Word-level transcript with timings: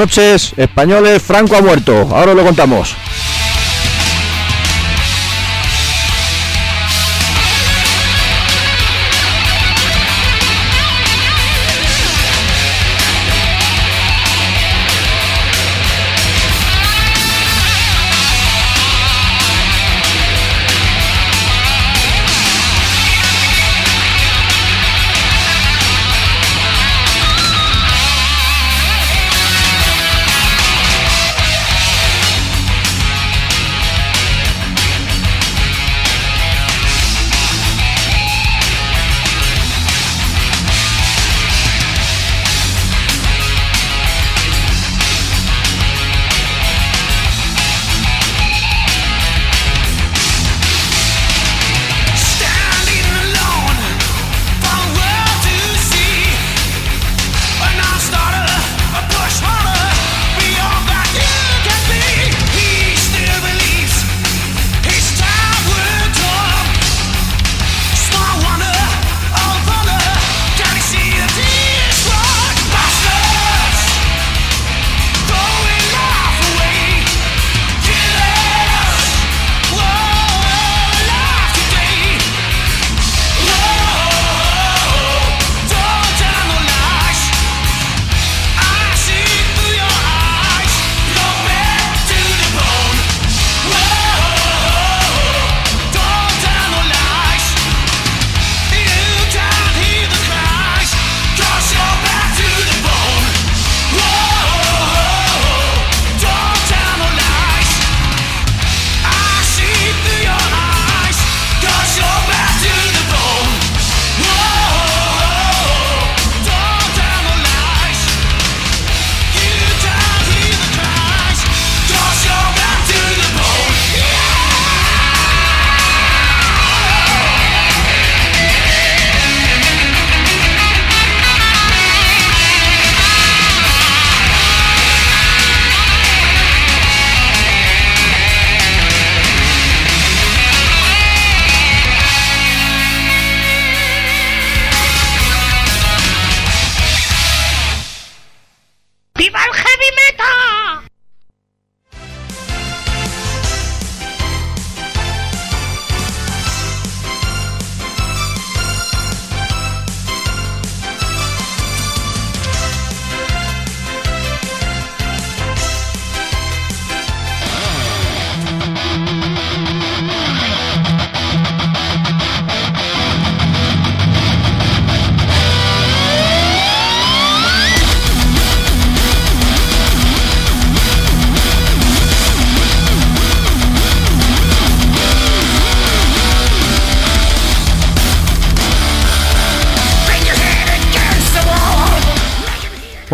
Noches, 0.00 0.54
españoles. 0.56 1.22
Franco 1.22 1.56
ha 1.56 1.60
muerto. 1.60 2.08
Ahora 2.10 2.32
lo 2.32 2.42
contamos. 2.42 2.96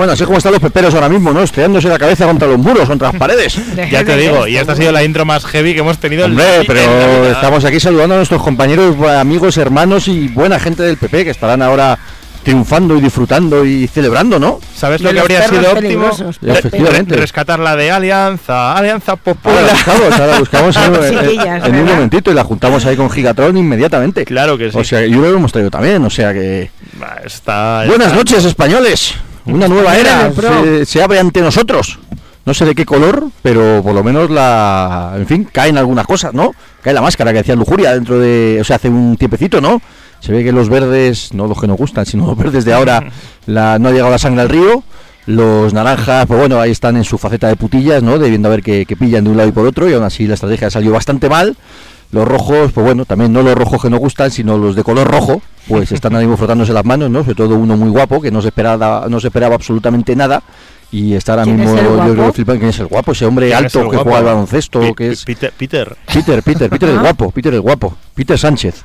Bueno, 0.06 0.14
así 0.14 0.25
como 0.25 0.38
están 0.38 0.53
los 0.53 0.62
peperos 0.62 0.94
ahora 0.94 1.08
mismo, 1.08 1.32
¿no? 1.32 1.43
Estrellándose 1.43 1.88
la 1.88 1.99
cabeza 1.99 2.26
contra 2.26 2.47
los 2.47 2.58
muros, 2.58 2.88
contra 2.88 3.11
las 3.11 3.19
paredes. 3.19 3.58
ya 3.91 4.05
te 4.05 4.17
digo, 4.17 4.47
y 4.47 4.56
esta 4.56 4.70
ha 4.70 4.76
sido 4.76 4.93
la 4.93 5.03
intro 5.03 5.25
más 5.25 5.44
heavy 5.44 5.75
que 5.75 5.81
hemos 5.81 5.99
tenido. 5.99 6.26
Hombre, 6.26 6.62
pero 6.64 7.26
estamos 7.29 7.64
aquí 7.64 7.81
saludando 7.81 8.14
a 8.14 8.19
nuestros 8.19 8.41
compañeros, 8.41 8.94
amigos, 9.05 9.56
hermanos 9.56 10.06
y 10.06 10.29
buena 10.29 10.61
gente 10.61 10.85
del 10.85 10.97
PP 10.97 11.25
que 11.25 11.31
estarán 11.31 11.61
ahora 11.61 11.99
triunfando 12.44 12.97
y 12.97 13.00
disfrutando 13.00 13.64
y 13.64 13.88
celebrando, 13.88 14.38
¿no? 14.38 14.61
¿Sabes 14.76 15.00
lo 15.00 15.12
que 15.12 15.19
habría 15.19 15.49
sido 15.49 15.73
óptimo? 15.73 16.08
Efectivamente. 16.41 17.17
Rescatar 17.17 17.58
la 17.58 17.75
de 17.75 17.91
Alianza, 17.91 18.76
Alianza 18.76 19.17
Popular. 19.17 19.58
Ahora 19.58 19.73
buscamos, 19.73 20.20
ahora 20.20 20.38
buscamos 20.38 20.76
en, 21.67 21.75
un 21.75 21.85
momentito 21.85 22.31
y 22.31 22.35
la 22.35 22.44
juntamos 22.44 22.87
ahí 22.87 22.94
con 22.94 23.11
Gigatron 23.11 23.56
inmediatamente. 23.56 24.25
Claro 24.25 24.56
que 24.56 24.70
sí. 24.70 24.79
O 24.79 24.85
sea, 24.85 25.05
yo 25.05 25.20
lo 25.20 25.31
hemos 25.31 25.50
traído 25.50 25.73
también, 25.73 26.05
o 26.05 26.11
sea 26.11 26.32
que... 26.32 26.70
está, 27.25 27.82
Buenas 27.88 28.14
noches, 28.14 28.44
españoles. 28.44 29.17
Una 29.46 29.69
nueva 29.69 29.96
era 29.96 30.32
se, 30.84 31.02
abre 31.02 31.19
ante 31.19 31.40
nosotros. 31.40 31.98
No 32.44 32.54
sé 32.54 32.64
de 32.64 32.75
qué 32.75 32.84
color, 32.84 33.28
pero 33.43 33.81
por 33.82 33.94
lo 33.94 34.04
menos 34.04 34.31
la. 34.31 35.14
En 35.16 35.26
fin, 35.26 35.48
caen 35.50 35.78
algunas 35.78 36.06
cosas, 36.06 36.32
¿no? 36.32 36.52
Cae 36.82 36.94
la 36.94 37.02
máscara 37.02 37.32
que 37.32 37.40
hacía 37.40 37.56
Lujuria 37.56 37.93
dentro 37.93 38.19
de. 38.19 38.58
O 38.60 38.64
sea, 38.64 38.76
hace 38.76 38.88
un 38.88 39.16
tiempecito, 39.16 39.60
¿no? 39.60 39.81
Se 40.20 40.32
ve 40.32 40.44
que 40.44 40.52
los 40.52 40.69
verdes, 40.69 41.32
no 41.32 41.46
los 41.46 41.60
que 41.60 41.66
nos 41.66 41.76
gustan, 41.76 42.06
sino 42.06 42.26
los 42.26 42.37
verdes 42.37 42.64
de 42.64 42.72
ahora, 42.72 43.04
la, 43.46 43.78
no 43.78 43.88
ha 43.88 43.93
llegado 43.93 44.10
la 44.10 44.19
sangre 44.19 44.43
al 44.43 44.48
río. 44.48 44.84
Los 45.26 45.75
naranjas, 45.75 46.26
pues 46.26 46.38
bueno, 46.38 46.60
ahí 46.60 46.70
están 46.70 46.96
en 46.96 47.02
su 47.02 47.19
faceta 47.19 47.48
de 47.48 47.56
putillas, 47.56 48.00
¿no? 48.00 48.16
Debiendo 48.16 48.46
a 48.46 48.52
ver 48.52 48.62
que, 48.62 48.87
que 48.87 48.96
pillan 48.96 49.25
de 49.25 49.31
un 49.31 49.37
lado 49.37 49.48
y 49.48 49.52
por 49.52 49.66
otro, 49.66 49.90
y 49.90 49.93
aún 49.93 50.04
así 50.04 50.28
la 50.28 50.34
estrategia 50.34 50.70
salió 50.70 50.93
bastante 50.93 51.28
mal. 51.28 51.56
Los 52.12 52.26
rojos, 52.26 52.73
pues 52.73 52.85
bueno, 52.85 53.05
también 53.05 53.32
no 53.32 53.43
los 53.43 53.55
rojos 53.55 53.82
que 53.82 53.91
nos 53.91 54.00
gustan, 54.00 54.31
sino 54.31 54.56
los 54.56 54.76
de 54.76 54.85
color 54.85 55.08
rojo, 55.11 55.43
pues 55.69 55.91
están 55.93 56.14
ahí 56.14 56.25
mismo 56.25 56.37
frotándose 56.37 56.73
las 56.73 56.85
manos, 56.85 57.11
¿no? 57.11 57.20
Sobre 57.20 57.35
todo 57.35 57.56
uno 57.56 57.76
muy 57.76 57.91
guapo, 57.91 58.20
que 58.20 58.31
no 58.31 58.41
se 58.41 58.49
esperaba, 58.49 59.06
no 59.08 59.20
se 59.20 59.29
esperaba 59.29 59.55
absolutamente 59.55 60.14
nada. 60.14 60.43
Y 60.93 61.14
está 61.14 61.32
ahora 61.32 61.47
mismo, 61.47 61.76
yo 61.76 62.14
creo 62.14 62.32
que 62.32 62.44
¿quién 62.44 62.69
es 62.70 62.79
el 62.79 62.87
guapo? 62.87 63.12
Ese 63.12 63.26
hombre 63.26 63.53
alto 63.53 63.91
que 63.91 63.97
juega 63.97 64.19
al 64.19 64.25
baloncesto, 64.25 64.94
que 64.94 65.11
es... 65.11 65.25
Peter. 65.25 65.53
Peter, 65.56 65.97
Peter, 66.06 66.43
Peter, 66.43 66.70
Peter 66.70 66.88
el 66.88 67.00
guapo, 67.00 67.31
Peter 67.32 67.53
el 67.53 67.61
guapo, 67.61 67.97
Peter 68.14 68.38
Sánchez. 68.38 68.85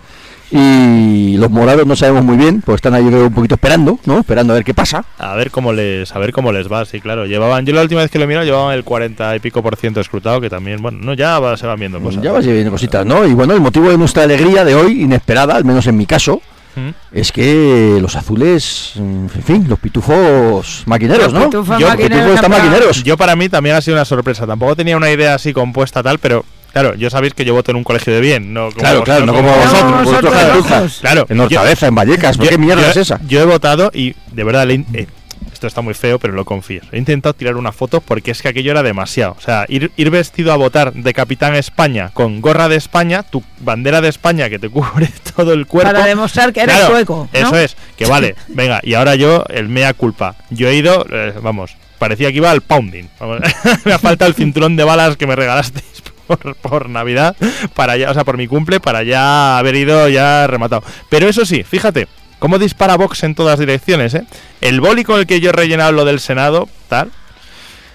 Y 0.51 1.37
los 1.37 1.49
morados 1.49 1.87
no 1.87 1.95
sabemos 1.95 2.25
muy 2.25 2.35
bien, 2.35 2.61
pues 2.61 2.75
están 2.75 2.93
ahí 2.93 3.03
un 3.03 3.33
poquito 3.33 3.55
esperando, 3.55 3.99
¿no? 4.05 4.19
Esperando 4.19 4.51
a 4.51 4.55
ver 4.55 4.65
qué 4.65 4.73
pasa. 4.73 5.05
A 5.17 5.33
ver 5.35 5.49
cómo 5.49 5.71
les, 5.71 6.13
a 6.13 6.19
ver 6.19 6.33
cómo 6.33 6.51
les 6.51 6.69
va, 6.69 6.83
sí, 6.83 6.99
claro. 6.99 7.25
Llevaban, 7.25 7.65
yo 7.65 7.73
la 7.73 7.81
última 7.81 8.01
vez 8.01 8.11
que 8.11 8.19
lo 8.19 8.27
miro 8.27 8.43
llevaban 8.43 8.75
el 8.75 8.83
40 8.83 9.37
y 9.37 9.39
pico 9.39 9.63
por 9.63 9.77
ciento 9.77 10.01
escrutado, 10.01 10.41
que 10.41 10.49
también, 10.49 10.81
bueno, 10.81 10.99
no, 11.01 11.13
ya 11.13 11.39
va, 11.39 11.55
se 11.55 11.65
van 11.65 11.79
viendo 11.79 12.01
cosas. 12.01 12.21
Ya 12.21 12.33
va 12.33 12.39
viendo 12.39 12.71
cositas, 12.71 13.05
¿no? 13.05 13.25
Y 13.25 13.33
bueno, 13.33 13.53
el 13.53 13.61
motivo 13.61 13.89
de 13.89 13.97
nuestra 13.97 14.23
alegría 14.23 14.65
de 14.65 14.75
hoy, 14.75 15.03
inesperada, 15.03 15.55
al 15.55 15.63
menos 15.63 15.87
en 15.87 15.95
mi 15.95 16.05
caso, 16.05 16.41
¿Mm? 16.75 16.89
es 17.13 17.31
que 17.31 17.97
los 18.01 18.15
azules, 18.17 18.93
en 18.97 19.29
fin, 19.29 19.65
los 19.69 19.79
pitufos 19.79 20.83
maquineros, 20.85 21.31
¿no? 21.33 21.45
Pitufos 21.45 21.79
yo, 21.79 21.87
maquineros, 21.87 22.49
maquineros. 22.49 23.03
Yo 23.03 23.15
para 23.15 23.37
mí 23.37 23.47
también 23.47 23.75
ha 23.77 23.81
sido 23.81 23.95
una 23.95 24.05
sorpresa. 24.05 24.45
Tampoco 24.45 24.75
tenía 24.75 24.97
una 24.97 25.09
idea 25.09 25.35
así 25.35 25.53
compuesta 25.53 26.03
tal, 26.03 26.19
pero 26.19 26.43
Claro, 26.71 26.95
yo 26.95 27.09
sabéis 27.09 27.33
que 27.33 27.43
yo 27.43 27.53
voto 27.53 27.71
en 27.71 27.77
un 27.77 27.83
colegio 27.83 28.13
de 28.13 28.21
bien, 28.21 28.53
no 28.53 28.69
como 28.69 28.79
Claro, 28.79 29.03
claro, 29.03 29.25
no, 29.25 29.33
como, 29.33 29.51
vosotros, 29.51 30.99
Claro, 31.01 31.25
en 31.27 31.39
Hortaleza, 31.39 31.87
en 31.87 31.95
Vallecas, 31.95 32.37
¿qué 32.37 32.57
mierda 32.57 32.89
es 32.89 32.97
esa? 32.97 33.19
Yo 33.27 33.41
he 33.41 33.45
votado 33.45 33.91
y 33.93 34.15
de 34.31 34.43
verdad 34.43 34.69
eh, 34.69 35.07
esto 35.51 35.67
está 35.67 35.81
muy 35.81 35.93
feo, 35.93 36.17
pero 36.17 36.33
lo 36.33 36.45
confío. 36.45 36.81
He 36.91 36.97
intentado 36.97 37.33
tirar 37.33 37.57
una 37.57 37.71
foto 37.71 38.01
porque 38.01 38.31
es 38.31 38.41
que 38.41 38.47
aquello 38.47 38.71
era 38.71 38.83
demasiado. 38.83 39.35
O 39.37 39.41
sea, 39.41 39.65
ir, 39.67 39.91
ir 39.97 40.09
vestido 40.09 40.51
a 40.53 40.55
votar 40.55 40.93
de 40.93 41.13
Capitán 41.13 41.55
España 41.55 42.09
con 42.13 42.41
gorra 42.41 42.69
de 42.69 42.77
España, 42.77 43.23
tu 43.23 43.43
bandera 43.59 44.01
de 44.01 44.09
España 44.09 44.49
que 44.49 44.57
te 44.57 44.69
cubre 44.71 45.09
todo 45.35 45.53
el 45.53 45.67
cuerpo. 45.67 45.91
Para 45.91 46.05
demostrar 46.05 46.53
que 46.53 46.61
eres 46.61 46.75
Claro, 46.75 46.91
sueco. 46.91 47.29
¿no? 47.31 47.39
Eso 47.39 47.57
es, 47.57 47.75
que 47.97 48.05
vale, 48.05 48.35
venga, 48.47 48.79
y 48.81 48.93
ahora 48.93 49.15
yo, 49.15 49.43
el 49.49 49.67
mea 49.67 49.93
culpa. 49.93 50.35
Yo 50.49 50.67
he 50.67 50.75
ido, 50.75 51.05
eh, 51.11 51.33
vamos, 51.41 51.75
parecía 51.99 52.31
que 52.31 52.37
iba 52.37 52.49
al 52.49 52.61
pounding. 52.61 53.05
Me 53.85 53.93
ha 53.93 53.99
faltado 53.99 54.29
el 54.29 54.35
cinturón 54.35 54.75
de 54.77 54.83
balas 54.83 55.17
que 55.17 55.27
me 55.27 55.35
regalasteis 55.35 56.01
por, 56.37 56.55
por 56.55 56.89
Navidad, 56.89 57.35
para 57.75 57.97
ya, 57.97 58.11
o 58.11 58.13
sea, 58.13 58.23
por 58.23 58.37
mi 58.37 58.47
cumple, 58.47 58.79
para 58.79 59.03
ya 59.03 59.57
haber 59.57 59.75
ido 59.75 60.07
ya 60.09 60.47
rematado. 60.47 60.83
Pero 61.09 61.27
eso 61.27 61.45
sí, 61.45 61.63
fíjate, 61.63 62.07
cómo 62.39 62.57
dispara 62.59 62.95
Vox 62.97 63.23
en 63.23 63.35
todas 63.35 63.59
direcciones, 63.59 64.13
¿eh? 64.13 64.25
El 64.61 64.81
boli 64.81 65.03
con 65.03 65.19
el 65.19 65.27
que 65.27 65.39
yo 65.39 65.49
he 65.49 65.53
rellenado 65.53 65.91
lo 65.91 66.05
del 66.05 66.19
Senado, 66.19 66.67
tal. 66.87 67.11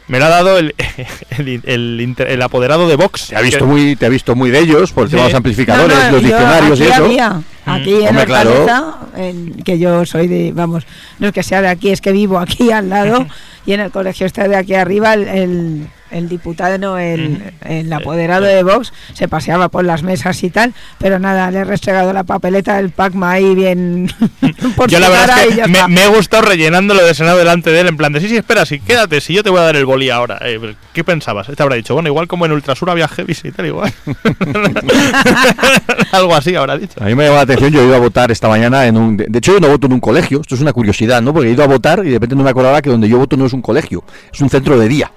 Me 0.09 0.21
lo 0.21 0.27
ha 0.27 0.29
dado 0.29 0.57
el, 0.59 0.73
el, 1.39 1.61
el 1.65 2.01
inter- 2.01 2.29
el 2.31 2.41
apoderado 2.41 2.87
de 2.89 2.95
Vox. 2.95 3.27
Te 3.27 3.37
ha 3.37 3.41
visto 3.41 3.59
que- 3.59 3.65
muy, 3.65 3.97
te 3.97 4.07
ha 4.07 4.09
visto 4.09 4.37
muy 4.37 4.51
de 4.53 4.61
ellos 4.61 4.93
por 4.93 5.05
el 5.05 5.11
tema 5.11 5.23
de 5.25 5.29
los 5.31 5.37
amplificadores, 5.37 5.97
No, 5.97 6.05
no, 6.05 6.11
los 6.13 6.23
yo 6.23 6.29
diccionarios 6.29 6.79
y 6.79 6.83
aquí 6.85 6.93
eso. 6.93 7.05
había, 7.05 7.43
aquí 7.65 7.95
en 8.03 8.09
Hombre, 8.11 8.25
claro. 8.27 8.51
Hortaleza, 8.63 8.95
que 9.65 9.79
yo 9.81 10.07
soy 10.07 10.29
de, 10.29 10.53
vamos, 10.53 10.87
no 11.19 11.27
es 11.27 11.33
que 11.33 11.43
sea 11.43 11.61
de 11.61 11.67
aquí, 11.69 11.91
es 11.91 12.01
que 12.01 12.13
vivo 12.13 12.39
aquí 12.39 12.71
al 12.71 12.89
lado, 12.89 13.27
y 13.67 13.73
en 13.73 13.81
el 13.81 13.91
colegio 13.91 14.27
está 14.27 14.47
de 14.47 14.55
aquí 14.55 14.75
arriba, 14.75 15.15
el, 15.15 15.89
el, 16.11 16.29
diputado, 16.29 16.77
no, 16.79 16.99
el, 16.99 17.55
el 17.65 17.93
apoderado 17.93 18.45
de 18.45 18.63
Vox, 18.63 18.93
se 19.13 19.29
paseaba 19.29 19.69
por 19.69 19.85
las 19.85 20.03
mesas 20.03 20.43
y 20.43 20.51
tal, 20.51 20.75
pero 20.99 21.19
nada, 21.19 21.51
le 21.51 21.61
he 21.61 21.65
restregado 21.65 22.13
la 22.13 22.25
papeleta 22.25 22.77
del 22.77 22.91
Pacma 22.91 23.33
ahí 23.33 23.55
bien 23.55 24.13
por 24.77 24.91
Yo 24.91 24.99
la 24.99 25.09
verdad 25.09 25.45
es 25.45 25.49
que 25.49 25.57
ya 25.57 25.67
me, 25.67 25.87
me 25.89 26.05
he 26.05 26.09
gustado 26.09 26.43
rellenándolo 26.43 27.05
de 27.05 27.15
Senado 27.15 27.39
delante 27.39 27.71
de 27.71 27.81
él, 27.81 27.87
en 27.89 27.97
plan 27.97 28.13
de 28.13 28.21
sí, 28.21 28.29
sí, 28.29 28.37
espera, 28.37 28.67
sí, 28.67 28.81
quédate, 28.81 29.21
si 29.21 29.35
yo 29.35 29.43
te 29.43 29.51
voy 29.51 29.61
a 29.61 29.65
dar 29.65 29.77
el 29.77 29.87
boli 29.87 30.11
ahora. 30.11 30.39
Eh, 30.43 30.75
¿Qué 30.93 31.05
pensabas? 31.05 31.47
Te 31.47 31.63
habrá 31.63 31.77
dicho, 31.77 31.95
bueno, 31.95 32.09
igual 32.09 32.27
como 32.27 32.47
en 32.47 32.53
Ultrasur 32.53 32.91
había 32.91 33.07
heavy 33.09 33.37
y 33.45 33.53
tal, 33.53 33.67
igual. 33.67 33.93
Algo 36.13 36.35
así 36.35 36.55
habrá 36.55 36.77
dicho. 36.77 36.95
A 37.01 37.05
mí 37.05 37.15
me 37.15 37.25
llama 37.25 37.37
la 37.37 37.43
atención, 37.43 37.71
yo 37.71 37.81
he 37.83 37.87
ido 37.87 37.95
a 37.95 38.01
votar 38.01 38.31
esta 38.31 38.49
mañana 38.49 38.87
en 38.87 38.97
un... 38.97 39.17
De 39.17 39.37
de 39.37 39.41
hecho, 39.41 39.53
yo 39.53 39.61
no 39.61 39.69
voto 39.69 39.87
en 39.87 39.93
un 39.93 40.01
colegio, 40.01 40.41
esto 40.41 40.55
es 40.55 40.63
una 40.63 40.73
curiosidad, 40.73 41.21
¿no? 41.21 41.35
Porque 41.35 41.51
he 41.51 41.53
ido 41.53 41.63
a 41.63 41.67
votar 41.67 42.01
y 42.07 42.09
de 42.09 42.15
repente 42.15 42.35
no 42.35 42.43
me 42.43 42.49
acordaba 42.49 42.81
que 42.81 42.89
donde 42.89 43.07
yo 43.07 43.19
voto 43.19 43.37
no 43.37 43.45
es 43.45 43.53
un 43.53 43.61
colegio, 43.61 44.03
es 44.33 44.41
un 44.41 44.49
centro 44.49 44.79
de 44.79 44.89
día. 44.89 45.13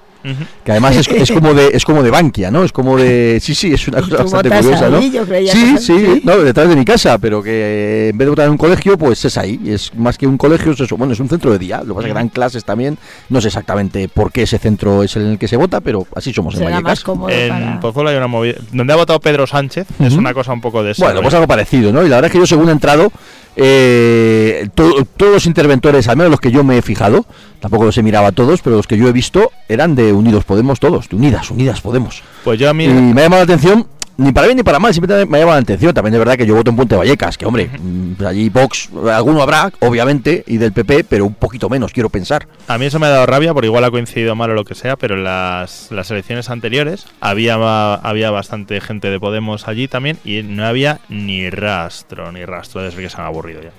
Que 0.64 0.72
además 0.72 0.96
es, 0.96 1.08
es 1.08 1.30
como 1.32 1.54
de 1.54 1.68
es 1.72 1.84
como 1.84 2.02
de 2.02 2.10
Bankia, 2.10 2.50
¿no? 2.50 2.62
Es 2.62 2.72
como 2.72 2.96
de 2.98 3.38
sí, 3.40 3.54
sí, 3.54 3.72
es 3.72 3.88
una 3.88 4.00
¿Y 4.00 4.02
cosa 4.02 4.22
bastante 4.24 4.48
curiosa, 4.50 4.88
¿no? 4.90 4.98
ahí? 4.98 5.10
Yo 5.10 5.24
creía 5.24 5.52
Sí, 5.52 5.72
que 5.74 5.80
sí, 5.80 5.98
sí. 5.98 6.20
no, 6.24 6.36
detrás 6.38 6.68
de 6.68 6.76
mi 6.76 6.84
casa, 6.84 7.16
pero 7.18 7.42
que 7.42 8.08
en 8.10 8.18
vez 8.18 8.26
de 8.26 8.30
votar 8.30 8.44
en 8.46 8.52
un 8.52 8.58
colegio, 8.58 8.98
pues 8.98 9.24
es 9.24 9.38
ahí, 9.38 9.58
es 9.66 9.94
más 9.94 10.18
que 10.18 10.26
un 10.26 10.36
colegio, 10.36 10.72
es 10.72 10.80
eso, 10.80 10.96
bueno, 10.96 11.12
es 11.14 11.20
un 11.20 11.28
centro 11.28 11.50
de 11.52 11.58
día, 11.58 11.78
lo 11.78 11.86
que 11.86 11.94
pasa 11.94 12.06
es 12.08 12.12
que 12.12 12.18
dan 12.18 12.28
clases 12.28 12.64
también, 12.64 12.98
no 13.30 13.40
sé 13.40 13.48
exactamente 13.48 14.08
por 14.08 14.30
qué 14.30 14.42
ese 14.42 14.58
centro 14.58 15.02
es 15.02 15.16
el 15.16 15.22
en 15.22 15.28
el 15.32 15.38
que 15.38 15.48
se 15.48 15.56
vota, 15.56 15.80
pero 15.80 16.06
así 16.14 16.32
somos 16.32 16.54
en 16.56 16.64
más 16.64 16.72
Vallecas. 16.72 17.04
cómodo 17.04 17.30
En 17.30 17.48
para... 17.48 17.80
Pozuelo 17.80 18.10
hay 18.10 18.16
una 18.16 18.26
movida. 18.26 18.54
Donde 18.72 18.92
ha 18.92 18.96
votado 18.96 19.20
Pedro 19.20 19.46
Sánchez, 19.46 19.86
es 20.00 20.14
una 20.14 20.34
cosa 20.34 20.52
un 20.52 20.60
poco 20.60 20.82
de 20.82 20.92
eso. 20.92 21.04
Bueno, 21.04 21.22
pues 21.22 21.32
algo 21.34 21.46
parecido, 21.46 21.92
¿no? 21.92 22.04
Y 22.04 22.08
la 22.08 22.16
verdad 22.16 22.26
es 22.28 22.32
que 22.32 22.38
yo 22.38 22.46
según 22.46 22.68
he 22.68 22.72
entrado, 22.72 23.10
eh, 23.56 24.68
to- 24.74 25.06
todos 25.16 25.32
los 25.32 25.46
interventores, 25.46 26.08
al 26.08 26.16
menos 26.16 26.30
los 26.30 26.40
que 26.40 26.50
yo 26.50 26.64
me 26.64 26.78
he 26.78 26.82
fijado, 26.82 27.24
tampoco 27.60 27.84
los 27.84 27.96
he 27.98 28.02
mirado 28.02 28.26
a 28.26 28.32
todos, 28.32 28.62
pero 28.62 28.76
los 28.76 28.86
que 28.86 28.96
yo 28.96 29.08
he 29.08 29.12
visto 29.12 29.52
eran 29.68 29.94
de 29.94 30.12
Unidos 30.12 30.44
Podemos 30.44 30.80
todos, 30.80 31.08
de 31.08 31.16
Unidas, 31.16 31.50
Unidas 31.50 31.80
Podemos. 31.80 32.22
Pues 32.42 32.58
yo 32.58 32.68
a 32.68 32.74
mí. 32.74 32.84
Y 32.84 32.88
me 32.88 33.20
ha 33.20 33.24
llamado 33.24 33.44
la 33.44 33.54
atención, 33.54 33.86
ni 34.16 34.32
para 34.32 34.46
bien 34.46 34.56
ni 34.58 34.62
para 34.62 34.78
mal, 34.78 34.92
siempre 34.92 35.24
me 35.26 35.38
ha 35.38 35.40
llamado 35.40 35.56
la 35.56 35.62
atención. 35.62 35.94
También 35.94 36.14
es 36.14 36.18
verdad 36.18 36.36
que 36.36 36.46
yo 36.46 36.54
voto 36.54 36.70
en 36.70 36.76
Puente 36.76 36.94
Vallecas, 36.96 37.38
que 37.38 37.46
hombre, 37.46 37.70
mm, 37.78 38.12
pues 38.14 38.28
allí 38.28 38.48
Vox, 38.50 38.90
alguno 39.10 39.42
habrá, 39.42 39.72
obviamente, 39.80 40.44
y 40.46 40.58
del 40.58 40.72
PP, 40.72 41.04
pero 41.04 41.24
un 41.24 41.34
poquito 41.34 41.70
menos, 41.70 41.92
quiero 41.92 42.10
pensar. 42.10 42.46
A 42.68 42.76
mí 42.76 42.86
eso 42.86 42.98
me 42.98 43.06
ha 43.06 43.10
dado 43.10 43.26
rabia, 43.26 43.54
porque 43.54 43.68
igual 43.68 43.84
ha 43.84 43.90
coincidido 43.90 44.34
mal 44.34 44.50
o 44.50 44.54
lo 44.54 44.64
que 44.64 44.74
sea, 44.74 44.96
pero 44.96 45.14
en 45.14 45.24
las, 45.24 45.88
las 45.90 46.10
elecciones 46.10 46.50
anteriores 46.50 47.06
había, 47.20 47.94
había 47.94 48.30
bastante 48.30 48.80
gente 48.80 49.08
de 49.08 49.18
Podemos 49.18 49.68
allí 49.68 49.88
también 49.88 50.18
y 50.24 50.42
no 50.42 50.66
había 50.66 51.00
ni 51.08 51.48
rastro, 51.48 52.30
ni 52.32 52.44
rastro 52.44 52.82
desde 52.82 53.00
que 53.00 53.08
se 53.08 53.16
han 53.18 53.26
aburrido 53.26 53.62
ya. 53.62 53.72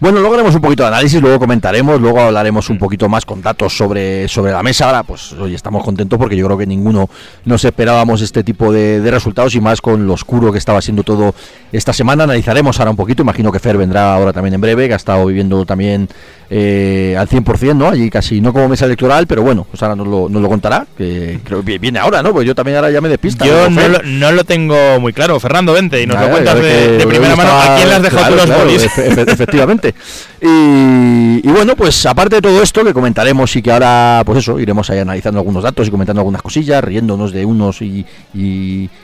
Bueno, 0.00 0.18
luego 0.20 0.34
haremos 0.34 0.54
un 0.54 0.60
poquito 0.60 0.82
de 0.82 0.88
análisis, 0.88 1.20
luego 1.20 1.38
comentaremos, 1.38 2.00
luego 2.00 2.20
hablaremos 2.20 2.68
un 2.68 2.78
poquito 2.78 3.08
más 3.08 3.24
con 3.24 3.40
datos 3.40 3.76
sobre, 3.76 4.28
sobre 4.28 4.52
la 4.52 4.62
mesa. 4.62 4.86
Ahora, 4.86 5.02
pues 5.02 5.32
hoy 5.32 5.54
estamos 5.54 5.82
contentos 5.84 6.18
porque 6.18 6.36
yo 6.36 6.44
creo 6.46 6.58
que 6.58 6.66
ninguno 6.66 7.08
nos 7.44 7.64
esperábamos 7.64 8.20
este 8.20 8.44
tipo 8.44 8.72
de, 8.72 9.00
de 9.00 9.10
resultados 9.10 9.54
y 9.54 9.60
más 9.60 9.80
con 9.80 10.06
lo 10.06 10.12
oscuro 10.14 10.52
que 10.52 10.58
estaba 10.58 10.82
siendo 10.82 11.02
todo 11.04 11.34
esta 11.72 11.92
semana. 11.92 12.24
Analizaremos 12.24 12.78
ahora 12.78 12.90
un 12.90 12.96
poquito, 12.96 13.22
imagino 13.22 13.50
que 13.52 13.58
Fer 13.60 13.76
vendrá 13.78 14.14
ahora 14.14 14.32
también 14.32 14.54
en 14.54 14.60
breve, 14.60 14.88
que 14.88 14.94
ha 14.94 14.96
estado 14.96 15.24
viviendo 15.26 15.64
también 15.64 16.08
eh, 16.50 17.16
al 17.18 17.28
100%, 17.28 17.74
¿no? 17.76 17.88
Allí 17.88 18.10
casi 18.10 18.40
no 18.40 18.52
como 18.52 18.68
mesa 18.68 18.84
electoral, 18.84 19.26
pero 19.26 19.42
bueno, 19.42 19.66
pues 19.70 19.82
ahora 19.82 19.96
nos 19.96 20.06
lo, 20.06 20.28
nos 20.28 20.42
lo 20.42 20.48
contará, 20.48 20.86
que 20.98 21.40
creo 21.44 21.64
que 21.64 21.78
viene 21.78 21.98
ahora, 21.98 22.22
¿no? 22.22 22.32
Pues 22.32 22.46
yo 22.46 22.54
también 22.54 22.76
ahora 22.76 22.90
ya 22.90 23.00
me 23.00 23.08
despista. 23.08 23.46
Yo 23.46 23.70
¿no, 23.70 23.88
lo, 23.88 23.98
no 24.04 24.32
lo 24.32 24.44
tengo 24.44 25.00
muy 25.00 25.12
claro. 25.12 25.40
Fernando, 25.40 25.72
vente 25.72 26.02
y 26.02 26.06
nos 26.06 26.16
Ya, 26.16 26.22
lo 26.24 26.30
cuentas 26.30 26.56
de, 26.60 27.04
primera 27.08 27.36
mano. 27.36 27.50
¿A 27.50 27.76
quién 27.76 27.88
le 27.88 27.94
has 27.94 28.02
dejado 28.02 28.26
claro, 28.26 28.34
tú 28.34 28.36
los 28.36 28.46
claro, 28.46 28.64
bolis? 28.64 28.82
efe- 28.84 29.06
efe- 29.26 29.46
Y, 30.40 31.46
y 31.46 31.52
bueno, 31.52 31.76
pues 31.76 32.06
aparte 32.06 32.36
de 32.36 32.42
todo 32.42 32.62
esto 32.62 32.84
que 32.84 32.94
comentaremos 32.94 33.54
y 33.56 33.62
que 33.62 33.72
ahora, 33.72 34.22
pues 34.24 34.38
eso, 34.38 34.58
iremos 34.58 34.88
ahí 34.90 34.98
analizando 34.98 35.40
algunos 35.40 35.62
datos 35.62 35.88
y 35.88 35.90
comentando 35.90 36.20
algunas 36.20 36.42
cosillas, 36.42 36.82
riéndonos 36.82 37.32
de 37.32 37.44
unos 37.44 37.82
y, 37.82 38.06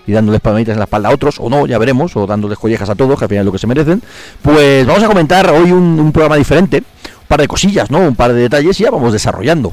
dándoles 0.06 0.40
palmaditas 0.40 0.74
en 0.74 0.78
la 0.78 0.84
espalda 0.84 1.08
a 1.08 1.12
otros, 1.12 1.36
o 1.38 1.50
no, 1.50 1.66
ya 1.66 1.78
veremos, 1.78 2.16
o 2.16 2.26
dándoles 2.26 2.58
collejas 2.58 2.88
a 2.88 2.94
todos, 2.94 3.18
que 3.18 3.24
al 3.24 3.28
final 3.28 3.42
es 3.42 3.46
lo 3.46 3.52
que 3.52 3.58
se 3.58 3.66
merecen. 3.66 4.02
Pues 4.42 4.86
vamos 4.86 5.02
a 5.02 5.06
comentar 5.06 5.50
hoy 5.50 5.72
un, 5.72 6.12
programa 6.12 6.36
diferente, 6.36 6.78
un 6.78 7.26
par 7.28 7.40
de 7.40 7.48
cosillas, 7.48 7.90
¿no? 7.90 7.98
Un 7.98 8.16
par 8.16 8.32
de 8.32 8.40
detalles 8.40 8.78
y 8.80 8.84
ya 8.84 8.90
vamos 8.90 9.12
desarrollando. 9.12 9.72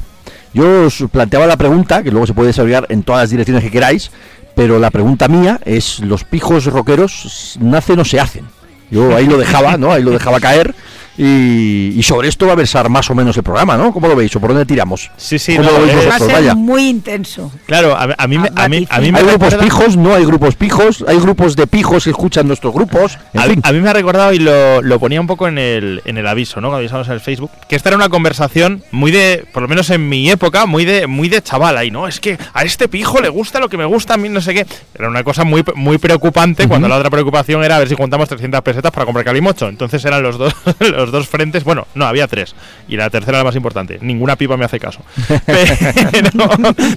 Yo 0.54 0.86
os 0.86 1.04
planteaba 1.10 1.46
la 1.46 1.56
pregunta, 1.56 2.02
que 2.02 2.10
luego 2.10 2.26
se 2.26 2.34
puede 2.34 2.48
desarrollar 2.48 2.86
en 2.88 3.02
todas 3.02 3.22
las 3.22 3.30
direcciones 3.30 3.62
que 3.62 3.70
queráis, 3.70 4.10
pero 4.54 4.78
la 4.78 4.90
pregunta 4.90 5.28
mía 5.28 5.60
es, 5.64 6.00
¿los 6.00 6.24
pijos 6.24 6.64
rockeros 6.66 7.56
nacen 7.60 7.98
o 8.00 8.04
se 8.04 8.20
hacen? 8.20 8.44
Yo 8.90 9.14
ahí 9.14 9.26
lo 9.26 9.36
dejaba, 9.36 9.76
¿no? 9.76 9.92
Ahí 9.92 10.02
lo 10.02 10.10
dejaba 10.10 10.40
caer. 10.40 10.74
Y, 11.20 11.94
y 11.98 12.02
sobre 12.04 12.28
esto 12.28 12.46
va 12.46 12.52
a 12.52 12.56
versar 12.56 12.88
más 12.88 13.10
o 13.10 13.14
menos 13.14 13.36
el 13.36 13.42
programa, 13.42 13.76
¿no? 13.76 13.92
¿Cómo 13.92 14.06
lo 14.06 14.14
veis? 14.14 14.34
¿O 14.36 14.40
por 14.40 14.50
dónde 14.50 14.64
tiramos? 14.64 15.10
Sí, 15.16 15.38
sí, 15.38 15.56
¿Cómo 15.56 15.68
no, 15.70 15.78
lo 15.80 15.84
veis 15.86 15.98
eh, 16.04 16.06
Va 16.08 16.14
a 16.14 16.18
ser 16.20 16.32
Vaya. 16.32 16.54
muy 16.54 16.88
intenso. 16.88 17.50
Claro, 17.66 17.96
a, 17.96 18.08
a 18.16 18.26
mí, 18.28 18.38
me- 18.38 18.50
a, 18.54 18.68
mí, 18.68 18.86
a 18.88 19.00
mí 19.00 19.10
me 19.12 19.18
¿Hay 19.18 19.24
grupos 19.24 19.52
recuerda- 19.52 19.64
pijos? 19.64 19.96
¿No 19.96 20.14
hay 20.14 20.24
grupos 20.24 20.54
pijos? 20.54 21.04
¿Hay 21.08 21.18
grupos 21.18 21.56
de 21.56 21.66
pijos 21.66 22.04
que 22.04 22.10
escuchan 22.10 22.46
nuestros 22.46 22.72
grupos? 22.72 23.18
En 23.34 23.40
A, 23.40 23.44
fin. 23.44 23.60
a 23.64 23.72
mí 23.72 23.80
me 23.80 23.90
ha 23.90 23.92
recordado 23.94 24.32
y 24.32 24.38
lo, 24.38 24.80
lo 24.80 25.00
ponía 25.00 25.20
un 25.20 25.26
poco 25.26 25.48
en 25.48 25.58
el, 25.58 26.02
en 26.04 26.18
el 26.18 26.26
aviso, 26.28 26.60
¿no? 26.60 26.68
Cuando 26.68 26.78
avisamos 26.78 27.08
en 27.08 27.14
el 27.14 27.20
Facebook, 27.20 27.50
que 27.68 27.74
esta 27.74 27.88
era 27.88 27.96
una 27.96 28.08
conversación 28.08 28.84
muy 28.92 29.10
de, 29.10 29.44
por 29.52 29.62
lo 29.62 29.68
menos 29.68 29.90
en 29.90 30.08
mi 30.08 30.30
época, 30.30 30.66
muy 30.66 30.84
de, 30.84 31.08
muy 31.08 31.28
de 31.28 31.42
chaval 31.42 31.76
ahí, 31.78 31.90
¿no? 31.90 32.06
Es 32.06 32.20
que 32.20 32.38
a 32.54 32.62
este 32.62 32.86
pijo 32.86 33.20
le 33.20 33.28
gusta 33.28 33.58
lo 33.58 33.68
que 33.68 33.76
me 33.76 33.84
gusta 33.86 34.14
a 34.14 34.16
mí, 34.18 34.28
no 34.28 34.40
sé 34.40 34.54
qué. 34.54 34.66
Era 34.94 35.08
una 35.08 35.24
cosa 35.24 35.42
muy, 35.42 35.64
muy 35.74 35.98
preocupante 35.98 36.68
cuando 36.68 36.86
la 36.86 36.96
otra 36.96 37.10
preocupación 37.10 37.64
era 37.64 37.74
a 37.76 37.78
ver 37.80 37.88
si 37.88 37.96
juntamos 37.96 38.28
300 38.28 38.62
pesetas 38.62 38.92
para 38.92 39.04
comprar 39.04 39.24
calimocho. 39.24 39.68
Entonces 39.68 40.04
eran 40.04 40.22
los 40.22 40.38
dos, 40.38 40.54
los 40.80 41.07
dos 41.10 41.28
frentes, 41.28 41.64
bueno, 41.64 41.86
no, 41.94 42.06
había 42.06 42.26
tres. 42.26 42.54
Y 42.88 42.96
la 42.96 43.10
tercera 43.10 43.36
era 43.36 43.38
la 43.38 43.44
más 43.48 43.56
importante. 43.56 43.98
Ninguna 44.00 44.36
pipa 44.36 44.56
me 44.56 44.64
hace 44.64 44.78
caso. 44.80 45.00
Pero 45.46 46.30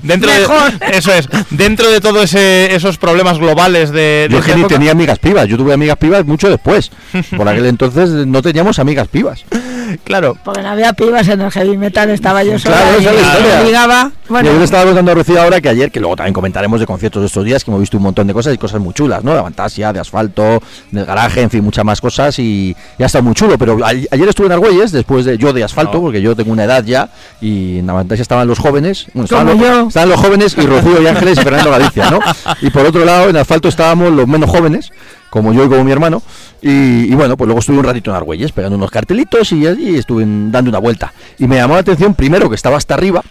dentro 0.04 0.32
Mejor. 0.32 0.80
de, 0.80 0.98
eso 0.98 1.14
es, 1.14 1.28
dentro 1.50 1.90
de 1.90 2.02
todos 2.02 2.34
esos 2.34 2.98
problemas 2.98 3.38
globales 3.40 3.92
de, 3.92 4.28
de 4.28 4.30
Yo 4.30 4.40
es 4.40 4.46
que 4.46 4.52
esa 4.52 4.58
ni 4.58 4.62
época- 4.64 4.76
tenía 4.76 4.92
amigas 4.92 5.20
pibas. 5.20 5.48
Yo 5.48 5.58
tuve 5.58 5.74
amigas 5.74 5.98
pibas 5.98 6.26
mucho 6.26 6.50
después. 6.50 6.92
Por 7.36 7.48
aquel 7.48 7.66
entonces 7.66 8.10
no 8.28 8.42
teníamos 8.42 8.80
amigas 8.80 9.08
pibas. 9.08 9.46
Claro, 10.04 10.38
Porque 10.44 10.62
no 10.62 10.70
había 10.70 10.94
pibas 10.94 11.28
en 11.28 11.42
el 11.42 11.52
heavy 11.52 11.78
metal, 11.78 12.10
estaba 12.10 12.44
yo 12.44 12.58
sola 12.60 12.78
Claro, 12.78 12.98
y 12.98 13.02
esa 13.02 13.10
es 13.12 13.16
la 13.16 13.22
historia. 13.22 14.12
Bueno, 14.30 14.52
yo 14.52 14.58
le 14.58 14.64
estaba 14.64 14.86
contando 14.86 15.12
a 15.12 15.16
Rocío 15.16 15.42
ahora 15.42 15.60
que 15.62 15.70
ayer, 15.70 15.92
que 15.92 16.00
luego 16.00 16.16
también 16.16 16.34
comentaremos 16.34 16.80
de 16.80 16.86
conciertos 16.86 17.22
de 17.22 17.28
estos 17.28 17.44
días, 17.44 17.64
que 17.64 17.72
hemos 17.72 17.82
visto 17.82 17.98
un 17.98 18.04
montón 18.04 18.28
de 18.28 18.34
cosas 18.34 18.54
y 18.54 18.58
cosas 18.58 18.80
muy 18.80 18.94
chulas, 18.94 19.24
¿no? 19.24 19.34
De 19.36 19.42
Fantasia, 19.42 19.92
de 19.94 20.00
asfalto, 20.00 20.62
del 20.92 21.06
garaje, 21.06 21.42
en 21.42 21.50
fin, 21.50 21.64
muchas 21.64 21.84
más 21.84 22.00
cosas 22.00 22.38
y 22.40 22.76
ya 22.98 23.06
está 23.08 23.22
muy 23.22 23.34
chulo. 23.34 23.58
Pero 23.58 23.78
ayer 23.86 24.30
estuve 24.30 24.48
en 24.48 24.54
Argüelles, 24.54 24.92
después 24.92 25.26
de 25.26 25.38
yo 25.38 25.52
de 25.54 25.64
asfalto, 25.64 25.94
No. 25.96 26.02
porque 26.02 26.22
yo 26.22 26.36
tengo 26.36 26.52
una 26.52 26.64
edad 26.64 26.84
ya, 26.84 27.10
y 27.42 27.80
en 27.80 27.88
la 27.88 27.94
Fantasia 27.94 28.22
estaban 28.22 28.48
los 28.48 28.60
jóvenes, 28.60 29.08
bueno, 29.14 29.26
estaban, 29.26 29.48
Como 29.48 29.62
los, 29.62 29.70
yo. 29.72 29.88
estaban 29.88 30.10
los 30.10 30.20
jóvenes 30.20 30.56
y 30.58 30.62
Rocío 30.66 31.02
y 31.02 31.08
Ángeles 31.08 31.38
y 31.40 31.42
Fernando 31.42 31.72
Galicia, 31.72 32.10
¿no? 32.12 32.20
Y 32.62 32.70
por 32.70 32.86
otro 32.86 33.04
lado, 33.06 33.30
en 33.30 33.38
asfalto 33.38 33.68
estábamos 33.68 34.12
los 34.12 34.28
menos 34.28 34.50
jóvenes, 34.50 34.92
como 35.30 35.54
yo 35.54 35.66
y 35.66 35.70
como 35.70 35.84
mi 35.84 35.92
hermano. 35.92 36.22
Y, 36.62 37.12
y 37.12 37.16
bueno, 37.16 37.36
pues 37.38 37.48
luego 37.48 37.60
estuve 37.60 37.78
un 37.80 37.84
ratito 37.84 38.12
en 38.12 38.18
Argüelles 38.18 38.52
pegando 38.52 38.78
unos 38.78 38.92
cartelitos 38.92 39.52
y, 39.52 39.66
y 39.68 39.96
estuve 39.96 40.24
dando 40.26 40.70
una 40.70 40.80
vuelta. 40.80 41.14
Y 41.40 41.48
me 41.48 41.56
llamó 41.56 41.74
la 41.74 41.80
atención, 41.82 42.14
primero, 42.14 42.50
que 42.50 42.56
estaba 42.56 42.78
hasta 42.78 42.94
arriba. 42.94 43.24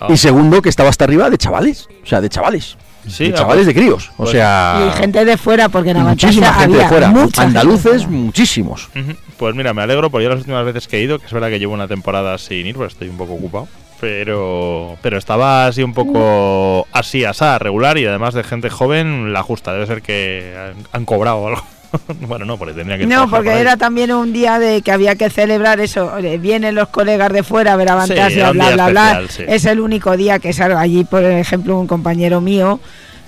Ah. 0.00 0.08
Y 0.10 0.16
segundo, 0.16 0.60
que 0.62 0.68
estaba 0.68 0.88
hasta 0.88 1.04
arriba 1.04 1.30
de 1.30 1.38
chavales. 1.38 1.88
O 2.02 2.06
sea, 2.06 2.20
de 2.20 2.28
chavales. 2.28 2.76
Sí, 3.08 3.28
de 3.28 3.34
ah, 3.34 3.38
chavales 3.38 3.64
pues- 3.64 3.74
de 3.74 3.74
críos. 3.80 4.10
O 4.14 4.24
pues- 4.24 4.30
sea. 4.30 4.92
y 4.94 4.98
gente 4.98 5.24
de 5.24 5.36
fuera, 5.36 5.68
porque 5.68 5.90
en 5.90 6.00
muchísima 6.02 6.52
gente 6.54 6.78
de 6.78 6.88
fuera. 6.88 7.08
Andaluces, 7.36 8.02
fuera. 8.02 8.08
muchísimos. 8.08 8.88
Pues 9.36 9.54
mira, 9.54 9.72
me 9.72 9.82
alegro 9.82 10.10
porque 10.10 10.24
yo 10.24 10.30
las 10.30 10.40
últimas 10.40 10.64
veces 10.64 10.88
que 10.88 10.98
he 10.98 11.02
ido, 11.02 11.18
que 11.18 11.26
es 11.26 11.32
verdad 11.32 11.48
que 11.48 11.58
llevo 11.58 11.74
una 11.74 11.86
temporada 11.86 12.36
sin 12.38 12.66
ir, 12.66 12.74
pues 12.74 12.92
estoy 12.92 13.08
un 13.08 13.16
poco 13.16 13.34
ocupado. 13.34 13.68
Pero, 14.00 14.98
pero 15.00 15.16
estaba 15.16 15.66
así 15.68 15.82
un 15.82 15.94
poco 15.94 16.86
así, 16.92 17.24
asá, 17.24 17.58
regular 17.58 17.96
y 17.96 18.04
además 18.06 18.34
de 18.34 18.44
gente 18.44 18.68
joven, 18.68 19.32
la 19.32 19.42
justa. 19.42 19.72
Debe 19.72 19.86
ser 19.86 20.02
que 20.02 20.54
han, 20.54 20.84
han 20.92 21.04
cobrado 21.06 21.46
algo. 21.46 21.62
bueno, 22.20 22.44
no, 22.44 22.56
porque 22.58 22.74
tendría 22.74 22.98
que 22.98 23.06
No, 23.06 23.28
porque 23.28 23.50
era 23.50 23.76
también 23.76 24.12
un 24.12 24.32
día 24.32 24.58
de 24.58 24.82
que 24.82 24.92
había 24.92 25.16
que 25.16 25.30
celebrar 25.30 25.80
eso. 25.80 26.12
Vienen 26.40 26.74
los 26.74 26.88
colegas 26.88 27.32
de 27.32 27.42
fuera 27.42 27.72
a 27.72 27.76
ver 27.76 27.90
a 27.90 28.06
Sí, 28.06 28.14
bla, 28.14 28.52
bla, 28.52 28.88
bla. 28.88 29.22
sí. 29.28 29.44
Es 29.46 29.64
el 29.64 29.80
único 29.80 30.16
día 30.16 30.38
que 30.38 30.52
salgo 30.52 30.78
allí, 30.78 31.04
por 31.04 31.24
ejemplo, 31.24 31.78
un 31.78 31.86
compañero 31.86 32.40
mío 32.40 32.80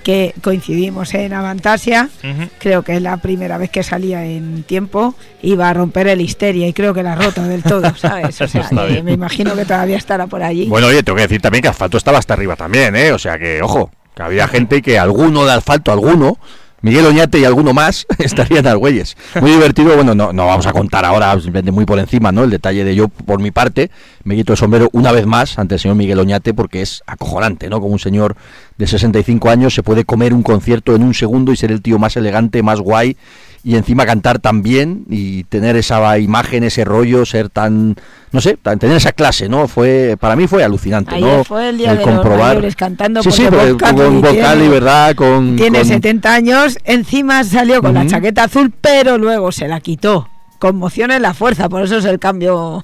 que 0.03 0.35
coincidimos 0.43 1.13
en 1.15 1.33
Avantasia. 1.35 2.09
Ujú. 2.25 2.49
Creo 2.59 2.83
que 2.83 2.97
es 2.97 3.03
la 3.03 3.19
primera 3.19 3.59
vez 3.59 3.69
que 3.69 3.83
salía 3.83 4.25
en 4.25 4.63
tiempo. 4.63 5.15
Iba 5.43 5.69
a 5.69 5.75
romper 5.75 6.09
el 6.09 6.21
histeria 6.21 6.67
y 6.67 6.73
creo 6.73 6.95
que 6.95 7.03
la 7.03 7.13
ha 7.13 7.17
roto 7.17 7.43
del 7.43 7.63
todo, 7.63 7.95
¿sabes? 7.97 8.41
O 8.41 8.49
sea, 8.49 8.67
que 8.69 9.03
me 9.03 9.13
imagino 9.13 9.55
que 9.55 9.65
todavía 9.65 9.99
estará 9.99 10.27
por 10.27 10.43
allí. 10.43 10.67
Bueno, 10.67 10.87
oye, 10.87 11.03
tengo 11.03 11.17
que 11.17 11.23
decir 11.23 11.43
también 11.43 11.63
que 11.63 11.69
Asfalto 11.69 11.99
estaba 11.99 12.19
hasta 12.19 12.35
arriba 12.35 12.57
también, 12.57 12.97
¿eh? 12.97 13.13
O 13.13 13.19
sea 13.19 13.39
que, 13.39 13.61
ojo, 13.61 13.91
que 14.15 14.23
había 14.23 14.49
gente 14.49 14.81
que 14.81 14.99
alguno 14.99 15.45
de 15.45 15.53
Asfalto, 15.53 15.93
alguno, 15.93 16.39
Miguel 16.81 17.07
Oñate 17.07 17.41
y 17.41 17.45
alguno 17.45 17.73
más 17.73 18.07
estarían 18.19 18.67
al 18.67 18.79
Güeyes. 18.79 19.17
Muy 19.41 19.51
divertido, 19.51 19.95
bueno, 19.95 20.15
no, 20.15 20.33
no 20.33 20.47
vamos 20.47 20.67
a 20.67 20.73
contar 20.73 21.05
ahora, 21.05 21.33
simplemente 21.35 21.73
muy 21.73 21.85
por 21.85 21.99
encima, 21.99 22.31
¿no? 22.31 22.45
El 22.45 22.51
detalle 22.51 22.85
de 22.85 22.95
yo, 22.95 23.09
por 23.09 23.41
mi 23.41 23.51
parte, 23.51 23.91
me 24.25 24.37
quito 24.37 24.53
el 24.53 24.59
sombrero 24.59 24.89
una 24.93 25.13
vez 25.13 25.27
más 25.27 25.59
ante 25.59 25.75
el 25.75 25.81
señor 25.81 25.97
Miguel 25.97 26.19
Oñate 26.19 26.55
porque 26.55 26.83
es 26.83 27.03
acojonante, 27.07 27.69
¿no? 27.69 27.81
Como 27.81 27.93
un 27.93 27.99
señor 27.99 28.37
de 28.77 28.87
65 28.87 29.51
años 29.51 29.75
se 29.75 29.83
puede 29.83 30.05
comer 30.05 30.33
un 30.33 30.43
concierto 30.43 30.95
en 30.95 31.03
un 31.03 31.15
segundo 31.15 31.53
y 31.53 31.57
ser 31.57 31.73
el 31.73 31.83
tío 31.83 31.99
más 31.99 32.17
elegante, 32.17 32.63
más 32.63 32.81
guay 32.81 33.17
y 33.65 33.77
encima 33.77 34.07
cantar 34.07 34.39
tan 34.39 34.63
bien 34.63 35.05
y 35.11 35.45
tener 35.45 35.77
esa 35.77 36.19
imagen, 36.19 36.65
ese 36.65 36.85
rollo, 36.85 37.27
ser 37.27 37.49
tan, 37.49 37.97
no 38.33 38.41
sé, 38.41 38.57
tan- 38.61 38.79
tener 38.79 38.97
esa 38.97 39.13
clase, 39.13 39.49
¿no? 39.49 39.69
Fue, 39.69 40.17
para 40.19 40.37
mí 40.37 40.47
fue 40.47 40.63
alucinante, 40.65 41.15
Ayer 41.15 41.39
¿no? 41.39 41.45
fue 41.45 41.71
el 41.71 41.79
día 41.79 41.95
de 41.95 42.05
los 42.07 42.25
mayores 42.25 42.77
cantando 42.77 43.23
sí, 43.23 43.31
sí, 43.33 43.45
Bob 43.47 43.79
con 43.81 44.21
vocal 44.21 44.59
y 44.59 44.61
tiene- 44.61 44.69
verdad, 44.69 45.15
con... 45.15 45.57
Tiene 45.57 45.79
con- 45.81 45.89
70 45.89 46.35
años, 46.35 46.79
encima 46.85 47.43
salió 47.45 47.83
con 47.83 47.95
la 47.95 48.07
chaqueta 48.07 48.45
azul, 48.45 48.73
pero 48.81 49.19
luego 49.19 49.51
se 49.53 49.67
la 49.69 49.81
quitó. 49.81 50.29
Conmoción 50.59 51.13
en 51.13 51.23
la 51.23 51.35
fuerza, 51.35 51.69
por 51.69 51.85
eso 51.85 51.99
es 51.99 52.05
el 52.05 52.19
cambio 52.19 52.83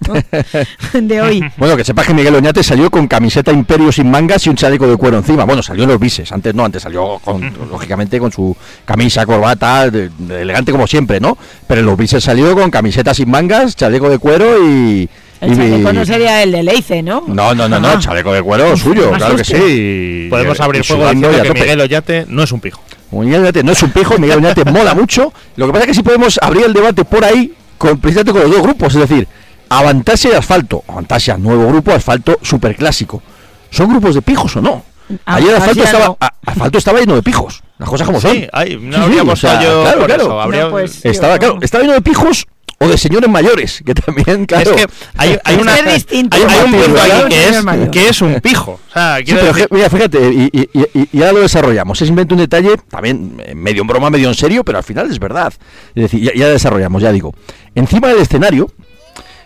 de 0.92 1.20
hoy. 1.20 1.44
Bueno, 1.56 1.76
que 1.76 1.82
sepas 1.84 2.06
que 2.06 2.14
Miguel 2.14 2.34
Oñate 2.36 2.62
salió 2.62 2.88
con 2.88 3.08
camiseta 3.08 3.50
imperio 3.50 3.90
sin 3.90 4.08
mangas 4.08 4.46
y 4.46 4.50
un 4.50 4.54
chaleco 4.56 4.86
de 4.86 4.96
cuero 4.96 5.18
encima. 5.18 5.44
Bueno, 5.44 5.60
salió 5.60 5.82
en 5.82 5.90
los 5.90 5.98
bises, 5.98 6.30
antes 6.30 6.54
no, 6.54 6.64
antes 6.64 6.82
salió 6.84 7.18
con, 7.24 7.52
lógicamente 7.70 8.20
con 8.20 8.30
su 8.30 8.56
camisa, 8.84 9.26
corbata, 9.26 9.90
de- 9.90 10.08
de 10.16 10.42
elegante 10.42 10.70
como 10.70 10.86
siempre, 10.86 11.18
¿no? 11.18 11.36
Pero 11.66 11.80
en 11.80 11.86
los 11.86 11.96
bises 11.98 12.22
salió 12.22 12.54
con 12.54 12.70
camiseta 12.70 13.12
sin 13.12 13.28
mangas, 13.28 13.74
chaleco 13.74 14.08
de 14.08 14.18
cuero 14.18 14.64
y... 14.64 15.08
El 15.40 15.56
chaleco 15.56 15.92
no 15.92 16.06
sería 16.06 16.42
el 16.44 16.52
de 16.52 16.62
Leice, 16.62 17.02
¿no? 17.02 17.24
No, 17.26 17.54
no, 17.54 17.68
no, 17.68 17.80
no, 17.80 17.88
Ah. 17.88 17.98
chaleco 17.98 18.32
de 18.32 18.40
cuero 18.40 18.76
suyo, 18.76 19.10
claro 19.10 19.34
que 19.36 19.44
sí. 19.44 20.28
Podemos 20.30 20.58
abrir 20.60 20.80
y 20.80 20.84
fuego 20.84 21.10
diciendo 21.10 21.42
que. 21.42 21.52
Miguel 21.60 21.80
Ollate 21.80 22.24
no 22.28 22.44
es 22.44 22.52
un 22.52 22.60
pijo. 22.60 22.80
Miguel 23.10 23.42
Oñate 23.42 23.62
no 23.62 23.72
es 23.72 23.82
un 23.82 23.90
pijo, 23.90 24.16
Miguel 24.18 24.38
Oñate 24.38 24.64
mola 24.64 24.94
mucho. 24.94 25.32
Lo 25.56 25.66
que 25.66 25.72
pasa 25.72 25.84
es 25.84 25.88
que 25.88 25.94
si 25.94 26.02
podemos 26.02 26.38
abrir 26.40 26.64
el 26.64 26.72
debate 26.72 27.04
por 27.04 27.24
ahí, 27.24 27.52
precisamente 27.78 28.32
con 28.32 28.42
los 28.42 28.50
dos 28.50 28.62
grupos, 28.62 28.94
es 28.94 29.00
decir, 29.08 29.28
Avantasia 29.68 30.30
y 30.30 30.34
Asfalto. 30.34 30.84
Avantasia, 30.88 31.36
nuevo 31.36 31.66
grupo, 31.68 31.92
Asfalto, 31.92 32.38
superclásico. 32.42 33.22
¿Son 33.70 33.88
grupos 33.88 34.14
de 34.14 34.22
pijos 34.22 34.54
o 34.56 34.60
no? 34.60 34.84
Ayer 35.26 35.54
Asfalto 35.54 35.82
estaba, 35.82 36.06
no. 36.06 36.16
a- 36.20 36.32
Asfalto 36.46 36.78
estaba 36.78 37.00
lleno 37.00 37.14
de 37.16 37.22
pijos. 37.22 37.62
Las 37.78 37.88
cosas 37.88 38.06
como 38.06 38.20
son. 38.20 38.32
Sí, 38.32 38.46
ay, 38.52 38.78
no 38.80 38.96
Sí, 38.96 39.02
habría 39.02 39.14
sí, 39.14 39.20
o 39.20 39.22
apostado 39.24 39.60
sea, 39.60 39.62
yo 39.70 39.82
claro, 39.82 40.06
claro. 40.06 40.22
eso. 40.22 40.40
Habría, 40.40 40.64
No, 40.64 40.70
pues- 40.70 41.04
Estaba, 41.04 41.38
claro, 41.38 41.58
estaba 41.60 41.82
lleno 41.82 41.94
de 41.94 42.00
pijos 42.02 42.46
o 42.84 42.88
de 42.88 42.98
señores 42.98 43.28
mayores, 43.30 43.82
que 43.84 43.94
también, 43.94 44.46
claro. 44.46 44.70
Es 44.74 44.86
que 44.86 44.92
hay, 45.16 45.38
una, 45.60 45.74
que 45.74 45.80
es 45.80 45.94
distinto. 45.94 46.36
hay, 46.36 46.42
hay 46.44 46.64
un 46.64 46.72
punto 46.72 47.00
aquí 47.00 47.28
que 47.28 47.48
es, 47.48 47.64
que 47.90 48.08
es 48.08 48.22
un 48.22 48.40
pijo. 48.40 48.72
O 48.88 48.92
sea, 48.92 49.16
Sí, 49.18 49.24
pero 49.34 49.46
decir- 49.52 49.68
mira, 49.70 49.90
fíjate, 49.90 50.18
y, 50.32 50.50
y- 50.52 50.68
y- 50.72 51.00
y- 51.00 51.08
y 51.12 51.20
ahora 51.20 51.32
lo 51.32 51.40
desarrollamos. 51.40 52.00
Es 52.00 52.06
simplemente 52.06 52.34
un 52.34 52.40
detalle, 52.40 52.76
también 52.90 53.36
eh, 53.44 53.54
medio 53.54 53.82
en 53.82 53.88
broma, 53.88 54.10
medio 54.10 54.28
en 54.28 54.34
serio, 54.34 54.64
pero 54.64 54.78
al 54.78 54.84
final 54.84 55.10
es 55.10 55.18
verdad. 55.18 55.52
Es 55.94 56.02
decir, 56.02 56.20
ya, 56.22 56.32
ya 56.34 56.48
desarrollamos, 56.48 57.02
ya 57.02 57.10
digo. 57.12 57.34
Encima 57.74 58.08
del 58.08 58.18
escenario 58.20 58.70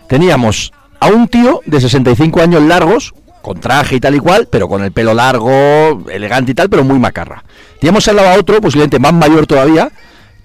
teníamos 0.07 0.71
a 0.99 1.07
un 1.07 1.27
tío 1.27 1.61
de 1.65 1.79
65 1.81 2.41
años 2.41 2.61
largos, 2.63 3.13
con 3.41 3.59
traje 3.59 3.95
y 3.95 3.99
tal 3.99 4.15
y 4.15 4.19
cual, 4.19 4.47
pero 4.51 4.67
con 4.67 4.83
el 4.83 4.91
pelo 4.91 5.13
largo, 5.13 6.03
elegante 6.11 6.51
y 6.51 6.55
tal, 6.55 6.69
pero 6.69 6.83
muy 6.83 6.99
macarra. 6.99 7.43
Teníamos 7.79 8.07
al 8.07 8.17
lado 8.17 8.29
a 8.29 8.33
otro, 8.35 8.59
posiblemente 8.59 8.99
más 8.99 9.13
mayor 9.13 9.47
todavía, 9.47 9.89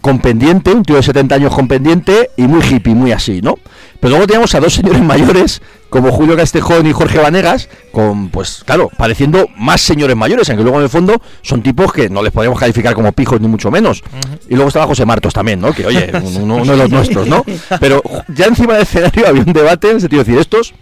con 0.04 0.18
pendiente, 0.18 0.70
un 0.70 0.82
tío 0.82 0.96
de 0.96 1.02
70 1.02 1.34
años 1.34 1.54
con 1.54 1.66
pendiente 1.66 2.28
y 2.36 2.42
muy 2.42 2.62
hippie, 2.62 2.94
muy 2.94 3.12
así, 3.12 3.40
¿no? 3.40 3.58
Pero 4.00 4.10
luego 4.10 4.26
teníamos 4.26 4.54
a 4.54 4.60
dos 4.60 4.74
señores 4.74 5.00
mayores, 5.02 5.62
como 5.88 6.12
Julio 6.12 6.36
Castejón 6.36 6.86
y 6.86 6.92
Jorge 6.92 7.20
Vanegas, 7.20 7.70
con, 7.90 8.28
pues 8.28 8.64
claro, 8.66 8.90
pareciendo 8.98 9.48
más 9.56 9.80
señores 9.80 10.14
mayores, 10.14 10.50
aunque 10.50 10.62
luego 10.62 10.76
en 10.76 10.84
el 10.84 10.90
fondo 10.90 11.22
son 11.40 11.62
tipos 11.62 11.90
que 11.90 12.10
no 12.10 12.22
les 12.22 12.32
podríamos 12.32 12.60
calificar 12.60 12.92
como 12.92 13.12
pijos 13.12 13.40
ni 13.40 13.48
mucho 13.48 13.70
menos. 13.70 14.04
Y 14.46 14.56
luego 14.56 14.68
estaba 14.68 14.86
José 14.86 15.06
Martos 15.06 15.32
también, 15.32 15.58
¿no? 15.58 15.72
Que 15.72 15.86
oye, 15.86 16.12
uno, 16.34 16.56
uno 16.56 16.72
de 16.72 16.76
los 16.76 16.90
nuestros, 16.90 17.26
¿no? 17.26 17.42
Pero 17.80 18.02
ya 18.28 18.44
encima 18.44 18.74
del 18.74 18.82
escenario 18.82 19.26
había 19.26 19.40
un 19.40 19.54
debate 19.54 19.88
en 19.88 19.94
el 19.94 20.00
sentido 20.02 20.22
de 20.22 20.32
decir, 20.32 20.38
estos 20.38 20.74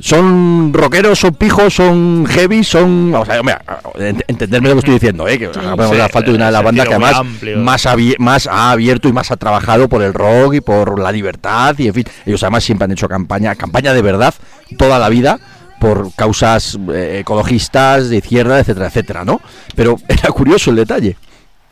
son 0.00 0.72
rockeros, 0.72 1.18
son 1.18 1.34
pijos, 1.34 1.74
son 1.74 2.26
heavy, 2.28 2.64
son. 2.64 3.12
Vamos 3.12 3.28
a 3.28 3.32
ver, 3.32 3.40
hombre, 3.40 3.56
ent- 3.96 4.24
entenderme 4.28 4.68
lo 4.68 4.74
que 4.76 4.78
estoy 4.80 4.94
diciendo, 4.94 5.26
¿eh? 5.28 5.38
Que 5.38 5.46
Sí, 5.52 5.60
de 5.60 6.08
falta 6.08 6.30
de 6.30 6.36
una 6.36 6.46
de 6.46 6.52
las 6.52 6.62
bandas 6.62 6.86
que 6.88 6.94
además 6.94 7.22
más, 7.56 7.86
más 8.18 8.46
ha 8.46 8.70
abierto 8.72 9.08
y 9.08 9.12
más 9.12 9.30
ha 9.30 9.36
trabajado 9.36 9.88
por 9.88 10.02
el 10.02 10.12
rock 10.14 10.54
y 10.54 10.60
por 10.60 10.98
la 10.98 11.12
libertad 11.12 11.74
y 11.78 11.88
en 11.88 11.94
fin. 11.94 12.04
Ellos 12.26 12.42
además 12.42 12.64
siempre 12.64 12.84
han 12.86 12.92
hecho 12.92 13.08
campaña, 13.08 13.54
campaña 13.54 13.92
de 13.92 14.02
verdad 14.02 14.34
toda 14.78 14.98
la 14.98 15.08
vida 15.08 15.38
por 15.80 16.14
causas 16.14 16.78
eh, 16.92 17.18
ecologistas, 17.20 18.08
de 18.08 18.18
izquierda, 18.18 18.60
etcétera, 18.60 18.86
etcétera, 18.86 19.24
¿no? 19.24 19.40
Pero 19.74 19.96
era 20.08 20.30
curioso 20.30 20.70
el 20.70 20.76
detalle. 20.76 21.16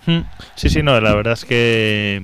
Mm, 0.07 0.21
Sí, 0.57 0.69
sí, 0.69 0.83
no, 0.83 1.01
la 1.01 1.15
verdad 1.15 1.35
es 1.35 1.45
que 1.45 2.23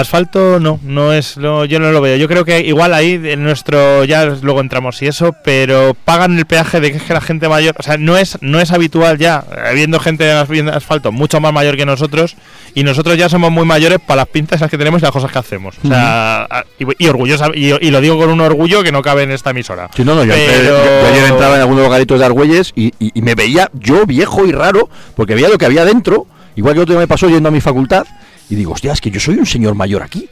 asfalto 0.00 0.60
no, 0.60 0.78
no 0.82 1.12
es, 1.12 1.36
no, 1.36 1.64
yo 1.64 1.78
no 1.80 1.90
lo 1.90 2.00
veo. 2.00 2.16
Yo 2.16 2.28
creo 2.28 2.44
que 2.44 2.60
igual 2.60 2.94
ahí 2.94 3.20
en 3.24 3.42
nuestro 3.42 4.04
ya 4.04 4.24
luego 4.26 4.60
entramos 4.60 5.00
y 5.02 5.06
eso, 5.06 5.34
pero 5.44 5.94
pagan 6.04 6.38
el 6.38 6.46
peaje 6.46 6.80
de 6.80 6.90
que 6.90 6.98
es 6.98 7.02
que 7.02 7.12
la 7.14 7.20
gente 7.20 7.48
mayor, 7.48 7.74
o 7.78 7.82
sea, 7.82 7.96
no 7.96 8.16
es 8.16 8.38
no 8.40 8.60
es 8.60 8.72
habitual 8.72 9.18
ya, 9.18 9.44
habiendo 9.68 9.98
gente 9.98 10.30
en 10.30 10.36
as- 10.36 10.50
en 10.50 10.68
asfalto 10.68 11.12
mucho 11.12 11.40
más 11.40 11.52
mayor 11.52 11.76
que 11.76 11.86
nosotros 11.86 12.36
y 12.74 12.84
nosotros 12.84 13.16
ya 13.16 13.28
somos 13.28 13.50
muy 13.50 13.64
mayores 13.64 13.98
para 14.06 14.16
las 14.22 14.28
pintas 14.28 14.58
esas 14.60 14.70
que 14.70 14.78
tenemos 14.78 15.00
y 15.00 15.04
las 15.04 15.12
cosas 15.12 15.30
que 15.32 15.38
hacemos. 15.38 15.76
O 15.84 15.88
sea, 15.88 16.46
y, 16.78 16.84
y 17.04 17.08
orgullosa 17.08 17.48
y, 17.54 17.72
y 17.84 17.90
lo 17.90 18.00
digo 18.00 18.18
con 18.18 18.30
un 18.30 18.40
orgullo 18.40 18.82
que 18.82 18.92
no 18.92 19.02
cabe 19.02 19.22
en 19.24 19.32
esta 19.32 19.50
emisora. 19.50 19.88
Sí, 19.96 20.04
no, 20.04 20.14
no, 20.14 20.24
yo, 20.24 20.32
Pero- 20.34 20.62
yo- 20.62 20.84
yo 21.02 21.06
ayer 21.08 21.24
entraba 21.30 21.54
en 21.56 21.60
algunos 21.62 21.82
localitos 21.84 22.18
de 22.18 22.24
Argüelles 22.26 22.72
y, 22.76 22.88
y- 22.98 23.12
y 23.14 23.22
me 23.22 23.34
veía 23.34 23.70
yo 23.74 24.06
viejo 24.06 24.44
y 24.46 24.52
raro, 24.52 24.88
porque 25.14 25.34
veía 25.34 25.48
lo 25.48 25.58
que 25.58 25.66
había 25.66 25.84
dentro, 25.84 26.26
igual 26.54 26.74
que 26.74 26.80
otro 26.80 26.92
día 26.94 27.00
me 27.00 27.08
pasó 27.08 27.28
yendo 27.28 27.48
a 27.48 27.52
mi 27.52 27.60
facultad, 27.60 28.04
y 28.48 28.54
digo, 28.54 28.72
hostia, 28.72 28.92
es 28.92 29.00
que 29.00 29.10
yo 29.10 29.20
soy 29.20 29.36
un 29.36 29.46
señor 29.46 29.74
mayor 29.74 30.02
aquí. 30.02 30.28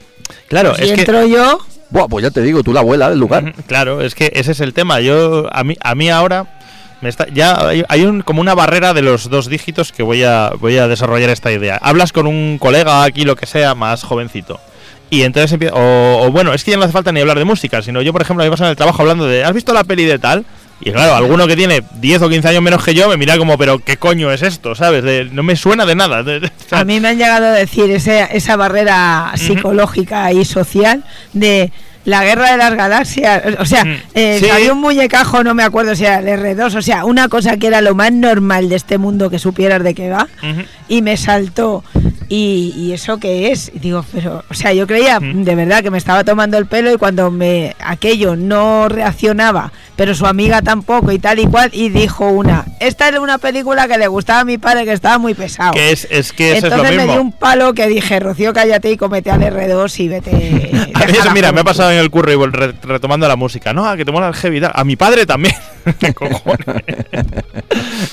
Claro, 0.49 0.75
si 0.75 0.83
es 0.83 0.93
que 0.93 1.01
entro 1.01 1.27
yo, 1.27 1.59
Buah, 1.91 2.09
pues 2.09 2.23
ya 2.23 2.31
te 2.31 2.43
digo, 2.43 2.63
tú 2.63 2.73
la 2.73 2.81
abuela 2.81 3.11
del 3.11 3.19
lugar. 3.19 3.55
Claro, 3.67 4.01
es 4.01 4.15
que 4.15 4.33
ese 4.35 4.53
es 4.53 4.61
el 4.61 4.73
tema. 4.75 5.01
Yo 5.01 5.49
a 5.53 5.65
mí 5.65 5.77
a 5.81 5.95
mí 5.95 6.11
ahora 6.11 6.59
me 7.01 7.09
está 7.09 7.27
ya 7.33 7.69
hay, 7.69 7.85
hay 7.89 8.05
un, 8.05 8.23
como 8.23 8.41
una 8.41 8.55
barrera 8.55 8.95
de 8.95 9.03
los 9.03 9.29
dos 9.29 9.49
dígitos 9.49 9.93
que 9.93 10.03
voy 10.03 10.25
a 10.25 10.53
voy 10.59 10.77
a 10.79 10.89
desarrollar 10.89 11.31
esta 11.31 11.53
idea. 11.53 11.79
Hablas 11.83 12.13
con 12.13 12.27
un 12.27 12.59
colega 12.59 13.05
aquí 13.05 13.25
lo 13.25 13.37
que 13.37 13.47
sea 13.47 13.75
más 13.75 14.03
jovencito. 14.03 14.61
Y 15.11 15.23
entonces 15.23 15.53
empieza 15.53 15.75
o, 15.75 16.27
o 16.27 16.31
bueno, 16.33 16.55
es 16.55 16.65
que 16.65 16.73
ya 16.73 16.77
no 16.77 16.85
hace 16.85 16.93
falta 16.93 17.13
ni 17.13 17.21
hablar 17.21 17.39
de 17.39 17.45
música, 17.45 17.83
sino 17.83 18.03
yo 18.03 18.13
por 18.13 18.23
ejemplo 18.23 18.43
a 18.43 18.47
mí 18.47 18.49
me 18.49 18.53
pasa 18.53 18.65
en 18.65 18.71
el 18.71 18.77
trabajo 18.77 19.03
hablando 19.03 19.27
de 19.27 19.45
¿has 19.45 19.53
visto 19.53 19.73
la 19.73 19.85
peli 19.85 20.05
de 20.05 20.19
tal? 20.19 20.45
Y 20.85 20.93
claro, 20.93 21.15
alguno 21.15 21.47
que 21.47 21.57
tiene 21.57 21.83
10 22.01 22.23
o 22.23 22.29
15 22.29 22.49
años 22.49 22.63
menos 22.63 22.85
que 22.85 22.95
yo 22.95 23.09
me 23.09 23.17
mira 23.17 23.39
como, 23.39 23.57
pero 23.57 23.79
¿qué 23.79 23.97
coño 23.97 24.31
es 24.31 24.43
esto? 24.43 24.75
¿Sabes? 24.75 25.03
De- 25.03 25.25
no 25.33 25.43
me 25.43 25.57
suena 25.57 25.87
de 25.87 25.95
nada. 25.95 26.23
De- 26.23 26.41
de- 26.41 26.51
a 26.73 26.85
mí 26.85 27.01
me 27.01 27.09
han 27.09 27.19
llegado 27.19 27.47
a 27.47 27.53
decir 27.53 27.91
ese- 27.91 28.29
esa 28.33 28.57
barrera 28.57 29.33
psicológica 29.37 30.31
y 30.33 30.45
social 30.45 31.03
de 31.33 31.73
la 32.05 32.25
guerra 32.25 32.51
de 32.53 32.57
las 32.59 32.75
galaxias. 32.75 33.43
O 33.59 33.65
sea, 33.65 33.85
Mm, 33.85 33.97
eh, 34.15 34.37
sí. 34.41 34.51
había 34.51 34.73
un 34.73 34.81
muñecajo, 34.81 35.43
no 35.45 35.55
me 35.55 35.63
acuerdo 35.63 35.95
si 35.95 36.05
era 36.05 36.19
el 36.19 36.27
R2, 36.29 36.75
o 36.77 36.83
sea, 36.83 37.05
una 37.05 37.29
cosa 37.29 37.57
que 37.57 37.67
era 37.67 37.81
lo 37.81 37.95
más 37.95 38.13
normal 38.13 38.69
de 38.69 38.77
este 38.77 38.99
mundo 38.99 39.31
que 39.31 39.39
supieras 39.39 39.83
de 39.83 39.95
qué 39.95 40.11
va. 40.11 40.29
Y 40.89 41.03
me 41.03 41.17
saltó. 41.17 41.83
¿Y, 42.29 42.73
y 42.77 42.93
eso 42.95 43.19
qué 43.19 43.53
es? 43.53 43.71
Y 43.75 43.79
digo, 43.81 44.05
pero, 44.11 44.43
o 44.49 44.55
sea, 44.55 44.73
yo 44.73 44.87
creía 44.87 45.21
Mm. 45.21 45.45
de 45.45 45.55
verdad 45.55 45.83
que 45.83 45.91
me 45.91 45.99
estaba 45.99 46.25
tomando 46.25 46.57
el 46.57 46.65
pelo 46.67 46.91
y 46.93 46.97
cuando 46.97 47.31
me 47.31 47.77
aquello 47.81 48.35
no 48.35 48.89
reaccionaba, 48.89 49.73
pero 49.95 50.15
su 50.15 50.27
amiga 50.27 50.63
tampoco 50.63 51.13
y 51.13 51.19
tal 51.19 51.39
y 51.39 51.47
cual, 51.47 51.69
y 51.73 51.91
dijo 51.91 52.27
una, 52.29 52.65
esta 52.81 53.09
era 53.09 53.21
una 53.21 53.37
película 53.39 53.87
que 53.87 53.99
le 53.99 54.07
gustaba 54.09 54.41
a 54.41 54.45
mi 54.45 54.57
padre 54.59 54.85
que 54.87 54.93
estaba 54.93 55.19
muy 55.19 55.35
pesado. 55.35 55.75
Que 55.75 55.93
es, 55.93 56.09
es 56.11 56.33
que 56.33 56.57
eso 56.57 56.67
es 56.67 56.73
lo 56.73 56.79
Entonces 56.79 56.97
me 56.97 57.03
mismo. 57.03 57.13
dio 57.13 57.23
un 57.23 57.33
palo 57.33 57.75
que 57.75 57.87
dije, 57.89 58.19
Rocío, 58.21 58.53
cállate 58.55 58.91
y 58.91 58.97
comete 58.97 59.31
al 59.31 59.43
R2 59.43 60.01
y 60.01 60.09
vete. 60.09 60.31
A 60.95 61.07
mí 61.07 61.13
eso, 61.19 61.31
mira, 61.33 61.53
me 61.53 61.61
ha 61.61 61.63
juventud". 61.63 61.65
pasado 61.65 61.93
en 61.95 62.01
el 62.01 62.11
curro 62.11 62.33
y 62.33 62.37
vol- 62.37 62.53
re- 62.53 62.75
retomando 62.83 63.27
la 63.29 63.37
música. 63.37 63.73
No, 63.73 63.89
a 63.89 63.97
que 63.97 64.05
te 64.05 64.13
mola 64.13 64.29
el 64.29 64.35
heavy. 64.35 64.61
tal. 64.61 64.73
A 64.75 64.85
mi 64.85 64.97
padre 64.97 65.25
también. 65.27 65.55
¿Qué 65.99 66.13
cojones? 66.15 66.67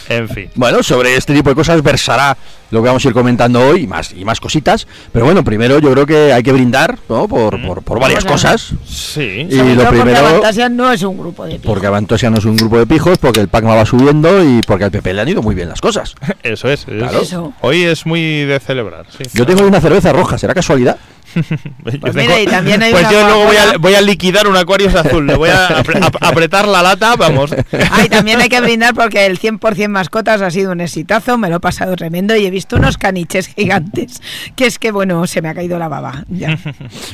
en 0.10 0.30
fin. 0.30 0.50
Bueno, 0.56 0.84
sobre 0.84 1.16
este 1.16 1.34
tipo 1.34 1.50
de 1.50 1.56
cosas 1.56 1.82
versará 1.82 2.38
lo 2.72 2.82
que 2.82 2.88
vamos 2.88 3.04
a 3.04 3.08
ir 3.10 3.14
comentando 3.14 3.60
hoy 3.68 3.82
y 3.84 3.88
más, 3.88 4.14
y 4.14 4.24
más 4.24 4.40
cositas. 4.40 4.88
Pero 5.12 5.26
bueno, 5.26 5.44
primero 5.44 5.80
yo 5.80 5.92
creo 5.92 6.06
que 6.06 6.32
hay 6.34 6.42
que 6.44 6.52
brindar 6.54 6.98
¿no? 7.10 7.28
por, 7.28 7.58
Mm. 7.58 7.66
por, 7.68 7.82
por 7.84 8.00
varias 8.00 8.24
ver. 8.24 8.32
cosas. 8.34 8.74
Sí. 8.88 9.48
Y 9.50 9.56
Sobre 9.56 9.70
lo 9.76 9.82
todo 9.82 9.86
porque 9.88 10.02
primero- 10.04 10.28
Avantasia 10.28 10.70
no 10.70 10.92
es 10.92 11.02
un 11.04 11.18
grupo 11.18 11.44
de 11.46 11.52
pijos. 11.56 11.66
Porque 11.66 11.88
Avantosia 11.88 12.30
no 12.30 12.38
es 12.38 12.46
un 12.46 12.56
grupo 12.56 12.78
de 12.78 12.86
pijos, 12.88 13.18
porque 13.18 13.40
el 13.42 13.48
Pacma 13.50 13.76
va 13.76 13.86
subiendo 13.86 14.44
y 14.44 14.62
porque 14.62 14.86
al 14.86 14.92
PP 14.92 15.14
le 15.14 15.22
han 15.22 15.28
ido 15.30 15.42
muy 15.42 15.56
bien 15.56 15.70
las 15.70 15.82
cosas. 15.82 16.16
Eso 16.44 16.70
es. 16.70 16.88
es- 16.88 16.98
Claro. 17.02 17.22
Eso. 17.22 17.54
Hoy 17.62 17.84
es 17.84 18.06
muy 18.06 18.44
de 18.46 18.60
celebrar. 18.60 19.06
Sí. 19.18 19.24
Yo 19.34 19.46
tengo 19.46 19.66
una 19.66 19.82
cerveza 19.82 20.14
roja, 20.14 20.38
¿será 20.38 20.54
casualidad? 20.54 20.98
Yo 21.36 22.00
Pues 22.00 22.16
mira, 22.16 22.40
y 22.42 22.46
también 22.46 22.82
hay 22.84 22.92
pues 22.92 23.04
una 23.04 23.12
yo 23.12 23.24
luego 23.28 23.46
voy 23.46 23.56
a, 23.58 23.78
voy 23.78 23.94
a 23.96 24.02
liquidar 24.02 24.48
un 24.48 24.58
Aquarius 24.58 24.96
azul. 24.96 25.26
Le 25.28 25.36
voy 25.36 25.50
a 25.50 25.70
apre- 25.84 26.04
ap- 26.04 26.22
apretar 26.22 26.68
la 26.68 26.82
lata, 26.82 27.16
vamos. 27.16 27.52
Ay, 27.92 28.10
también 28.10 28.40
hay 28.42 28.50
que 28.50 28.60
brindar 28.62 28.94
porque 28.94 29.26
el 29.26 29.40
100% 29.40 29.88
mascotas 29.90 30.42
ha 30.42 30.52
sido 30.52 30.72
un 30.72 30.82
exitazo, 30.82 31.38
me 31.38 31.50
lo 31.50 31.58
he 31.58 31.60
pasado 31.60 31.96
tremendo 31.96 32.36
y 32.36 32.46
he 32.46 32.50
visto 32.52 32.76
unos 32.78 32.98
caniches 32.98 33.48
gigantes, 33.48 34.22
que 34.56 34.66
es 34.66 34.80
que 34.80 34.92
bueno, 34.92 35.26
se 35.28 35.42
me 35.42 35.50
ha 35.50 35.54
caído 35.54 35.78
la 35.80 35.88
baba. 35.88 36.26
Ya. 36.30 36.58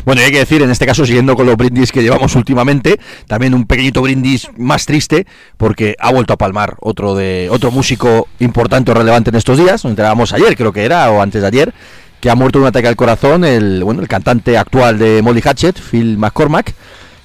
Bueno, 0.05 0.21
y 0.21 0.25
hay 0.25 0.31
que 0.31 0.39
decir, 0.39 0.61
en 0.61 0.69
este 0.69 0.85
caso, 0.85 1.05
siguiendo 1.05 1.35
con 1.35 1.45
los 1.45 1.57
brindis 1.57 1.91
que 1.91 2.01
llevamos 2.01 2.35
últimamente, 2.35 2.99
también 3.27 3.53
un 3.53 3.65
pequeñito 3.65 4.01
brindis 4.01 4.47
más 4.57 4.85
triste, 4.85 5.27
porque 5.57 5.95
ha 5.99 6.11
vuelto 6.11 6.33
a 6.33 6.37
palmar 6.37 6.75
otro 6.79 7.13
de 7.15 7.49
otro 7.51 7.71
músico 7.71 8.27
importante 8.39 8.91
o 8.91 8.93
relevante 8.93 9.29
en 9.31 9.35
estos 9.35 9.57
días. 9.57 9.83
Nos 9.83 9.91
enterábamos 9.91 10.33
ayer, 10.33 10.55
creo 10.55 10.71
que 10.71 10.83
era, 10.85 11.09
o 11.11 11.21
antes 11.21 11.41
de 11.41 11.47
ayer, 11.47 11.73
que 12.19 12.29
ha 12.29 12.35
muerto 12.35 12.59
de 12.59 12.63
un 12.63 12.69
ataque 12.69 12.87
al 12.87 12.95
corazón 12.95 13.45
el, 13.45 13.83
bueno, 13.83 14.01
el 14.01 14.07
cantante 14.07 14.57
actual 14.57 14.97
de 14.97 15.21
Molly 15.21 15.41
Hatchet, 15.43 15.79
Phil 15.79 16.17
McCormack. 16.17 16.73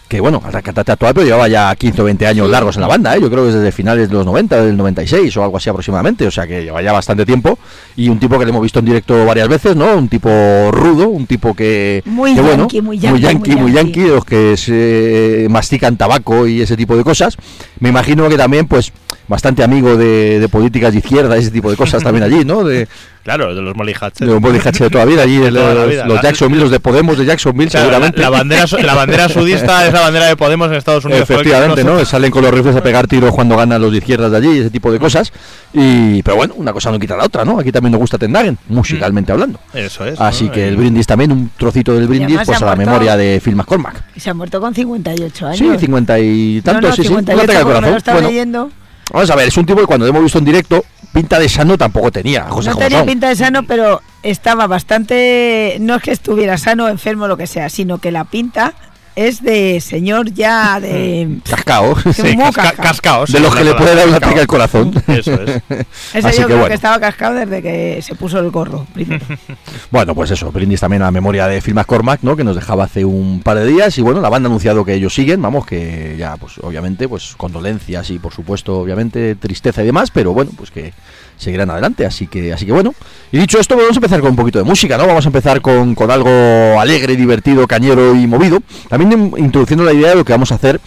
Que 0.08 0.20
bueno, 0.20 0.42
el 0.44 0.62
cantante 0.62 0.92
actual, 0.92 1.14
pero 1.14 1.24
llevaba 1.24 1.48
ya 1.48 1.74
15 1.74 2.02
o 2.02 2.04
20 2.04 2.26
años 2.26 2.50
largos 2.50 2.76
en 2.76 2.82
la 2.82 2.86
banda, 2.86 3.16
¿eh? 3.16 3.20
yo 3.22 3.30
creo 3.30 3.46
que 3.46 3.52
desde 3.52 3.72
finales 3.72 4.10
de 4.10 4.14
los 4.14 4.26
90, 4.26 4.62
del 4.62 4.76
96 4.76 5.34
o 5.38 5.42
algo 5.42 5.56
así 5.56 5.70
aproximadamente, 5.70 6.26
o 6.26 6.30
sea 6.30 6.46
que 6.46 6.64
lleva 6.64 6.82
ya 6.82 6.92
bastante 6.92 7.24
tiempo. 7.24 7.58
Y 7.96 8.10
un 8.10 8.20
tipo 8.20 8.38
que 8.38 8.44
le 8.44 8.50
hemos 8.50 8.60
visto 8.60 8.80
en 8.80 8.84
directo 8.84 9.24
varias 9.24 9.48
veces, 9.48 9.74
¿no? 9.74 9.96
Un 9.96 10.10
tipo 10.10 10.28
rudo, 10.70 11.08
un 11.08 11.26
tipo 11.26 11.54
que, 11.54 12.02
Muy 12.04 12.34
que, 12.34 12.42
bueno, 12.42 12.64
yankee, 12.64 12.82
muy 12.82 12.98
muy 12.98 13.00
yankee, 13.00 13.20
yankee, 13.22 13.50
muy 13.52 13.62
muy 13.62 13.72
yankee. 13.72 14.08
los 14.08 14.26
que 14.26 14.54
se 14.58 15.46
mastican 15.48 15.96
tabaco 15.96 16.46
y 16.46 16.60
ese 16.60 16.76
tipo 16.76 16.94
de 16.94 17.04
cosas. 17.04 17.38
Me 17.80 17.88
imagino 17.88 18.28
que 18.28 18.36
también, 18.36 18.68
pues, 18.68 18.92
bastante 19.28 19.64
amigo 19.64 19.96
de, 19.96 20.40
de 20.40 20.48
políticas 20.50 20.92
de 20.92 20.98
izquierda, 20.98 21.38
ese 21.38 21.50
tipo 21.50 21.70
de 21.70 21.76
cosas 21.78 22.02
también 22.02 22.22
allí, 22.22 22.44
¿no? 22.44 22.64
De, 22.64 22.86
Claro, 23.22 23.54
de 23.54 23.62
los 23.62 23.76
Molly 23.76 23.92
Hatchet. 23.98 24.26
de 24.26 24.34
un 24.34 24.40
Body 24.40 24.58
Hatchet 24.58 24.80
de 24.80 24.90
toda 24.90 25.04
la 25.04 25.10
vida, 25.12 25.22
allí 25.22 25.36
De 25.38 25.52
toda 25.52 25.74
la 25.74 25.80
los, 25.82 25.88
vida. 25.90 26.06
los 26.06 26.16
La- 26.16 26.22
Jacksonville, 26.22 26.60
los 26.62 26.70
de 26.72 26.80
Podemos 26.80 27.16
de 27.16 27.24
Jacksonville, 27.24 27.70
Claro, 27.70 27.86
seguramente. 27.86 28.20
la 28.20 28.30
bandera, 28.30 28.66
su- 28.66 28.78
la 28.78 28.94
bandera 28.94 29.28
sudista 29.28 29.86
es 29.86 29.92
la 29.92 30.00
bandera 30.00 30.26
de 30.26 30.36
Podemos 30.36 30.68
en 30.68 30.74
Estados 30.74 31.04
Unidos. 31.04 31.22
Efectivamente, 31.30 31.84
¿no? 31.84 32.04
Salen 32.04 32.32
con 32.32 32.42
los 32.42 32.52
rifles 32.52 32.74
a 32.74 32.82
pegar 32.82 33.06
tiros 33.06 33.32
cuando 33.32 33.56
ganan 33.56 33.80
los 33.80 33.92
de 33.92 33.98
izquierdas 33.98 34.30
de 34.32 34.36
allí, 34.38 34.58
ese 34.58 34.70
tipo 34.70 34.90
de 34.90 34.98
cosas. 34.98 35.32
Y, 35.72 36.20
pero 36.24 36.36
bueno, 36.36 36.54
una 36.56 36.72
cosa 36.72 36.90
no 36.90 36.98
quita 36.98 37.16
la 37.16 37.24
otra, 37.26 37.44
¿no? 37.44 37.60
Aquí 37.60 37.70
también 37.70 37.92
nos 37.92 38.00
gusta 38.00 38.18
Tendagen, 38.18 38.58
musicalmente 38.68 39.30
hablando. 39.30 39.60
Eso 39.72 40.04
es. 40.04 40.20
Así 40.20 40.46
¿no? 40.46 40.52
que 40.52 40.66
el 40.68 40.74
Y- 40.74 40.76
brindis 40.78 41.06
también, 41.06 41.30
un 41.30 41.50
trocito 41.56 41.94
del 41.94 42.08
brindis, 42.08 42.40
pues 42.44 42.60
a 42.60 42.66
la 42.66 42.76
memoria 42.76 43.16
de 43.16 43.40
Phil 43.42 43.54
McCormack. 43.54 44.02
Y 44.16 44.20
se 44.20 44.30
ha 44.30 44.34
muerto 44.34 44.60
con 44.60 44.74
58 44.74 45.46
años. 45.46 45.58
Sí, 45.58 45.70
50 45.78 46.18
y 46.18 46.56
No, 46.56 46.62
tantos, 46.72 46.90
no, 46.90 46.96
sí, 46.96 47.02
sí. 47.02 47.08
58 47.08 47.34
un 47.34 47.40
ataque 47.44 47.56
al 47.58 47.62
porque 47.62 47.68
me 47.68 47.74
lo 47.74 47.80
corazón. 47.80 47.96
estaba 47.98 48.16
Bueno, 48.16 48.28
leyendo. 48.30 48.70
Vamos 49.10 49.30
a 49.30 49.36
ver, 49.36 49.48
es 49.48 49.56
un 49.56 49.66
tipo 49.66 49.80
que 49.80 49.86
cuando 49.86 50.06
lo 50.06 50.10
hemos 50.10 50.22
visto 50.22 50.38
en 50.38 50.44
directo, 50.44 50.84
pinta 51.12 51.38
de 51.38 51.48
sano 51.48 51.76
tampoco 51.78 52.10
tenía. 52.10 52.44
Cosas 52.46 52.74
No 52.74 52.80
tenía 52.80 53.04
pinta 53.04 53.28
de 53.28 53.36
sano, 53.36 53.64
pero 53.64 54.00
estaba 54.22 54.66
bastante. 54.66 55.76
No 55.80 55.96
es 55.96 56.02
que 56.02 56.12
estuviera 56.12 56.58
sano, 56.58 56.88
enfermo, 56.88 57.28
lo 57.28 57.36
que 57.36 57.46
sea, 57.46 57.68
sino 57.68 57.98
que 57.98 58.10
la 58.10 58.24
pinta 58.24 58.74
es 59.16 59.42
de 59.42 59.80
señor 59.80 60.32
ya 60.32 60.80
de. 60.80 61.38
Cascao. 61.48 61.94
Sí, 62.12 62.36
casca- 62.36 62.62
cascao. 62.62 62.82
cascaos, 62.84 63.32
De 63.32 63.38
sí, 63.38 63.44
los 63.44 63.54
que 63.54 63.64
le 63.64 63.74
puede 63.74 63.94
dar 63.94 64.06
un 64.06 64.12
cascao. 64.12 64.28
ataque 64.28 64.40
al 64.40 64.46
corazón. 64.46 64.94
Eso 65.08 65.32
es. 65.42 65.62
Ese 66.14 66.28
Así 66.28 66.36
yo 66.36 66.42
que 66.42 66.44
creo 66.44 66.56
bueno. 66.58 66.66
que 66.68 66.74
estaba 66.74 66.98
cascado 67.00 67.34
desde 67.34 67.62
que 67.62 68.00
se 68.02 68.14
puso 68.14 68.38
el 68.38 68.50
gorro. 68.50 68.86
primero. 68.92 69.24
Bueno, 69.90 70.14
pues 70.14 70.30
eso, 70.30 70.50
brindis 70.52 70.80
también 70.80 71.02
a 71.02 71.06
la 71.06 71.10
memoria 71.10 71.46
de 71.46 71.60
Phil 71.60 71.74
McCormack, 71.74 72.22
¿no? 72.22 72.36
Que 72.36 72.44
nos 72.44 72.54
dejaba 72.56 72.84
hace 72.84 73.04
un 73.04 73.40
par 73.42 73.58
de 73.58 73.66
días. 73.66 73.96
Y 73.98 74.02
bueno, 74.02 74.20
la 74.20 74.28
banda 74.28 74.48
ha 74.48 74.50
anunciado 74.50 74.84
que 74.84 74.94
ellos 74.94 75.14
siguen, 75.14 75.40
vamos, 75.42 75.66
que 75.66 76.16
ya, 76.18 76.36
pues 76.36 76.58
obviamente, 76.58 77.08
pues 77.08 77.34
condolencias 77.36 78.08
y 78.10 78.18
por 78.18 78.32
supuesto, 78.32 78.78
obviamente, 78.78 79.34
tristeza 79.36 79.82
y 79.82 79.86
demás, 79.86 80.10
pero 80.10 80.32
bueno, 80.32 80.50
pues 80.56 80.70
que 80.70 80.92
seguirán 81.42 81.70
adelante. 81.70 82.06
Así 82.06 82.26
que, 82.26 82.52
así 82.52 82.64
que 82.66 82.72
bueno. 82.72 82.94
Y 83.30 83.38
dicho 83.38 83.58
esto, 83.58 83.76
vamos 83.76 83.92
a 83.92 83.96
empezar 83.98 84.20
con 84.20 84.30
un 84.30 84.36
poquito 84.36 84.58
de 84.58 84.64
música, 84.64 84.96
¿no? 84.96 85.06
Vamos 85.06 85.24
a 85.26 85.28
empezar 85.28 85.60
con, 85.60 85.94
con 85.94 86.10
algo 86.10 86.30
alegre, 86.80 87.16
divertido, 87.16 87.66
cañero 87.66 88.14
y 88.14 88.26
movido. 88.26 88.58
También 88.88 89.12
in- 89.12 89.34
introduciendo 89.44 89.84
la 89.84 89.92
idea 89.92 90.10
de 90.10 90.16
lo 90.16 90.24
que 90.24 90.32
vamos 90.32 90.52
a 90.52 90.56
hacer 90.56 90.80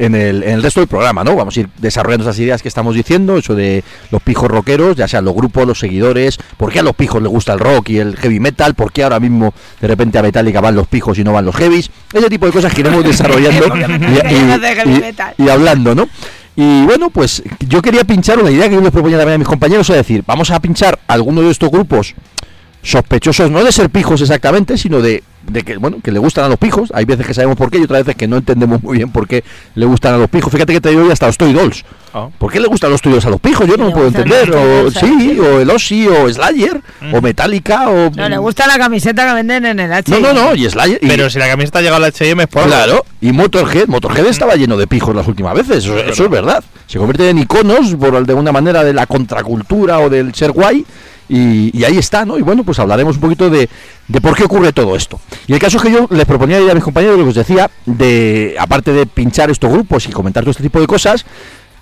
en 0.00 0.14
el, 0.14 0.44
en 0.44 0.50
el 0.50 0.62
resto 0.62 0.78
del 0.78 0.88
programa, 0.88 1.24
¿no? 1.24 1.34
Vamos 1.34 1.56
a 1.56 1.60
ir 1.60 1.68
desarrollando 1.78 2.22
esas 2.22 2.38
ideas 2.38 2.62
que 2.62 2.68
estamos 2.68 2.94
diciendo, 2.94 3.36
eso 3.36 3.56
de 3.56 3.82
los 4.12 4.22
pijos 4.22 4.48
rockeros, 4.48 4.94
ya 4.96 5.08
sean 5.08 5.24
los 5.24 5.34
grupos, 5.34 5.66
los 5.66 5.80
seguidores, 5.80 6.38
por 6.56 6.70
qué 6.70 6.78
a 6.78 6.82
los 6.84 6.94
pijos 6.94 7.20
les 7.20 7.28
gusta 7.32 7.52
el 7.52 7.58
rock 7.58 7.88
y 7.88 7.98
el 7.98 8.16
heavy 8.16 8.38
metal, 8.38 8.74
por 8.74 8.92
qué 8.92 9.02
ahora 9.02 9.18
mismo 9.18 9.52
de 9.80 9.88
repente 9.88 10.16
a 10.16 10.22
Metallica 10.22 10.60
van 10.60 10.76
los 10.76 10.86
pijos 10.86 11.18
y 11.18 11.24
no 11.24 11.32
van 11.32 11.46
los 11.46 11.56
heavies, 11.56 11.90
ese 12.12 12.28
tipo 12.30 12.46
de 12.46 12.52
cosas 12.52 12.72
que 12.72 12.82
iremos 12.82 13.02
desarrollando 13.10 13.66
y 15.36 15.48
hablando, 15.48 15.94
¿no? 15.96 16.08
Y 16.60 16.82
bueno, 16.86 17.08
pues 17.10 17.40
yo 17.60 17.80
quería 17.80 18.02
pinchar 18.02 18.40
una 18.40 18.50
idea 18.50 18.68
que 18.68 18.74
yo 18.74 18.80
les 18.80 18.90
proponía 18.90 19.16
también 19.16 19.36
a 19.36 19.38
mis 19.38 19.46
compañeros, 19.46 19.88
es 19.90 19.96
decir, 19.96 20.24
vamos 20.26 20.50
a 20.50 20.58
pinchar 20.58 20.98
alguno 21.06 21.40
de 21.40 21.52
estos 21.52 21.70
grupos 21.70 22.16
sospechosos, 22.82 23.48
no 23.48 23.62
de 23.62 23.70
ser 23.70 23.90
pijos 23.90 24.20
exactamente, 24.22 24.76
sino 24.76 25.00
de, 25.00 25.22
de 25.48 25.62
que, 25.62 25.76
bueno, 25.76 25.98
que 26.02 26.12
le 26.12 26.18
gustan 26.18 26.44
a 26.44 26.48
los 26.48 26.58
pijos. 26.58 26.90
Hay 26.94 27.04
veces 27.04 27.26
que 27.26 27.34
sabemos 27.34 27.56
por 27.56 27.70
qué 27.70 27.78
y 27.78 27.82
otras 27.82 28.00
veces 28.04 28.16
que 28.16 28.28
no 28.28 28.36
entendemos 28.36 28.82
muy 28.82 28.98
bien 28.98 29.10
por 29.10 29.26
qué 29.26 29.42
le 29.74 29.86
gustan 29.86 30.14
a 30.14 30.18
los 30.18 30.28
pijos. 30.30 30.52
Fíjate 30.52 30.72
que 30.72 30.80
te 30.80 30.90
digo 30.90 31.02
hoy 31.02 31.10
hasta 31.10 31.26
los 31.26 31.36
Toy 31.38 31.52
Dolls. 31.52 31.84
Ah. 32.14 32.28
¿Por 32.38 32.50
qué 32.52 32.58
le 32.60 32.68
gustan 32.68 32.90
los 32.90 33.02
Toy 33.02 33.12
Dolls 33.12 33.26
a 33.26 33.30
los 33.30 33.40
pijos? 33.40 33.66
Yo 33.66 33.76
no 33.76 33.86
lo 33.86 33.92
puedo 33.92 34.06
entender. 34.08 34.50
O, 34.54 34.90
sí, 34.90 35.34
los 35.34 35.46
o 35.46 35.60
el 35.60 35.70
Ozzy, 35.70 36.06
o 36.08 36.32
Slayer, 36.32 36.80
Mm. 37.00 37.14
o 37.14 37.20
Metallica, 37.20 37.88
o... 37.90 38.10
No, 38.10 38.28
le 38.28 38.38
gusta 38.38 38.66
la 38.66 38.76
camiseta 38.78 39.26
que 39.28 39.34
venden 39.34 39.64
en 39.66 39.78
el 39.80 39.92
H. 39.92 40.10
No, 40.10 40.20
no, 40.20 40.32
no, 40.32 40.54
y 40.54 40.68
Slayer... 40.68 40.98
y- 41.02 41.06
Pero 41.06 41.30
si 41.30 41.38
la 41.38 41.48
camiseta 41.48 41.80
llega 41.80 41.96
al 41.96 42.04
H&M 42.04 42.42
es 42.42 42.48
por. 42.48 42.64
Claro, 42.64 43.04
y 43.20 43.32
Motorhead, 43.32 43.86
Motorhead 43.88 44.26
estaba 44.26 44.54
lleno 44.56 44.76
de 44.76 44.86
pijos 44.86 45.14
las 45.14 45.26
últimas 45.28 45.54
veces, 45.54 45.84
eso, 45.84 45.96
eso 45.98 46.24
es 46.24 46.30
verdad. 46.30 46.62
Se 46.86 46.98
convierte 46.98 47.28
en 47.30 47.38
iconos 47.38 47.94
por 47.96 48.24
de 48.26 48.34
una 48.34 48.50
manera 48.52 48.82
de 48.82 48.92
la 48.94 49.06
contracultura 49.06 50.00
o 50.00 50.08
del 50.10 50.34
ser 50.34 50.52
guay. 50.52 50.84
Y, 51.28 51.84
ahí 51.84 51.98
está, 51.98 52.24
¿no? 52.24 52.38
Y 52.38 52.42
bueno, 52.42 52.64
pues 52.64 52.78
hablaremos 52.78 53.16
un 53.16 53.20
poquito 53.20 53.50
de, 53.50 53.68
de 54.08 54.20
por 54.20 54.34
qué 54.34 54.44
ocurre 54.44 54.72
todo 54.72 54.96
esto. 54.96 55.20
Y 55.46 55.52
el 55.52 55.58
caso 55.58 55.76
es 55.76 55.82
que 55.82 55.92
yo 55.92 56.06
les 56.10 56.24
proponía 56.24 56.58
a 56.58 56.74
mis 56.74 56.84
compañeros, 56.84 57.18
lo 57.18 57.24
que 57.24 57.30
os 57.30 57.34
decía, 57.34 57.70
de 57.84 58.56
aparte 58.58 58.92
de 58.92 59.06
pinchar 59.06 59.50
estos 59.50 59.70
grupos 59.70 60.06
y 60.06 60.10
comentar 60.10 60.42
todo 60.42 60.52
este 60.52 60.62
tipo 60.62 60.80
de 60.80 60.86
cosas, 60.86 61.26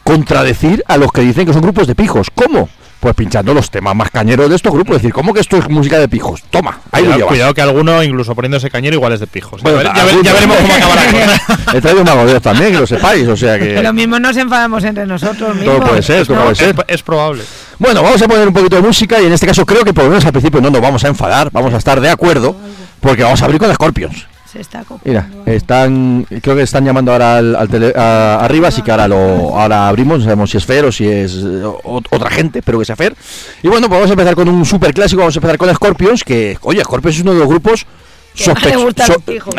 contradecir 0.03 0.83
a 0.87 0.97
los 0.97 1.13
que 1.13 1.21
dicen 1.21 1.47
que 1.47 1.53
son 1.53 1.63
grupos 1.63 1.87
de 1.87 1.95
pijos. 1.95 2.29
¿Cómo? 2.35 2.69
Pues 2.99 3.15
pinchando 3.15 3.53
los 3.55 3.71
temas 3.71 3.95
más 3.95 4.11
cañeros 4.11 4.49
de 4.49 4.57
estos 4.57 4.73
grupos. 4.73 4.97
Es 4.97 5.03
decir, 5.03 5.13
¿cómo 5.13 5.33
que 5.35 5.41
esto 5.41 5.59
es 5.59 5.69
música 5.69 5.99
de 5.99 6.09
pijos? 6.09 6.43
Toma, 6.51 6.81
ahí 6.91 7.03
lo 7.03 7.09
Cuidado, 7.11 7.17
llevas. 7.19 7.29
cuidado 7.29 7.55
que 7.55 7.61
alguno, 7.63 8.03
incluso 8.03 8.35
poniéndose 8.35 8.71
cañero, 8.71 8.97
igual 8.97 9.13
es 9.13 9.21
de 9.21 9.27
pijos. 9.27 9.63
Bueno, 9.63 9.83
ya, 9.83 9.93
ver- 10.05 10.23
ya 10.23 10.33
veremos 10.33 10.57
cómo 10.57 10.75
acaba 10.75 10.95
la 10.97 11.05
cosa. 11.13 11.77
He 11.77 11.81
traído 11.81 12.01
una 12.03 12.15
godez 12.15 12.43
también, 12.43 12.73
que 12.73 12.79
lo 12.81 12.87
sepáis, 12.87 13.29
o 13.29 13.37
sea 13.37 13.59
que... 13.59 13.83
Lo 13.83 13.93
mismo 13.93 14.19
nos 14.19 14.37
enfadamos 14.37 14.83
entre 14.83 15.07
nosotros 15.07 15.55
mismos. 15.55 15.77
Todo 15.77 15.87
puede 15.89 16.03
ser, 16.03 16.27
todo 16.27 16.37
¿no? 16.37 16.43
puede 16.45 16.57
ser. 16.57 16.75
es, 16.75 16.85
es 16.97 17.03
probable. 17.03 17.43
Bueno, 17.79 18.03
vamos 18.03 18.21
a 18.23 18.27
poner 18.29 18.49
un 18.49 18.55
poquito 18.55 18.77
de 18.77 18.83
música 18.83 19.21
y 19.21 19.27
en 19.27 19.33
este 19.35 19.47
caso 19.47 19.65
creo 19.67 19.85
que 19.85 19.93
por 19.93 20.05
lo 20.05 20.11
menos 20.11 20.25
al 20.25 20.33
principio 20.33 20.61
no 20.63 20.71
nos 20.71 20.81
vamos 20.81 21.05
a 21.05 21.09
enfadar, 21.09 21.51
vamos 21.53 21.75
a 21.75 21.77
estar 21.77 22.01
de 22.01 22.09
acuerdo, 22.09 22.57
porque 23.01 23.23
vamos 23.23 23.41
a 23.43 23.45
abrir 23.45 23.61
con 23.61 23.73
Scorpions. 23.75 24.27
Se 24.57 24.63
está. 24.63 24.85
Mira, 25.05 25.29
están, 25.47 26.27
creo 26.43 26.57
que 26.57 26.63
están 26.63 26.85
llamando 26.85 27.13
ahora 27.13 27.37
al, 27.39 27.55
al 27.57 27.69
tele- 27.69 27.93
a- 27.97 28.39
arriba, 28.43 28.69
así 28.69 28.83
que 28.83 28.91
ahora 28.91 29.07
lo 29.09 29.17
ahora 29.59 29.89
abrimos, 29.89 30.19
no 30.19 30.25
sabemos 30.25 30.51
si 30.51 30.57
es 30.57 30.65
Fer 30.65 30.85
o 30.85 30.93
si 30.93 31.07
es 31.09 31.35
eh, 31.35 31.63
o- 31.65 32.01
otra 32.11 32.31
gente, 32.31 32.63
pero 32.63 32.79
que 32.79 32.85
sea 32.85 32.97
Fer. 32.97 33.15
Y 33.63 33.69
bueno, 33.69 33.89
pues 33.89 33.99
vamos 33.99 34.11
a 34.11 34.13
empezar 34.15 34.35
con 34.35 34.49
un 34.49 34.65
super 34.65 34.93
clásico, 34.95 35.21
vamos 35.21 35.37
a 35.37 35.39
empezar 35.39 35.59
con 35.59 35.75
Scorpions, 35.75 36.25
que, 36.25 36.57
oye, 36.63 36.83
Scorpions 36.83 37.17
es 37.17 37.23
uno 37.23 37.33
de 37.35 37.39
los 37.41 37.49
grupos 37.49 37.87
sospechosos. 38.35 39.07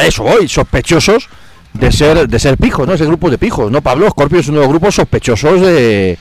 eso 0.08 0.24
voy, 0.24 0.48
sospechosos 0.48 1.30
de 1.74 1.92
ser, 1.92 2.28
de 2.28 2.40
ser 2.40 2.58
pijos, 2.58 2.88
¿no? 2.88 2.94
Ese 2.94 3.06
grupo 3.06 3.30
de 3.30 3.38
pijos, 3.38 3.72
¿no, 3.72 3.82
Pablo? 3.82 4.10
Scorpions 4.10 4.46
es 4.46 4.50
uno 4.50 4.60
de 4.60 4.64
los 4.66 4.70
grupos 4.72 4.96
sospechosos 4.96 5.62
de, 5.62 6.18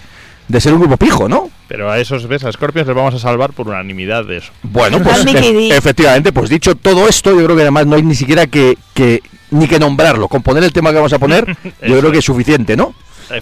de 0.48 0.60
ser 0.60 0.72
un 0.72 0.80
grupo 0.80 0.96
pijo, 0.96 1.28
¿no? 1.28 1.50
Pero 1.68 1.90
a 1.90 1.98
esos, 1.98 2.26
¿ves? 2.28 2.44
A 2.44 2.52
Scorpions 2.52 2.86
les 2.86 2.96
vamos 2.96 3.14
a 3.14 3.18
salvar 3.18 3.52
por 3.52 3.68
unanimidad 3.68 4.24
de 4.24 4.38
eso. 4.38 4.52
Bueno, 4.62 5.02
pues 5.02 5.24
e- 5.26 5.68
efectivamente, 5.76 6.32
pues 6.32 6.48
dicho 6.48 6.74
todo 6.76 7.08
esto, 7.08 7.30
yo 7.30 7.44
creo 7.44 7.56
que 7.56 7.62
además 7.62 7.86
no 7.86 7.96
hay 7.96 8.02
ni 8.02 8.14
siquiera 8.14 8.46
que, 8.46 8.78
que 8.94 9.22
ni 9.50 9.66
que 9.66 9.78
nombrarlo. 9.78 10.28
Con 10.28 10.42
poner 10.42 10.62
el 10.64 10.72
tema 10.72 10.90
que 10.90 10.96
vamos 10.96 11.12
a 11.12 11.18
poner, 11.18 11.56
yo 11.86 11.98
creo 11.98 12.12
que 12.12 12.18
es. 12.18 12.24
suficiente, 12.24 12.76
¿no? 12.76 12.94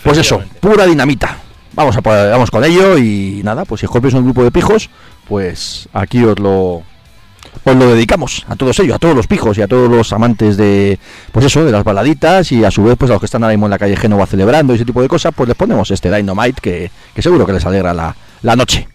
Pues 0.03 0.19
eso, 0.19 0.43
pura 0.61 0.87
dinamita. 0.87 1.39
Vamos 1.75 1.97
a 1.97 2.01
vamos 2.01 2.51
con 2.51 2.65
ello 2.65 2.97
y 2.97 3.41
nada, 3.45 3.65
pues 3.65 3.81
si 3.81 3.87
Scorpions 3.87 4.15
es 4.15 4.19
un 4.19 4.25
grupo 4.25 4.45
de 4.45 4.51
pijos, 4.51 4.89
pues 5.29 5.89
aquí 5.93 6.25
os 6.25 6.39
lo 6.39 6.83
os 7.63 7.77
lo 7.77 7.95
dedicamos 7.95 8.45
a 8.49 8.57
todos 8.57 8.79
ellos, 8.81 8.97
a 8.97 8.99
todos 8.99 9.15
los 9.15 9.27
pijos 9.27 9.57
y 9.59 9.63
a 9.63 9.69
todos 9.69 9.91
los 9.91 10.13
amantes 10.13 10.57
de 10.57 10.99
pues 11.33 11.47
eso, 11.47 11.65
de 11.65 11.73
las 11.73 11.85
baladitas 11.85 12.51
y 12.53 12.65
a 12.65 12.71
su 12.71 12.85
vez 12.85 12.97
pues 12.99 13.11
a 13.11 13.15
los 13.15 13.21
que 13.21 13.27
están 13.27 13.43
ahora 13.43 13.55
mismo 13.55 13.67
en 13.67 13.71
la 13.71 13.79
calle 13.79 13.97
Génova 13.97 14.27
celebrando 14.27 14.73
y 14.73 14.77
ese 14.77 14.85
tipo 14.85 15.03
de 15.03 15.09
cosas, 15.09 15.33
pues 15.35 15.49
les 15.49 15.57
ponemos 15.57 15.91
este 15.91 16.15
Dynamite 16.15 16.61
que, 16.61 16.91
que 17.15 17.23
seguro 17.23 17.47
que 17.47 17.53
les 17.53 17.65
alegra 17.65 17.95
la, 17.95 18.15
la 18.43 18.57
noche. 18.57 18.94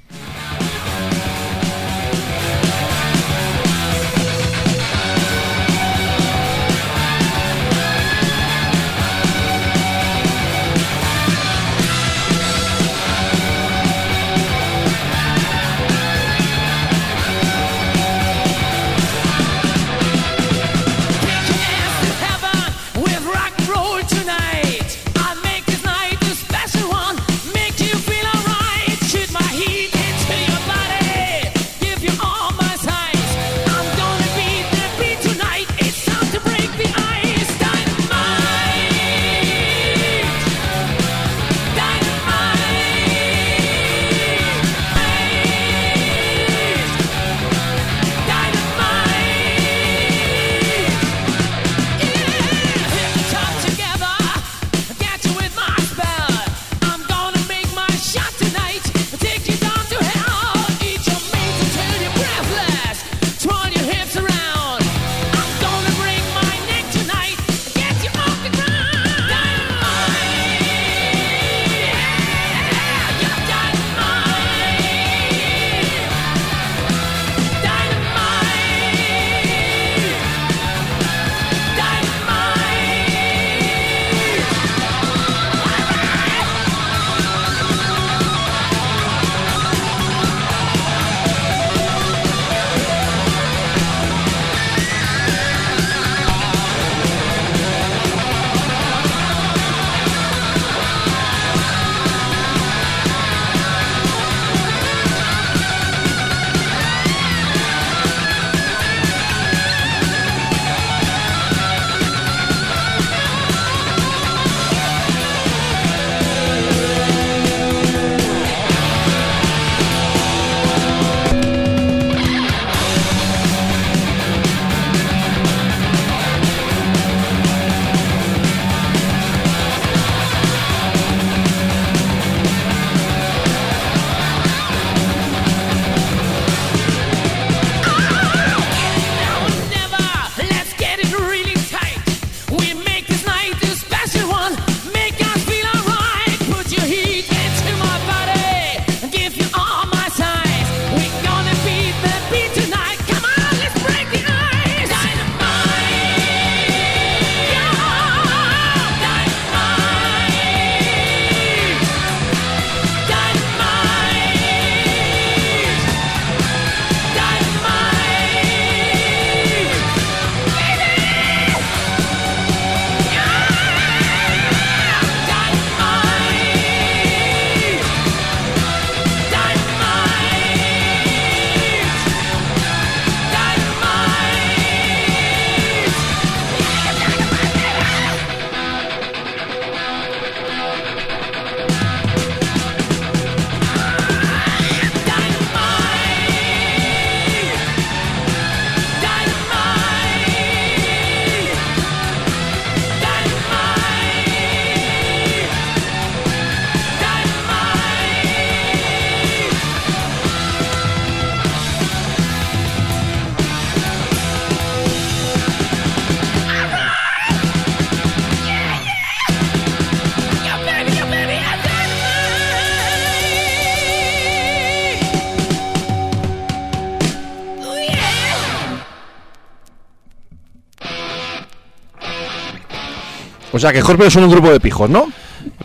O 233.60 233.62
sea, 233.62 233.74
que 233.74 233.82
Scorpions 233.82 234.14
son 234.14 234.24
un 234.24 234.32
grupo 234.32 234.50
de 234.52 234.60
pijos, 234.62 234.90
¿no? 234.90 235.12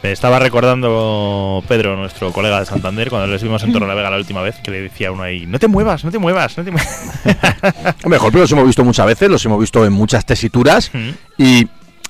Me 0.02 0.11
estaba 0.12 0.38
recordando 0.40 1.62
Pedro, 1.68 1.96
nuestro 1.96 2.33
colega 2.33 2.59
de 2.61 2.66
Santander, 2.66 3.09
cuando 3.09 3.28
les 3.28 3.40
vimos 3.42 3.62
en 3.62 3.72
Torrelavega 3.72 4.11
la 4.11 4.16
última 4.16 4.42
vez, 4.42 4.57
que 4.62 4.70
le 4.72 4.80
decía 4.83 5.09
a 5.09 5.12
uno 5.12 5.22
ahí, 5.22 5.46
no 5.46 5.59
te 5.61 5.68
muevas, 5.68 6.04
no 6.04 6.11
te 6.11 6.18
muevas, 6.18 6.59
no 6.59 6.64
te 6.64 6.70
muevas. 6.72 7.12
Hombre, 8.04 8.18
Scorpions 8.18 8.42
los 8.42 8.52
hemos 8.52 8.66
visto 8.66 8.85
muchas 8.85 9.07
veces, 9.07 9.30
los 9.30 9.44
hemos 9.46 9.61
visto 9.61 9.85
en 9.87 9.92
muchas 9.92 10.24
tesituras 10.26 10.90
Mm. 10.92 11.09
y... 11.38 11.66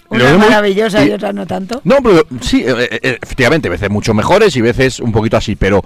Una 0.08 0.24
los 0.24 0.32
hemos- 0.32 0.46
maravillosa 0.48 1.04
y 1.04 1.08
y- 1.08 1.12
otra 1.12 1.32
no 1.32 1.46
tanto. 1.46 1.80
No, 1.84 1.96
pero 2.02 2.26
sí, 2.40 2.62
eh, 2.66 2.88
eh, 3.02 3.18
efectivamente, 3.22 3.68
veces 3.68 3.90
mucho 3.90 4.12
mejores 4.14 4.54
y 4.56 4.60
veces 4.60 5.00
un 5.00 5.12
poquito 5.12 5.36
así, 5.36 5.54
pero 5.56 5.82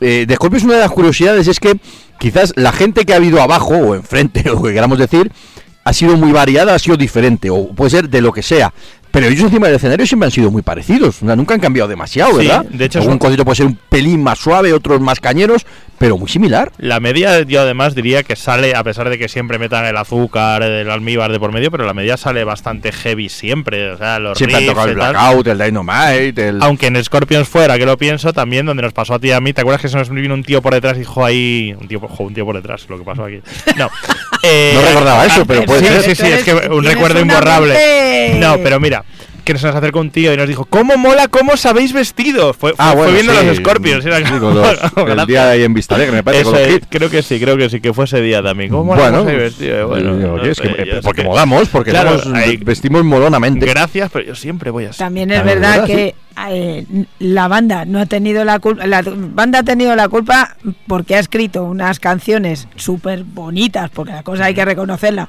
eh, 0.00 0.24
de 0.26 0.34
Scorpions 0.36 0.64
una 0.64 0.74
de 0.74 0.80
las 0.80 0.90
curiosidades 0.90 1.46
es 1.48 1.58
que 1.60 1.74
quizás 2.18 2.52
la 2.56 2.72
gente 2.72 3.04
que 3.04 3.12
ha 3.12 3.16
habido 3.16 3.40
abajo 3.42 3.74
o 3.76 3.94
enfrente, 3.94 4.48
o 4.50 4.54
lo 4.54 4.62
que 4.62 4.72
queramos 4.74 4.98
decir, 4.98 5.30
ha 5.84 5.92
sido 5.92 6.16
muy 6.16 6.32
variada, 6.32 6.74
ha 6.74 6.78
sido 6.78 6.96
diferente, 6.98 7.48
o 7.50 7.68
puede 7.68 7.90
ser 7.90 8.08
de 8.10 8.20
lo 8.20 8.30
que 8.32 8.42
sea. 8.42 8.72
Pero 9.10 9.26
ellos 9.26 9.44
encima 9.44 9.66
del 9.68 9.76
escenario 9.76 10.06
siempre 10.06 10.26
han 10.26 10.30
sido 10.30 10.50
muy 10.50 10.62
parecidos, 10.62 11.22
o 11.22 11.26
sea, 11.26 11.34
nunca 11.34 11.54
han 11.54 11.60
cambiado 11.60 11.88
demasiado, 11.88 12.32
Sí, 12.40 12.46
¿verdad? 12.46 12.64
de 12.66 12.84
hecho 12.84 12.98
Algún 12.98 13.12
son- 13.14 13.18
concierto 13.18 13.44
puede 13.44 13.56
ser 13.56 13.66
un 13.66 13.78
pelín 13.88 14.22
más 14.22 14.38
suave, 14.38 14.72
otros 14.72 15.00
más 15.00 15.18
cañeros, 15.18 15.64
pero 15.98 16.16
muy 16.18 16.28
similar. 16.28 16.70
La 16.78 17.00
media, 17.00 17.42
yo 17.42 17.62
además 17.62 17.94
diría 17.94 18.22
que 18.22 18.36
sale, 18.36 18.74
a 18.76 18.84
pesar 18.84 19.08
de 19.08 19.18
que 19.18 19.28
siempre 19.28 19.58
metan 19.58 19.84
el 19.86 19.96
azúcar, 19.96 20.62
el 20.62 20.88
almíbar 20.90 21.32
de 21.32 21.40
por 21.40 21.52
medio, 21.52 21.70
pero 21.70 21.84
la 21.86 21.94
media 21.94 22.16
sale 22.16 22.44
bastante 22.44 22.92
heavy 22.92 23.28
siempre. 23.28 23.90
O 23.92 23.96
sea, 23.98 24.18
los 24.20 24.38
Siempre 24.38 24.56
han 24.58 24.62
riffs 24.62 24.72
tocado 24.74 24.88
el. 24.90 24.94
Blackout, 24.94 25.46
el 25.48 25.58
Dynamite, 25.58 26.48
el... 26.50 26.62
Aunque 26.62 26.86
en 26.86 27.02
Scorpions 27.02 27.48
fuera, 27.48 27.76
que 27.78 27.86
lo 27.86 27.96
pienso, 27.98 28.32
también 28.32 28.66
donde 28.66 28.82
nos 28.84 28.92
pasó 28.92 29.14
a 29.14 29.18
ti 29.18 29.28
y 29.28 29.32
a 29.32 29.40
mí, 29.40 29.52
¿te 29.52 29.62
acuerdas 29.62 29.80
que 29.82 29.88
se 29.88 29.96
nos 29.96 30.08
vino 30.10 30.34
un 30.34 30.44
tío 30.44 30.62
por 30.62 30.72
detrás 30.74 30.96
y 30.96 31.00
dijo 31.00 31.24
ahí. 31.24 31.74
Un 31.80 31.88
tío, 31.88 31.98
jo, 31.98 32.24
un 32.24 32.34
tío 32.34 32.44
por 32.44 32.54
detrás, 32.54 32.86
lo 32.88 32.98
que 32.98 33.04
pasó 33.04 33.24
aquí. 33.24 33.40
No. 33.76 33.88
Eh, 34.40 34.70
No 34.72 34.82
recordaba 34.82 35.26
eso, 35.26 35.44
pero 35.46 35.64
puede 35.64 35.80
sí, 35.80 35.86
ser. 35.88 36.02
Sí, 36.02 36.14
sí, 36.14 36.26
es 36.30 36.44
que 36.44 36.54
un 36.70 36.84
recuerdo 36.84 37.18
imborrable. 37.18 38.36
No, 38.38 38.56
pero 38.62 38.78
mira, 38.78 38.97
que 39.44 39.56
se 39.56 39.66
nos 39.66 39.74
acercó 39.76 40.00
un 40.00 40.10
tío 40.10 40.32
y 40.34 40.36
nos 40.36 40.46
dijo, 40.46 40.66
¿cómo 40.66 40.96
mola 40.98 41.28
cómo 41.28 41.52
os 41.52 41.64
habéis 41.64 41.92
vestido? 41.94 42.52
Fue, 42.52 42.74
Ah, 42.76 42.92
fue- 42.92 43.04
fue 43.04 43.12
bueno, 43.12 43.12
viendo 43.14 43.40
sí, 43.40 43.46
los 43.46 43.56
Scorpions. 43.56 44.04
Era 44.04 44.18
sí, 44.18 44.24
como- 44.24 44.40
con 44.40 44.54
los- 44.56 45.18
el 45.20 45.26
día 45.26 45.46
de 45.46 45.52
ahí 45.52 45.62
en 45.62 45.72
Vista 45.72 45.94
Alegre, 45.94 46.16
me 46.16 46.22
parece, 46.22 46.42
Eso 46.42 46.50
con 46.52 46.60
los 46.60 46.68
es, 46.68 46.76
hits. 46.76 46.86
creo 46.90 47.08
que 47.10 47.22
sí, 47.22 47.40
creo 47.40 47.56
que 47.56 47.70
sí, 47.70 47.80
que 47.80 47.94
fue 47.94 48.04
ese 48.04 48.20
día 48.20 48.42
también. 48.42 48.70
¿Cómo 48.70 48.84
mola 48.84 49.02
Bueno, 49.02 49.18
cómo 49.18 49.28
os 49.30 49.34
habéis 49.34 49.50
vestido? 49.56 49.78
Eh, 49.78 49.84
Bueno, 49.84 50.16
digo, 50.16 50.36
no 50.36 50.42
¿qué 50.42 50.50
es? 50.50 50.56
sé, 50.58 50.62
Que- 50.64 50.84
yo 50.86 50.94
sé 50.96 51.00
porque 51.02 51.22
que- 51.22 51.28
molamos, 51.28 51.68
porque 51.68 51.90
Claro, 51.92 52.18
somos- 52.18 52.38
ahí- 52.38 52.56
vestimos 52.58 53.04
molonamente. 53.04 53.64
Gracias, 53.64 54.10
pero 54.12 54.26
yo 54.26 54.34
siempre 54.34 54.70
voy 54.70 54.84
así. 54.86 54.98
También 54.98 55.30
es 55.30 55.42
verdad 55.44 55.80
¿verdad? 55.80 55.86
que 55.86 56.14
eh, 56.50 56.84
la 57.18 57.48
banda 57.48 57.84
no 57.84 57.98
ha 58.00 58.06
tenido 58.06 58.44
la 58.44 58.58
culpa. 58.60 58.86
La 58.86 59.02
banda 59.04 59.60
ha 59.60 59.62
tenido 59.64 59.96
la 59.96 60.08
culpa 60.08 60.56
porque 60.86 61.16
ha 61.16 61.18
escrito 61.20 61.64
unas 61.64 61.98
canciones 62.00 62.68
súper 62.76 63.24
bonitas, 63.24 63.90
porque 63.90 64.12
la 64.12 64.22
cosa 64.22 64.44
hay 64.44 64.54
que 64.54 64.64
reconocerla. 64.64 65.28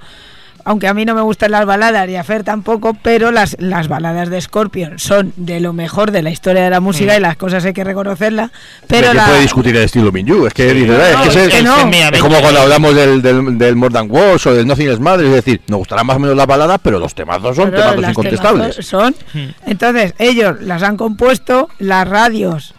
Aunque 0.66 0.88
a 0.88 0.94
mí 0.94 1.06
no 1.06 1.16
me 1.16 1.22
gustan 1.22 1.52
las 1.52 1.66
baladas 1.66 2.08
y 2.10 2.16
a 2.16 2.24
Fer 2.24 2.44
tampoco, 2.44 2.94
pero 3.02 3.32
las, 3.32 3.56
las 3.60 3.88
baladas 3.88 4.30
de 4.30 4.40
Scorpion 4.42 5.00
son 5.00 5.34
de 5.36 5.60
lo 5.60 5.74
mejor 5.74 6.12
de 6.12 6.22
la 6.22 6.30
historia 6.30 6.64
de 6.64 6.70
la 6.70 6.80
música 6.80 7.14
Mm. 7.14 7.18
y 7.18 7.20
las 7.22 7.38
cosas 7.38 7.64
hay 7.66 7.74
que 7.74 7.84
reconocerlas. 7.84 8.52
Pero 8.88 9.14
la, 9.14 9.26
puede 9.28 9.42
discutir 9.42 9.76
el 9.76 9.84
estilo 9.84 10.12
Minju. 10.12 10.48
Es 10.48 10.54
que, 10.54 10.70
Sí. 10.70 10.76
dices, 10.82 10.90
No, 10.98 11.04
"Eh, 11.04 11.10
es 11.12 11.16
no, 11.18 11.24
que 11.24 11.30
ese- 11.30 11.46
es 11.46 11.54
que 11.56 11.64
no. 11.64 11.86
Mía, 11.88 12.10
es 12.14 12.22
como 12.22 12.40
cuando 12.42 12.60
hablamos 12.62 12.96
del, 12.96 13.22
del, 13.22 13.58
del 13.58 13.76
More 13.76 13.94
Than 13.94 14.12
Words 14.12 14.48
o 14.48 14.54
del 14.54 14.68
Nothing 14.68 14.92
is 14.92 15.00
Mad, 15.00 15.22
es 15.24 15.32
decir, 15.32 15.62
nos 15.68 15.80
gustarán 15.80 16.06
más 16.06 16.18
o 16.18 16.20
menos 16.20 16.36
las 16.36 16.48
baladas, 16.48 16.80
pero 16.84 17.00
los 17.00 17.16
temazos 17.16 17.56
son 17.56 17.72
Pero 17.72 17.82
temazos 17.92 18.10
incontestables. 18.10 18.62
temazos 18.76 18.86
Son. 18.86 19.16
Hmm. 19.34 19.50
Entonces, 19.66 20.14
ellos 20.20 20.58
las 20.62 20.84
han 20.84 20.98
compuesto, 20.98 21.70
las 21.80 22.08
radios, 22.08 22.74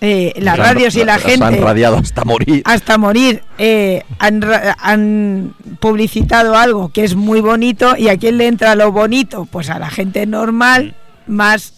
eh, 0.00 0.32
las 0.36 0.54
han- 0.58 0.64
radios 0.64 0.94
y 0.96 1.04
la 1.04 1.18
gente. 1.18 1.44
han 1.44 1.60
radiado 1.60 1.96
hasta 1.98 2.24
morir. 2.24 2.62
hasta 2.64 2.98
morir 2.98 3.42
eh, 3.58 4.02
han, 4.18 4.44
han 4.78 5.54
publicitado 5.80 6.56
algo 6.56 6.90
que 6.90 7.04
es 7.04 7.14
muy 7.16 7.40
bonito 7.40 7.96
y 7.96 8.08
a 8.08 8.16
quién 8.16 8.36
le 8.38 8.46
entra 8.46 8.74
lo 8.74 8.92
bonito 8.92 9.46
pues 9.50 9.70
a 9.70 9.78
la 9.78 9.90
gente 9.90 10.24
normal 10.26 10.94
más 11.26 11.74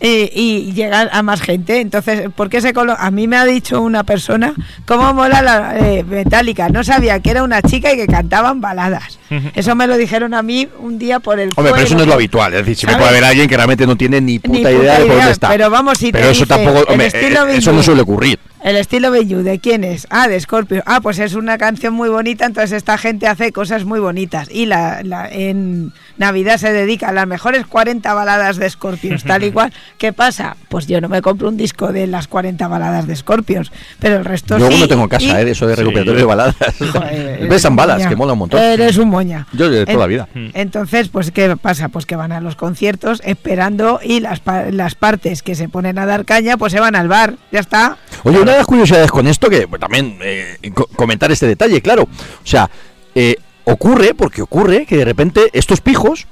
eh, 0.00 0.30
y 0.34 0.72
llegar 0.72 1.08
a 1.12 1.22
más 1.22 1.40
gente 1.40 1.80
entonces 1.80 2.28
¿por 2.34 2.48
qué 2.50 2.60
se 2.60 2.74
colo- 2.74 2.96
a 2.98 3.10
mí 3.10 3.26
me 3.28 3.36
ha 3.36 3.44
dicho 3.44 3.80
una 3.80 4.04
persona 4.04 4.54
cómo 4.86 5.14
mola 5.14 5.40
la 5.42 5.78
eh, 5.78 6.04
Metallica 6.04 6.68
no 6.68 6.82
sabía 6.84 7.20
que 7.20 7.30
era 7.30 7.42
una 7.42 7.62
chica 7.62 7.92
y 7.92 7.96
que 7.96 8.06
cantaban 8.06 8.60
baladas 8.60 9.18
eso 9.54 9.74
me 9.74 9.86
lo 9.86 9.96
dijeron 9.96 10.34
a 10.34 10.42
mí 10.42 10.68
un 10.78 10.98
día 10.98 11.18
por 11.20 11.40
el 11.40 11.50
Hombre, 11.56 11.72
pero 11.72 11.86
eso 11.86 11.94
no 11.96 12.02
es 12.02 12.06
lo 12.06 12.14
habitual. 12.14 12.52
Es 12.54 12.60
decir, 12.60 12.76
siempre 12.76 12.92
¿Sabes? 12.94 13.04
puede 13.08 13.18
haber 13.18 13.30
alguien 13.30 13.48
que 13.48 13.56
realmente 13.56 13.84
no 13.84 13.96
tiene 13.96 14.20
ni 14.20 14.38
puta, 14.38 14.68
Ni 14.70 14.76
idea 14.76 14.98
de 15.00 15.06
por 15.06 15.16
dónde 15.16 15.30
está. 15.32 15.48
pero 15.48 15.70
vamos, 15.70 15.98
si 15.98 16.06
te 16.12 16.18
Pero 16.18 16.30
eso 16.30 16.44
dice 16.44 16.46
tampoco. 16.54 16.84
hombre, 16.92 17.08
eh, 17.12 17.30
Benju. 17.30 17.58
eso 17.58 17.72
no 17.72 17.82
suele 17.82 18.02
ocurrir. 18.02 18.38
El 18.64 18.76
estilo 18.76 19.10
Benju, 19.10 19.42
¿de 19.42 19.58
quién 19.58 19.84
es? 19.84 20.06
Ah, 20.08 20.26
de 20.26 20.40
Scorpio. 20.40 20.82
Ah, 20.86 21.02
pues 21.02 21.18
es 21.18 21.34
una 21.34 21.58
canción 21.58 21.92
muy 21.92 22.08
bonita, 22.08 22.46
entonces 22.46 22.72
esta 22.72 22.96
gente 22.96 23.26
hace 23.26 23.52
cosas 23.52 23.84
muy 23.84 24.00
bonitas. 24.00 24.48
Y 24.50 24.64
la, 24.64 25.02
la- 25.02 25.28
en 25.30 25.92
Navidad 26.16 26.56
se 26.56 26.72
dedica 26.72 27.10
a 27.10 27.12
las 27.12 27.26
mejores 27.26 27.66
40 27.66 28.14
baladas 28.14 28.56
de 28.56 28.70
Scorpions, 28.70 29.22
tal 29.24 29.44
y 29.44 29.50
cual. 29.52 29.70
¿Qué 29.98 30.14
pasa? 30.14 30.56
Pues 30.70 30.86
yo 30.86 31.02
no 31.02 31.10
me 31.10 31.20
compro 31.20 31.48
un 31.50 31.58
disco 31.58 31.92
de 31.92 32.06
las 32.06 32.26
40 32.26 32.66
baladas 32.66 33.06
de 33.06 33.14
Scorpions, 33.16 33.70
pero 33.98 34.16
el 34.16 34.24
resto 34.24 34.56
Luego 34.56 34.72
sí. 34.72 34.80
no 34.80 34.88
tengo 34.88 35.02
en 35.02 35.08
casa, 35.10 35.26
Y- 35.26 35.42
¿eh? 35.42 35.44
de 35.44 35.50
Eso 35.50 35.66
de 35.66 35.76
recuperatorio 35.76 36.14
yo- 36.20 36.20
de 36.20 36.24
baladas. 36.24 36.56
Joder, 36.90 37.46
Ves 37.50 37.64
en 37.66 37.72
un 37.72 37.76
balas, 37.76 37.98
moña. 37.98 38.08
que 38.08 38.16
mola 38.16 38.32
un 38.32 38.38
montón. 38.38 38.60
Eres 38.62 38.96
un 38.96 39.10
moña. 39.10 39.46
Yo 39.52 39.68
de 39.68 39.84
toda 39.84 39.98
la 39.98 40.06
vida. 40.06 40.26
Mm. 40.32 40.46
Entonces, 40.54 41.10
pues, 41.10 41.30
¿qué 41.32 41.54
pasa? 41.58 41.90
Pues 41.90 42.06
que 42.06 42.16
van 42.16 42.32
a 42.32 42.40
los 42.40 42.56
conciertos 42.56 43.20
esperando 43.26 44.00
y 44.02 44.20
las, 44.20 44.40
pa- 44.40 44.70
las 44.70 44.94
partes 44.94 45.42
que 45.42 45.54
se 45.54 45.68
ponen 45.68 45.98
a 45.98 46.06
dar 46.06 46.24
caña, 46.24 46.56
pues 46.56 46.72
se 46.72 46.80
van 46.80 46.96
al 46.96 47.08
bar. 47.08 47.34
Ya 47.52 47.60
está. 47.60 47.98
Oye, 48.22 48.40
una 48.40 48.53
de 48.54 48.58
las 48.58 48.66
curiosidades 48.66 49.10
con 49.10 49.26
esto, 49.26 49.48
que 49.50 49.68
pues, 49.68 49.80
también 49.80 50.18
eh, 50.22 50.56
co- 50.74 50.86
comentar 50.96 51.30
este 51.30 51.46
detalle, 51.46 51.80
claro. 51.82 52.02
O 52.04 52.46
sea, 52.46 52.70
eh, 53.14 53.36
ocurre, 53.64 54.14
porque 54.14 54.42
ocurre, 54.42 54.86
que 54.86 54.96
de 54.96 55.04
repente 55.04 55.50
estos 55.52 55.80
pijos 55.80 56.26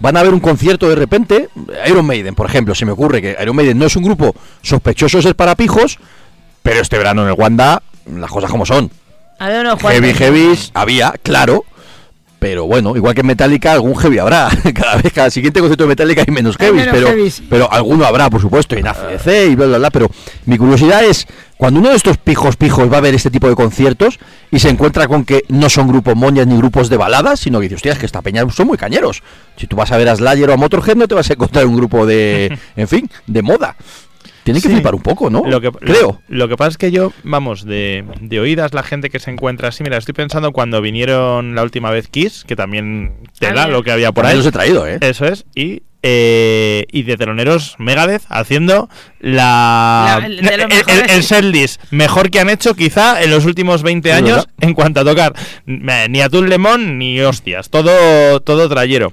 van 0.00 0.16
a 0.16 0.22
ver 0.22 0.32
un 0.32 0.40
concierto 0.40 0.88
de 0.88 0.94
repente, 0.94 1.48
Iron 1.88 2.06
Maiden, 2.06 2.34
por 2.34 2.46
ejemplo, 2.46 2.74
se 2.74 2.84
me 2.86 2.92
ocurre 2.92 3.20
que 3.20 3.36
Iron 3.42 3.56
Maiden 3.56 3.78
no 3.78 3.86
es 3.86 3.96
un 3.96 4.04
grupo 4.04 4.34
sospechoso 4.62 5.16
de 5.18 5.22
ser 5.24 5.34
para 5.36 5.56
pijos, 5.56 5.98
pero 6.62 6.80
este 6.80 6.96
verano 6.98 7.22
en 7.22 7.28
el 7.28 7.34
Wanda, 7.34 7.82
las 8.06 8.30
cosas 8.30 8.50
como 8.50 8.64
son. 8.64 8.90
A 9.38 9.48
ver, 9.48 9.66
unos 9.66 9.80
Heavy, 9.82 10.14
heavies, 10.14 10.70
había, 10.74 11.12
claro. 11.22 11.64
Pero 12.38 12.66
bueno, 12.66 12.96
igual 12.96 13.14
que 13.14 13.20
en 13.20 13.28
Metallica, 13.28 13.72
algún 13.72 13.96
heavy 13.96 14.18
habrá. 14.18 14.48
Cada 14.74 14.96
vez, 14.96 15.12
cada 15.12 15.30
siguiente 15.30 15.60
concierto 15.60 15.84
de 15.84 15.88
Metallica 15.88 16.24
hay 16.26 16.34
menos 16.34 16.56
Hay 16.58 16.66
heavies, 16.66 16.86
menos 16.86 16.94
pero, 16.98 17.08
heavies. 17.08 17.42
pero 17.48 17.72
alguno 17.72 18.04
habrá, 18.04 18.28
por 18.30 18.40
supuesto, 18.40 18.74
y 18.74 18.80
en 18.80 18.88
ACDC 18.88 19.26
y 19.50 19.54
bla, 19.54 19.66
bla, 19.66 19.78
bla. 19.78 19.90
Pero 19.90 20.10
mi 20.46 20.58
curiosidad 20.58 21.04
es, 21.04 21.26
cuando 21.62 21.78
uno 21.78 21.90
de 21.90 21.94
estos 21.94 22.18
pijos 22.18 22.56
pijos 22.56 22.92
va 22.92 22.96
a 22.98 23.00
ver 23.00 23.14
este 23.14 23.30
tipo 23.30 23.48
de 23.48 23.54
conciertos 23.54 24.18
y 24.50 24.58
se 24.58 24.68
encuentra 24.68 25.06
con 25.06 25.24
que 25.24 25.44
no 25.48 25.68
son 25.70 25.86
grupos 25.86 26.16
moñas 26.16 26.44
ni 26.44 26.56
grupos 26.56 26.88
de 26.88 26.96
baladas, 26.96 27.38
sino 27.38 27.60
que 27.60 27.66
dice, 27.66 27.76
hostias, 27.76 28.00
que 28.00 28.06
esta 28.06 28.20
peña 28.20 28.44
son 28.50 28.66
muy 28.66 28.76
cañeros. 28.76 29.22
Si 29.56 29.68
tú 29.68 29.76
vas 29.76 29.92
a 29.92 29.96
ver 29.96 30.08
a 30.08 30.16
Slayer 30.16 30.50
o 30.50 30.54
a 30.54 30.56
Motorhead, 30.56 30.96
no 30.96 31.06
te 31.06 31.14
vas 31.14 31.30
a 31.30 31.34
encontrar 31.34 31.64
un 31.66 31.76
grupo 31.76 32.04
de, 32.04 32.58
en 32.76 32.88
fin, 32.88 33.08
de 33.28 33.42
moda. 33.42 33.76
Tienen 34.42 34.60
que 34.60 34.66
Sí. 34.70 34.74
flipar 34.74 34.96
un 34.96 35.02
poco, 35.02 35.30
¿no? 35.30 35.44
Lo 35.46 35.60
que, 35.60 35.70
Creo. 35.70 36.20
Lo, 36.26 36.38
lo 36.38 36.48
que 36.48 36.56
pasa 36.56 36.70
es 36.70 36.78
que 36.78 36.90
yo, 36.90 37.12
vamos, 37.22 37.64
de, 37.64 38.04
de 38.20 38.40
oídas 38.40 38.74
la 38.74 38.82
gente 38.82 39.08
que 39.08 39.20
se 39.20 39.30
encuentra 39.30 39.68
así, 39.68 39.84
mira, 39.84 39.98
estoy 39.98 40.14
pensando 40.14 40.50
cuando 40.50 40.80
vinieron 40.80 41.54
la 41.54 41.62
última 41.62 41.92
vez 41.92 42.08
Kiss, 42.08 42.42
que 42.44 42.56
también 42.56 43.18
te 43.38 43.46
da 43.46 43.54
También. 43.54 43.72
lo 43.72 43.84
que 43.84 43.92
había 43.92 44.10
por 44.10 44.26
ahí. 44.26 44.36
los 44.36 44.46
he 44.46 44.50
traído, 44.50 44.84
¿eh? 44.84 44.98
Eso 45.00 45.26
es, 45.26 45.44
y, 45.54 45.82
eh, 46.02 46.84
y 46.90 47.02
de 47.04 47.16
teloneros 47.16 47.76
Megadeth 47.78 48.22
haciendo 48.28 48.88
la, 49.20 50.18
La- 50.20 50.26
el 50.26 50.38
el, 50.40 50.48
el- 50.60 50.68
mejores. 50.68 51.12
el 51.12 51.22
setlist 51.22 51.80
mejor 51.90 52.30
que 52.30 52.40
han 52.40 52.50
hecho 52.50 52.74
quizá 52.74 53.22
en 53.22 53.30
los 53.30 53.44
últimos 53.44 53.82
20 53.82 54.08
Es 54.10 54.14
años 54.16 54.36
verdad. 54.36 54.50
en 54.60 54.74
cuanto 54.74 55.00
a 55.00 55.04
tocar 55.04 55.32
eh, 55.66 56.06
ni 56.10 56.20
Atul 56.20 56.48
Lemón 56.48 56.98
ni 56.98 57.20
hostias, 57.20 57.70
todo, 57.70 58.40
todo 58.40 58.68
trayero. 58.68 59.12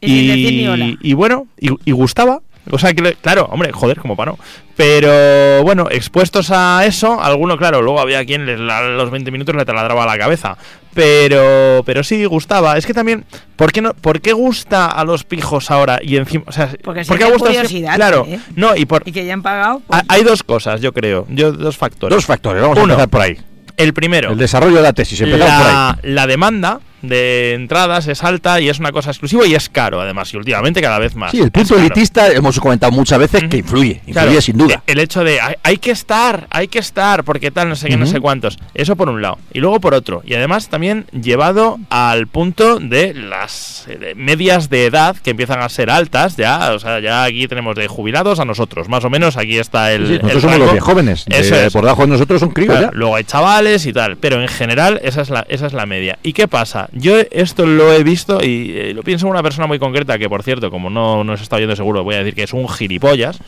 Y 0.00 1.12
bueno, 1.14 1.46
y, 1.58 1.70
y 1.84 1.92
gustaba. 1.92 2.40
O 2.70 2.78
sea, 2.78 2.92
que, 2.92 3.14
claro, 3.14 3.46
hombre, 3.50 3.72
joder, 3.72 3.98
como 3.98 4.14
para 4.14 4.32
no. 4.32 4.38
Pero 4.76 5.62
bueno, 5.64 5.88
expuestos 5.90 6.50
a 6.50 6.84
eso, 6.84 7.20
alguno, 7.20 7.56
claro, 7.56 7.80
luego 7.82 7.98
había 7.98 8.24
quien 8.26 8.44
les, 8.46 8.60
a 8.60 8.82
los 8.82 9.10
20 9.10 9.30
minutos 9.30 9.54
le 9.56 9.64
taladraba 9.64 10.04
la 10.06 10.18
cabeza. 10.18 10.56
Pero 11.02 11.82
pero 11.86 12.02
sí, 12.02 12.24
gustaba. 12.24 12.76
Es 12.76 12.84
que 12.84 12.92
también, 12.92 13.24
¿por 13.54 13.70
qué, 13.70 13.80
no, 13.80 13.94
¿por 13.94 14.20
qué 14.20 14.32
gusta 14.32 14.86
a 14.86 15.04
los 15.04 15.22
pijos 15.22 15.70
ahora? 15.70 16.00
Y 16.02 16.16
encima, 16.16 16.44
o 16.48 16.52
sea, 16.52 16.66
Porque 16.82 16.82
¿por 16.82 16.94
qué 16.96 17.04
sienten 17.04 17.30
gusta? 17.30 17.46
curiosidad, 17.46 17.94
Claro, 17.94 18.26
¿eh? 18.28 18.40
no, 18.56 18.74
y 18.74 18.84
por. 18.84 19.02
Y 19.06 19.12
que 19.12 19.24
ya 19.24 19.32
han 19.34 19.42
pagado. 19.42 19.80
pues, 19.86 20.00
ha- 20.00 20.04
Hay 20.12 20.24
dos 20.24 20.42
cosas, 20.42 20.80
yo 20.80 20.92
creo. 20.92 21.24
Yo, 21.30 21.52
dos 21.52 21.76
factores. 21.76 22.14
Dos 22.16 22.26
factores, 22.26 22.60
vamos 22.60 22.76
Uno. 22.78 22.94
a 22.94 22.96
empezar 22.96 23.08
por 23.08 23.20
ahí. 23.20 23.38
El 23.76 23.94
primero. 23.94 24.32
El 24.32 24.38
desarrollo 24.38 24.74
de 24.76 24.82
la 24.82 24.92
tesis, 24.92 25.20
empezamos 25.20 25.54
por 25.54 25.66
ahí. 25.66 25.72
la, 25.72 25.98
la 26.02 26.26
demanda 26.26 26.80
de 27.02 27.54
entradas 27.54 28.06
es 28.08 28.24
alta 28.24 28.60
y 28.60 28.68
es 28.68 28.78
una 28.78 28.92
cosa 28.92 29.10
exclusiva 29.10 29.46
y 29.46 29.54
es 29.54 29.68
caro, 29.68 30.00
además, 30.00 30.32
y 30.34 30.36
últimamente 30.36 30.80
cada 30.80 30.98
vez 30.98 31.14
más. 31.14 31.30
Sí, 31.30 31.40
el 31.40 31.50
punto 31.50 31.76
elitista 31.78 32.30
hemos 32.32 32.58
comentado 32.60 32.92
muchas 32.92 33.18
veces 33.18 33.44
que 33.48 33.58
influye, 33.58 34.00
influye 34.06 34.12
Claro, 34.12 34.40
sin 34.40 34.58
duda. 34.58 34.82
El 34.86 34.98
hecho 34.98 35.24
de 35.24 35.40
hay, 35.40 35.54
hay 35.62 35.78
que 35.78 35.90
estar, 35.90 36.46
hay 36.50 36.68
que 36.68 36.78
estar, 36.78 37.24
porque 37.24 37.50
tal, 37.50 37.68
no 37.68 37.76
sé 37.76 37.88
qué, 37.88 37.96
no 37.96 38.06
sé 38.06 38.20
cuántos. 38.20 38.58
Eso 38.74 38.96
por 38.96 39.08
un 39.08 39.22
lado. 39.22 39.38
Y 39.52 39.60
luego 39.60 39.80
por 39.80 39.94
otro. 39.94 40.22
Y 40.24 40.34
además 40.34 40.68
también 40.68 41.06
llevado 41.12 41.78
al 41.90 42.26
punto 42.26 42.78
de 42.78 43.14
las 43.14 43.84
de 43.86 44.14
medias 44.14 44.68
de 44.70 44.86
edad 44.86 45.16
que 45.16 45.30
empiezan 45.30 45.60
a 45.60 45.68
ser 45.68 45.90
altas. 45.90 46.36
Ya, 46.36 46.72
o 46.72 46.78
sea, 46.78 47.00
ya 47.00 47.24
aquí 47.24 47.46
tenemos 47.48 47.76
de 47.76 47.86
jubilados 47.88 48.40
a 48.40 48.44
nosotros. 48.44 48.88
Más 48.88 49.04
o 49.04 49.10
menos 49.10 49.36
aquí 49.36 49.58
está 49.58 49.92
el. 49.92 50.06
Sí, 50.06 50.12
el 50.14 50.22
nosotros 50.22 50.42
somos 50.42 50.58
los 50.74 50.80
jóvenes. 50.80 51.24
de- 51.26 51.38
Eso 51.38 51.54
es. 51.56 51.72
Por 51.72 51.82
debajo 51.82 52.02
de 52.02 52.08
nosotros 52.08 52.40
son 52.40 52.50
críos 52.50 52.70
Claro, 52.70 52.86
ya. 52.92 52.98
Luego 52.98 53.16
hay 53.16 53.24
chavales 53.24 53.86
y 53.86 53.92
tal, 53.92 54.16
pero 54.16 54.40
en 54.40 54.48
general 54.48 55.00
esa 55.02 55.22
es 55.22 55.30
la, 55.30 55.44
esa 55.48 55.66
es 55.66 55.72
la 55.72 55.86
media. 55.86 56.18
¿Y 56.22 56.32
qué 56.32 56.48
pasa? 56.48 56.87
Mira, 56.92 57.02
yo 57.04 57.16
esto 57.30 57.66
lo 57.66 57.92
he 57.92 58.02
visto 58.02 58.38
y 58.42 58.72
eh, 58.76 58.92
lo 58.94 59.02
pienso 59.02 59.26
en 59.26 59.30
una 59.32 59.42
persona 59.42 59.66
muy 59.66 59.78
concreta 59.78 60.18
que, 60.18 60.28
por 60.28 60.42
cierto, 60.42 60.70
como 60.70 60.90
no 60.90 61.24
nos 61.24 61.40
está 61.40 61.56
oyendo 61.56 61.76
seguro, 61.76 62.04
voy 62.04 62.14
a 62.14 62.18
decir 62.18 62.34
que 62.34 62.42
es 62.44 62.52
un 62.52 62.68
gilipollas, 62.68 63.38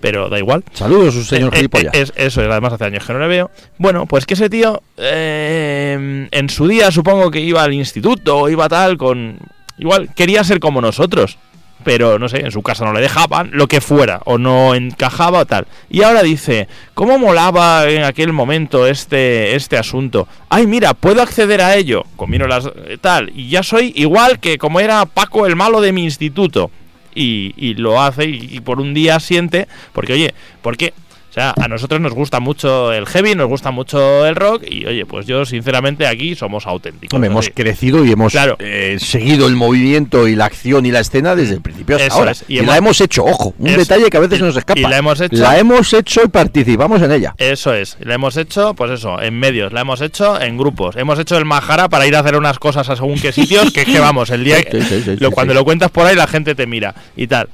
pero 0.00 0.28
da 0.28 0.38
igual. 0.38 0.64
Saludos, 0.72 1.14
señor 1.26 1.50
Eh, 1.52 1.56
eh, 1.56 1.56
gilipollas. 1.58 1.94
es, 1.94 2.12
eso, 2.16 2.40
además 2.40 2.72
hace 2.72 2.84
años 2.84 3.04
que 3.06 3.12
no 3.12 3.18
le 3.18 3.28
veo. 3.28 3.50
Bueno, 3.78 4.06
pues 4.06 4.26
que 4.26 4.34
ese 4.34 4.50
tío 4.50 4.82
eh, 4.96 6.28
en 6.30 6.48
su 6.50 6.66
día 6.68 6.90
supongo 6.90 7.30
que 7.30 7.40
iba 7.40 7.62
al 7.62 7.72
instituto 7.72 8.38
o 8.38 8.48
iba 8.48 8.68
tal 8.68 8.96
con... 8.96 9.38
Igual 9.78 10.10
quería 10.14 10.44
ser 10.44 10.60
como 10.60 10.80
nosotros, 10.82 11.38
pero 11.84 12.18
no 12.18 12.28
sé, 12.28 12.40
en 12.40 12.50
su 12.50 12.62
casa 12.62 12.84
no 12.84 12.92
le 12.92 13.00
dejaban, 13.00 13.50
lo 13.52 13.66
que 13.66 13.80
fuera, 13.80 14.20
o 14.24 14.38
no 14.38 14.74
encajaba 14.74 15.40
o 15.40 15.46
tal. 15.46 15.66
Y 15.88 16.02
ahora 16.02 16.22
dice, 16.22 16.68
¿cómo 16.94 17.18
molaba 17.18 17.88
en 17.88 18.04
aquel 18.04 18.32
momento 18.32 18.86
este, 18.86 19.54
este 19.54 19.76
asunto? 19.76 20.28
Ay, 20.48 20.66
mira, 20.66 20.94
puedo 20.94 21.22
acceder 21.22 21.60
a 21.60 21.76
ello, 21.76 22.04
combino 22.16 22.46
las 22.46 22.66
eh, 22.66 22.98
tal, 23.00 23.30
y 23.34 23.48
ya 23.48 23.62
soy 23.62 23.92
igual 23.96 24.40
que 24.40 24.58
como 24.58 24.80
era 24.80 25.06
Paco 25.06 25.46
el 25.46 25.56
malo 25.56 25.80
de 25.80 25.92
mi 25.92 26.04
instituto. 26.04 26.70
Y, 27.12 27.54
y 27.56 27.74
lo 27.74 28.00
hace 28.00 28.26
y, 28.26 28.48
y 28.52 28.60
por 28.60 28.80
un 28.80 28.94
día 28.94 29.18
siente, 29.18 29.66
porque 29.92 30.12
oye, 30.12 30.34
porque... 30.62 30.94
O 31.30 31.32
sea, 31.32 31.54
a 31.56 31.68
nosotros 31.68 32.00
nos 32.00 32.12
gusta 32.12 32.40
mucho 32.40 32.92
el 32.92 33.06
heavy, 33.06 33.36
nos 33.36 33.46
gusta 33.46 33.70
mucho 33.70 34.26
el 34.26 34.34
rock 34.34 34.64
y 34.68 34.84
oye, 34.84 35.06
pues 35.06 35.26
yo 35.26 35.44
sinceramente 35.44 36.08
aquí 36.08 36.34
somos 36.34 36.66
auténticos. 36.66 37.14
Hombre, 37.14 37.30
hemos 37.30 37.48
crecido 37.54 38.04
y 38.04 38.10
hemos 38.10 38.32
Claro. 38.32 38.56
eh, 38.58 38.96
seguido 38.98 39.46
el 39.46 39.54
movimiento 39.54 40.26
y 40.26 40.34
la 40.34 40.46
acción 40.46 40.86
y 40.86 40.90
la 40.90 40.98
escena 40.98 41.36
desde 41.36 41.54
el 41.54 41.60
principio 41.60 41.94
hasta 41.94 42.08
Eso 42.08 42.16
ahora. 42.16 42.32
y 42.48 42.54
Y, 42.54 42.58
hemos- 42.58 42.68
la 42.68 42.76
hemos 42.78 43.00
hecho, 43.00 43.24
ojo, 43.24 43.54
un 43.60 43.76
detalle 43.76 44.10
que 44.10 44.16
a 44.16 44.20
veces 44.20 44.40
Y- 44.40 44.42
nos 44.42 44.56
escapa. 44.56 44.80
y 44.80 44.82
la 44.82 44.98
hemos 44.98 45.20
hecho- 45.20 45.36
La 45.36 45.56
hemos 45.56 45.92
hecho 45.92 46.22
y 46.24 46.28
participamos 46.28 47.00
en 47.00 47.12
ella. 47.12 47.34
Eso 47.38 47.72
es, 47.74 47.96
la 48.00 48.14
hemos 48.14 48.36
hecho, 48.36 48.74
pues 48.74 48.90
eso, 48.90 49.22
en 49.22 49.38
medios, 49.38 49.72
la 49.72 49.82
hemos 49.82 50.00
hecho 50.00 50.40
en 50.40 50.58
grupos. 50.58 50.96
Hemos 50.96 51.16
hecho 51.20 51.38
el 51.38 51.44
Majara 51.44 51.88
para 51.88 52.08
ir 52.08 52.16
a 52.16 52.20
hacer 52.20 52.34
unas 52.36 52.58
cosas 52.58 52.88
a 52.88 52.96
según 52.96 53.20
qué 53.20 53.30
sitios, 53.30 53.70
que 53.72 53.82
es 53.82 53.86
que 53.86 54.00
vamos, 54.00 54.30
el 54.30 54.42
día 54.42 54.56
Sí, 54.56 54.64
sí, 54.72 54.82
sí, 54.82 55.02
sí, 55.04 55.16
lo, 55.20 55.28
sí, 55.28 55.34
cuando 55.34 55.54
lo 55.54 55.64
cuentas 55.64 55.92
por 55.92 56.06
ahí 56.08 56.16
la 56.16 56.26
gente 56.26 56.56
te 56.56 56.66
mira 56.66 56.92
y 57.16 57.28
tal. 57.28 57.48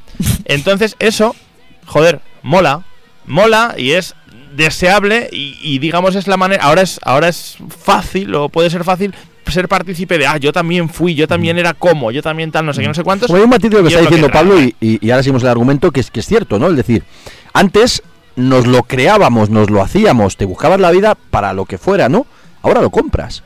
Entonces, 0.46 0.96
eso, 0.98 1.36
joder, 1.84 2.20
mola, 2.42 2.82
mola 3.26 3.74
y 3.76 3.92
es 3.92 4.14
deseable 4.56 5.28
y, 5.32 5.58
y 5.62 5.78
digamos 5.78 6.14
es 6.14 6.26
la 6.28 6.36
manera, 6.36 6.64
ahora 6.64 6.82
es, 6.82 6.98
ahora 7.02 7.28
es 7.28 7.56
fácil 7.78 8.34
o 8.34 8.48
puede 8.48 8.70
ser 8.70 8.84
fácil 8.84 9.14
ser 9.46 9.68
partícipe 9.68 10.18
de, 10.18 10.26
ah, 10.26 10.38
yo 10.38 10.52
también 10.52 10.88
fui, 10.88 11.14
yo 11.14 11.28
también 11.28 11.56
era 11.56 11.72
como, 11.72 12.10
yo 12.10 12.20
también 12.20 12.50
tal, 12.50 12.66
no 12.66 12.72
sé 12.74 12.80
qué, 12.80 12.88
no 12.88 12.94
sé 12.94 13.04
cuántos. 13.04 13.28
Como 13.28 13.36
hay 13.38 13.44
un 13.44 13.50
matiz 13.50 13.70
de 13.70 13.76
lo 13.76 13.82
que 13.84 13.88
está 13.90 14.00
diciendo 14.00 14.26
que 14.26 14.32
Pablo 14.32 14.60
y, 14.60 14.74
y- 14.80 15.06
y 15.06 15.10
ahora 15.12 15.22
seguimos 15.22 15.42
el 15.44 15.48
argumento 15.50 15.92
que 15.92 16.00
es, 16.00 16.10
que 16.10 16.18
es 16.18 16.26
cierto, 16.26 16.58
¿no? 16.58 16.68
Es 16.68 16.74
decir, 16.76 17.04
antes 17.52 18.02
nos 18.34 18.66
lo 18.66 18.82
creábamos, 18.82 19.48
nos 19.48 19.70
lo 19.70 19.82
hacíamos, 19.82 20.36
te 20.36 20.46
buscabas 20.46 20.80
la 20.80 20.90
vida 20.90 21.14
para 21.30 21.52
lo 21.52 21.64
que 21.64 21.78
fuera, 21.78 22.08
¿no? 22.08 22.26
Ahora 22.62 22.80
lo 22.80 22.90
compras. 22.90 23.44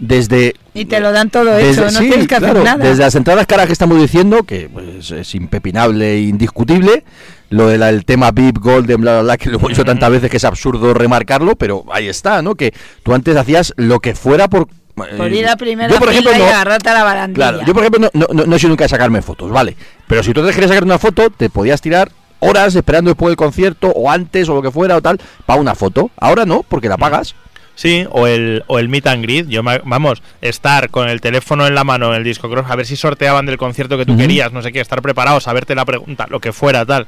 Desde 0.00 0.54
Y 0.72 0.86
te 0.86 0.98
lo 0.98 1.12
dan 1.12 1.28
todo 1.28 1.44
Desde- 1.56 1.72
hecho, 1.72 1.82
no 1.92 2.00
sí, 2.00 2.08
tienes 2.08 2.26
que 2.26 2.34
hacer 2.34 2.56
nada. 2.56 2.82
Desde 2.82 3.02
las 3.02 3.14
entradas 3.14 3.46
caras 3.46 3.66
que 3.66 3.72
estamos 3.74 4.00
diciendo, 4.00 4.44
que 4.44 4.68
pues, 4.72 5.10
es 5.10 5.34
impepinable 5.34 6.14
e 6.14 6.20
indiscutible, 6.22 7.04
lo 7.50 7.68
del 7.68 8.04
tema 8.06 8.30
VIP, 8.30 8.58
Golden, 8.58 9.00
bla, 9.00 9.12
bla, 9.12 9.22
bla, 9.22 9.36
que 9.36 9.50
lo 9.50 9.58
hemos 9.58 9.68
dicho 9.68 9.84
tantas 9.84 10.10
veces 10.10 10.30
que 10.30 10.38
es 10.38 10.44
absurdo 10.44 10.94
remarcarlo, 10.94 11.54
pero 11.54 11.84
ahí 11.92 12.08
está, 12.08 12.40
¿no? 12.40 12.54
Que 12.54 12.72
tú 13.02 13.12
antes 13.12 13.36
hacías 13.36 13.74
lo 13.76 14.00
que 14.00 14.14
fuera 14.14 14.48
por... 14.48 14.68
Por 14.94 15.08
eh, 15.32 15.36
ir 15.36 15.48
a 15.48 15.56
primera 15.56 15.92
yo, 15.92 15.98
por 15.98 16.08
ejemplo, 16.10 16.32
y 16.36 16.40
agarrarte 16.42 16.88
a 16.88 16.94
la 16.94 17.04
barandilla. 17.04 17.34
Claro, 17.50 17.66
yo 17.66 17.72
por 17.74 17.82
ejemplo 17.82 18.00
no, 18.00 18.10
no, 18.14 18.26
no- 18.32 18.46
no 18.46 18.56
he 18.56 18.58
sido 18.58 18.70
nunca 18.70 18.84
de 18.84 18.88
sacarme 18.88 19.20
fotos, 19.22 19.50
vale. 19.50 19.76
Pero 20.06 20.22
si 20.22 20.32
tú 20.32 20.42
te 20.44 20.50
querías 20.52 20.68
sacar 20.70 20.84
una 20.84 20.98
foto, 20.98 21.28
te 21.30 21.50
podías 21.50 21.80
tirar 21.80 22.10
horas 22.38 22.74
esperando 22.74 23.10
después 23.10 23.30
del 23.30 23.36
concierto 23.36 23.88
o 23.90 24.10
antes 24.10 24.48
o 24.48 24.54
lo 24.54 24.62
que 24.62 24.70
fuera 24.70 24.96
o 24.96 25.02
tal 25.02 25.20
para 25.46 25.60
una 25.60 25.74
foto. 25.74 26.10
Ahora 26.16 26.44
no, 26.46 26.62
porque 26.68 26.88
la 26.88 26.96
pagas. 26.96 27.34
Sí, 27.80 28.04
o 28.10 28.26
el, 28.26 28.62
o 28.66 28.78
el 28.78 28.90
meet 28.90 29.06
and 29.06 29.22
greet. 29.22 29.48
Yo, 29.48 29.62
me- 29.62 29.80
vamos, 29.84 30.22
estar 30.42 30.90
con 30.90 31.08
el 31.08 31.22
teléfono 31.22 31.66
en 31.66 31.74
la 31.74 31.82
mano 31.82 32.10
en 32.10 32.16
el 32.18 32.24
disco 32.24 32.50
cross, 32.50 32.66
a 32.68 32.76
ver 32.76 32.84
si 32.84 32.94
sorteaban 32.94 33.46
del 33.46 33.56
concierto 33.56 33.96
que 33.96 34.04
tú 34.04 34.18
querías, 34.18 34.52
no 34.52 34.60
sé 34.60 34.70
qué, 34.70 34.80
estar 34.80 35.00
preparado, 35.00 35.40
saberte 35.40 35.74
la 35.74 35.86
pregunta, 35.86 36.26
lo 36.28 36.40
que 36.40 36.52
fuera, 36.52 36.84
tal. 36.84 37.06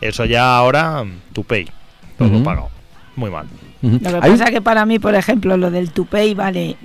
Eso 0.00 0.24
ya 0.24 0.56
ahora, 0.56 1.04
tu 1.34 1.44
pay. 1.44 1.68
Todo 2.16 2.42
pagado. 2.42 2.70
Muy 3.16 3.30
mal. 3.30 3.48
Lo 3.82 3.98
que 3.98 4.06
Hay 4.22 4.30
pasa 4.30 4.44
es 4.44 4.50
que 4.50 4.62
para 4.62 4.86
mí, 4.86 4.98
por 4.98 5.14
ejemplo, 5.14 5.58
lo 5.58 5.70
del 5.70 5.90
tupei 5.90 6.32
vale, 6.32 6.76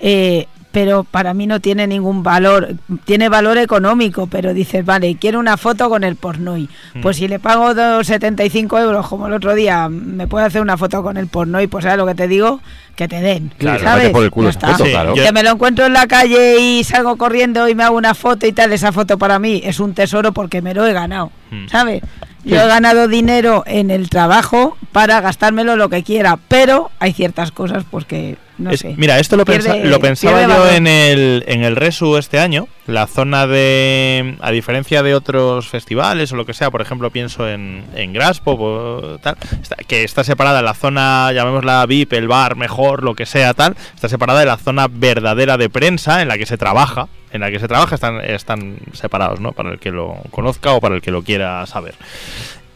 eh, 0.00 0.46
pero 0.76 1.04
para 1.04 1.32
mí 1.32 1.46
no 1.46 1.58
tiene 1.58 1.86
ningún 1.86 2.22
valor. 2.22 2.74
Tiene 3.06 3.30
valor 3.30 3.56
económico, 3.56 4.26
pero 4.26 4.52
dices, 4.52 4.84
vale, 4.84 5.16
quiero 5.18 5.38
una 5.40 5.56
foto 5.56 5.88
con 5.88 6.04
el 6.04 6.16
pornoy. 6.16 6.68
Mm. 6.92 7.00
Pues 7.00 7.16
si 7.16 7.28
le 7.28 7.38
pago 7.38 7.72
dos 7.72 8.06
75 8.06 8.78
euros, 8.80 9.08
como 9.08 9.26
el 9.26 9.32
otro 9.32 9.54
día, 9.54 9.88
me 9.88 10.26
puede 10.26 10.44
hacer 10.44 10.60
una 10.60 10.76
foto 10.76 11.02
con 11.02 11.16
el 11.16 11.28
pornoy, 11.28 11.66
pues 11.66 11.84
¿sabes 11.84 11.96
lo 11.96 12.04
que 12.04 12.14
te 12.14 12.28
digo? 12.28 12.60
Que 12.94 13.08
te 13.08 13.22
den. 13.22 13.50
Claro, 13.56 13.82
¿sabes? 13.82 14.10
por 14.10 14.22
el 14.22 14.30
culo 14.30 14.52
foto, 14.52 14.84
Sí, 14.84 14.90
claro. 14.90 15.14
Que 15.14 15.32
me 15.32 15.42
lo 15.42 15.52
encuentro 15.52 15.86
en 15.86 15.94
la 15.94 16.06
calle 16.06 16.60
y 16.60 16.84
salgo 16.84 17.16
corriendo 17.16 17.66
y 17.70 17.74
me 17.74 17.82
hago 17.82 17.96
una 17.96 18.12
foto 18.12 18.46
y 18.46 18.52
tal, 18.52 18.70
esa 18.74 18.92
foto 18.92 19.16
para 19.16 19.38
mí 19.38 19.62
es 19.64 19.80
un 19.80 19.94
tesoro 19.94 20.32
porque 20.32 20.60
me 20.60 20.74
lo 20.74 20.86
he 20.86 20.92
ganado, 20.92 21.32
Mm. 21.50 21.68
¿sabes? 21.68 22.02
Yo 22.44 22.60
he 22.60 22.68
ganado 22.68 23.08
dinero 23.08 23.64
en 23.66 23.90
el 23.90 24.10
trabajo 24.10 24.76
para 24.92 25.22
gastármelo 25.22 25.74
lo 25.74 25.88
que 25.88 26.02
quiera, 26.02 26.38
pero 26.48 26.90
hay 26.98 27.14
ciertas 27.14 27.50
cosas 27.50 27.84
pues 27.90 28.04
que 28.04 28.36
no 28.58 28.70
Es- 28.70 28.80
sé. 28.80 28.94
Mira, 28.96 29.18
esto 29.18 29.36
lo, 29.36 29.44
pensa- 29.44 29.74
Pierde- 29.74 29.88
lo 29.88 30.00
pensaba 30.00 30.42
yo 30.42 30.48
valor. 30.48 30.72
en 30.72 30.86
el, 30.86 31.44
en 31.46 31.62
el 31.64 31.76
Resu 31.76 32.16
este 32.16 32.38
año. 32.38 32.68
La 32.86 33.06
zona 33.08 33.46
de. 33.46 34.36
A 34.40 34.50
diferencia 34.52 35.02
de 35.02 35.14
otros 35.14 35.66
festivales 35.68 36.30
o 36.32 36.36
lo 36.36 36.46
que 36.46 36.54
sea, 36.54 36.70
por 36.70 36.80
ejemplo, 36.82 37.10
pienso 37.10 37.48
en, 37.48 37.84
en 37.96 38.12
Graspop 38.12 38.60
o 38.60 39.18
tal, 39.20 39.36
está- 39.62 39.76
que 39.76 40.04
está 40.04 40.22
separada 40.24 40.62
la 40.62 40.74
zona, 40.74 41.32
llamémosla 41.32 41.84
VIP, 41.86 42.12
el 42.12 42.28
bar, 42.28 42.54
mejor, 42.56 43.02
lo 43.02 43.14
que 43.14 43.26
sea, 43.26 43.54
tal. 43.54 43.76
Está 43.94 44.08
separada 44.08 44.40
de 44.40 44.46
la 44.46 44.56
zona 44.56 44.86
verdadera 44.88 45.56
de 45.56 45.68
prensa 45.68 46.22
en 46.22 46.28
la 46.28 46.38
que 46.38 46.46
se 46.46 46.56
trabaja. 46.58 47.08
En 47.32 47.40
la 47.40 47.50
que 47.50 47.58
se 47.58 47.66
trabaja 47.68 47.96
están, 47.96 48.20
están 48.24 48.76
separados, 48.92 49.40
¿no? 49.40 49.52
Para 49.52 49.70
el 49.72 49.78
que 49.80 49.90
lo 49.90 50.16
conozca 50.30 50.72
o 50.72 50.80
para 50.80 50.94
el 50.94 51.02
que 51.02 51.10
lo 51.10 51.22
quiera 51.22 51.66
saber. 51.66 51.94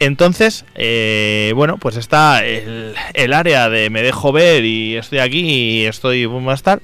Entonces, 0.01 0.65
eh, 0.73 1.53
bueno, 1.55 1.77
pues 1.77 1.95
está 1.95 2.43
el, 2.43 2.95
el 3.13 3.33
área 3.33 3.69
de 3.69 3.91
me 3.91 4.01
dejo 4.01 4.31
ver 4.31 4.65
y 4.65 4.95
estoy 4.95 5.19
aquí 5.19 5.41
y 5.41 5.85
estoy 5.85 6.27
más 6.27 6.63
tal. 6.63 6.81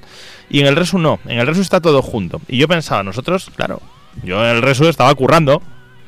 Y 0.48 0.60
en 0.60 0.66
el 0.66 0.76
Resu 0.76 0.98
no, 0.98 1.18
en 1.26 1.40
el 1.40 1.46
Resu 1.48 1.60
está 1.60 1.80
todo 1.80 2.00
junto. 2.00 2.40
Y 2.46 2.58
yo 2.58 2.68
pensaba, 2.68 3.02
nosotros, 3.02 3.50
claro, 3.56 3.82
yo 4.22 4.48
en 4.48 4.54
el 4.54 4.62
Resu 4.62 4.86
estaba 4.86 5.12
currando, 5.16 5.60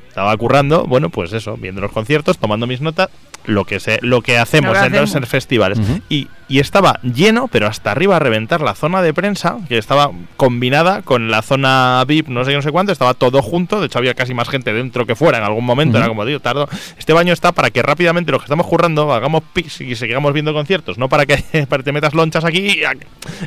estaba 0.07 0.37
currando, 0.37 0.85
bueno, 0.85 1.11
pues 1.11 1.33
eso, 1.33 1.57
viendo 1.57 1.81
los 1.81 1.91
conciertos, 1.91 2.39
tomando 2.39 2.69
mis 2.69 2.81
notas, 2.81 3.09
lo 3.45 3.65
que 3.65 3.81
sé, 3.81 3.99
lo 4.03 4.23
que 4.23 4.39
hacemos 4.39 4.77
Lo 4.77 4.89
que 4.89 4.97
en 4.97 5.21
los 5.21 5.29
festivales. 5.29 5.81
Y, 6.09 6.29
y 6.51 6.59
estaba 6.59 6.99
lleno, 7.03 7.47
pero 7.47 7.69
hasta 7.69 7.93
arriba 7.93 8.17
a 8.17 8.19
reventar 8.19 8.61
la 8.61 8.75
zona 8.75 9.03
de 9.03 9.15
prensa, 9.15 9.59
que 9.69 9.79
estaba 9.79 10.11
combinada 10.37 11.01
con 11.03 11.31
la 11.31 11.43
zona 11.43 12.05
VIP, 12.07 12.27
no 12.27 12.45
sé 12.45 12.51
qué, 12.51 12.57
no 12.57 12.63
sé 12.63 12.73
cuánto, 12.73 12.91
estaba 12.91 13.15
todo 13.15 13.41
junto, 13.41 13.79
de 13.79 13.87
hecho 13.87 13.99
había 13.99 14.15
casi 14.15 14.35
más 14.35 14.49
gente 14.49 14.73
dentro 14.73 15.07
que 15.07 15.15
fuera 15.15 15.39
en 15.39 15.45
algún 15.45 15.65
momento, 15.65 15.97
era 15.97 16.09
como, 16.09 16.25
digo, 16.25 16.41
tardo. 16.41 16.69
Este 16.99 17.13
baño 17.13 17.33
está 17.33 17.53
para 17.53 17.71
que 17.71 17.83
rápidamente 17.83 18.33
los 18.33 18.41
que 18.41 18.47
estamos 18.47 18.67
currando 18.67 19.13
hagamos 19.13 19.45
pis 19.53 19.81
y 19.81 19.95
sigamos 19.95 20.33
viendo 20.33 20.53
conciertos, 20.53 20.99
no 20.99 21.09
para 21.09 21.25
que 21.25 21.37
para 21.69 21.83
que 21.83 21.85
te 21.85 21.93
metas 21.93 22.15
lonchas 22.15 22.45
aquí. 22.45 22.81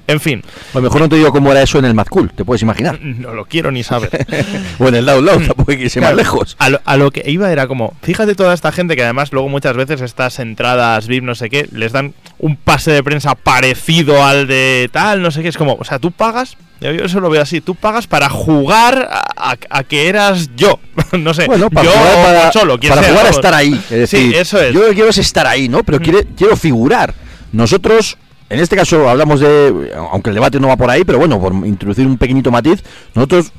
En 0.07 0.19
fin, 0.21 0.41
A 0.73 0.77
lo 0.77 0.83
mejor 0.83 1.01
no 1.01 1.09
te 1.09 1.17
digo 1.17 1.31
cómo 1.33 1.51
era 1.51 1.61
eso 1.61 1.79
en 1.79 1.85
el 1.85 1.93
Mad 1.93 2.07
Cool, 2.07 2.32
te 2.32 2.45
puedes 2.45 2.61
imaginar. 2.61 2.99
no 3.01 3.34
lo 3.34 3.45
quiero 3.45 3.69
ni 3.69 3.84
saber. 3.84 4.25
o 4.80 4.88
en 4.88 4.95
el 4.95 5.05
Loud 5.05 5.25
Loud, 5.25 5.47
tampoco 5.47 5.71
hay 5.71 5.78
que 5.78 5.84
irse 5.84 5.99
más 5.99 6.15
lejos. 6.15 6.55
A 6.57 6.69
lo, 6.69 6.80
a 6.86 6.95
lo 6.95 7.11
que 7.11 7.30
iba 7.30 7.51
era 7.51 7.67
como, 7.67 7.95
fíjate 8.01 8.34
toda 8.34 8.53
esta 8.53 8.71
gente 8.71 8.95
que 8.95 9.03
además 9.03 9.34
luego 9.34 9.49
muchas 9.49 9.75
veces 9.75 9.99
estas 9.99 10.39
entradas 10.39 11.07
VIP, 11.07 11.23
no 11.25 11.36
sé 11.36 11.49
qué, 11.49 11.67
les 11.73 11.91
dan 11.91 12.13
un 12.39 12.55
pase 12.57 12.91
de 12.91 13.03
prensa 13.03 13.36
parecido 13.36 14.23
al 14.23 14.47
de 14.47 14.89
tal, 14.91 15.21
no 15.21 15.31
sé 15.31 15.41
qué. 15.41 15.47
Es 15.49 15.57
como, 15.57 15.75
o 15.75 15.84
sea, 15.84 15.99
tú 15.99 16.11
pagas, 16.11 16.57
yo 16.81 16.89
eso 16.89 17.19
lo 17.19 17.29
veo 17.29 17.41
así, 17.41 17.61
tú 17.61 17.75
pagas 17.75 18.07
para 18.07 18.29
jugar 18.29 19.07
a, 19.11 19.51
a- 19.51 19.57
a 19.69 19.84
que 19.84 20.07
eras 20.09 20.49
yo. 20.55 20.79
no 21.17 21.34
sé, 21.34 21.45
Bueno, 21.47 21.69
para 21.69 21.86
yo 21.86 21.91
jugar, 21.97 22.13
o 22.17 22.23
para, 22.23 22.51
Cholo, 22.51 22.79
quien 22.79 22.89
para 22.91 23.01
sea, 23.03 23.11
jugar 23.11 23.25
a 23.27 23.29
estar 23.29 23.53
ahí. 23.53 23.73
Es 23.73 24.09
Sí, 24.09 24.17
decir, 24.27 24.36
eso 24.36 24.61
es. 24.61 24.73
Yo 24.73 24.81
lo 24.81 24.88
que 24.89 24.93
quiero 24.95 25.09
es 25.09 25.17
estar 25.17 25.47
ahí, 25.47 25.69
¿no? 25.69 25.84
Pero 25.84 25.99
Mm. 25.99 26.03
quiere- 26.03 26.27
quiero 26.36 26.57
figurar. 26.57 27.13
Nosotros, 27.53 28.17
en 28.49 28.59
este 28.59 28.75
caso 28.75 29.07
hablamos 29.09 29.39
de, 29.39 29.91
aunque 30.11 30.29
el 30.29 30.36
debate 30.36 30.59
no 30.59 30.67
va 30.67 30.75
por 30.77 30.89
ahí, 30.89 31.03
pero 31.05 31.19
bueno, 31.19 31.39
por 31.39 31.53
introducir 31.65 32.05
un 32.07 32.17
pequeñito 32.17 32.51
matiz, 32.51 32.84
nosotros 33.13 33.51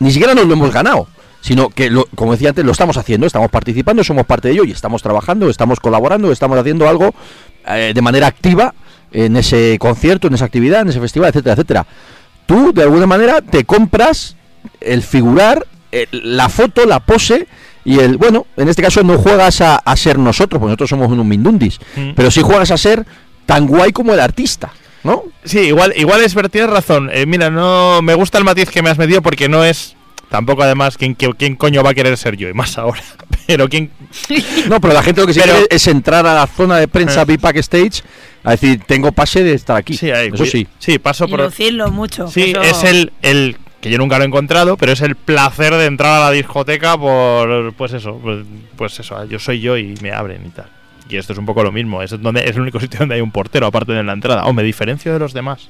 ni 0.00 0.10
siquiera 0.10 0.34
nos 0.34 0.46
lo 0.46 0.54
hemos 0.54 0.72
ganado. 0.72 1.06
Sino 1.40 1.68
que, 1.68 1.90
lo- 1.90 2.08
como 2.14 2.32
decía 2.32 2.48
antes, 2.48 2.64
lo 2.64 2.72
estamos 2.72 2.96
haciendo, 2.96 3.26
estamos 3.26 3.50
participando, 3.50 4.02
somos 4.02 4.24
parte 4.24 4.48
de 4.48 4.54
ello 4.54 4.64
y 4.64 4.70
estamos 4.70 5.02
trabajando, 5.02 5.50
estamos 5.50 5.78
colaborando, 5.78 6.32
estamos 6.32 6.58
haciendo 6.58 6.88
algo 6.88 7.14
eh, 7.68 7.92
de 7.94 8.02
manera 8.02 8.26
activa 8.26 8.74
en 9.12 9.36
ese 9.36 9.76
concierto, 9.78 10.26
en 10.28 10.34
esa 10.34 10.44
actividad, 10.46 10.82
en 10.82 10.88
ese 10.88 11.00
festival, 11.00 11.30
etcétera, 11.30 11.54
etcétera. 11.54 11.86
Tú, 12.46 12.72
de 12.72 12.82
alguna 12.82 13.06
manera, 13.06 13.40
te 13.40 13.64
compras 13.64 14.36
el 14.80 15.02
figurar, 15.02 15.66
la 16.10 16.48
foto, 16.48 16.84
la 16.86 17.00
pose 17.00 17.46
y 17.84 17.98
el, 18.00 18.16
bueno, 18.16 18.46
en 18.56 18.68
este 18.68 18.82
caso 18.82 19.02
no 19.02 19.16
juegas 19.18 19.60
a, 19.60 19.76
a 19.76 19.96
ser 19.96 20.18
nosotros, 20.18 20.58
porque 20.58 20.70
nosotros 20.70 20.90
somos 20.90 21.10
unos 21.10 21.24
mindundis, 21.26 21.78
Mm. 21.96 22.10
pero 22.16 22.30
sí 22.30 22.40
juegas 22.42 22.70
a 22.70 22.76
ser 22.76 23.06
tan 23.46 23.66
guay 23.66 23.92
como 23.92 24.12
el 24.14 24.20
artista, 24.20 24.72
¿no? 25.04 25.22
Sí, 25.44 25.58
igual, 25.60 25.92
igual 25.96 26.22
es 26.22 26.34
tienes 26.50 26.70
razón. 26.70 27.10
Eh, 27.12 27.26
mira, 27.26 27.50
no 27.50 28.00
me 28.02 28.14
gusta 28.14 28.38
el 28.38 28.44
matiz 28.44 28.70
que 28.70 28.82
me 28.82 28.90
has 28.90 28.98
metido 28.98 29.22
porque 29.22 29.48
no 29.48 29.62
es 29.64 29.96
Tampoco, 30.30 30.62
además, 30.62 30.96
¿quién, 30.96 31.14
quién, 31.14 31.56
coño 31.56 31.82
va 31.82 31.90
a 31.90 31.94
querer 31.94 32.16
ser 32.16 32.36
yo? 32.36 32.48
Y 32.48 32.54
más 32.54 32.78
ahora. 32.78 33.02
Pero 33.46 33.68
quién. 33.68 33.90
No, 34.68 34.80
pero 34.80 34.94
la 34.94 35.02
gente 35.02 35.20
lo 35.20 35.26
que 35.26 35.34
quiere 35.34 35.66
es 35.68 35.86
entrar 35.86 36.26
a 36.26 36.34
la 36.34 36.46
zona 36.46 36.78
de 36.78 36.88
prensa 36.88 37.22
eh. 37.22 37.24
VIP 37.26 37.44
Stage 37.56 38.02
a 38.42 38.52
decir, 38.52 38.80
tengo 38.86 39.12
pase 39.12 39.44
de 39.44 39.52
estar 39.52 39.76
aquí. 39.76 39.94
Sí, 39.94 40.08
Eso 40.08 40.46
sí. 40.46 40.66
Sí, 40.78 40.98
paso 40.98 41.28
por. 41.28 41.42
decirlo 41.42 41.90
mucho. 41.90 42.28
Sí, 42.28 42.54
es 42.62 42.84
el, 42.84 43.12
el 43.20 43.58
que 43.84 43.90
yo 43.90 43.98
nunca 43.98 44.16
lo 44.16 44.24
he 44.24 44.26
encontrado, 44.26 44.78
pero 44.78 44.92
es 44.92 45.02
el 45.02 45.14
placer 45.14 45.74
de 45.74 45.84
entrar 45.84 46.22
a 46.22 46.24
la 46.24 46.30
discoteca 46.30 46.96
por, 46.96 47.74
pues 47.74 47.92
eso, 47.92 48.18
pues, 48.22 48.46
pues 48.76 48.98
eso, 48.98 49.22
yo 49.26 49.38
soy 49.38 49.60
yo 49.60 49.76
y 49.76 49.94
me 50.00 50.10
abren 50.10 50.40
y 50.46 50.48
tal. 50.48 50.70
Y 51.10 51.16
esto 51.16 51.34
es 51.34 51.38
un 51.38 51.44
poco 51.44 51.62
lo 51.62 51.70
mismo, 51.70 52.02
es, 52.02 52.10
donde, 52.18 52.48
es 52.48 52.56
el 52.56 52.62
único 52.62 52.80
sitio 52.80 53.00
donde 53.00 53.16
hay 53.16 53.20
un 53.20 53.30
portero, 53.30 53.66
aparte 53.66 53.92
de 53.92 54.02
la 54.02 54.14
entrada. 54.14 54.46
O 54.46 54.54
me 54.54 54.62
diferencio 54.62 55.12
de 55.12 55.18
los 55.18 55.34
demás. 55.34 55.68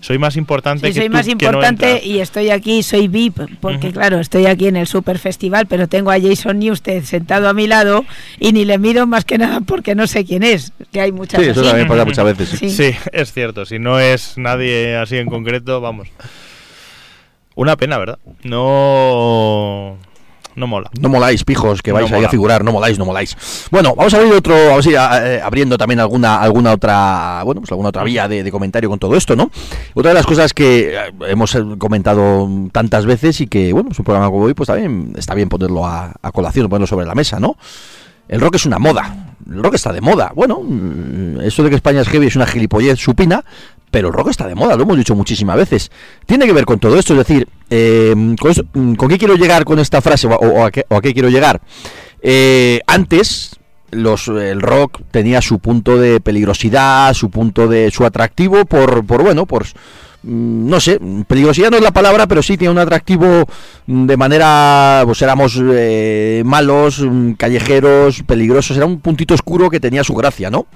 Soy 0.00 0.18
más 0.18 0.36
importante 0.36 0.86
sí, 0.88 0.98
soy 0.98 1.08
más 1.08 1.28
importante 1.28 2.00
y 2.04 2.20
estoy 2.20 2.50
aquí, 2.50 2.82
soy 2.82 3.08
VIP, 3.08 3.38
porque 3.60 3.92
claro, 3.92 4.20
estoy 4.20 4.46
aquí 4.46 4.66
en 4.66 4.76
el 4.76 4.86
Super 4.86 5.18
Festival, 5.18 5.66
pero 5.66 5.88
tengo 5.88 6.10
a 6.10 6.20
Jason 6.20 6.58
Newsted 6.58 7.04
sentado 7.04 7.48
a 7.48 7.52
mi 7.52 7.66
lado 7.66 8.04
y 8.38 8.52
ni 8.52 8.64
le 8.64 8.78
miro 8.78 9.06
más 9.06 9.24
que 9.24 9.38
nada 9.38 9.60
porque 9.60 9.94
no 9.94 10.06
sé 10.06 10.24
quién 10.24 10.42
es, 10.42 10.72
que 10.92 11.00
hay 11.00 11.12
muchas 11.12 11.42
Sí, 11.42 11.50
eso 11.50 11.62
también 11.62 11.88
pasa 11.88 12.04
muchas 12.04 12.24
veces. 12.24 12.74
sí, 12.74 12.94
es 13.12 13.32
cierto. 13.32 13.66
Si 13.66 13.78
no 13.78 13.98
es 13.98 14.38
nadie 14.38 14.96
así 14.96 15.16
en 15.16 15.28
concreto, 15.28 15.80
vamos. 15.80 16.08
Una 17.54 17.76
pena, 17.76 17.98
¿verdad? 17.98 18.18
No. 18.44 19.98
No 20.58 20.66
mola. 20.66 20.90
No 21.00 21.08
moláis, 21.08 21.44
pijos, 21.44 21.82
que 21.82 21.92
vais 21.92 22.10
ahí 22.10 22.24
a 22.24 22.28
figurar, 22.28 22.64
no 22.64 22.72
moláis, 22.72 22.98
no 22.98 23.04
moláis. 23.04 23.36
Bueno, 23.70 23.94
vamos 23.94 24.12
a 24.12 24.16
abrir 24.16 24.32
otro, 24.32 24.54
vamos 24.68 24.84
a 24.86 24.90
ir 24.90 24.96
eh, 24.96 25.40
abriendo 25.40 25.78
también 25.78 26.00
alguna, 26.00 26.40
alguna 26.40 26.72
otra, 26.72 27.42
bueno, 27.44 27.60
pues 27.60 27.70
alguna 27.70 27.90
otra 27.90 28.02
vía 28.02 28.26
de, 28.26 28.50
comentario 28.50 28.90
con 28.90 28.98
todo 28.98 29.14
esto, 29.14 29.36
¿no? 29.36 29.50
Otra 29.94 30.10
de 30.10 30.14
las 30.14 30.26
cosas 30.26 30.52
que 30.52 30.96
eh, 30.96 31.12
hemos 31.28 31.54
eh, 31.54 31.62
comentado 31.78 32.48
tantas 32.72 33.06
veces 33.06 33.40
y 33.40 33.46
que, 33.46 33.72
bueno, 33.72 33.90
es 33.92 33.98
un 34.00 34.04
programa 34.04 34.30
como 34.30 34.44
hoy, 34.44 34.54
pues 34.54 34.66
también 34.66 35.12
está 35.16 35.34
bien 35.34 35.48
ponerlo 35.48 35.86
a, 35.86 36.12
a 36.20 36.32
colación, 36.32 36.68
ponerlo 36.68 36.88
sobre 36.88 37.06
la 37.06 37.14
mesa, 37.14 37.38
¿no? 37.38 37.56
El 38.28 38.40
rock 38.40 38.56
es 38.56 38.66
una 38.66 38.78
moda. 38.78 39.34
El 39.48 39.62
rock 39.62 39.74
está 39.74 39.92
de 39.92 40.00
moda. 40.00 40.32
Bueno, 40.34 40.60
mm, 40.60 41.40
eso 41.40 41.62
de 41.62 41.70
que 41.70 41.76
España 41.76 42.02
es 42.02 42.08
heavy 42.08 42.26
es 42.26 42.36
una 42.36 42.46
gilipollez 42.46 42.98
supina, 42.98 43.44
pero 43.90 44.08
el 44.08 44.14
rock 44.14 44.28
está 44.30 44.46
de 44.46 44.54
moda, 44.54 44.76
lo 44.76 44.82
hemos 44.82 44.96
dicho 44.96 45.14
muchísimas 45.14 45.56
veces. 45.56 45.90
Tiene 46.26 46.46
que 46.46 46.52
ver 46.52 46.64
con 46.64 46.78
todo 46.78 46.98
esto, 46.98 47.14
es 47.14 47.18
decir, 47.18 47.48
eh, 47.70 48.14
mm, 48.16 48.34
con, 48.94 49.08
qué 49.08 49.18
quiero 49.18 49.36
llegar 49.36 49.64
con 49.64 49.78
esta 49.78 50.00
frase 50.00 50.26
o, 50.26 50.64
a, 50.64 50.70
qué, 50.70 50.84
quiero 51.12 51.28
llegar? 51.28 51.60
Eh, 52.20 52.80
antes, 52.86 53.56
los, 53.90 54.28
el 54.28 54.60
rock 54.60 55.00
tenía 55.10 55.40
su 55.40 55.58
punto 55.58 55.98
de 55.98 56.20
peligrosidad, 56.20 57.14
su 57.14 57.30
punto 57.30 57.68
de 57.68 57.90
su 57.90 58.04
atractivo 58.04 58.64
por, 58.64 59.04
por 59.06 59.22
bueno, 59.22 59.46
por 59.46 59.66
no 60.28 60.78
sé, 60.78 61.00
peligrosidad 61.26 61.70
no 61.70 61.78
es 61.78 61.82
la 61.82 61.90
palabra, 61.90 62.26
pero 62.26 62.42
sí 62.42 62.58
tiene 62.58 62.72
un 62.72 62.78
atractivo 62.78 63.46
mm, 63.86 64.06
de 64.06 64.16
manera, 64.16 65.02
pues 65.06 65.22
éramos 65.22 65.58
eh, 65.60 66.42
malos, 66.44 67.00
mm, 67.00 67.32
callejeros, 67.32 68.22
peligrosos, 68.24 68.76
era 68.76 68.84
un 68.84 69.00
puntito 69.00 69.32
oscuro 69.32 69.70
que 69.70 69.80
tenía 69.80 70.04
su 70.04 70.14
gracia, 70.14 70.50
¿no? 70.50 70.66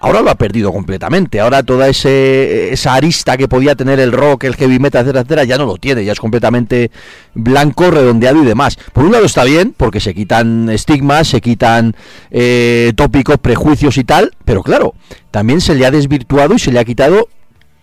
Ahora 0.00 0.20
lo 0.20 0.30
ha 0.30 0.34
perdido 0.34 0.72
completamente, 0.72 1.40
ahora 1.40 1.62
toda 1.62 1.88
ese, 1.88 2.72
esa 2.72 2.94
arista 2.94 3.36
que 3.38 3.48
podía 3.48 3.74
tener 3.74 3.98
el 3.98 4.12
rock, 4.12 4.44
el 4.44 4.56
heavy 4.56 4.78
metal, 4.78 5.00
etcétera, 5.02 5.20
etcétera, 5.20 5.44
ya 5.44 5.56
no 5.56 5.64
lo 5.64 5.76
tiene, 5.76 6.04
ya 6.04 6.12
es 6.12 6.20
completamente 6.20 6.90
blanco, 7.34 7.90
redondeado 7.90 8.42
y 8.42 8.46
demás. 8.46 8.78
Por 8.92 9.04
un 9.04 9.12
lado 9.12 9.24
está 9.24 9.44
bien, 9.44 9.74
porque 9.76 10.00
se 10.00 10.14
quitan 10.14 10.68
estigmas, 10.68 11.28
se 11.28 11.40
quitan 11.40 11.96
eh, 12.30 12.92
tópicos, 12.94 13.38
prejuicios 13.38 13.96
y 13.96 14.04
tal, 14.04 14.32
pero 14.44 14.62
claro, 14.62 14.94
también 15.30 15.60
se 15.60 15.74
le 15.74 15.86
ha 15.86 15.90
desvirtuado 15.90 16.54
y 16.54 16.58
se 16.58 16.72
le 16.72 16.78
ha 16.78 16.84
quitado 16.84 17.28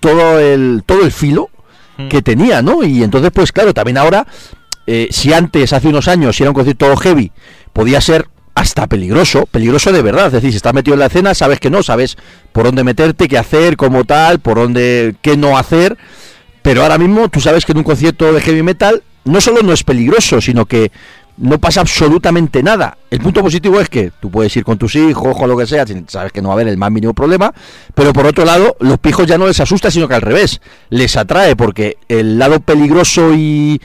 todo 0.06 0.40
el, 0.40 0.84
todo 0.86 1.04
el 1.04 1.12
filo 1.12 1.50
hmm. 1.98 2.10
que 2.10 2.22
tenía, 2.22 2.62
¿no? 2.62 2.84
Y 2.84 3.04
entonces, 3.04 3.32
pues 3.34 3.52
claro, 3.52 3.74
también 3.74 3.98
ahora, 3.98 4.28
eh, 4.86 5.08
si 5.10 5.34
antes, 5.34 5.74
hace 5.74 5.88
unos 5.88 6.08
años, 6.08 6.36
si 6.36 6.44
era 6.44 6.52
un 6.52 6.54
concierto 6.54 6.96
heavy, 6.96 7.32
podía 7.74 8.00
ser 8.02 8.28
hasta 8.54 8.86
peligroso, 8.86 9.48
peligroso 9.48 9.92
de 9.92 10.04
verdad, 10.04 10.28
es 10.28 10.34
decir, 10.34 10.52
si 10.52 10.58
estás 10.58 10.76
metido 10.76 10.94
en 10.94 11.00
la 11.00 11.08
escena, 11.08 11.34
sabes 11.34 11.60
que 11.60 11.72
no, 11.72 11.82
sabes 11.82 12.18
por 12.52 12.66
dónde 12.66 12.84
meterte, 12.84 13.28
qué 13.28 13.38
hacer, 13.38 13.76
como 13.78 14.06
tal, 14.06 14.40
por 14.40 14.58
dónde, 14.58 15.16
qué 15.22 15.36
no 15.36 15.58
hacer, 15.58 15.98
pero 16.62 16.84
ahora 16.84 17.00
mismo 17.00 17.28
tú 17.30 17.42
sabes 17.42 17.66
que 17.66 17.72
en 17.72 17.80
un 17.80 17.84
concierto 17.84 18.32
de 18.32 18.42
heavy 18.42 18.62
metal 18.62 19.04
no 19.24 19.42
solo 19.42 19.64
no 19.64 19.74
es 19.74 19.84
peligroso, 19.84 20.40
sino 20.40 20.66
que 20.66 20.92
no 21.38 21.60
pasa 21.60 21.82
absolutamente 21.82 22.62
nada. 22.62 22.98
El 23.16 23.22
punto 23.22 23.42
positivo 23.42 23.80
es 23.80 23.88
que 23.88 24.12
tú 24.20 24.30
puedes 24.30 24.54
ir 24.58 24.66
con 24.66 24.78
tus 24.78 24.94
hijos 24.98 25.38
o 25.40 25.48
lo 25.48 25.56
que 25.56 25.66
sea, 25.66 25.86
sabes 26.08 26.34
que 26.34 26.42
no 26.42 26.50
va 26.50 26.56
a 26.56 26.58
haber 26.58 26.68
el 26.68 26.76
más 26.76 26.92
mínimo 26.92 27.14
problema, 27.14 27.54
pero 27.94 28.12
por 28.12 28.26
otro 28.26 28.44
lado, 28.44 28.76
los 28.82 29.00
pijos 29.00 29.26
ya 29.26 29.38
no 29.38 29.48
les 29.48 29.58
asusta, 29.62 29.90
sino 29.90 30.10
que 30.10 30.16
al 30.16 30.22
revés, 30.22 30.60
les 30.90 31.16
atrae, 31.16 31.56
porque 31.56 31.96
el 32.10 32.38
lado 32.38 32.60
peligroso 32.60 33.32
y, 33.34 33.80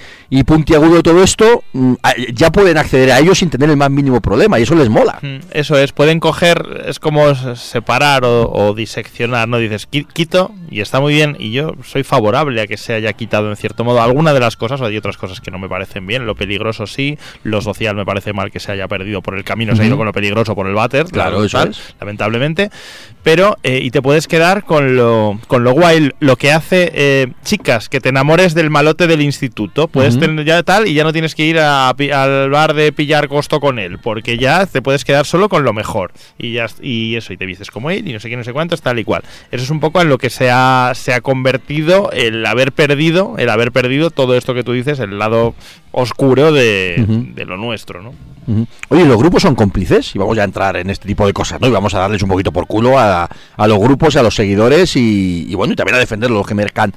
puntiagudo 0.44 0.96
de 0.96 1.02
todo 1.04 1.22
esto, 1.22 1.62
mm, 1.72 1.94
ya 2.34 2.50
pueden 2.50 2.76
acceder 2.76 3.12
a 3.12 3.20
ellos 3.20 3.38
sin 3.38 3.50
tener 3.50 3.70
el 3.70 3.76
más 3.76 3.88
mínimo 3.88 4.20
problema, 4.20 4.58
y 4.58 4.64
eso 4.64 4.74
les 4.74 4.88
mola. 4.88 5.20
Mm, 5.22 5.46
eso 5.52 5.78
es, 5.78 5.92
pueden 5.92 6.18
coger, 6.18 6.82
es 6.86 6.98
como 6.98 7.32
separar 7.54 8.24
o, 8.24 8.74
diseccionar, 8.74 9.46
¿no? 9.46 9.58
Dices, 9.58 9.86
quito, 9.86 10.50
y 10.68 10.80
está 10.80 10.98
muy 10.98 11.14
bien, 11.14 11.36
y 11.38 11.52
yo 11.52 11.74
soy 11.84 12.02
favorable 12.02 12.60
a 12.62 12.66
que 12.66 12.76
se 12.76 12.94
haya 12.94 13.12
quitado 13.12 13.48
en 13.48 13.54
cierto 13.54 13.84
modo 13.84 14.02
alguna 14.02 14.32
de 14.32 14.40
las 14.40 14.56
cosas, 14.56 14.80
o 14.80 14.86
hay 14.86 14.96
otras 14.96 15.16
cosas 15.16 15.40
que 15.40 15.52
no 15.52 15.60
me 15.60 15.68
parecen 15.68 16.04
bien, 16.04 16.26
lo 16.26 16.34
peligroso 16.34 16.88
sí, 16.88 17.16
lo 17.44 17.62
social 17.62 17.94
me 17.94 18.04
parece 18.04 18.32
mal 18.32 18.50
que 18.50 18.58
se 18.58 18.72
haya 18.72 18.88
perdido 18.88 19.19
por 19.22 19.36
el 19.36 19.44
camino, 19.44 19.74
se 19.76 19.82
ha 19.82 19.86
ido 19.86 19.96
con 19.96 20.06
lo 20.06 20.12
peligroso 20.12 20.54
por 20.54 20.66
el 20.66 20.74
váter, 20.74 21.06
claro, 21.06 21.44
eso 21.44 21.58
lamentablemente. 22.00 22.70
Pero, 23.22 23.56
eh, 23.62 23.80
y 23.82 23.90
te 23.90 24.00
puedes 24.00 24.26
quedar 24.26 24.64
con 24.64 24.96
lo, 24.96 25.38
con 25.46 25.62
lo 25.62 25.72
guay, 25.72 26.10
lo 26.20 26.36
que 26.36 26.52
hace, 26.52 26.90
eh, 26.94 27.32
chicas, 27.44 27.88
que 27.88 28.00
te 28.00 28.08
enamores 28.08 28.54
del 28.54 28.70
malote 28.70 29.06
del 29.06 29.20
instituto. 29.20 29.88
Puedes 29.88 30.18
tener 30.18 30.44
ya 30.46 30.62
tal 30.62 30.88
y 30.88 30.94
ya 30.94 31.04
no 31.04 31.12
tienes 31.12 31.34
que 31.34 31.44
ir 31.44 31.58
al 31.58 32.50
bar 32.50 32.74
de 32.74 32.92
pillar 32.92 33.28
costo 33.28 33.60
con 33.60 33.78
él, 33.78 33.98
porque 33.98 34.38
ya 34.38 34.66
te 34.66 34.80
puedes 34.80 35.04
quedar 35.04 35.26
solo 35.26 35.48
con 35.48 35.64
lo 35.64 35.72
mejor. 35.72 36.12
Y 36.38 36.52
ya 36.52 36.66
y 36.80 37.16
eso, 37.16 37.32
y 37.32 37.36
te 37.36 37.46
dices 37.46 37.70
como 37.70 37.90
él, 37.90 38.08
y 38.08 38.12
no 38.12 38.20
sé 38.20 38.30
qué, 38.30 38.36
no 38.36 38.44
sé 38.44 38.52
cuánto, 38.52 38.76
tal 38.76 38.98
y 38.98 39.04
cual. 39.04 39.22
Eso 39.50 39.64
es 39.64 39.70
un 39.70 39.80
poco 39.80 40.00
en 40.00 40.08
lo 40.08 40.18
que 40.18 40.30
se 40.30 40.50
ha, 40.50 40.92
se 40.94 41.12
ha 41.12 41.20
convertido 41.20 42.10
el 42.12 42.44
haber 42.46 42.72
perdido, 42.72 43.34
el 43.38 43.50
haber 43.50 43.72
perdido 43.72 44.10
todo 44.10 44.34
esto 44.36 44.54
que 44.54 44.64
tú 44.64 44.72
dices, 44.72 44.98
el 44.98 45.18
lado 45.18 45.54
oscuro 45.92 46.52
de, 46.52 47.04
de 47.34 47.44
lo 47.44 47.56
nuestro, 47.56 48.02
¿no? 48.02 48.14
Oye, 48.88 49.04
los 49.04 49.16
grupos 49.16 49.42
son 49.42 49.54
cómplices 49.54 50.14
y 50.14 50.18
vamos 50.18 50.36
a 50.38 50.44
entrar 50.44 50.76
en 50.76 50.90
este 50.90 51.06
tipo 51.06 51.24
de 51.26 51.32
cosas, 51.32 51.60
¿no? 51.60 51.68
Y 51.68 51.70
vamos 51.70 51.94
a 51.94 52.00
darles 52.00 52.22
un 52.22 52.28
poquito 52.28 52.50
por 52.50 52.66
culo 52.66 52.98
a, 52.98 53.09
a 53.10 53.66
los 53.66 53.78
grupos 53.78 54.14
y 54.14 54.18
a 54.18 54.22
los 54.22 54.34
seguidores 54.34 54.96
y, 54.96 55.54
bueno, 55.54 55.72
y 55.72 55.76
también 55.76 55.96
a 55.96 55.98
defender 55.98 56.30
los 56.30 56.46
que 56.46 56.54
mercan 56.54 56.92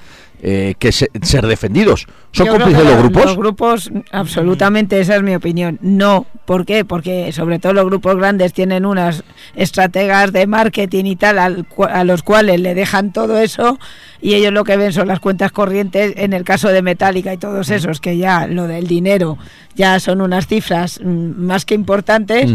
eh, 0.45 0.75
que 0.77 0.91
ser 0.91 1.47
defendidos. 1.47 2.05
¿Son 2.33 2.47
cómplices 2.47 2.83
los 2.83 2.97
grupos? 2.97 3.25
Los 3.25 3.37
grupos, 3.37 3.91
absolutamente, 4.11 4.99
esa 4.99 5.15
es 5.15 5.23
mi 5.23 5.33
opinión. 5.33 5.79
No. 5.81 6.25
¿Por 6.43 6.65
qué? 6.65 6.83
Porque 6.83 7.31
sobre 7.31 7.59
todo 7.59 7.71
los 7.71 7.85
grupos 7.85 8.17
grandes 8.17 8.51
tienen 8.51 8.85
unas 8.85 9.23
estrategas 9.55 10.33
de 10.33 10.45
marketing 10.45 11.05
y 11.05 11.15
tal 11.15 11.39
a 11.39 12.03
los 12.03 12.23
cuales 12.23 12.59
le 12.59 12.75
dejan 12.75 13.13
todo 13.13 13.39
eso 13.39 13.79
y 14.23 14.35
ellos 14.35 14.53
lo 14.53 14.63
que 14.63 14.77
ven 14.77 14.93
son 14.93 15.09
las 15.09 15.19
cuentas 15.19 15.51
corrientes 15.51 16.13
en 16.15 16.31
el 16.31 16.45
caso 16.45 16.69
de 16.69 16.81
Metallica 16.81 17.33
y 17.33 17.37
todos 17.37 17.69
esos 17.69 17.99
que 17.99 18.17
ya 18.17 18.47
lo 18.47 18.67
del 18.67 18.87
dinero 18.87 19.37
ya 19.75 19.99
son 19.99 20.21
unas 20.21 20.47
cifras 20.47 20.99
mm, 21.03 21.41
más 21.41 21.65
que 21.65 21.75
importantes 21.75 22.49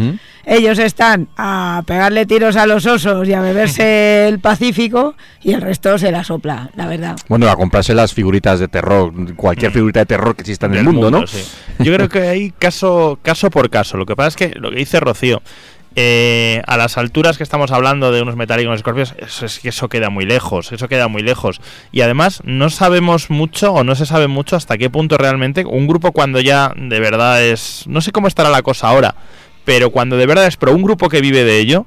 ellos 0.47 0.79
están 0.79 1.29
a 1.37 1.83
pegarle 1.87 2.25
tiros 2.25 2.57
a 2.57 2.67
los 2.67 2.87
osos 2.87 3.29
y 3.29 3.35
a 3.35 3.43
beberse 3.43 4.29
el 4.29 4.41
Pacífico 4.41 5.15
y 5.43 5.53
el 5.53 5.61
resto 5.61 5.99
se 5.99 6.11
la 6.11 6.25
sopla 6.25 6.71
la 6.75 6.87
verdad 6.87 7.17
bueno 7.29 7.49
a 7.51 7.55
comprarse 7.79 7.95
las 7.95 8.13
figuritas 8.13 8.59
de 8.59 8.69
terror 8.69 9.13
cualquier 9.37 9.71
figurita 9.71 10.01
de 10.01 10.07
terror 10.07 10.35
que 10.35 10.43
exista 10.43 10.67
en 10.67 10.75
el 10.75 10.85
mundo, 10.85 11.11
¿no? 11.11 11.25
yo 11.79 11.95
creo 11.95 12.09
que 12.09 12.21
hay 12.21 12.51
caso 12.51 13.19
caso 13.23 13.51
por 13.51 13.71
caso 13.71 13.97
lo 13.97 14.07
que 14.07 14.17
pasa 14.17 14.29
es 14.29 14.37
que 14.37 14.59
lo 14.59 14.71
que 14.71 14.77
dice 14.77 14.99
Rocío 14.99 15.43
eh, 15.95 16.63
a 16.67 16.77
las 16.77 16.97
alturas 16.97 17.37
que 17.37 17.43
estamos 17.43 17.71
hablando 17.71 18.13
de 18.13 18.23
unos 18.23 18.37
metálicos 18.37 18.77
escorpios, 18.77 19.15
eso, 19.19 19.47
es 19.47 19.59
que 19.59 19.71
eso 19.71 19.89
queda 19.89 20.11
muy 20.11 20.27
lejos, 20.27 20.71
eso 20.71 20.87
queda 20.87 21.09
muy 21.09 21.23
lejos. 21.23 21.61
Y 21.91 22.03
además 22.03 22.41
no 22.45 22.71
sabemos 22.71 23.31
mucho 23.31 23.73
o 23.73 23.83
no 23.83 23.97
se 23.97 24.07
sabe 24.07 24.29
mucho 24.29 24.55
hasta 24.55 24.79
qué 24.79 24.91
punto 24.91 25.19
realmente 25.19 25.65
un 25.65 25.89
grupo 25.89 26.13
cuando 26.13 26.41
ya 26.41 26.73
de 26.77 27.01
verdad 27.01 27.43
es... 27.43 27.85
No 27.89 28.01
sé 28.01 28.13
cómo 28.13 28.29
estará 28.29 28.49
la 28.49 28.63
cosa 28.63 28.89
ahora, 28.89 29.17
pero 29.65 29.91
cuando 29.91 30.17
de 30.17 30.27
verdad 30.27 30.47
es 30.47 30.57
pero 30.57 30.73
un 30.73 30.83
grupo 30.83 31.09
que 31.09 31.21
vive 31.21 31.43
de 31.43 31.59
ello, 31.59 31.85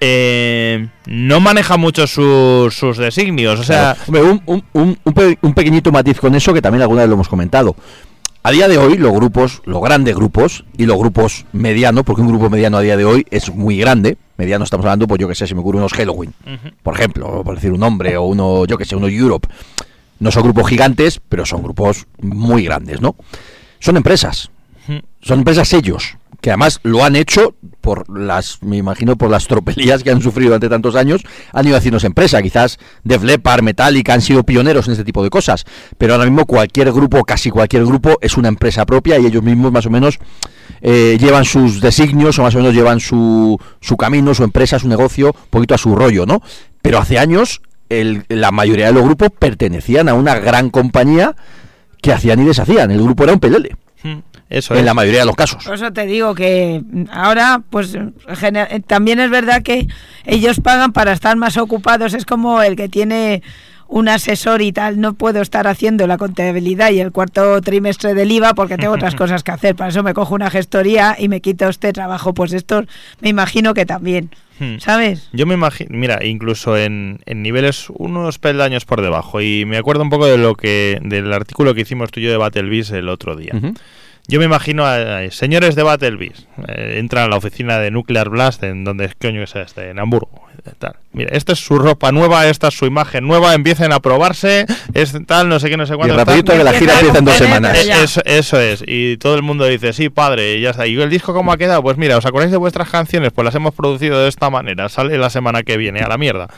eh, 0.00 0.88
no 1.06 1.40
maneja 1.40 1.76
mucho 1.76 2.06
sus 2.06 2.98
designios. 2.98 3.60
O 3.60 3.64
sea, 3.64 3.96
un, 4.08 4.66
un, 4.72 5.54
pequeñito 5.54 5.92
matiz 5.92 6.20
con 6.20 6.34
eso 6.34 6.52
que 6.52 6.62
también 6.62 6.82
alguna 6.82 7.02
vez 7.02 7.08
lo 7.08 7.14
hemos 7.14 7.28
comentado. 7.28 7.76
A 8.46 8.50
día 8.50 8.68
de 8.68 8.76
hoy, 8.76 8.98
los 8.98 9.12
grupos, 9.12 9.62
los 9.64 9.80
grandes 9.80 10.14
grupos 10.14 10.66
y 10.76 10.84
los 10.84 10.98
grupos 10.98 11.46
medianos, 11.52 12.04
porque 12.04 12.20
un 12.20 12.28
grupo 12.28 12.50
mediano 12.50 12.76
a 12.76 12.82
día 12.82 12.94
de 12.98 13.06
hoy 13.06 13.26
es 13.30 13.50
muy 13.54 13.78
grande, 13.78 14.18
mediano 14.36 14.64
estamos 14.64 14.84
hablando, 14.84 15.06
pues 15.06 15.18
yo 15.18 15.26
que 15.26 15.34
sé, 15.34 15.46
si 15.46 15.54
me 15.54 15.62
ocurre 15.62 15.78
unos 15.78 15.94
Halloween, 15.94 16.34
por 16.82 16.94
ejemplo, 16.94 17.42
por 17.42 17.54
decir 17.54 17.72
un 17.72 17.80
nombre, 17.80 18.18
o 18.18 18.24
uno, 18.24 18.66
yo 18.66 18.76
que 18.76 18.84
sé, 18.84 18.96
uno 18.96 19.08
Europe. 19.08 19.48
No 20.20 20.30
son 20.30 20.42
grupos 20.42 20.68
gigantes, 20.68 21.22
pero 21.26 21.46
son 21.46 21.62
grupos 21.62 22.06
muy 22.20 22.64
grandes, 22.64 23.00
¿no? 23.00 23.16
Son 23.78 23.96
empresas, 23.96 24.50
son 25.22 25.38
empresas 25.38 25.72
ellos, 25.72 26.18
que 26.44 26.50
además 26.50 26.80
lo 26.82 27.02
han 27.02 27.16
hecho 27.16 27.54
por 27.80 28.06
las, 28.14 28.62
me 28.62 28.76
imagino, 28.76 29.16
por 29.16 29.30
las 29.30 29.48
tropelías 29.48 30.02
que 30.02 30.10
han 30.10 30.20
sufrido 30.20 30.48
durante 30.48 30.68
tantos 30.68 30.94
años, 30.94 31.22
han 31.54 31.66
ido 31.66 31.74
haciéndose 31.74 32.06
empresa. 32.06 32.42
Quizás 32.42 32.78
Def 33.02 33.22
Leppard, 33.22 33.62
Metallica 33.62 34.12
han 34.12 34.20
sido 34.20 34.42
pioneros 34.42 34.86
en 34.86 34.92
este 34.92 35.04
tipo 35.04 35.24
de 35.24 35.30
cosas, 35.30 35.64
pero 35.96 36.12
ahora 36.12 36.26
mismo 36.26 36.44
cualquier 36.44 36.92
grupo, 36.92 37.24
casi 37.24 37.48
cualquier 37.48 37.86
grupo, 37.86 38.18
es 38.20 38.36
una 38.36 38.48
empresa 38.48 38.84
propia 38.84 39.18
y 39.18 39.24
ellos 39.24 39.42
mismos 39.42 39.72
más 39.72 39.86
o 39.86 39.90
menos 39.90 40.18
eh, 40.82 41.16
llevan 41.18 41.46
sus 41.46 41.80
designios 41.80 42.38
o 42.38 42.42
más 42.42 42.54
o 42.54 42.58
menos 42.58 42.74
llevan 42.74 43.00
su, 43.00 43.58
su 43.80 43.96
camino, 43.96 44.34
su 44.34 44.44
empresa, 44.44 44.78
su 44.78 44.86
negocio, 44.86 45.28
un 45.28 45.48
poquito 45.48 45.74
a 45.74 45.78
su 45.78 45.96
rollo, 45.96 46.26
¿no? 46.26 46.42
Pero 46.82 46.98
hace 46.98 47.18
años 47.18 47.62
el, 47.88 48.26
la 48.28 48.50
mayoría 48.50 48.88
de 48.88 48.92
los 48.92 49.04
grupos 49.04 49.30
pertenecían 49.38 50.10
a 50.10 50.14
una 50.14 50.38
gran 50.40 50.68
compañía 50.68 51.36
que 52.02 52.12
hacían 52.12 52.42
y 52.42 52.44
deshacían. 52.44 52.90
El 52.90 53.02
grupo 53.02 53.24
era 53.24 53.32
un 53.32 53.40
pelele. 53.40 53.76
Eso 54.50 54.74
en 54.74 54.80
es. 54.80 54.86
la 54.86 54.94
mayoría 54.94 55.20
de 55.20 55.26
los 55.26 55.36
casos. 55.36 55.64
Por 55.64 55.74
eso 55.74 55.92
te 55.92 56.06
digo 56.06 56.34
que 56.34 56.82
ahora, 57.10 57.62
pues 57.70 57.96
también 58.86 59.20
es 59.20 59.30
verdad 59.30 59.62
que 59.62 59.86
ellos 60.24 60.60
pagan 60.60 60.92
para 60.92 61.12
estar 61.12 61.36
más 61.36 61.56
ocupados. 61.56 62.14
Es 62.14 62.24
como 62.26 62.62
el 62.62 62.76
que 62.76 62.88
tiene 62.88 63.42
un 63.88 64.08
asesor 64.08 64.62
y 64.62 64.72
tal. 64.72 65.00
No 65.00 65.14
puedo 65.14 65.40
estar 65.40 65.66
haciendo 65.66 66.06
la 66.06 66.18
contabilidad 66.18 66.90
y 66.90 67.00
el 67.00 67.12
cuarto 67.12 67.60
trimestre 67.62 68.14
del 68.14 68.30
IVA 68.32 68.54
porque 68.54 68.76
tengo 68.76 68.92
otras 68.94 69.14
cosas 69.16 69.42
que 69.42 69.52
hacer. 69.52 69.76
Para 69.76 69.90
eso 69.90 70.02
me 70.02 70.14
cojo 70.14 70.34
una 70.34 70.50
gestoría 70.50 71.16
y 71.18 71.28
me 71.28 71.40
quito 71.40 71.68
este 71.68 71.92
trabajo. 71.92 72.34
Pues 72.34 72.52
estos 72.52 72.86
me 73.20 73.28
imagino 73.28 73.74
que 73.74 73.86
también. 73.86 74.30
Hmm. 74.60 74.78
¿Sabes? 74.78 75.30
Yo 75.32 75.46
me 75.46 75.54
imagino, 75.54 75.90
mira, 75.98 76.24
incluso 76.24 76.76
en, 76.76 77.18
en 77.26 77.42
niveles 77.42 77.88
unos 77.90 78.38
peldaños 78.38 78.84
por 78.84 79.02
debajo. 79.02 79.40
Y 79.40 79.64
me 79.64 79.78
acuerdo 79.78 80.02
un 80.02 80.10
poco 80.10 80.26
de 80.26 80.38
lo 80.38 80.54
que 80.54 81.00
del 81.02 81.32
artículo 81.32 81.74
que 81.74 81.80
hicimos 81.80 82.12
tú 82.12 82.20
y 82.20 82.24
yo 82.24 82.30
de 82.30 82.36
Battlebeast 82.36 82.92
el 82.92 83.08
otro 83.08 83.34
día. 83.34 83.52
Ujú. 83.54 83.74
Yo 84.26 84.38
me 84.38 84.46
imagino 84.46 84.86
a, 84.86 85.18
a- 85.18 85.30
señores 85.30 85.74
de 85.74 85.82
Battlebeast, 85.82 86.46
eh, 86.68 86.96
entran 86.98 87.24
a 87.24 87.28
la 87.28 87.36
oficina 87.36 87.78
de 87.78 87.90
Nuclear 87.90 88.30
Blast, 88.30 88.62
en 88.62 88.82
donde 88.84 89.10
coño 89.20 89.42
es 89.42 89.54
este, 89.54 89.90
en 89.90 89.98
Hamburgo. 89.98 90.48
eh, 90.66 90.70
Tal. 90.78 90.96
Mira, 91.12 91.30
esta 91.36 91.52
es 91.52 91.58
su 91.58 91.78
ropa 91.78 92.10
nueva, 92.10 92.46
esta 92.48 92.68
es 92.68 92.74
su 92.74 92.86
imagen 92.86 93.26
nueva, 93.26 93.52
empiecen 93.54 93.92
a 93.92 94.00
probarse, 94.00 94.64
es 94.94 95.14
tal, 95.26 95.48
no 95.50 95.60
sé 95.60 95.68
qué, 95.68 95.76
no 95.76 95.86
sé 95.86 95.92
Y 95.92 95.96
cuánto. 95.98 96.16
rapidito 96.16 96.52
tal. 96.52 96.58
que 96.58 96.64
la 96.64 96.72
gira 96.72 96.94
empieza 96.94 97.18
en 97.18 97.24
dos 97.26 97.34
semanas. 97.36 97.78
Eso, 97.86 98.22
eso 98.24 98.58
es, 98.58 98.82
y 98.86 99.18
todo 99.18 99.34
el 99.34 99.42
mundo 99.42 99.66
dice, 99.66 99.92
sí, 99.92 100.08
padre, 100.08 100.54
y 100.56 100.62
ya 100.62 100.70
está. 100.70 100.86
¿Y 100.86 100.98
el 101.00 101.10
disco 101.10 101.34
cómo 101.34 101.52
ha 101.52 101.58
quedado? 101.58 101.82
Pues 101.82 101.98
mira, 101.98 102.16
¿os 102.16 102.24
acordáis 102.24 102.50
de 102.50 102.56
vuestras 102.56 102.88
canciones? 102.88 103.30
Pues 103.30 103.44
las 103.44 103.54
hemos 103.54 103.74
producido 103.74 104.22
de 104.22 104.28
esta 104.28 104.48
manera, 104.48 104.88
sale 104.88 105.18
la 105.18 105.28
semana 105.28 105.62
que 105.64 105.76
viene, 105.76 106.00
a 106.00 106.08
la 106.08 106.16
mierda. 106.16 106.48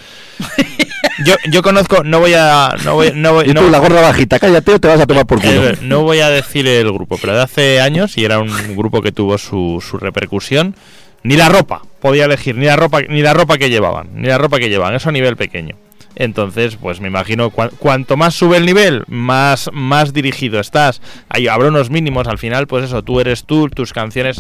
Yo, 1.25 1.35
yo 1.51 1.63
conozco, 1.63 2.05
no 2.05 2.21
voy 2.21 2.35
a... 2.35 2.75
No 2.85 2.93
voy, 2.95 3.11
no 3.15 3.33
voy, 3.33 3.47
Y 3.49 3.55
no- 3.55 3.63
tú, 3.63 3.71
la 3.71 3.79
gorda 3.79 4.03
bajita, 4.03 4.39
cállate 4.39 4.75
o 4.75 4.79
te 4.79 4.87
vas 4.89 5.01
a 5.01 5.07
tomar 5.07 5.27
por 5.27 5.41
culo. 5.41 5.71
eh, 5.71 5.79
no 5.81 6.03
voy 6.03 6.21
a 6.21 6.29
decir 6.29 6.67
el 6.67 6.93
grupo, 6.93 7.17
pero 7.19 7.35
de 7.35 7.43
hace 7.43 7.56
años, 7.81 8.17
y 8.19 8.25
era 8.25 8.39
un 8.39 8.77
grupo 8.77 9.03
que 9.03 9.13
tuvo 9.13 9.39
su, 9.39 9.83
su 9.87 9.99
repercusión, 9.99 10.75
ni 11.23 11.37
la 11.37 11.49
ropa 11.49 11.83
podía 12.01 12.27
elegir, 12.27 12.57
ni 12.57 12.67
la 12.67 12.77
ropa, 12.77 13.03
ni 13.03 13.23
la 13.23 13.35
ropa 13.35 13.59
que 13.59 13.69
llevaban, 13.71 14.09
ni 14.15 14.29
la 14.29 14.39
ropa 14.39 14.59
que 14.59 14.69
llevaban, 14.69 14.95
eso 14.95 15.09
a 15.09 15.13
nivel 15.13 15.37
pequeño. 15.37 15.77
Entonces, 16.15 16.77
pues 16.77 17.01
me 17.01 17.09
imagino, 17.09 17.51
cua- 17.51 17.71
cuanto 17.79 18.17
más 18.17 18.35
sube 18.35 18.57
el 18.57 18.65
nivel, 18.65 19.05
más, 19.09 19.69
más 19.73 20.13
dirigido 20.13 20.61
estás. 20.61 21.03
Ahí 21.29 21.47
habrá 21.49 21.69
unos 21.69 21.91
mínimos, 21.91 22.27
al 22.27 22.39
final, 22.39 22.67
pues 22.67 22.85
eso, 22.85 23.03
tú 23.03 23.21
eres 23.21 23.45
tú, 23.45 23.69
tus 23.69 23.93
canciones 23.93 24.39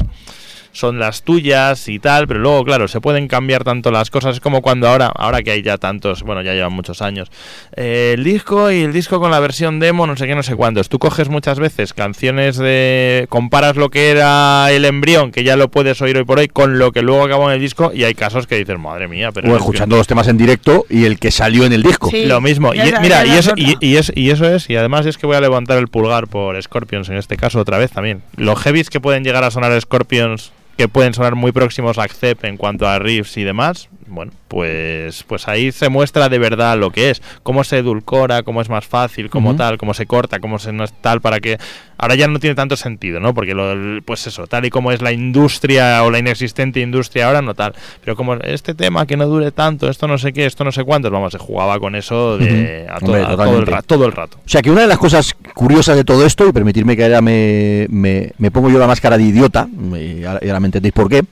son 0.78 0.98
las 0.98 1.22
tuyas 1.22 1.88
y 1.88 1.98
tal, 1.98 2.26
pero 2.28 2.40
luego, 2.40 2.64
claro, 2.64 2.88
se 2.88 3.00
pueden 3.00 3.28
cambiar 3.28 3.64
tanto 3.64 3.90
las 3.90 4.10
cosas. 4.10 4.36
Es 4.36 4.40
como 4.40 4.62
cuando 4.62 4.88
ahora, 4.88 5.06
ahora 5.06 5.42
que 5.42 5.50
hay 5.50 5.62
ya 5.62 5.78
tantos, 5.78 6.22
bueno, 6.22 6.42
ya 6.42 6.52
llevan 6.54 6.72
muchos 6.72 7.02
años, 7.02 7.30
eh, 7.76 8.12
el 8.16 8.24
disco 8.24 8.70
y 8.70 8.82
el 8.82 8.92
disco 8.92 9.20
con 9.20 9.30
la 9.30 9.40
versión 9.40 9.80
demo, 9.80 10.06
no 10.06 10.16
sé 10.16 10.26
qué, 10.26 10.34
no 10.34 10.42
sé 10.42 10.54
cuántos. 10.56 10.88
Tú 10.88 10.98
coges 10.98 11.28
muchas 11.28 11.58
veces 11.58 11.92
canciones 11.94 12.56
de. 12.56 13.26
comparas 13.28 13.76
lo 13.76 13.90
que 13.90 14.10
era 14.10 14.70
el 14.70 14.84
embrión, 14.84 15.32
que 15.32 15.44
ya 15.44 15.56
lo 15.56 15.68
puedes 15.70 16.00
oír 16.02 16.16
hoy 16.16 16.24
por 16.24 16.38
hoy, 16.38 16.48
con 16.48 16.78
lo 16.78 16.92
que 16.92 17.02
luego 17.02 17.24
acabó 17.24 17.48
en 17.48 17.54
el 17.54 17.60
disco, 17.60 17.90
y 17.94 18.04
hay 18.04 18.14
casos 18.14 18.46
que 18.46 18.56
dices, 18.56 18.78
madre 18.78 19.08
mía, 19.08 19.32
pero. 19.32 19.52
O 19.52 19.56
escuchando 19.56 19.96
los 19.96 20.06
temas 20.06 20.28
en 20.28 20.36
directo 20.38 20.86
y 20.90 21.04
el 21.04 21.18
que 21.18 21.30
salió 21.30 21.64
en 21.64 21.72
el 21.72 21.82
disco. 21.82 22.10
Sí. 22.10 22.26
lo 22.26 22.40
mismo. 22.40 22.74
Y, 22.74 22.80
mira, 23.00 23.24
y 23.26 23.30
eso, 23.30 23.52
es 23.56 23.62
y, 23.62 23.70
otra. 23.74 23.78
y 23.86 23.96
es- 23.96 24.12
y 24.14 24.30
eso 24.30 24.44
es, 24.48 24.68
y 24.70 24.76
además 24.76 25.06
es 25.06 25.18
que 25.18 25.26
voy 25.26 25.36
a 25.36 25.40
levantar 25.40 25.78
el 25.78 25.88
pulgar 25.88 26.26
por 26.28 26.60
Scorpions 26.62 27.08
en 27.08 27.16
este 27.16 27.36
caso 27.36 27.58
otra 27.60 27.78
vez 27.78 27.90
también. 27.90 28.22
Los 28.36 28.58
heavies 28.60 28.90
que 28.90 29.00
pueden 29.00 29.24
llegar 29.24 29.44
a 29.44 29.50
sonar 29.50 29.78
Scorpions, 29.80 30.52
que 30.76 30.88
pueden 30.88 31.14
sonar 31.14 31.34
muy 31.34 31.52
próximos 31.52 31.98
a 31.98 32.02
Accept 32.02 32.44
en 32.44 32.56
cuanto 32.56 32.86
a 32.86 32.98
riffs 32.98 33.36
y 33.36 33.44
demás, 33.44 33.88
bueno, 34.08 34.32
pues, 34.48 35.22
pues 35.24 35.48
ahí 35.48 35.72
se 35.72 35.88
muestra 35.88 36.28
de 36.28 36.38
verdad 36.38 36.78
lo 36.78 36.90
que 36.90 37.10
es, 37.10 37.22
cómo 37.42 37.64
se 37.64 37.78
edulcora, 37.78 38.42
cómo 38.42 38.60
es 38.60 38.68
más 38.68 38.86
fácil, 38.86 39.30
cómo 39.30 39.56
tal, 39.56 39.78
cómo 39.78 39.94
se 39.94 40.06
corta, 40.06 40.38
cómo 40.40 40.58
se 40.58 40.72
no 40.72 40.84
es 40.84 40.92
tal, 41.00 41.20
para 41.20 41.40
que 41.40 41.58
ahora 41.98 42.14
ya 42.14 42.28
no 42.28 42.38
tiene 42.38 42.54
tanto 42.54 42.76
sentido, 42.76 43.20
¿no? 43.20 43.34
Porque 43.34 43.54
lo, 43.54 43.74
pues 44.04 44.26
eso, 44.26 44.46
tal 44.46 44.64
y 44.64 44.70
como 44.70 44.92
es 44.92 45.02
la 45.02 45.12
industria 45.12 46.02
o 46.04 46.10
la 46.10 46.18
inexistente 46.18 46.80
industria 46.80 47.26
ahora, 47.26 47.42
no 47.42 47.54
tal. 47.54 47.74
Pero 48.04 48.16
como 48.16 48.34
este 48.34 48.74
tema 48.74 49.06
que 49.06 49.16
no 49.16 49.26
dure 49.26 49.50
tanto, 49.52 49.88
esto 49.88 50.06
no 50.06 50.18
sé 50.18 50.32
qué, 50.32 50.46
esto 50.46 50.64
no 50.64 50.72
sé 50.72 50.84
cuántos, 50.84 51.10
vamos, 51.10 51.32
se 51.32 51.38
jugaba 51.38 51.78
con 51.80 51.94
eso 51.94 52.38
de, 52.38 52.86
a 52.88 52.96
Hombre, 52.98 53.06
todo, 53.06 53.16
el 53.16 53.26
totalmente. 53.26 53.70
ra- 53.70 53.82
todo 53.82 54.06
el 54.06 54.12
rato. 54.12 54.38
O 54.44 54.48
sea 54.48 54.62
que 54.62 54.70
una 54.70 54.82
de 54.82 54.86
las 54.88 54.98
cosas 54.98 55.34
curiosas 55.54 55.96
de 55.96 56.04
todo 56.04 56.24
esto, 56.26 56.46
y 56.48 56.52
permitirme 56.52 56.96
que 56.96 57.04
ahora 57.04 57.20
me, 57.22 57.86
me- 57.90 58.32
me 58.38 58.50
pongo 58.50 58.70
yo 58.70 58.78
la 58.78 58.86
máscara 58.86 59.16
de 59.18 59.24
idiota, 59.24 59.68
y 59.94 60.24
ahora, 60.24 60.40
y 60.42 60.48
ahora 60.48 60.60
me 60.60 60.66
entendéis 60.66 60.92
por 60.94 61.08
qué, 61.08 61.24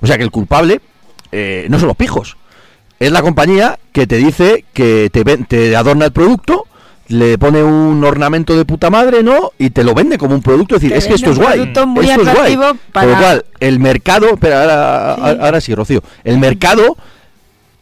o 0.00 0.06
sea 0.06 0.16
que 0.16 0.24
el 0.24 0.30
culpable 0.30 0.80
eh, 1.34 1.66
no 1.68 1.78
son 1.78 1.88
los 1.88 1.96
pijos, 1.96 2.36
es 3.00 3.10
la 3.12 3.22
compañía 3.22 3.78
que 3.92 4.06
te 4.06 4.16
dice 4.16 4.64
que 4.72 5.10
te, 5.12 5.24
ven- 5.24 5.44
te 5.46 5.74
adorna 5.76 6.04
el 6.06 6.12
producto, 6.12 6.66
le 7.08 7.36
pone 7.36 7.62
un 7.62 8.02
ornamento 8.04 8.56
de 8.56 8.64
puta 8.64 8.88
madre, 8.88 9.22
¿no? 9.22 9.50
Y 9.58 9.70
te 9.70 9.84
lo 9.84 9.92
vende 9.94 10.16
como 10.16 10.34
un 10.34 10.40
producto, 10.42 10.76
es 10.76 10.80
decir, 10.82 10.92
Te 10.92 10.98
es 10.98 11.06
que 11.06 11.14
esto 11.14 11.32
es 11.32 11.38
guay. 11.38 11.58
muy 11.86 12.08
esto 12.08 12.22
es 12.22 12.34
guay. 12.34 12.54
atractivo 12.54 12.62
Con 12.62 12.72
lo 12.72 12.78
para- 12.92 13.18
cual, 13.18 13.44
el 13.60 13.78
mercado, 13.80 14.36
pero 14.40 14.56
ahora, 14.58 15.16
Sí. 15.16 15.38
ahora 15.42 15.60
sí, 15.60 15.74
Rocío, 15.74 16.02
el 16.24 16.38
mercado 16.38 16.96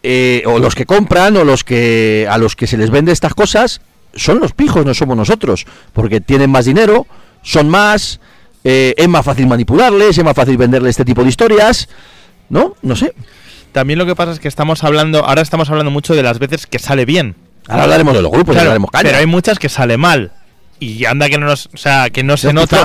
eh, 0.03 0.43
o 0.47 0.59
los 0.59 0.75
que 0.75 0.85
compran 0.87 1.37
o 1.37 1.45
los 1.45 1.63
que 1.63 2.27
a 2.29 2.37
los 2.39 2.57
que 2.57 2.67
se 2.67 2.77
les 2.77 2.91
vende 2.91 3.13
estas 3.13 3.35
cosas 3.35 3.81
son 4.15 4.41
los 4.41 4.53
pijos, 4.53 4.85
no 4.85 4.93
somos 4.95 5.17
nosotros, 5.17 5.65
porque 5.93 6.21
tienen 6.21 6.51
más 6.51 6.65
dinero, 6.65 7.07
son 7.43 7.69
más, 7.69 8.19
eh, 8.65 8.95
es 8.97 9.09
más 9.09 9.25
fácil 9.25 9.47
manipularles, 9.47 10.19
es 10.19 10.25
más 10.25 10.35
fácil 10.35 10.57
venderles 10.57 10.91
este 10.91 11.05
tipo 11.05 11.23
de 11.23 11.29
historias, 11.29 11.89
¿no? 12.49 12.75
No 12.83 12.97
sé. 12.97 13.15
También 13.73 13.99
lo 13.99 14.07
que 14.07 14.15
pasa 14.15 14.33
es 14.33 14.39
que 14.41 14.49
estamos 14.49 14.85
hablando, 14.85 15.25
ahora 15.25 15.43
estamos 15.43 15.69
hablando 15.71 15.91
mucho 15.91 16.15
de 16.15 16.23
las 16.23 16.39
veces 16.39 16.67
que 16.67 16.79
sale 16.79 17.05
bien. 17.05 17.35
Ahora 17.69 17.85
hablaremos 17.85 18.15
de 18.15 18.23
los 18.23 18.31
grupos, 18.31 18.55
Claro, 18.55 18.69
hablaremos 18.71 18.91
caña. 18.91 19.05
pero 19.05 19.19
hay 19.19 19.27
muchas 19.27 19.59
que 19.59 19.69
sale 19.69 19.97
mal. 19.97 20.33
Y 20.81 21.05
anda 21.05 21.29
que 21.29 21.39
no 21.39 21.47
nos, 21.47 21.67
o 21.73 21.77
sea, 21.77 22.11
que 22.11 22.23
no 22.23 22.37
se 22.37 22.53
nota. 22.53 22.85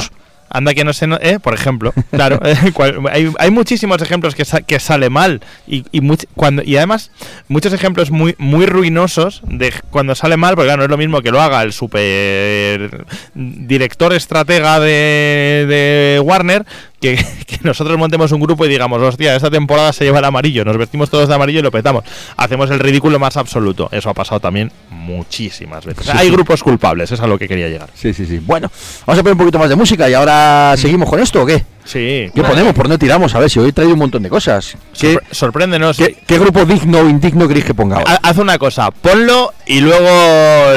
Anda 0.49 0.73
que 0.73 0.85
no 0.85 0.93
se 0.93 1.07
nota, 1.07 1.27
¿eh? 1.27 1.39
por 1.41 1.53
ejemplo, 1.53 1.93
claro, 2.11 2.39
eh, 2.45 2.55
cual- 2.73 3.01
hay, 3.11 3.29
hay 3.37 3.51
muchísimos 3.51 4.01
ejemplos 4.01 4.33
que, 4.33 4.45
sa- 4.45 4.61
que 4.61 4.79
sale 4.79 5.09
mal 5.09 5.41
y, 5.67 5.83
y, 5.91 5.99
much- 5.99 6.25
cuando, 6.35 6.63
y 6.63 6.77
además 6.77 7.11
muchos 7.49 7.73
ejemplos 7.73 8.11
muy, 8.11 8.33
muy 8.37 8.65
ruinosos 8.65 9.41
de 9.43 9.73
cuando 9.89 10.15
sale 10.15 10.37
mal, 10.37 10.55
porque 10.55 10.67
claro, 10.67 10.77
no 10.77 10.83
es 10.85 10.89
lo 10.89 10.97
mismo 10.97 11.21
que 11.21 11.31
lo 11.31 11.41
haga 11.41 11.61
el 11.63 11.73
super 11.73 13.05
director 13.35 14.13
estratega 14.13 14.79
de, 14.79 15.65
de 15.67 16.21
Warner 16.23 16.65
que, 16.99 17.15
que 17.47 17.59
nosotros 17.63 17.97
montemos 17.97 18.31
un 18.31 18.39
grupo 18.41 18.65
y 18.65 18.69
digamos, 18.69 19.01
hostia, 19.01 19.35
esta 19.35 19.49
temporada 19.49 19.93
se 19.93 20.03
lleva 20.05 20.19
el 20.19 20.25
amarillo, 20.25 20.63
nos 20.65 20.77
vestimos 20.77 21.09
todos 21.09 21.27
de 21.27 21.35
amarillo 21.35 21.59
y 21.59 21.63
lo 21.63 21.71
petamos. 21.71 22.03
Hacemos 22.37 22.69
el 22.71 22.79
ridículo 22.79 23.19
más 23.19 23.37
absoluto. 23.37 23.89
Eso 23.91 24.09
ha 24.09 24.13
pasado 24.13 24.39
también 24.39 24.71
muchísimas 24.89 25.85
veces. 25.85 26.05
Sí, 26.05 26.11
hay 26.13 26.27
sí. 26.27 26.33
grupos 26.33 26.63
culpables, 26.63 27.11
es 27.11 27.19
a 27.19 27.27
lo 27.27 27.37
que 27.37 27.47
quería 27.47 27.67
llegar. 27.69 27.89
Sí, 27.93 28.13
sí, 28.13 28.25
sí. 28.25 28.39
Bueno, 28.39 28.69
vamos 29.05 29.19
a 29.19 29.23
poner 29.23 29.33
un 29.33 29.39
poquito 29.39 29.59
más 29.59 29.69
de 29.69 29.75
música 29.75 30.09
y 30.09 30.13
ahora 30.13 30.73
seguimos 30.77 31.09
con 31.09 31.19
esto 31.19 31.41
o 31.43 31.45
qué? 31.45 31.63
Sí. 31.85 32.29
¿Qué 32.35 32.43
ponemos? 32.43 32.73
¿Por 32.73 32.87
dónde 32.89 32.97
tiramos? 32.97 33.33
A 33.33 33.39
ver, 33.39 33.49
si 33.49 33.59
hoy 33.59 33.69
he 33.69 33.73
traído 33.73 33.93
un 33.93 33.99
montón 33.99 34.21
de 34.21 34.29
cosas. 34.29 34.75
¿Qué, 34.99 35.15
Sorpre- 35.15 35.23
sorpréndenos. 35.31 35.95
qué, 35.97 36.17
qué 36.27 36.37
grupo 36.37 36.65
digno 36.65 36.99
o 36.99 37.07
indigno 37.09 37.47
queréis 37.47 37.65
que 37.65 37.73
ponga 37.73 37.97
ahora? 37.97 38.19
Ha- 38.21 38.29
Haz 38.29 38.37
una 38.39 38.57
cosa, 38.57 38.91
ponlo 38.91 39.53
y 39.65 39.79
luego. 39.79 40.03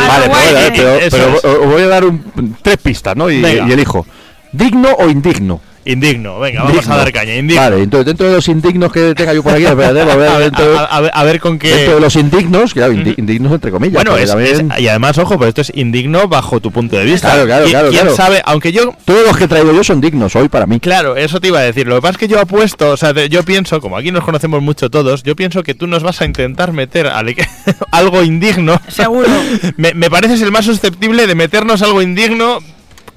Vale, 0.06 0.28
guay, 0.28 0.70
pero, 0.76 0.94
eh. 0.96 1.08
pero- 1.10 1.38
pero 1.42 1.60
os 1.62 1.66
voy 1.72 1.82
a 1.82 1.88
dar 1.88 2.04
un- 2.04 2.56
tres 2.62 2.76
pistas, 2.76 3.16
¿no? 3.16 3.28
Y 3.30 3.44
elijo. 3.44 4.06
¿Digno 4.52 4.90
o 4.98 5.08
indigno? 5.08 5.60
Indigno, 5.82 6.38
venga, 6.38 6.62
vamos 6.62 6.86
a 6.88 6.96
dar 6.96 7.10
caña. 7.10 7.34
Indigno. 7.36 7.62
Vale, 7.62 7.82
entonces 7.82 8.04
dentro 8.06 8.28
de 8.28 8.34
los 8.34 8.46
indignos 8.48 8.92
que 8.92 9.14
tenga 9.14 9.32
yo 9.32 9.42
por 9.42 9.54
aquí, 9.54 9.64
espérate, 9.64 10.00
a 10.12 10.16
ver, 10.16 10.38
dentro, 10.42 10.78
a- 10.78 10.84
a 10.84 11.00
ver- 11.00 11.10
a 11.14 11.24
ver 11.24 11.40
con 11.40 11.58
qué. 11.58 11.74
dentro 11.74 11.94
de 11.94 12.00
los 12.02 12.16
indignos, 12.16 12.74
claro, 12.74 12.92
indi- 12.92 13.14
indignos 13.18 13.50
entre 13.52 13.70
comillas. 13.70 13.94
Bueno, 13.94 14.10
porque 14.10 14.24
es, 14.24 14.30
también- 14.30 14.70
es- 14.72 14.80
y 14.80 14.88
además, 14.88 15.16
ojo, 15.16 15.38
pero 15.38 15.48
esto 15.48 15.62
es 15.62 15.72
indigno 15.74 16.28
bajo 16.28 16.60
tu 16.60 16.70
punto 16.70 16.96
de 16.98 17.04
vista. 17.06 17.28
Claro, 17.30 17.46
claro, 17.46 17.66
¿Qui- 17.66 17.70
claro, 17.70 17.88
¿Quién 17.88 18.00
claro. 18.02 18.16
sabe? 18.16 18.42
Aunque 18.44 18.72
yo. 18.72 18.94
todos 19.06 19.26
los 19.26 19.36
que 19.38 19.48
traigo 19.48 19.72
yo 19.72 19.82
son 19.82 20.02
dignos 20.02 20.36
hoy 20.36 20.48
para 20.50 20.66
mí. 20.66 20.80
Claro, 20.80 21.16
eso 21.16 21.40
te 21.40 21.48
iba 21.48 21.60
a 21.60 21.62
decir. 21.62 21.86
Lo 21.86 21.94
que 21.96 22.02
pasa 22.02 22.12
es 22.12 22.18
que 22.18 22.28
yo 22.28 22.38
apuesto, 22.40 22.90
o 22.90 22.96
sea, 22.98 23.12
yo 23.26 23.42
pienso, 23.44 23.80
como 23.80 23.96
aquí 23.96 24.10
nos 24.12 24.22
conocemos 24.24 24.60
mucho 24.62 24.90
todos, 24.90 25.22
yo 25.22 25.34
pienso 25.34 25.62
que 25.62 25.74
tú 25.74 25.86
nos 25.86 26.02
vas 26.02 26.20
a 26.20 26.26
intentar 26.26 26.72
meter 26.74 27.06
al- 27.06 27.34
algo 27.90 28.22
indigno. 28.22 28.78
Seguro. 28.88 29.28
me, 29.78 29.94
me 29.94 30.10
pareces 30.10 30.42
el 30.42 30.52
más 30.52 30.66
susceptible 30.66 31.26
de 31.26 31.34
meternos 31.34 31.80
algo 31.80 32.02
indigno 32.02 32.58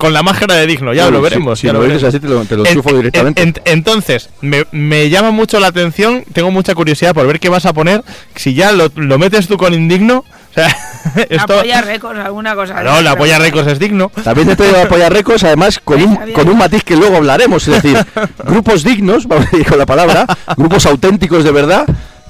con 0.03 0.13
la 0.13 0.21
máscara 0.21 0.55
de 0.55 0.67
digno. 0.67 0.93
Ya 0.93 1.09
lo 1.09 1.21
veremos. 1.21 1.59
Si, 1.59 1.67
ya 1.67 1.73
lo 1.73 1.79
lo 1.79 1.85
veremos. 1.87 2.03
así, 2.03 2.19
te 2.19 2.27
lo, 2.27 2.41
te 2.43 2.57
lo 2.57 2.65
En- 2.65 2.81
directamente. 2.97 3.41
en- 3.41 3.53
entonces, 3.65 4.29
me, 4.41 4.65
me 4.73 5.09
llama 5.09 5.31
mucho 5.31 5.59
la 5.61 5.67
atención, 5.67 6.25
tengo 6.33 6.51
mucha 6.51 6.75
curiosidad 6.75 7.13
por 7.13 7.25
ver 7.25 7.39
qué 7.39 7.47
vas 7.47 7.65
a 7.65 7.71
poner. 7.71 8.03
Si 8.35 8.53
ya 8.53 8.73
lo, 8.73 8.91
lo 8.95 9.17
metes 9.17 9.47
tú 9.47 9.55
con 9.57 9.73
indigno, 9.73 10.25
O 10.51 10.53
sea, 10.53 10.67
esto... 11.29 11.53
Apoya 11.53 11.81
récords, 11.81 12.19
alguna 12.19 12.53
cosa. 12.53 12.83
No, 12.83 13.01
la 13.01 13.11
apoya 13.11 13.39
récords 13.39 13.71
es 13.71 13.79
digno. 13.79 14.11
También 14.25 14.49
te 14.49 14.55
traigo 14.57 14.77
apoya 14.77 15.07
récords, 15.09 15.43
además 15.45 15.79
con 15.81 16.01
un, 16.03 16.15
con 16.33 16.49
un 16.49 16.57
matiz 16.57 16.83
que 16.83 16.97
luego 16.97 17.15
hablaremos, 17.15 17.65
es 17.69 17.81
decir, 17.81 17.97
grupos 18.43 18.83
dignos, 18.83 19.25
vamos 19.25 19.47
a 19.47 19.49
decir 19.51 19.65
con 19.65 19.77
la 19.77 19.85
palabra, 19.85 20.25
grupos 20.57 20.85
auténticos 20.85 21.45
de 21.45 21.51
verdad, 21.51 21.85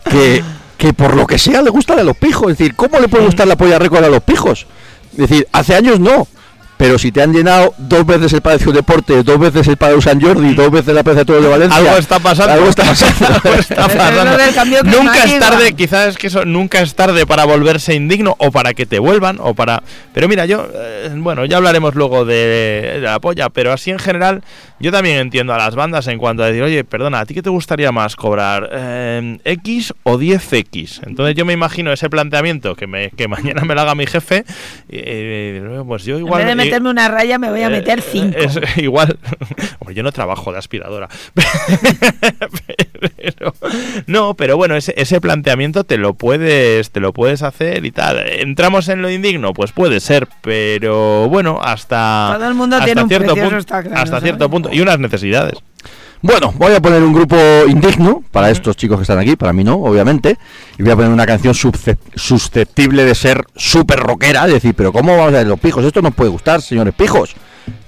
que, 0.09 0.43
que 0.77 0.93
por 0.93 1.15
lo 1.15 1.25
que 1.25 1.39
sea 1.39 1.63
le 1.63 1.71
gustan 1.71 1.97
a 1.99 2.03
los 2.03 2.15
pijos. 2.15 2.51
Es 2.51 2.57
decir, 2.59 2.75
¿cómo 2.75 2.99
le 2.99 3.07
puede 3.07 3.25
gustar 3.25 3.47
la 3.47 3.55
apoya 3.55 3.79
récords 3.79 4.05
a 4.05 4.09
los 4.09 4.21
pijos? 4.23 4.67
Es 5.13 5.17
decir, 5.29 5.47
hace 5.51 5.75
años 5.75 5.99
no. 5.99 6.27
Pero 6.83 6.99
si 6.99 7.13
te 7.13 7.21
han 7.21 7.31
llenado 7.31 7.73
dos 7.77 8.05
veces 8.05 8.33
el 8.33 8.41
Palacio 8.41 8.73
Deporte, 8.73 9.23
dos 9.23 9.39
veces 9.39 9.65
el 9.69 9.77
Palau 9.77 10.01
San 10.01 10.19
Jordi, 10.19 10.53
dos 10.53 10.69
veces 10.69 10.93
la 10.93 11.01
Plaza 11.01 11.19
de 11.19 11.25
Toros 11.25 11.41
de 11.41 11.47
Valencia. 11.47 11.77
Algo 11.77 11.95
está 11.95 12.19
pasando. 12.19 12.51
Algo 12.51 12.67
está 12.67 12.83
pasando. 12.83 13.39
Algo 13.41 13.57
está 13.57 13.75
pasando. 13.87 14.83
Nunca 14.83 15.23
es 15.23 15.39
tarde, 15.39 15.73
quizás 15.75 16.09
es 16.09 16.17
que 16.17 16.27
eso 16.27 16.43
nunca 16.43 16.81
es 16.81 16.93
tarde 16.93 17.25
para 17.25 17.45
volverse 17.45 17.95
indigno 17.95 18.35
o 18.37 18.51
para 18.51 18.73
que 18.73 18.85
te 18.85 18.99
vuelvan 18.99 19.37
o 19.39 19.53
para. 19.53 19.81
Pero 20.13 20.27
mira, 20.27 20.45
yo, 20.45 20.67
eh, 20.75 21.09
bueno, 21.15 21.45
ya 21.45 21.55
hablaremos 21.55 21.95
luego 21.95 22.25
de, 22.25 22.95
de 22.95 22.99
la 22.99 23.17
polla, 23.21 23.47
pero 23.47 23.71
así 23.71 23.89
en 23.89 23.99
general, 23.99 24.43
yo 24.83 24.91
también 24.91 25.15
entiendo 25.17 25.53
a 25.53 25.57
las 25.57 25.75
bandas 25.75 26.07
en 26.07 26.17
cuanto 26.17 26.43
a 26.43 26.47
decir, 26.47 26.61
oye, 26.61 26.83
perdona, 26.83 27.21
¿a 27.21 27.25
ti 27.25 27.33
qué 27.33 27.41
te 27.41 27.49
gustaría 27.49 27.93
más 27.93 28.17
cobrar? 28.17 28.69
Eh, 28.69 29.37
¿X 29.45 29.93
o 30.03 30.17
10X? 30.17 31.07
Entonces 31.07 31.35
yo 31.35 31.45
me 31.45 31.53
imagino 31.53 31.93
ese 31.93 32.09
planteamiento 32.09 32.75
que, 32.75 32.85
me, 32.85 33.09
que 33.11 33.27
mañana 33.29 33.61
me 33.63 33.75
lo 33.75 33.81
haga 33.81 33.95
mi 33.95 34.05
jefe, 34.05 34.43
eh, 34.89 35.81
pues 35.87 36.03
yo 36.03 36.19
igual. 36.19 36.41
En 36.41 36.47
vez 36.47 36.57
de 36.57 36.63
meterme 36.65 36.89
una 36.89 37.07
raya, 37.07 37.39
me 37.39 37.49
voy 37.49 37.61
a 37.61 37.69
meter 37.69 38.01
5. 38.01 38.37
Es, 38.37 38.59
igual, 38.77 39.17
Hombre, 39.79 39.95
yo 39.95 40.03
no 40.03 40.11
trabajo 40.11 40.51
de 40.51 40.57
aspiradora. 40.57 41.07
pero, 43.17 43.53
no, 44.07 44.33
pero 44.33 44.57
bueno, 44.57 44.75
ese, 44.75 44.93
ese 44.97 45.21
planteamiento 45.21 45.85
te 45.85 45.97
lo 45.97 46.13
puedes, 46.15 46.91
te 46.91 46.99
lo 46.99 47.13
puedes 47.13 47.41
hacer 47.41 47.85
y 47.85 47.91
tal. 47.91 48.17
¿Entramos 48.27 48.89
en 48.89 49.01
lo 49.01 49.09
indigno? 49.09 49.53
Pues 49.53 49.71
puede 49.71 50.01
ser, 50.01 50.27
pero 50.41 51.29
bueno, 51.29 51.61
hasta. 51.63 52.33
Todo 52.35 52.49
el 52.49 52.53
mundo 52.53 52.75
hasta 52.75 52.85
tiene 52.85 53.03
un 53.03 53.07
cierto 53.07 53.27
precio, 53.27 53.43
eso 53.43 53.49
punto, 53.49 53.59
está 53.59 53.81
claro, 53.81 53.95
hasta 53.95 54.07
¿sabes? 54.07 54.23
cierto 54.23 54.49
punto 54.49 54.72
y 54.73 54.81
unas 54.81 54.99
necesidades. 54.99 55.53
Bueno, 56.21 56.53
voy 56.57 56.73
a 56.73 56.81
poner 56.81 57.03
un 57.03 57.11
grupo 57.11 57.35
indigno 57.67 58.23
para 58.31 58.49
estos 58.49 58.77
chicos 58.77 58.97
que 58.97 59.01
están 59.01 59.19
aquí, 59.19 59.35
para 59.35 59.51
mí 59.51 59.63
no, 59.65 59.75
obviamente. 59.75 60.37
Y 60.79 60.83
voy 60.83 60.91
a 60.93 60.95
poner 60.95 61.11
una 61.11 61.25
canción 61.25 61.53
susceptible 61.53 63.03
de 63.03 63.13
ser 63.13 63.43
súper 63.57 63.99
rockera, 63.99 64.45
es 64.47 64.53
decir, 64.53 64.73
pero 64.73 64.93
¿cómo 64.93 65.17
vamos 65.17 65.33
a 65.33 65.37
ver 65.39 65.47
los 65.47 65.59
pijos? 65.59 65.83
Esto 65.83 66.01
nos 66.01 66.13
puede 66.15 66.29
gustar, 66.29 66.61
señores 66.61 66.93
pijos. 66.93 67.35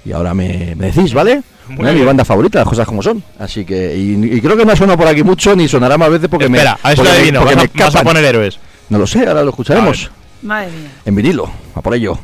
Y 0.03 0.11
ahora 0.11 0.33
me, 0.33 0.75
me 0.75 0.91
decís, 0.91 1.13
¿vale? 1.13 1.43
Muy 1.69 1.79
Una 1.79 1.89
de 1.91 1.95
mi 1.95 2.05
banda 2.05 2.25
favorita, 2.25 2.59
las 2.59 2.67
cosas 2.67 2.85
como 2.85 3.01
son. 3.01 3.23
Así 3.39 3.63
que, 3.65 3.95
y, 3.97 4.35
y 4.35 4.41
creo 4.41 4.57
que 4.57 4.65
no 4.65 4.73
ha 4.73 4.75
sonado 4.75 4.97
por 4.97 5.07
aquí 5.07 5.23
mucho, 5.23 5.55
ni 5.55 5.67
sonará 5.69 5.97
más 5.97 6.09
veces 6.09 6.27
porque 6.27 6.45
Espera, 6.45 6.77
me. 6.83 6.89
a 6.89 6.93
eso 6.93 7.03
porque 7.03 7.17
adivino, 7.17 7.39
porque 7.39 7.55
vas, 7.55 7.69
me 7.73 7.81
a, 7.81 7.85
vas 7.85 7.95
a 7.95 8.03
poner 8.03 8.25
héroes. 8.25 8.59
No 8.89 8.97
lo 8.99 9.07
sé, 9.07 9.25
ahora 9.25 9.43
lo 9.43 9.49
escucharemos. 9.49 10.11
Madre 10.41 10.67
mía. 10.71 10.91
En 11.05 11.15
vinilo, 11.15 11.49
a 11.73 11.81
por 11.81 11.95
ello. 11.95 12.19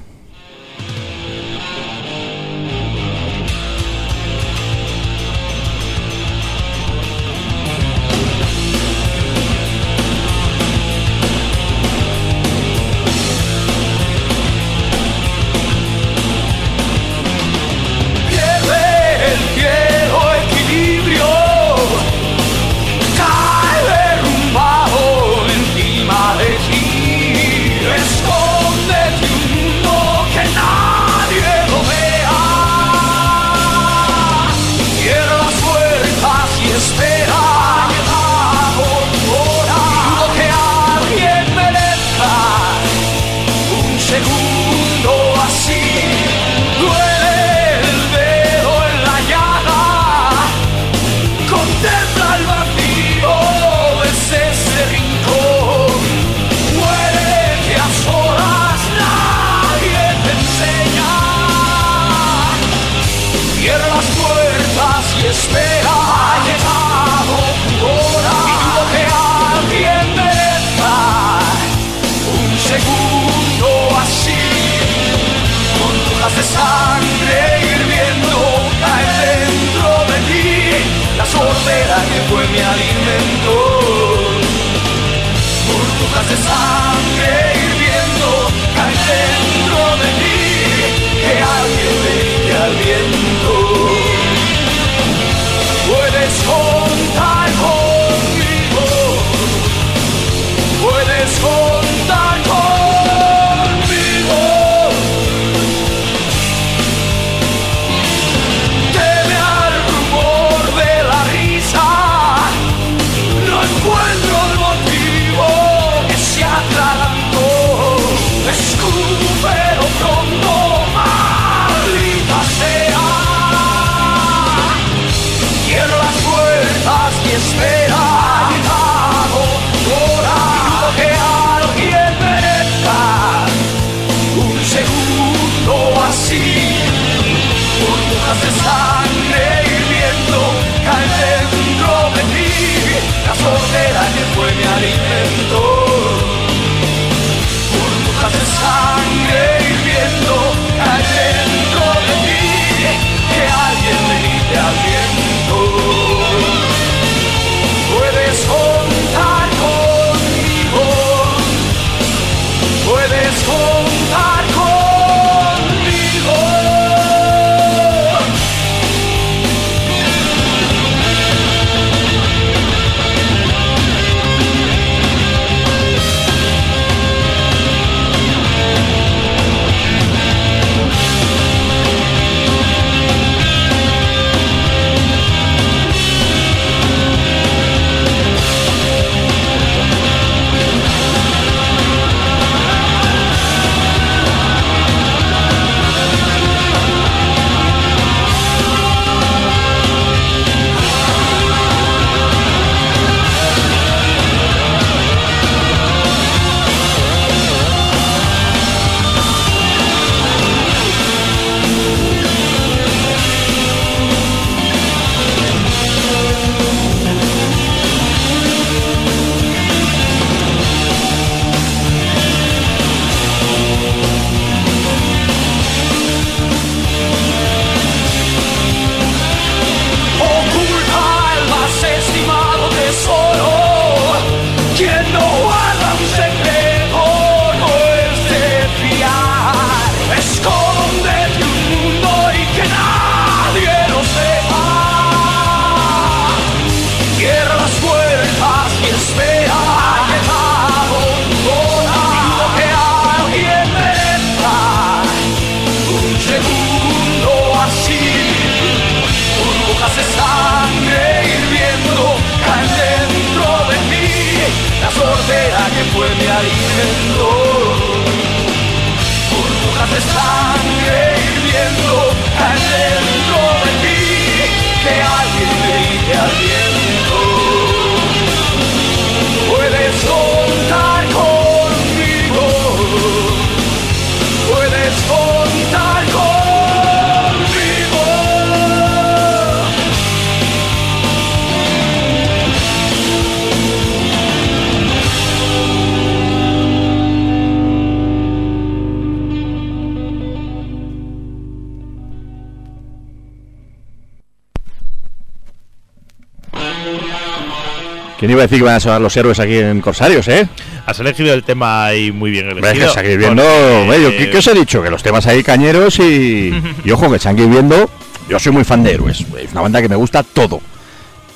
¿Quién 308.31 308.37
iba 308.37 308.43
a 308.43 308.47
decir 308.47 308.59
que 308.59 308.63
van 308.63 308.75
a 308.75 308.79
sonar 308.79 309.01
los 309.01 309.17
héroes 309.17 309.41
aquí 309.41 309.57
en 309.57 309.81
Corsarios, 309.81 310.25
eh? 310.29 310.47
Has 310.85 310.97
elegido 311.01 311.33
el 311.33 311.43
tema 311.43 311.83
ahí 311.87 312.13
muy 312.13 312.31
bien 312.31 312.47
elegido. 312.49 312.93
seguir 312.93 313.17
viendo. 313.17 313.43
porque- 313.43 313.87
medio, 313.89 314.09
¿qué, 314.11 314.29
qué 314.29 314.37
os 314.37 314.47
he 314.47 314.53
dicho? 314.53 314.81
Que 314.81 314.89
los 314.89 315.03
temas 315.03 315.27
ahí 315.27 315.43
cañeros 315.43 315.99
y. 315.99 316.53
y 316.85 316.91
ojo, 316.91 317.11
que 317.11 317.19
seguir 317.19 317.47
viendo. 317.47 317.89
Yo 318.29 318.39
soy 318.39 318.53
muy 318.53 318.63
fan 318.63 318.83
de 318.83 318.93
Héroes. 318.93 319.25
Es 319.37 319.51
una 319.51 319.59
banda 319.59 319.81
que 319.81 319.89
me 319.89 319.97
gusta 319.97 320.23
todo. 320.23 320.61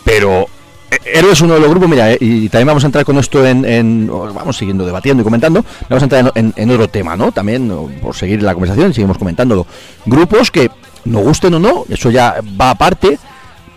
Pero. 0.05 0.47
eh, 0.89 0.97
Héroes 1.15 1.33
es 1.33 1.41
uno 1.41 1.55
de 1.55 1.59
los 1.59 1.69
grupos, 1.69 1.89
mira, 1.89 2.13
eh, 2.13 2.17
y 2.21 2.47
también 2.47 2.67
vamos 2.67 2.83
a 2.83 2.85
entrar 2.85 3.03
con 3.03 3.17
esto 3.17 3.45
en, 3.45 4.07
Vamos 4.07 4.55
siguiendo 4.55 4.85
debatiendo 4.85 5.19
y 5.19 5.25
comentando. 5.25 5.65
Vamos 5.89 6.01
a 6.01 6.05
entrar 6.05 6.31
en, 6.33 6.45
en- 6.45 6.53
en 6.55 6.71
otro 6.71 6.87
tema, 6.87 7.17
¿no? 7.17 7.33
También, 7.33 7.69
por 8.01 8.15
seguir 8.15 8.41
la 8.41 8.53
conversación, 8.53 8.93
seguimos 8.93 9.17
comentándolo. 9.17 9.67
Grupos 10.05 10.49
que, 10.49 10.71
no 11.03 11.19
gusten 11.19 11.55
o 11.55 11.59
no, 11.59 11.83
eso 11.89 12.09
ya 12.09 12.35
va 12.59 12.69
aparte, 12.69 13.19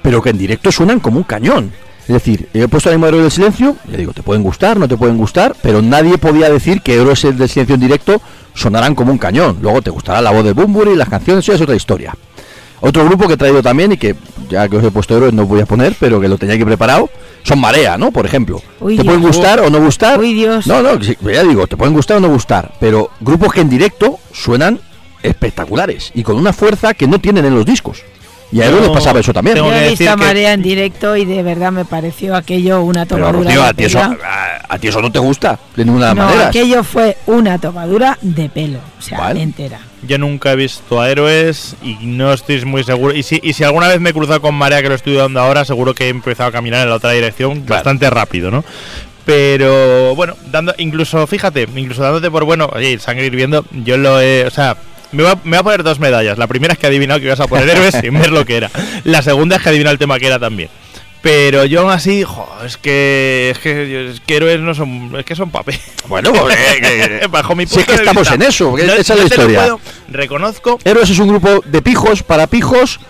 pero 0.03 0.23
que 0.23 0.31
en 0.31 0.39
directo 0.39 0.71
suenan 0.71 1.01
como 1.01 1.17
un 1.19 1.25
cañón. 1.25 1.73
Es 2.09 2.15
decir, 2.15 2.49
he 2.55 2.67
puesto 2.69 2.91
el 2.91 3.05
Héroes 3.05 3.23
del 3.23 3.31
Silencio, 3.31 3.77
le 3.87 3.99
digo, 3.99 4.15
te 4.15 4.23
pueden 4.23 4.43
gustar, 4.43 4.79
no 4.79 4.89
te 4.89 4.97
pueden 4.97 5.19
gustar, 5.19 5.55
pero 5.61 5.83
nadie 5.83 6.17
podía 6.17 6.49
decir 6.49 6.81
que 6.81 6.95
Héroes 6.95 7.21
del 7.23 7.49
Silencio 7.51 7.75
en 7.75 7.83
directo 7.83 8.23
sonarán 8.55 8.95
como 8.95 9.13
un 9.13 9.19
cañón. 9.19 9.59
Luego 9.61 9.83
te 9.83 9.91
gustará 9.91 10.23
la 10.23 10.31
voz 10.31 10.43
de 10.43 10.55
Bumburi, 10.55 10.97
las 10.97 11.11
canciones, 11.11 11.45
eso 11.45 11.53
ya 11.53 11.57
es 11.57 11.63
otra 11.63 11.77
historia. 11.77 12.15
Otro 12.81 13.05
grupo 13.05 13.27
que 13.27 13.35
he 13.35 13.37
traído 13.37 13.63
también 13.63 13.93
y 13.93 13.99
que 13.99 14.15
ya 14.49 14.67
que 14.71 14.79
os 14.79 14.85
he 14.85 14.91
puesto 14.91 15.15
Héroes 15.19 15.35
no 15.35 15.45
voy 15.45 15.61
a 15.61 15.67
poner, 15.67 15.97
pero 16.01 16.19
que 16.19 16.29
lo 16.29 16.39
tenía 16.39 16.55
aquí 16.55 16.65
preparado, 16.65 17.11
son 17.43 17.61
Marea, 17.61 17.99
¿no? 17.99 18.11
Por 18.11 18.25
ejemplo. 18.25 18.63
Uy, 18.81 18.97
te 18.97 19.05
pueden 19.05 19.21
gustar 19.21 19.61
o 19.61 19.69
no 19.69 19.79
gustar. 19.79 20.19
Uy, 20.19 20.33
Dios. 20.33 20.67
No, 20.67 20.81
no, 20.81 20.99
ya 20.99 21.43
digo, 21.43 21.67
te 21.67 21.77
pueden 21.77 21.93
gustar 21.93 22.17
o 22.17 22.21
no 22.21 22.29
gustar, 22.29 22.73
pero 22.81 23.11
grupos 23.21 23.53
que 23.53 23.61
en 23.61 23.69
directo 23.69 24.19
suenan 24.33 24.81
espectaculares 25.23 26.11
y 26.15 26.23
con 26.23 26.37
una 26.37 26.55
fuerza 26.55 26.95
que 26.95 27.07
no 27.07 27.21
tienen 27.21 27.45
en 27.45 27.55
los 27.55 27.67
discos. 27.67 28.03
Y 28.51 28.63
a 28.63 28.67
Héroes 28.67 28.83
les 28.85 28.91
pasaba 28.91 29.21
eso 29.21 29.33
también. 29.33 29.57
tengo 29.57 29.69
Yo 29.71 29.75
he 29.77 29.81
visto 29.81 29.91
decir 29.91 30.09
a 30.09 30.17
que- 30.17 30.25
Marea 30.25 30.53
en 30.55 30.63
directo 30.63 31.17
y 31.17 31.25
de 31.27 31.43
verdad 31.43 31.71
me 31.71 31.85
pareció 31.85 32.35
aquello 32.35 32.83
una 32.83 33.05
Pero 33.05 33.27
tomadura 33.27 33.45
Rocío, 33.51 33.63
de 33.63 33.69
a 33.69 33.73
ti, 33.75 33.85
eso, 33.85 33.99
pelo. 34.01 34.19
a, 34.25 34.75
a 34.75 34.79
ti 34.79 34.89
eso 34.89 35.03
no 35.03 35.13
te 35.13 35.19
gusta 35.19 35.59
de 35.77 35.85
ninguna 35.85 36.15
No, 36.15 36.25
manera. 36.25 36.49
aquello 36.49 36.83
fue 36.83 37.17
una 37.27 37.59
tomadura 37.59 38.17
de 38.23 38.49
pelo, 38.49 38.79
o 38.99 39.03
sea, 39.03 39.19
Vale. 39.19 39.43
Entera. 39.43 39.81
Yo 40.07 40.17
nunca 40.17 40.53
he 40.53 40.57
visto 40.57 41.01
a 41.01 41.11
héroes 41.11 41.75
y 41.83 41.95
no 42.07 42.33
estoy 42.33 42.65
muy 42.65 42.85
seguro. 42.85 43.13
Y 43.15 43.23
si, 43.23 43.41
y 43.43 43.53
si 43.53 43.65
alguna 43.65 43.89
vez 43.89 44.01
me 44.01 44.11
he 44.11 44.13
cruzado 44.15 44.41
con 44.41 44.55
Marea, 44.55 44.81
que 44.81 44.89
lo 44.89 44.95
estoy 44.95 45.15
dando 45.15 45.41
ahora, 45.41 45.65
seguro 45.65 45.93
que 45.93 46.07
he 46.07 46.09
empezado 46.09 46.49
a 46.49 46.53
caminar 46.53 46.83
en 46.85 46.89
la 46.91 46.97
otra 46.97 47.11
dirección 47.11 47.67
bastante 47.67 48.09
rápido, 48.09 48.51
¿no? 48.51 48.65
Pero 49.27 50.15
bueno, 50.15 50.35
dando, 50.51 50.73
incluso, 50.79 51.27
fíjate, 51.27 51.69
incluso 51.77 52.01
dándote 52.03 52.31
por 52.31 52.45
bueno, 52.45 52.71
oye, 52.73 52.99
sangre 52.99 53.27
hirviendo, 53.27 53.65
yo 53.73 53.99
lo 53.99 54.21
he. 54.21 54.47
O 54.47 54.51
sea, 54.51 54.77
me 55.13 55.23
voy, 55.23 55.33
a, 55.33 55.35
me 55.45 55.51
voy 55.51 55.59
a 55.59 55.63
poner 55.63 55.83
dos 55.83 55.99
medallas. 55.99 56.39
La 56.39 56.47
primera 56.47 56.73
es 56.75 56.79
que 56.79 56.87
he 56.87 56.91
adivinado 56.91 57.21
que 57.21 57.27
ibas 57.27 57.41
a 57.41 57.47
poner 57.47 57.69
héroes 57.69 57.95
sin 58.01 58.19
ver 58.19 58.31
lo 58.31 58.45
que 58.45 58.57
era. 58.57 58.71
La 59.05 59.23
segunda 59.23 59.57
es 59.57 59.63
que 59.63 59.69
he 59.69 59.71
adivinado 59.71 59.93
el 59.93 59.99
tema 59.99 60.19
que 60.19 60.27
era 60.27 60.39
también. 60.39 60.69
Pero 61.21 61.65
yo 61.65 61.81
aún 61.81 61.91
así, 61.91 62.23
jo, 62.23 62.49
es 62.65 62.77
que 62.77 63.51
es 63.51 63.59
que, 63.59 64.11
es 64.13 64.21
que 64.21 64.37
héroes 64.37 64.61
no 64.61 64.73
son, 64.73 65.13
es 65.19 65.25
que 65.25 65.35
son 65.35 65.51
papel. 65.51 65.77
Bueno, 66.07 66.33
pues, 66.33 66.55
eh, 66.57 67.21
eh, 67.23 67.27
Bajo 67.31 67.57
mi 67.57 67.67
si 67.67 67.81
es 67.81 67.85
punto 67.85 67.87
que 67.87 67.97
de 67.97 68.03
estamos 68.05 68.21
vista. 68.23 68.35
en 68.37 68.43
eso, 68.43 68.71
No- 68.71 68.79
esa 68.95 69.15
es 69.15 69.19
la 69.21 69.27
historia. 69.27 69.61
puedo- 69.63 69.81
reconozco 70.11 70.79
Héroes 70.85 71.11
es 71.11 71.19
un 71.19 71.29
grupo 71.29 71.61
de 71.67 71.83
pijos 71.83 72.23
para 72.23 72.47
pijos 72.47 73.01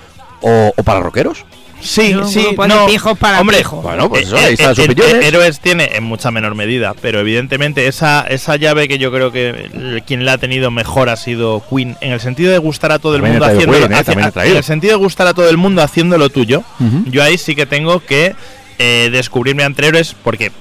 o, 0.41 0.73
o 0.75 0.83
para 0.83 1.01
rockeros. 1.01 1.45
Sí, 1.81 2.13
Un 2.15 2.29
sí, 2.29 2.43
grupo 2.43 2.63
de 2.63 2.69
no. 2.69 2.87
pijos 2.87 3.17
para 3.19 3.41
Hombre, 3.41 3.59
pijos. 3.59 3.83
Bueno, 3.83 4.09
pues 4.09 4.27
eso, 4.27 4.37
eh, 4.37 4.41
ahí 4.41 4.53
están 4.55 4.69
las 4.71 4.79
eh, 4.79 4.83
eh, 4.83 4.85
opiniones. 4.87 5.25
Héroes 5.27 5.61
tiene 5.61 5.91
en 5.95 6.03
mucha 6.05 6.31
menor 6.31 6.55
medida, 6.55 6.95
pero 7.01 7.21
evidentemente 7.21 7.87
esa, 7.87 8.27
esa 8.29 8.57
llave 8.57 8.89
que 8.89 8.99
yo 8.99 9.13
creo 9.13 9.31
que 9.33 10.03
quien 10.07 10.25
la 10.25 10.33
ha 10.35 10.39
tenido 10.39 10.71
mejor 10.71 11.09
ha 11.09 11.17
sido 11.17 11.63
Queen, 11.71 11.97
en 12.01 12.13
el 12.13 12.21
sentido 12.21 12.51
de 12.53 12.59
gustar 12.59 12.91
a 12.93 12.99
todo 12.99 13.15
el 13.15 13.23
También 13.23 13.41
mundo 13.41 13.47
haciéndolo, 13.47 13.79
Queen, 13.79 13.93
eh, 13.93 13.97
hacia- 14.35 14.45
en 14.51 14.57
el 14.57 14.65
sentido 14.65 14.93
de 14.93 14.99
gustar 14.99 15.27
a 15.29 15.35
todo 15.35 15.49
el 15.49 15.57
mundo 15.57 15.83
haciendo 15.83 16.19
lo 16.19 16.31
tuyo, 16.31 16.65
yo 17.07 17.23
ahí 17.23 17.39
sí 17.39 17.55
que 17.55 17.67
tengo 17.67 18.01
que 18.01 18.35
eh, 18.81 19.09
descubrirme 19.13 19.63
entre 19.65 19.89
héroes 19.89 20.15
porque 20.23 20.53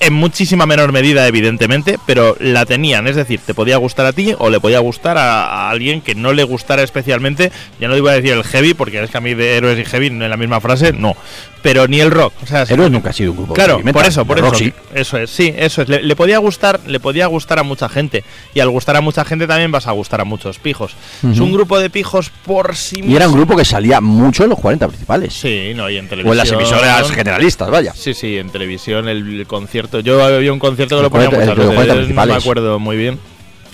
en 0.00 0.14
muchísima 0.14 0.64
menor 0.66 0.92
medida, 0.92 1.26
evidentemente, 1.26 1.98
pero 2.06 2.36
la 2.40 2.64
tenían. 2.64 3.06
Es 3.06 3.16
decir, 3.16 3.40
te 3.40 3.54
podía 3.54 3.76
gustar 3.76 4.06
a 4.06 4.12
ti 4.12 4.34
o 4.38 4.48
le 4.48 4.58
podía 4.58 4.78
gustar 4.80 5.18
a, 5.18 5.68
alguien 5.68 6.00
que 6.00 6.14
no 6.14 6.32
le 6.32 6.42
gustara 6.42 6.82
especialmente. 6.82 7.52
Ya 7.78 7.88
no 7.88 7.96
iba 7.96 8.10
a 8.10 8.14
decir 8.14 8.32
el 8.32 8.44
heavy, 8.44 8.74
porque 8.74 9.02
es 9.02 9.10
que 9.10 9.18
a 9.18 9.20
mí 9.20 9.34
de 9.34 9.56
héroes 9.56 9.78
y 9.78 9.84
heavy 9.84 10.06
en 10.06 10.28
la 10.28 10.36
misma 10.38 10.60
frase, 10.60 10.92
no. 10.92 11.14
Pero 11.62 11.86
ni 11.86 12.00
el 12.00 12.10
rock. 12.10 12.32
O 12.42 12.46
sea, 12.46 12.64
sí- 12.64 12.72
Héroes 12.72 12.90
nunca 12.90 13.10
ha 13.10 13.12
sido 13.12 13.32
un 13.32 13.36
grupo. 13.36 13.52
de 13.52 13.58
Claro, 13.62 13.80
por 13.92 14.06
eso, 14.06 14.24
por 14.24 14.36
De 14.40 14.42
eso. 14.42 14.50
rock 14.50 14.58
sí. 14.58 14.72
Eso 14.94 15.18
es, 15.18 15.28
sí, 15.30 15.52
eso 15.56 15.82
es. 15.82 15.88
Le, 15.90 16.02
le 16.02 16.16
podía 16.16 16.38
gustar, 16.38 16.80
le 16.86 17.00
podía 17.00 17.26
gustar 17.26 17.58
a 17.58 17.62
mucha 17.62 17.88
gente. 17.90 18.24
Y 18.54 18.60
al 18.60 18.70
gustar 18.70 18.96
a 18.96 19.02
mucha 19.02 19.24
gente 19.26 19.46
también 19.46 19.70
vas 19.70 19.86
a 19.86 19.90
gustar 19.92 20.22
a 20.22 20.24
muchos 20.24 20.58
pijos. 20.58 20.92
Es 21.22 21.36
Ujú. 21.38 21.44
un 21.44 21.52
grupo 21.52 21.78
de 21.78 21.90
pijos 21.90 22.30
por 22.46 22.76
sí 22.76 22.96
Y 23.04 23.14
era 23.14 23.26
un 23.26 23.32
mismo. 23.32 23.36
grupo 23.46 23.56
que 23.56 23.64
salía 23.66 24.00
mucho 24.00 24.44
en 24.44 24.50
los 24.50 24.58
40 24.58 24.88
principales. 24.88 25.34
Sí, 25.34 25.72
no, 25.76 25.90
y 25.90 25.98
en 25.98 26.08
televisión. 26.08 26.30
o 26.30 26.32
en 26.32 26.38
las 26.38 26.50
emisoras 26.52 27.10
generalistas, 27.10 27.68
vaya. 27.70 27.92
Sí, 27.94 28.14
sí, 28.14 28.38
en 28.38 28.48
televisión, 28.50 29.08
el, 29.08 29.40
el 29.40 29.46
concierto. 29.46 30.00
Yo 30.00 30.24
había 30.24 30.52
un 30.52 30.58
concierto 30.58 30.94
que 30.96 31.00
El 31.00 31.02
lo 31.04 31.10
ponía 31.10 31.28
40, 31.28 31.52
muchas 31.52 31.58
el 31.58 31.60
de 31.60 31.64
los 31.66 31.74
40 31.74 31.94
veces, 31.94 32.14
no 32.16 32.26
me 32.26 32.34
acuerdo 32.40 32.78
muy 32.78 32.96
bien. 32.96 33.18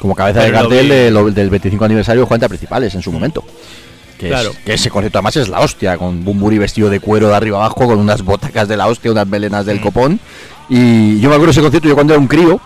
Como 0.01 0.15
cabeza 0.15 0.41
de 0.41 0.47
Pero 0.51 0.63
lo 0.65 0.69
cartel 0.69 0.89
de 0.89 1.11
lo- 1.11 1.31
del 1.31 1.51
25 1.51 1.85
aniversario 1.85 2.19
de 2.19 2.23
los 2.23 2.29
40 2.29 2.49
principales 2.49 2.95
en 2.97 3.03
su 3.03 3.13
momento. 3.13 3.45
Que, 4.19 4.29
Claro. 4.29 4.51
es- 4.51 4.59
que 4.59 4.73
ese 4.75 4.91
concierto 4.91 5.19
además 5.19 5.37
es 5.37 5.49
la 5.49 5.61
hostia, 5.61 5.97
con 5.99 6.25
Bumburi 6.25 6.59
vestido 6.59 6.89
de 6.91 7.01
cuero 7.01 7.29
de 7.29 7.35
arriba 7.35 7.59
abajo, 7.59 7.87
con 7.87 7.99
unas 7.99 8.23
botacas 8.23 8.67
de 8.69 8.77
la 8.77 8.87
hostia, 8.87 9.11
unas 9.13 9.27
melenas 9.27 9.67
del 9.67 9.79
Mm. 9.79 9.83
copón. 9.83 10.21
Y 10.69 11.21
yo 11.21 11.29
me 11.29 11.35
acuerdo 11.37 11.47
de 11.47 11.51
ese 11.53 11.61
concierto, 11.63 11.89
yo 11.89 11.95
cuando 11.95 12.13
era 12.15 12.21
un 12.21 12.27
crío, 12.27 12.61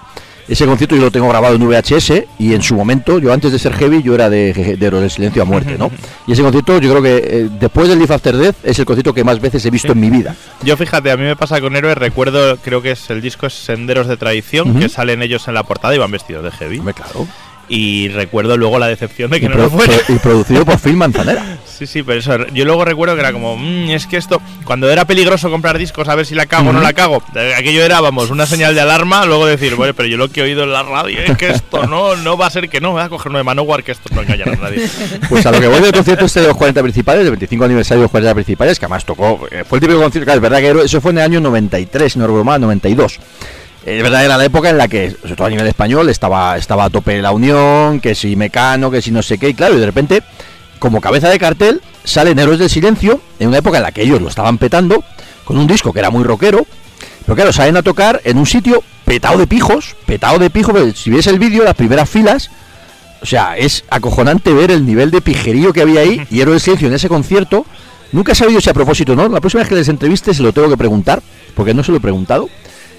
ese 0.48 0.64
concierto 0.66 0.96
yo 0.96 1.02
lo 1.02 1.10
tengo 1.12 1.28
grabado 1.28 1.54
en 1.54 1.62
VHS 1.62 2.26
y 2.38 2.54
en 2.54 2.62
su 2.62 2.74
momento, 2.74 3.18
yo 3.18 3.32
antes 3.32 3.52
de 3.52 3.58
ser 3.58 3.72
heavy, 3.74 4.02
yo 4.02 4.14
era 4.14 4.28
de, 4.30 4.52
de 4.78 4.90
del 4.90 5.10
Silencio 5.10 5.42
a 5.42 5.44
muerte, 5.44 5.76
¿no? 5.78 5.90
Y 6.26 6.32
ese 6.32 6.42
concierto 6.42 6.78
yo 6.80 6.90
creo 6.90 7.02
que 7.02 7.16
eh, 7.18 7.48
después 7.60 7.88
del 7.88 7.98
Live 8.00 8.14
After 8.14 8.36
Death 8.36 8.56
es 8.64 8.78
el 8.78 8.84
concierto 8.84 9.12
que 9.14 9.22
más 9.22 9.40
veces 9.40 9.64
he 9.66 9.70
visto 9.70 9.92
en 9.92 10.00
mi 10.00 10.10
vida. 10.10 10.34
Yo 10.62 10.76
fíjate, 10.76 11.10
a 11.10 11.16
mí 11.16 11.22
me 11.24 11.36
pasa 11.36 11.60
con 11.60 11.76
Héroes, 11.76 11.96
recuerdo, 11.98 12.56
creo 12.56 12.80
que 12.82 12.92
es 12.92 13.10
el 13.10 13.20
disco 13.20 13.46
es 13.46 13.52
Senderos 13.54 14.06
de 14.08 14.16
Tradición, 14.16 14.74
que 14.78 14.88
salen 14.88 15.22
ellos 15.22 15.46
en 15.46 15.54
la 15.54 15.62
portada 15.62 15.94
y 15.94 15.98
van 15.98 16.10
vestidos 16.10 16.42
de 16.42 16.50
heavy. 16.52 16.78
Hombre, 16.78 16.94
claro. 16.94 17.26
Y 17.72 18.08
recuerdo 18.08 18.56
luego 18.56 18.80
la 18.80 18.88
decepción 18.88 19.30
de 19.30 19.38
que 19.38 19.46
Y, 19.46 19.48
no 19.48 19.54
lo 19.54 19.70
fuera. 19.70 19.94
y 20.08 20.14
producido 20.18 20.64
por 20.64 20.78
Phil 20.78 20.96
Manzanera. 20.96 21.58
Sí, 21.80 21.86
sí, 21.86 22.02
pero 22.02 22.18
eso, 22.18 22.36
yo 22.52 22.66
luego 22.66 22.84
recuerdo 22.84 23.14
que 23.14 23.20
era 23.20 23.32
como, 23.32 23.56
"Mm, 23.56 23.88
es 23.92 24.06
que 24.06 24.18
esto, 24.18 24.42
cuando 24.66 24.90
era 24.90 25.06
peligroso 25.06 25.48
comprar 25.50 25.78
discos 25.78 26.06
a 26.10 26.14
ver 26.14 26.26
si 26.26 26.34
la 26.34 26.44
cago 26.44 26.68
o 26.68 26.72
no 26.74 26.82
la 26.82 26.92
cago, 26.92 27.22
eh, 27.34 27.54
aquello 27.56 27.82
era, 27.82 28.02
vamos, 28.02 28.28
una 28.28 28.44
señal 28.44 28.74
de 28.74 28.82
alarma, 28.82 29.24
luego 29.24 29.46
decir, 29.46 29.76
bueno, 29.76 29.94
pero 29.94 30.06
yo 30.06 30.18
lo 30.18 30.28
que 30.28 30.40
he 30.40 30.42
oído 30.42 30.64
en 30.64 30.72
la 30.74 30.82
radio 30.82 31.18
es 31.20 31.38
que 31.38 31.48
esto 31.48 31.86
no, 31.86 32.16
no 32.16 32.36
va 32.36 32.48
a 32.48 32.50
ser 32.50 32.68
que 32.68 32.82
no, 32.82 32.90
voy 32.92 33.00
a 33.00 33.08
coger 33.08 33.30
uno 33.30 33.38
de 33.38 33.44
Manowar, 33.44 33.82
que 33.82 33.92
esto 33.92 34.14
no 34.14 34.20
engañan 34.20 34.50
a 34.50 34.56
nadie. 34.56 34.86
Pues 35.30 35.46
a 35.46 35.52
lo 35.52 35.58
que 35.58 35.68
voy 35.68 35.80
del 35.80 35.92
concierto 35.92 36.26
este 36.26 36.40
de 36.42 36.48
los 36.48 36.56
40 36.58 36.82
principales, 36.82 37.22
del 37.22 37.30
25 37.30 37.64
aniversario 37.64 38.00
de 38.00 38.04
los 38.04 38.10
40 38.10 38.34
principales, 38.34 38.78
que 38.78 38.84
además 38.84 39.06
tocó, 39.06 39.48
eh, 39.50 39.64
fue 39.66 39.78
el 39.78 39.80
típico 39.80 40.02
concierto, 40.02 40.26
claro, 40.26 40.36
es 40.36 40.42
verdad 40.42 40.58
que 40.58 40.84
eso 40.84 41.00
fue 41.00 41.12
en 41.12 41.18
el 41.18 41.24
año 41.24 41.40
93, 41.40 42.12
si 42.12 42.18
no 42.18 42.26
recuerdo 42.26 42.44
mal, 42.44 42.60
92. 42.60 43.18
Es 43.84 44.02
verdad, 44.02 44.24
era 44.24 44.36
la 44.36 44.44
época 44.44 44.68
en 44.68 44.76
la 44.76 44.88
que, 44.88 45.10
sobre 45.10 45.36
todo 45.36 45.46
a 45.46 45.50
nivel 45.50 45.66
español, 45.66 46.08
estaba, 46.10 46.56
estaba 46.58 46.84
a 46.84 46.90
tope 46.90 47.20
la 47.22 47.32
Unión, 47.32 48.00
que 48.00 48.14
si 48.14 48.36
Mecano, 48.36 48.90
que 48.90 49.00
si 49.00 49.10
no 49.10 49.22
sé 49.22 49.38
qué, 49.38 49.48
y 49.48 49.54
claro, 49.54 49.74
y 49.74 49.80
de 49.80 49.86
repente, 49.86 50.22
como 50.78 51.00
cabeza 51.00 51.30
de 51.30 51.38
cartel, 51.38 51.80
salen 52.04 52.38
Héroes 52.38 52.58
del 52.58 52.68
Silencio, 52.68 53.20
en 53.38 53.48
una 53.48 53.58
época 53.58 53.78
en 53.78 53.84
la 53.84 53.92
que 53.92 54.02
ellos 54.02 54.20
lo 54.20 54.28
estaban 54.28 54.58
petando, 54.58 55.02
con 55.44 55.56
un 55.56 55.66
disco 55.66 55.92
que 55.92 56.00
era 56.00 56.10
muy 56.10 56.24
rockero, 56.24 56.66
pero 57.24 57.36
claro, 57.36 57.52
salen 57.52 57.76
a 57.76 57.82
tocar 57.82 58.20
en 58.24 58.36
un 58.36 58.46
sitio 58.46 58.82
petado 59.04 59.38
de 59.38 59.46
pijos, 59.46 59.96
petado 60.04 60.38
de 60.38 60.50
pijos, 60.50 60.74
pero 60.74 60.94
si 60.94 61.10
ves 61.10 61.26
el 61.26 61.38
vídeo, 61.38 61.64
las 61.64 61.74
primeras 61.74 62.08
filas, 62.08 62.50
o 63.22 63.26
sea, 63.26 63.56
es 63.56 63.84
acojonante 63.90 64.52
ver 64.52 64.70
el 64.70 64.86
nivel 64.86 65.10
de 65.10 65.20
pijerío 65.20 65.72
que 65.72 65.82
había 65.82 66.00
ahí 66.00 66.26
y 66.30 66.40
Héroes 66.40 66.54
del 66.54 66.60
Silencio 66.60 66.88
en 66.88 66.94
ese 66.94 67.08
concierto. 67.08 67.66
Nunca 68.12 68.32
he 68.32 68.34
sabido 68.34 68.60
si 68.60 68.68
a 68.70 68.74
propósito 68.74 69.14
no. 69.14 69.28
La 69.28 69.40
próxima 69.40 69.60
vez 69.60 69.68
que 69.68 69.74
les 69.74 69.88
entreviste 69.88 70.34
se 70.34 70.42
lo 70.42 70.52
tengo 70.52 70.68
que 70.68 70.76
preguntar, 70.76 71.22
porque 71.54 71.74
no 71.74 71.84
se 71.84 71.92
lo 71.92 71.98
he 71.98 72.00
preguntado. 72.00 72.48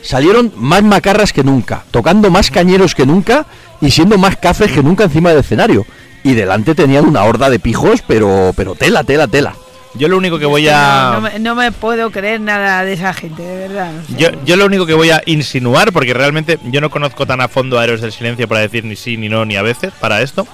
Salieron 0.02 0.52
más 0.56 0.84
macarras 0.84 1.32
que 1.34 1.44
nunca, 1.44 1.84
tocando 1.92 2.30
más 2.32 2.50
cañeros 2.50 2.96
que 2.96 3.06
nunca 3.06 3.46
y 3.82 3.92
siendo 3.92 4.18
más 4.18 4.38
cafés 4.38 4.72
que 4.72 4.82
nunca 4.84 5.04
encima 5.06 5.30
del 5.30 5.40
escenario. 5.40 5.86
Y 6.24 6.34
delante 6.34 6.76
tenían 6.76 7.06
una 7.06 7.24
horda 7.24 7.50
de 7.50 7.60
pijos, 7.60 8.04
pero, 8.08 8.54
pero 8.56 8.76
tela, 8.76 9.04
tela, 9.04 9.28
tela. 9.28 9.54
Yo 9.94 10.08
lo 10.08 10.18
único 10.18 10.40
que 10.40 10.46
voy 10.46 10.64
No, 10.66 10.72
a... 10.74 11.12
no 11.16 11.22
me, 11.22 11.40
no 11.40 11.56
me 11.56 11.72
puedo 11.72 12.12
creer 12.12 12.40
nada 12.40 12.86
de 12.86 12.94
esa 12.94 13.14
gente, 13.14 13.42
de 13.44 13.68
verdad. 13.68 13.92
no 13.92 14.04
sé. 14.08 14.14
Yo, 14.18 14.30
yo 14.46 14.56
lo 14.56 14.66
único 14.66 14.86
que 14.86 14.94
voy 14.94 15.10
a 15.12 15.22
insinuar, 15.26 15.92
porque 15.92 16.14
realmente 16.14 16.60
yo 16.64 16.80
no 16.80 16.90
conozco 16.90 17.26
tan 17.28 17.42
a 17.42 17.48
fondo 17.48 17.78
a 17.78 17.84
Héroes 17.84 18.02
del 18.02 18.12
Silencio 18.14 18.48
para 18.48 18.62
decir 18.62 18.86
ni 18.86 18.96
sí, 18.96 19.18
ni 19.18 19.28
no, 19.30 19.44
ni 19.46 19.58
a 19.58 19.62
veces 19.62 19.92
para 20.00 20.22
esto, 20.22 20.48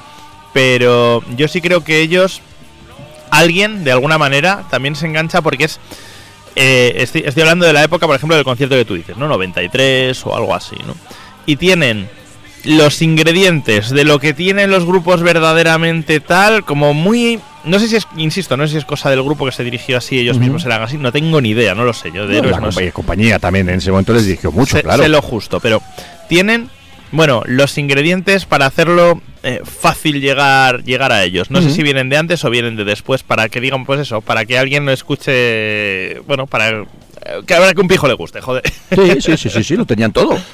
pero 0.53 1.21
yo 1.35 1.47
sí 1.47 1.61
creo 1.61 1.83
que 1.83 2.01
ellos, 2.01 2.41
alguien 3.29 3.83
de 3.83 3.91
alguna 3.91 4.17
manera, 4.17 4.63
también 4.69 4.95
se 4.95 5.05
engancha 5.05 5.41
porque 5.41 5.65
es... 5.65 5.79
eh, 6.59 7.03
estoy, 7.03 7.21
estoy 7.23 7.41
hablando 7.41 7.67
de 7.67 7.73
la 7.73 7.83
época, 7.83 8.07
por 8.07 8.15
ejemplo, 8.15 8.35
del 8.35 8.43
concierto 8.43 8.75
que 8.75 8.83
tú 8.83 8.95
dices, 8.95 9.15
¿no? 9.15 9.27
93 9.27 10.25
o 10.25 10.35
algo 10.35 10.55
así, 10.55 10.75
¿no? 10.87 10.95
Y 11.45 11.55
tienen 11.55 12.09
los 12.63 13.03
ingredientes 13.03 13.91
de 13.91 14.03
lo 14.03 14.17
que 14.19 14.33
tienen 14.33 14.71
los 14.71 14.83
grupos 14.83 15.21
verdaderamente 15.21 16.19
tal, 16.19 16.65
como 16.65 16.95
muy... 16.95 17.39
No 17.63 17.77
sé 17.77 17.87
si 17.87 17.97
es, 17.97 18.07
insisto, 18.17 18.57
no 18.57 18.65
sé 18.65 18.71
si 18.71 18.77
es 18.79 18.85
cosa 18.85 19.11
del 19.11 19.21
grupo 19.21 19.45
que 19.45 19.51
se 19.51 19.63
dirigió 19.63 19.97
así, 19.97 20.17
ellos 20.17 20.39
mismos 20.39 20.65
eran 20.65 20.81
así, 20.81 20.97
no 20.97 21.11
tengo 21.11 21.41
ni 21.41 21.49
idea, 21.49 21.75
no 21.75 21.83
lo 21.83 21.93
sé, 21.93 22.11
yo 22.11 22.25
de 22.25 22.37
héroes 22.37 22.53
la 22.53 22.59
no 22.59 22.67
compañía, 22.67 22.91
compañía 22.91 23.39
también 23.39 23.69
en 23.69 23.75
ese 23.75 23.91
momento 23.91 24.13
les 24.13 24.25
dirigió 24.25 24.51
mucho, 24.51 24.81
claro. 24.81 25.03
sé 25.03 25.09
lo 25.09 25.21
justo, 25.21 25.59
pero 25.59 25.81
tienen, 26.27 26.69
bueno, 27.11 27.43
los 27.45 27.77
ingredientes 27.77 28.45
para 28.45 28.65
hacerlo 28.65 29.21
eh, 29.43 29.61
fácil 29.63 30.19
llegar, 30.19 30.83
llegar 30.83 31.11
a 31.11 31.23
ellos. 31.23 31.49
No 31.51 31.61
sé 31.61 31.71
si 31.71 31.83
vienen 31.83 32.09
de 32.09 32.17
antes 32.17 32.43
o 32.43 32.49
vienen 32.49 32.75
de 32.75 32.83
después, 32.83 33.23
para 33.23 33.49
que 33.49 33.61
digan, 33.61 33.85
pues 33.85 34.01
eso, 34.01 34.21
para 34.21 34.45
que 34.45 34.57
alguien 34.57 34.85
lo 34.85 34.91
escuche, 34.91 36.19
bueno, 36.21 36.47
para 36.47 36.85
Que 37.45 37.53
habrá 37.53 37.73
que 37.73 37.81
un 37.81 37.87
pijo 37.87 38.07
le 38.07 38.13
guste, 38.13 38.41
joder. 38.41 38.63
Sí, 38.89 39.21
sí, 39.21 39.37
sí, 39.37 39.49
sí, 39.49 39.63
sí, 39.63 39.77
lo 39.77 39.85
tenían 39.85 40.11
todo. 40.11 40.37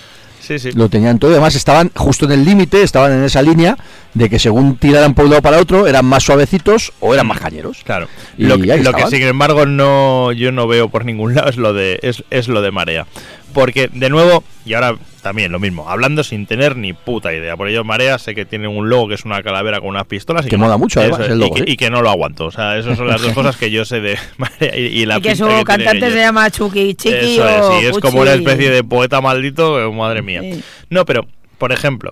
Sí, 0.44 0.60
sí. 0.60 0.74
Lo 0.74 0.90
tenían 0.90 1.20
todo. 1.20 1.32
Además, 1.32 1.56
estaban 1.56 1.90
justo 1.96 2.26
en 2.26 2.34
el 2.34 2.44
límite, 2.44 2.84
estaban 2.84 3.14
en 3.14 3.24
esa 3.24 3.42
línea 3.42 3.78
de 4.14 4.30
que 4.30 4.40
según 4.40 4.76
tiraran 4.76 5.14
por 5.14 5.24
un 5.24 5.32
lado 5.32 5.42
para 5.42 5.58
otro, 5.58 5.88
eran 5.88 6.06
más 6.06 6.24
suavecitos 6.24 6.92
o 7.00 7.14
eran 7.14 7.28
más 7.28 7.40
cañeros. 7.40 7.82
Claro. 7.86 8.10
Y 8.38 8.44
lo, 8.44 8.60
que, 8.60 8.76
lo 8.76 8.92
que, 8.92 9.08
sin 9.08 9.22
embargo 9.22 9.66
no 9.66 10.34
yo 10.34 10.52
no 10.52 10.68
veo 10.68 10.90
por 10.90 11.06
ningún 11.06 11.34
lado 11.34 11.50
es 11.50 11.56
lo 11.56 11.72
de 11.72 11.98
es, 12.02 12.26
es 12.30 12.50
lo 12.50 12.62
de 12.62 12.72
marea. 12.72 13.08
Porque 13.54 13.90
de 13.94 14.10
nuevo, 14.10 14.44
y 14.66 14.74
ahora 14.74 14.98
también 15.24 15.52
lo 15.52 15.60
mismo, 15.60 15.90
hablando 15.90 16.24
sin 16.24 16.46
tener 16.46 16.76
ni 16.78 16.94
puta 16.94 17.34
idea. 17.34 17.58
Por 17.58 17.68
ello 17.70 17.84
Marea 17.84 18.20
sé 18.20 18.36
que 18.36 18.46
tiene 18.46 18.68
un 18.68 18.90
logo 18.90 19.08
que 19.08 19.16
es 19.16 19.26
una 19.26 19.42
calavera 19.42 19.80
con 19.80 19.90
unas 19.90 20.06
pistolas 20.06 20.46
y 20.46 20.50
Que 20.50 20.58
no- 20.58 20.66
mola 20.66 20.78
mucho, 20.78 21.02
eso 21.02 21.16
además, 21.16 21.22
es, 21.28 21.32
el 21.32 21.38
y 21.38 21.42
logo, 21.42 21.56
que- 21.56 21.62
¿eh? 21.62 21.66
y, 21.68 21.78
que 21.78 21.90
no 21.90 22.02
lo 22.04 22.10
aguanto. 22.12 22.46
O 22.46 22.52
sea, 22.52 22.78
esas 22.78 22.98
son 22.98 23.08
las 23.08 23.22
dos 23.22 23.34
cosas 23.34 23.58
que 23.58 23.72
yo 23.72 23.86
sé 23.86 24.02
de 24.02 24.18
Marea 24.38 24.78
y, 24.78 24.82
y 25.02 25.06
la 25.08 25.18
y 25.18 25.22
que 25.22 25.36
su 25.36 25.48
tiene 25.48 25.64
cantante 25.64 26.12
se 26.12 26.18
llama 26.20 26.52
Chucky 26.52 26.94
Chiqui 26.94 27.16
Eso 27.16 27.48
es, 27.50 27.80
sí, 27.80 27.86
es 27.88 27.98
como 28.00 28.22
una 28.22 28.34
especie 28.34 28.70
de 28.70 28.84
poeta 28.84 29.20
maldito, 29.22 29.82
eh, 29.82 29.92
madre 29.92 30.22
mía. 30.22 30.42
Sí. 30.42 30.62
No, 30.90 31.06
pero, 31.06 31.26
por 31.58 31.72
ejemplo, 31.72 32.12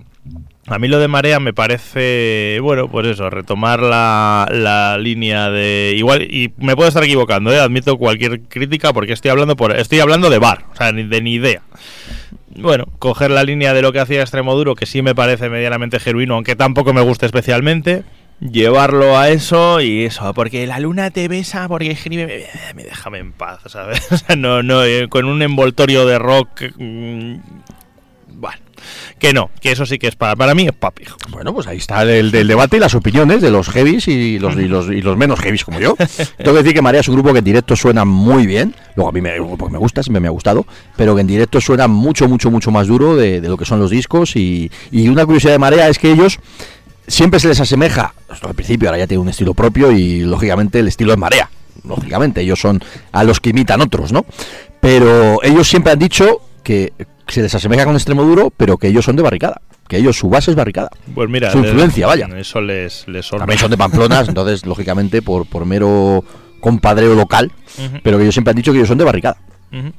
a 0.72 0.80
mí 0.80 0.88
lo 0.88 1.00
de 1.00 1.08
Marea 1.08 1.40
me 1.40 1.54
parece, 1.54 2.60
bueno, 2.62 2.88
pues 2.88 3.08
eso, 3.08 3.30
retomar 3.30 3.82
la, 3.82 4.48
la 4.52 4.98
línea 4.98 5.50
de... 5.50 5.94
Igual, 5.96 6.24
y 6.24 6.54
me 6.58 6.76
puedo 6.76 6.88
estar 6.88 7.04
equivocando, 7.04 7.52
¿eh? 7.52 7.60
admito 7.60 7.98
cualquier 7.98 8.42
crítica 8.44 8.94
porque 8.94 9.14
estoy 9.14 9.32
hablando 9.32 9.56
por 9.56 9.76
estoy 9.76 10.00
hablando 10.00 10.30
de 10.30 10.40
bar, 10.40 10.66
o 10.72 10.76
sea, 10.76 10.92
ni 10.92 11.04
de 11.04 11.22
ni 11.22 11.34
idea. 11.34 11.62
Bueno, 12.56 12.86
coger 13.00 13.32
la 13.32 13.44
línea 13.44 13.74
de 13.74 13.82
lo 13.82 13.92
que 13.92 14.00
hacía 14.00 14.22
Extremoduro, 14.22 14.76
que 14.76 14.86
sí 14.86 15.02
me 15.02 15.16
parece 15.16 15.50
medianamente 15.50 16.00
genuino, 16.00 16.36
aunque 16.36 16.56
tampoco 16.56 16.94
me 16.94 17.02
gusta 17.02 17.26
especialmente, 17.26 18.04
llevarlo 18.40 19.18
a 19.18 19.30
eso 19.30 19.82
y 19.82 20.06
eso, 20.06 20.34
porque 20.34 20.66
la 20.68 20.80
luna 20.80 21.12
te 21.12 21.28
besa, 21.28 21.68
porque 21.68 21.92
escribe, 21.92 22.26
me, 22.28 22.74
me 22.74 22.84
déjame 22.84 23.20
en 23.20 23.32
paz, 23.32 23.60
¿sabes? 23.68 24.08
O 24.12 24.18
sea, 24.18 24.36
no, 24.36 24.64
no, 24.64 24.84
eh, 24.84 25.08
con 25.10 25.26
un 25.26 25.42
envoltorio 25.42 26.06
de 26.06 26.20
rock, 26.20 26.64
mm, 26.78 27.36
que 29.20 29.34
no, 29.34 29.50
que 29.60 29.72
eso 29.72 29.86
sí 29.86 29.98
que 29.98 30.08
es 30.08 30.16
para, 30.16 30.36
para 30.36 30.56
mí 30.56 30.68
es 30.68 30.74
papi. 30.74 31.04
Bueno, 31.30 31.54
pues 31.54 31.68
ahí 31.68 31.78
está 31.78 32.04
el 32.04 32.32
del 32.32 32.48
debate 32.48 32.78
y 32.78 32.80
las 32.80 32.96
opiniones 32.96 33.42
de 33.42 33.52
los 33.52 33.70
heavies 33.70 34.08
y 34.08 34.40
los, 34.40 34.56
y 34.56 34.68
los, 34.68 34.88
y 34.88 35.02
los 35.02 35.18
menos 35.18 35.40
heavies 35.40 35.66
como 35.66 35.80
yo. 35.80 35.96
Tengo 36.38 36.54
que 36.54 36.64
decir 36.64 36.74
que 36.74 36.82
Marea 36.82 37.02
es 37.02 37.08
un 37.08 37.16
grupo 37.16 37.34
que 37.34 37.40
en 37.40 37.46
directo 37.46 37.76
suena 37.76 38.06
muy 38.06 38.46
bien. 38.46 38.76
Luego 38.96 39.10
a 39.10 39.12
mí 39.12 39.22
me, 39.22 39.32
pues 39.58 39.72
me 39.72 39.78
gusta, 39.78 40.04
siempre 40.04 40.20
me 40.20 40.28
ha 40.28 40.32
gustado. 40.32 40.66
Pero 40.98 41.16
que 41.16 41.22
en 41.22 41.28
directo 41.28 41.62
suena 41.62 41.88
mucho, 41.88 42.28
mucho, 42.28 42.52
mucho 42.52 42.72
más 42.72 42.88
duro 42.88 43.16
de, 43.16 43.42
de 43.42 43.50
lo 43.50 43.58
que 43.58 43.66
son 43.66 43.80
los 43.80 43.92
discos. 43.92 44.36
Y, 44.36 44.72
y 44.92 45.08
una 45.08 45.26
curiosidad 45.26 45.54
de 45.54 45.60
Marea 45.60 45.90
es 45.90 46.00
que 46.00 46.12
ellos 46.12 46.40
siempre 47.08 47.40
se 47.40 47.48
les 47.48 47.60
asemeja, 47.60 48.14
al 48.30 48.56
principio 48.56 48.90
ahora 48.90 49.00
ya 49.00 49.08
tiene 49.08 49.22
un 49.22 49.30
estilo 49.30 49.54
propio 49.54 49.92
y 49.92 50.22
lógicamente 50.22 50.80
el 50.80 50.88
estilo 50.88 51.12
es 51.12 51.18
Marea. 51.18 51.50
Lógicamente, 51.84 52.42
ellos 52.42 52.60
son 52.60 52.84
a 53.12 53.24
los 53.24 53.40
que 53.40 53.50
imitan 53.52 53.82
otros, 53.82 54.12
¿no? 54.12 54.26
Pero 54.80 55.42
ellos 55.44 55.68
siempre 55.68 55.94
han 55.94 56.00
dicho 56.00 56.42
que 56.64 56.94
se 57.34 57.42
les 57.42 57.54
asemeja 57.56 57.86
con 57.86 57.96
extremo 57.96 58.24
duro, 58.24 58.52
pero 58.56 58.78
que 58.78 58.88
ellos 58.88 59.06
son 59.06 59.16
de 59.16 59.24
barricada. 59.24 59.62
Que 59.88 59.98
ellos, 59.98 60.18
su 60.18 60.30
base 60.30 60.52
es 60.52 60.56
barricada. 60.58 60.90
Pues 61.14 61.30
mira, 61.30 61.52
Su 61.52 61.60
influencia, 61.60 62.08
vaya. 62.08 62.28
Eso 62.38 62.62
les, 62.62 63.08
les. 63.08 63.30
También 63.30 63.60
son 63.60 63.72
de 63.72 63.78
Pamplonas, 63.78 64.28
entonces, 64.30 64.66
lógicamente, 64.66 65.22
por, 65.22 65.46
por 65.46 65.66
mero 65.66 66.24
compadreo 66.60 67.16
local, 67.16 67.52
pero 68.04 68.18
que 68.18 68.24
ellos 68.24 68.36
siempre 68.36 68.52
han 68.52 68.56
dicho 68.58 68.72
que 68.72 68.78
ellos 68.78 68.88
son 68.88 68.98
de 68.98 69.04
barricada. 69.04 69.38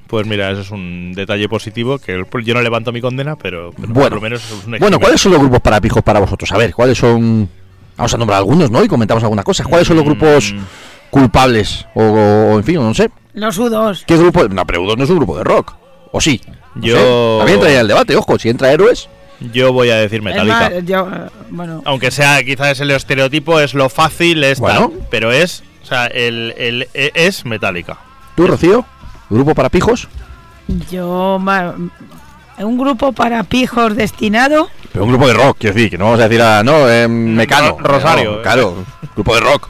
Pues 0.07 0.27
mira, 0.27 0.51
eso 0.51 0.61
es 0.61 0.71
un 0.71 1.13
detalle 1.15 1.49
positivo 1.49 1.99
que 1.99 2.23
yo 2.45 2.55
no 2.55 2.61
levanto 2.61 2.93
mi 2.93 3.01
condena, 3.01 3.37
pero, 3.37 3.71
pero 3.73 3.89
Bueno. 3.95 4.09
por 4.11 4.15
lo 4.17 4.21
menos 4.21 4.43
es 4.45 4.81
Bueno, 4.81 5.01
¿cuáles 5.01 5.19
son 5.21 5.33
los 5.33 5.41
grupos 5.41 5.61
para 5.61 5.81
pijos 5.81 6.03
para 6.03 6.21
vosotros? 6.21 6.53
A 6.53 6.59
ver, 6.59 6.75
¿cuáles 6.75 6.99
son...? 6.99 7.49
Vamos 7.97 8.13
a 8.15 8.19
nombrar 8.19 8.39
algunos, 8.39 8.71
¿no? 8.71 8.85
Y 8.85 8.89
comentamos 8.89 9.23
algunas 9.23 9.45
cosas. 9.45 9.67
¿Cuáles 9.67 9.87
son 9.89 9.97
los 9.97 10.05
grupos 10.05 10.53
Mm, 10.53 10.61
culpables? 11.11 11.87
O, 11.95 12.03
o, 12.03 12.59
en 12.59 12.65
fin, 12.65 12.77
no 12.77 12.93
sé. 12.95 13.11
Los 13.35 13.59
U2. 13.59 14.05
¿Qué 14.07 14.17
grupo? 14.17 14.47
No, 14.49 14.67
pero 14.67 14.83
U2 14.83 14.97
no 14.99 15.05
es 15.05 15.11
un 15.11 15.17
grupo 15.17 15.37
de 15.39 15.45
rock. 15.45 15.75
¿O 16.13 16.21
sí? 16.21 16.41
No 16.75 16.83
Yo- 16.87 16.97
sé. 16.97 17.39
También 17.39 17.55
entraría 17.57 17.77
en 17.77 17.81
el 17.83 17.89
debate, 17.89 18.17
ojo. 18.17 18.39
Si 18.39 18.49
entra 18.49 18.73
Héroes... 18.73 19.09
Yo 19.53 19.73
voy 19.73 19.91
a 19.91 19.97
decir 19.97 20.23
Metallica. 20.23 20.71
más, 20.71 20.85
yo, 20.85 21.01
eh, 21.13 21.29
bueno, 21.51 21.83
Aunque 21.85 22.13
sea 22.13 22.45
quizás 22.45 22.79
el 22.79 22.93
estereotipo, 22.93 23.59
es 23.59 23.75
lo 23.75 23.89
fácil, 23.89 24.45
es 24.45 24.61
Bueno. 24.61 24.91
tal, 24.91 25.07
pero 25.11 25.33
es, 25.33 25.65
o 25.83 25.87
sea, 25.87 26.07
el, 26.07 26.55
el- 26.57 26.87
e- 26.95 27.11
es 27.13 27.45
Metallica. 27.45 27.99
¿Tú, 28.37 28.47
Rocío? 28.47 28.85
¿Grupo 29.31 29.53
para 29.57 29.69
pijos? 29.69 30.07
yo 30.93 31.39
ma- 31.41 31.75
un 32.59 32.79
grupo 32.79 33.13
para 33.13 33.43
pijos 33.43 33.97
destinado 33.97 34.69
Pero 34.93 35.05
un 35.05 35.11
grupo 35.11 35.27
de 35.27 35.35
rock, 35.35 35.57
quiero 35.59 35.75
decir, 35.75 35.91
que 35.91 35.99
no 35.99 36.05
vamos 36.05 36.21
a 36.21 36.29
decir 36.29 36.41
a... 36.41 36.63
No, 36.63 36.89
eh, 36.89 37.09
Mecano. 37.09 37.79
Ro- 37.81 37.95
Rosario. 37.95 38.37
No, 38.37 38.43
claro, 38.43 38.85
grupo 39.17 39.35
de 39.35 39.41
rock. 39.41 39.69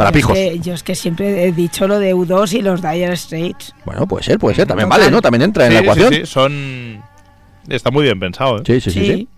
Para 0.00 0.10
Yo 0.12 0.18
es 0.18 0.22
pijos. 0.24 0.32
que- 0.34 0.58
yo 0.60 0.72
es 0.74 0.82
que 0.82 0.94
siempre 0.94 1.44
he 1.44 1.52
dicho 1.52 1.86
lo 1.86 1.98
de 1.98 2.14
U2 2.14 2.54
y 2.54 2.62
los 2.62 2.80
Dire 2.80 3.14
Straits. 3.16 3.74
Bueno, 3.84 4.06
puede 4.06 4.24
ser, 4.24 4.38
puede 4.38 4.56
ser. 4.56 4.66
También 4.66 4.88
Total. 4.88 5.00
vale, 5.00 5.10
¿no? 5.12 5.20
También 5.20 5.42
entra 5.42 5.66
en 5.66 5.74
la 5.74 5.80
Sí, 5.80 5.84
sí, 5.84 5.90
ecuación. 5.90 6.14
sí, 6.14 6.26
son... 6.26 7.02
Está 7.68 7.90
muy 7.90 8.04
bien 8.04 8.18
pensado, 8.18 8.58
¿eh? 8.58 8.62
Sí, 8.66 8.80
sí, 8.80 8.90
sí, 8.90 9.06
sí. 9.06 9.28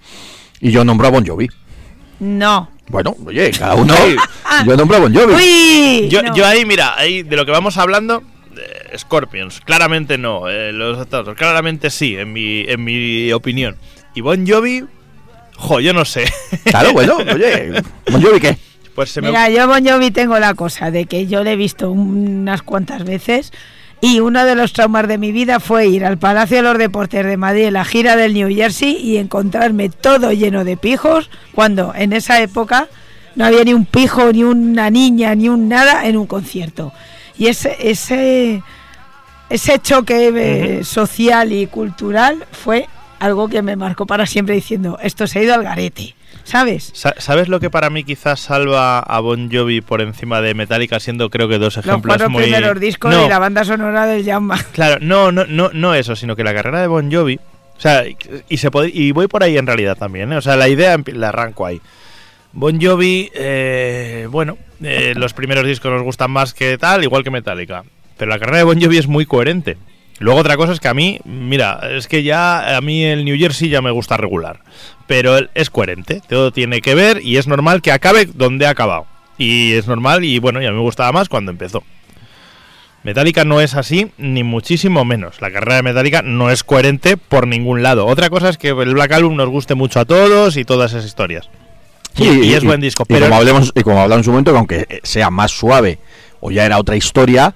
Y 0.61 0.71
yo 0.71 0.85
nombro 0.85 1.09
a 1.09 1.11
Bon 1.11 1.27
Jovi. 1.27 1.49
No. 2.21 2.71
Bueno, 2.89 3.17
oye, 3.27 3.51
cada 3.51 3.75
uno. 3.75 3.93
Sí. 3.97 4.17
yo 4.67 4.77
nombro 4.77 4.97
a 4.99 5.01
Bon 5.01 5.13
Jovi. 5.15 5.35
¡Uy! 5.35 6.09
Yo, 6.09 6.23
No. 6.23 6.35
yo 6.37 6.47
ahí, 6.47 6.65
mira, 6.65 6.97
ahí 6.97 7.23
de 7.25 7.35
lo 7.37 7.45
que 7.45 7.51
vamos 7.51 7.77
hablando, 7.79 8.23
eh, 8.57 8.97
Scorpions, 8.99 9.61
claramente 9.63 10.17
no, 10.19 10.49
eh, 10.49 10.73
los 10.73 10.97
otros, 10.99 11.35
claramente 11.37 11.91
sí, 11.91 12.17
en 12.17 12.33
mi, 12.33 12.61
en 12.69 12.85
mi 12.85 13.33
opinión. 13.33 13.77
Y 14.15 14.21
Bon 14.21 14.47
Jovi, 14.47 14.85
jo, 15.57 15.81
yo 15.81 15.93
no 15.93 16.05
sé. 16.05 16.25
Claro, 16.65 16.93
bueno, 16.93 17.17
oye, 17.17 17.73
Bon 18.11 18.23
Jovi 18.23 18.39
qué. 18.39 18.57
Pues 18.95 19.11
se 19.11 19.21
me... 19.21 19.29
Mira, 19.29 19.49
yo 19.49 19.67
Bon 19.67 19.87
Jovi 19.87 20.11
tengo 20.11 20.39
la 20.39 20.55
cosa 20.55 20.91
de 20.91 21.07
que 21.07 21.27
yo 21.27 21.43
le 21.43 21.53
he 21.53 21.57
visto 21.57 21.91
unas 21.91 22.63
cuantas 22.63 23.05
veces 23.05 23.53
y 24.01 24.19
uno 24.19 24.45
de 24.45 24.57
los 24.57 24.73
traumas 24.73 25.07
de 25.07 25.17
mi 25.17 25.31
vida 25.31 25.61
fue 25.61 25.87
ir 25.87 26.05
al 26.05 26.19
Palacio 26.19 26.57
de 26.57 26.63
los 26.65 26.77
Deportes 26.77 27.25
de 27.25 27.37
Madrid 27.37 27.67
en 27.67 27.75
la 27.75 27.85
gira 27.85 28.17
del 28.17 28.35
New 28.35 28.53
Jersey 28.55 28.97
y 28.97 29.17
encontrarme 29.17 29.91
todo 29.91 30.33
lleno 30.33 30.65
de 30.65 30.77
pijos 30.77 31.31
cuando 31.55 31.95
en 31.95 32.13
esa 32.13 32.41
época 32.41 32.89
no 33.37 33.45
había 33.45 33.65
ni 33.65 33.75
un 33.75 33.87
pijo, 33.87 34.33
ni 34.33 34.43
una 34.43 34.91
niña, 34.91 35.35
ni 35.35 35.49
un 35.49 35.69
nada 35.69 36.07
en 36.07 36.17
un 36.17 36.27
concierto. 36.27 36.93
Y 37.39 37.47
ese, 37.47 37.77
ese, 37.81 38.63
ese 39.49 39.79
choque 39.79 40.33
eh, 40.35 40.85
social 40.85 41.53
y 41.53 41.67
cultural 41.67 42.45
fue 42.51 42.89
algo 43.21 43.49
que 43.49 43.63
me 43.63 43.77
marcó 43.77 44.05
para 44.05 44.27
siempre 44.27 44.57
diciendo, 44.57 44.99
esto 45.01 45.27
se 45.27 45.39
ha 45.39 45.43
ido 45.45 45.55
al 45.55 45.63
garete, 45.63 46.17
¿sabes? 46.45 46.91
Sa- 46.95 47.15
¿Sabes 47.19 47.49
lo 47.49 47.61
que 47.61 47.71
para 47.71 47.91
mí 47.91 48.05
quizás 48.05 48.41
salva 48.41 48.99
a 49.01 49.21
Bon 49.21 49.51
Jovi 49.51 49.81
por 49.81 50.01
encima 50.01 50.41
de 50.41 50.55
Metallica, 50.55 51.01
siendo 51.01 51.31
creo 51.31 51.49
que 51.49 51.59
dos 51.59 51.77
Los 51.77 51.87
ejemplos 51.87 52.11
cuatro 52.17 52.31
muy... 52.31 52.43
primeros 52.45 52.79
discos 52.81 53.13
No, 53.15 53.23
de 53.23 53.29
la 53.29 53.39
banda 53.39 53.65
sonora 53.65 54.07
del 54.07 54.25
Jamba. 54.25 54.59
Claro, 54.73 54.99
no, 55.01 55.33
no, 55.33 55.45
no, 55.47 55.71
no 55.73 55.95
eso, 55.95 56.17
sino 56.17 56.37
que 56.37 56.45
la 56.45 56.55
carrera 56.55 56.81
de 56.81 56.87
Bon 56.87 57.11
Jovi, 57.13 57.37
o 57.77 57.81
sea, 57.81 58.05
y- 58.49 58.57
se 58.57 58.71
pod- 58.71 58.91
y 58.93 59.13
voy 59.13 59.27
por 59.29 59.43
ahí 59.43 59.57
en 59.59 59.67
realidad 59.67 59.97
también, 59.97 60.33
¿eh? 60.33 60.37
o 60.37 60.43
sea, 60.43 60.57
la 60.57 60.69
idea 60.69 60.97
la 61.07 61.29
arranco 61.31 61.67
ahí. 61.67 61.81
Bon 62.53 62.79
Jovi, 62.81 63.31
eh, 63.35 64.27
bueno, 64.31 64.59
eh, 64.83 65.15
los 65.17 65.33
primeros 65.33 65.65
discos 65.67 65.91
nos 65.91 66.03
gustan 66.03 66.31
más 66.31 66.53
que 66.55 66.77
tal, 66.79 67.03
igual 67.03 67.25
que 67.25 67.31
Metallica, 67.31 67.83
pero 68.19 68.31
la 68.31 68.39
carrera 68.39 68.59
de 68.59 68.65
Bon 68.65 68.81
Jovi 68.81 68.99
es 68.99 69.07
muy 69.07 69.25
coherente. 69.27 69.77
Luego 70.19 70.41
otra 70.41 70.57
cosa 70.57 70.73
es 70.73 70.81
que 70.81 70.89
a 70.89 70.95
mí, 70.95 71.19
mira, 71.25 71.81
es 71.91 72.07
que 72.07 72.23
ya 72.23 72.77
a 72.77 72.81
mí 72.81 73.03
el 73.05 73.25
New 73.25 73.37
Jersey 73.39 73.69
ya 73.69 73.83
me 73.83 73.91
gusta 73.91 74.17
regular, 74.17 74.61
pero 75.07 75.37
él 75.37 75.51
es 75.55 75.69
coherente, 75.71 76.21
todo 76.29 76.53
tiene 76.53 76.81
que 76.81 76.95
ver 76.95 77.21
y 77.25 77.39
es 77.39 77.47
normal 77.49 77.83
que 77.83 77.91
acabe 77.93 78.27
donde 78.27 78.67
ha 78.67 78.71
acabado. 78.71 79.07
Y 79.39 79.73
es 79.73 79.87
normal 79.89 80.25
y 80.25 80.39
bueno, 80.39 80.61
ya 80.63 80.71
me 80.71 80.79
gustaba 80.81 81.11
más 81.13 81.29
cuando 81.29 81.51
empezó. 81.51 81.83
Metallica 83.03 83.45
no 83.45 83.61
es 83.61 83.75
así, 83.75 84.13
ni 84.17 84.45
muchísimo 84.45 85.05
menos. 85.05 85.41
La 85.41 85.51
carrera 85.51 85.77
de 85.77 85.83
Metallica 85.83 86.23
no 86.23 86.51
es 86.51 86.63
coherente 86.63 87.17
por 87.17 87.49
ningún 87.49 87.83
lado. 87.83 88.07
Otra 88.07 88.31
cosa 88.31 88.49
es 88.49 88.59
que 88.59 88.69
el 88.69 88.95
Black 88.95 89.11
Album 89.13 89.35
nos 89.35 89.49
guste 89.49 89.75
mucho 89.75 89.99
a 89.99 90.05
todos 90.05 90.57
y 90.57 90.65
todas 90.65 90.93
esas 90.93 91.05
historias. 91.07 91.51
Y- 92.17 92.29
y, 92.45 92.55
es 92.55 92.63
buen 92.63 92.81
disco. 92.81 93.03
Y 93.09 93.15
Pero 93.15 93.27
como, 93.27 93.37
hablemos, 93.39 93.73
y 93.75 93.83
como 93.83 94.01
hablamos 94.01 94.21
en 94.21 94.25
su 94.25 94.31
momento, 94.31 94.53
que 94.53 94.59
aunque 94.59 95.01
sea 95.03 95.31
más 95.31 95.51
suave 95.51 95.99
o 96.41 96.53
ya 96.53 96.65
era 96.65 96.79
otra 96.79 96.95
historia, 96.95 97.55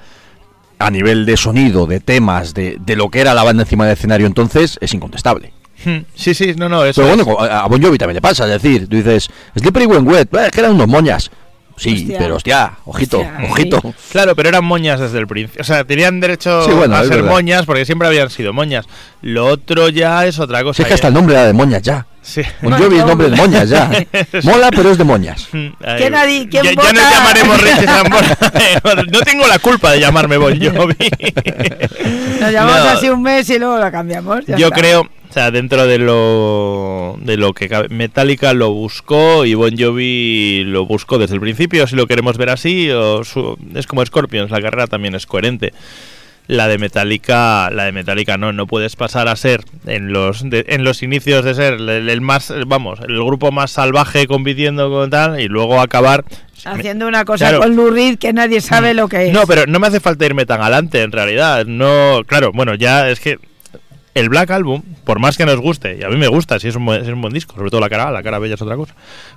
a 0.78 0.90
nivel 0.90 1.24
de 1.26 1.36
sonido, 1.36 1.86
de 1.86 2.00
temas, 2.00 2.52
de, 2.54 2.76
de 2.80 2.96
lo 2.96 3.10
que 3.10 3.20
era 3.20 3.34
la 3.34 3.42
banda 3.44 3.62
encima 3.62 3.84
del 3.86 3.94
escenario 3.94 4.26
entonces, 4.26 4.78
es 4.80 4.92
incontestable. 4.94 5.52
Hmm, 5.84 5.98
sí, 6.14 6.34
sí, 6.34 6.54
no, 6.56 6.68
no, 6.68 6.84
eso 6.84 7.02
Pero 7.02 7.14
es. 7.14 7.24
bueno, 7.24 7.40
a 7.40 7.60
a 7.64 7.66
Bon 7.68 7.80
Jovi 7.82 7.98
también 7.98 8.16
le 8.16 8.20
pasa, 8.22 8.44
es 8.44 8.62
decir, 8.62 8.88
tú 8.88 8.96
dices, 8.96 9.28
Slippery 9.56 9.86
When 9.86 10.06
Wet, 10.06 10.28
eh, 10.34 10.48
que 10.52 10.60
eran 10.60 10.72
unos 10.72 10.88
moñas. 10.88 11.30
Sí, 11.78 11.92
Hostia. 12.04 12.18
pero 12.18 12.36
hostia, 12.36 12.72
ojito, 12.86 13.18
Hostia, 13.20 13.48
ojito. 13.50 13.80
sí. 13.82 13.92
Claro, 14.12 14.34
pero 14.34 14.48
eran 14.48 14.64
moñas 14.64 14.98
desde 14.98 15.18
el 15.18 15.26
principio. 15.26 15.60
O 15.60 15.64
sea, 15.64 15.84
tenían 15.84 16.20
derecho 16.20 16.62
Sí, 16.64 16.70
bueno, 16.72 16.96
a 16.96 17.02
es 17.02 17.08
ser 17.08 17.16
verdad. 17.18 17.30
moñas 17.30 17.66
porque 17.66 17.84
siempre 17.84 18.08
habían 18.08 18.30
sido 18.30 18.54
moñas. 18.54 18.86
Lo 19.20 19.44
otro 19.46 19.90
ya 19.90 20.24
es 20.26 20.38
otra 20.38 20.62
cosa. 20.62 20.76
Si 20.78 20.82
es 20.82 20.88
que 20.88 20.94
hasta 20.94 21.08
el 21.08 21.14
nombre 21.14 21.34
era 21.34 21.44
de 21.44 21.52
moñas 21.52 21.82
ya. 21.82 22.06
Sí. 22.26 22.42
Bon 22.60 22.72
Bon 22.72 22.80
Jovi 22.82 22.96
es 22.96 23.02
Jovi. 23.02 23.08
nombre 23.10 23.30
de 23.30 23.36
moñas 23.36 23.68
ya. 23.68 23.88
Mola, 24.42 24.70
pero 24.70 24.90
es 24.90 24.98
de 24.98 25.04
moñas. 25.04 25.48
¿Quién 25.96 26.14
ha 26.16 26.24
di- 26.26 26.48
quién 26.48 26.64
ya, 26.64 26.72
ya 26.72 26.92
nos 26.92 27.10
llamaremos 27.12 27.60
Richie 27.62 27.86
Sambora. 27.86 28.38
no 29.12 29.20
tengo 29.20 29.46
la 29.46 29.58
culpa 29.60 29.92
de 29.92 30.00
llamarme 30.00 30.36
Bon 30.36 30.52
Jovi. 30.58 30.96
Nos 32.40 32.52
llamamos 32.52 32.84
No. 32.84 32.90
así 32.90 33.08
un 33.08 33.22
mes 33.22 33.48
y 33.50 33.58
luego 33.58 33.78
la 33.78 33.90
cambiamos. 33.92 34.44
ya 34.44 34.56
Yo 34.56 34.66
está. 34.66 34.78
creo, 34.80 35.00
o 35.02 35.32
sea, 35.32 35.50
dentro 35.52 35.86
de 35.86 35.98
lo 35.98 37.16
de 37.20 37.36
lo 37.36 37.52
que 37.52 37.68
cabe, 37.68 37.88
Metallica 37.90 38.52
lo 38.54 38.72
buscó 38.72 39.44
y 39.44 39.54
Bon 39.54 39.76
Jovi 39.78 40.64
lo 40.66 40.84
buscó 40.86 41.18
desde 41.18 41.34
el 41.34 41.40
principio, 41.40 41.86
si 41.86 41.94
lo 41.96 42.06
queremos 42.06 42.36
ver 42.38 42.50
así, 42.50 42.90
o 42.90 43.22
su- 43.24 43.56
es 43.74 43.86
como 43.86 44.04
Scorpions, 44.04 44.50
la 44.50 44.60
carrera 44.60 44.86
también 44.88 45.14
es 45.14 45.26
coherente. 45.26 45.72
La 46.48 46.68
de 46.68 46.78
Metallica, 46.78 47.70
la 47.70 47.84
de 47.84 47.92
Metallica 47.92 48.36
no, 48.38 48.52
no 48.52 48.66
puedes 48.66 48.94
pasar 48.96 49.26
a 49.28 49.34
ser 49.36 49.64
en 49.86 50.12
los 50.12 50.48
de- 50.48 50.64
en 50.68 50.84
los 50.84 51.02
inicios 51.02 51.44
de 51.44 51.54
ser 51.54 51.74
el, 51.74 51.88
el 52.08 52.20
más, 52.20 52.52
vamos, 52.66 53.00
el 53.00 53.16
grupo 53.24 53.50
más 53.52 53.72
salvaje 53.72 54.26
compitiendo 54.26 54.90
con 54.90 55.10
tal 55.10 55.40
y 55.40 55.48
luego 55.48 55.80
acabar 55.80 56.24
Haciendo 56.64 57.06
una 57.06 57.24
cosa 57.24 57.48
Claro. 57.48 57.60
con 57.62 57.76
Lou 57.76 57.90
Reed 57.90 58.18
que 58.18 58.32
nadie 58.32 58.60
sabe 58.60 58.92
lo 58.94 59.06
que 59.08 59.26
es. 59.28 59.32
No, 59.32 59.46
pero 59.46 59.66
no 59.66 59.78
me 59.78 59.86
hace 59.86 60.00
falta 60.00 60.24
irme 60.26 60.46
tan 60.46 60.60
adelante, 60.60 61.02
en 61.02 61.12
realidad. 61.12 61.64
No, 61.66 62.22
claro, 62.26 62.50
bueno, 62.52 62.74
ya 62.74 63.08
es 63.08 63.20
que 63.20 63.38
el 64.14 64.28
Black 64.30 64.50
Album, 64.50 64.82
por 65.04 65.20
más 65.20 65.36
que 65.36 65.44
nos 65.46 65.60
guste, 65.60 65.98
y 66.00 66.02
a 66.02 66.08
mí 66.08 66.16
me 66.16 66.26
gusta, 66.26 66.58
si 66.58 66.66
es 66.68 66.74
un 66.74 66.84
buen, 66.86 67.02
es 67.02 67.08
un 67.08 67.20
buen 67.20 67.32
disco, 67.34 67.54
sobre 67.54 67.70
todo 67.70 67.80
la 67.80 67.88
cara, 67.90 68.08
A, 68.08 68.10
la 68.10 68.22
cara 68.22 68.38
bella 68.40 68.54
es 68.54 68.62
otra 68.62 68.74
cosa, 68.74 68.94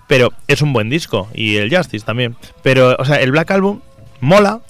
pero 0.07 0.31
es 0.47 0.61
un 0.63 0.73
buen 0.73 0.89
disco, 0.89 1.27
y 1.35 1.57
el 1.57 1.75
Justice 1.75 2.03
también. 2.05 2.35
Pero, 2.63 2.95
o 2.97 3.05
sea, 3.05 3.17
el 3.17 3.31
Black 3.31 3.51
Album 3.51 3.81
mola, 4.21 4.61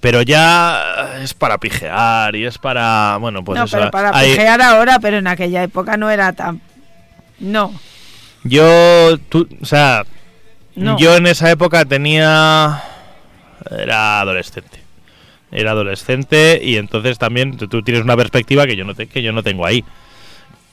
pero 0.00 0.22
ya 0.22 1.16
es 1.22 1.34
para 1.34 1.58
pijear 1.58 2.34
y 2.36 2.44
es 2.46 2.58
para, 2.58 3.16
bueno, 3.20 3.42
pues 3.44 3.58
no, 3.58 3.64
eso. 3.64 3.76
pero 3.78 3.90
para 3.90 4.16
hay- 4.16 4.30
pijear 4.32 4.60
ahora, 4.62 4.98
pero 5.00 5.18
en 5.18 5.26
aquella 5.26 5.62
época 5.62 5.96
no 5.96 6.10
era 6.10 6.32
tan... 6.32 6.60
No, 7.38 7.72
Yo, 8.44 9.16
tú, 9.28 9.48
o 9.60 9.64
sea, 9.64 10.04
no. 10.76 10.98
Yo 10.98 11.16
en 11.16 11.26
esa 11.26 11.50
época 11.50 11.84
tenía. 11.84 12.82
Era 13.70 14.20
adolescente. 14.20 14.80
Era 15.52 15.70
adolescente 15.70 16.60
y 16.62 16.76
entonces 16.78 17.16
también 17.18 17.56
tú, 17.56 17.82
tienes 17.82 18.02
una 18.02 18.16
perspectiva 18.16 18.66
que 18.66 18.74
yo 18.76 18.84
no, 18.84 18.94
te- 18.94 19.06
que 19.06 19.22
yo 19.22 19.32
no 19.32 19.42
tengo 19.42 19.64
ahí. 19.66 19.84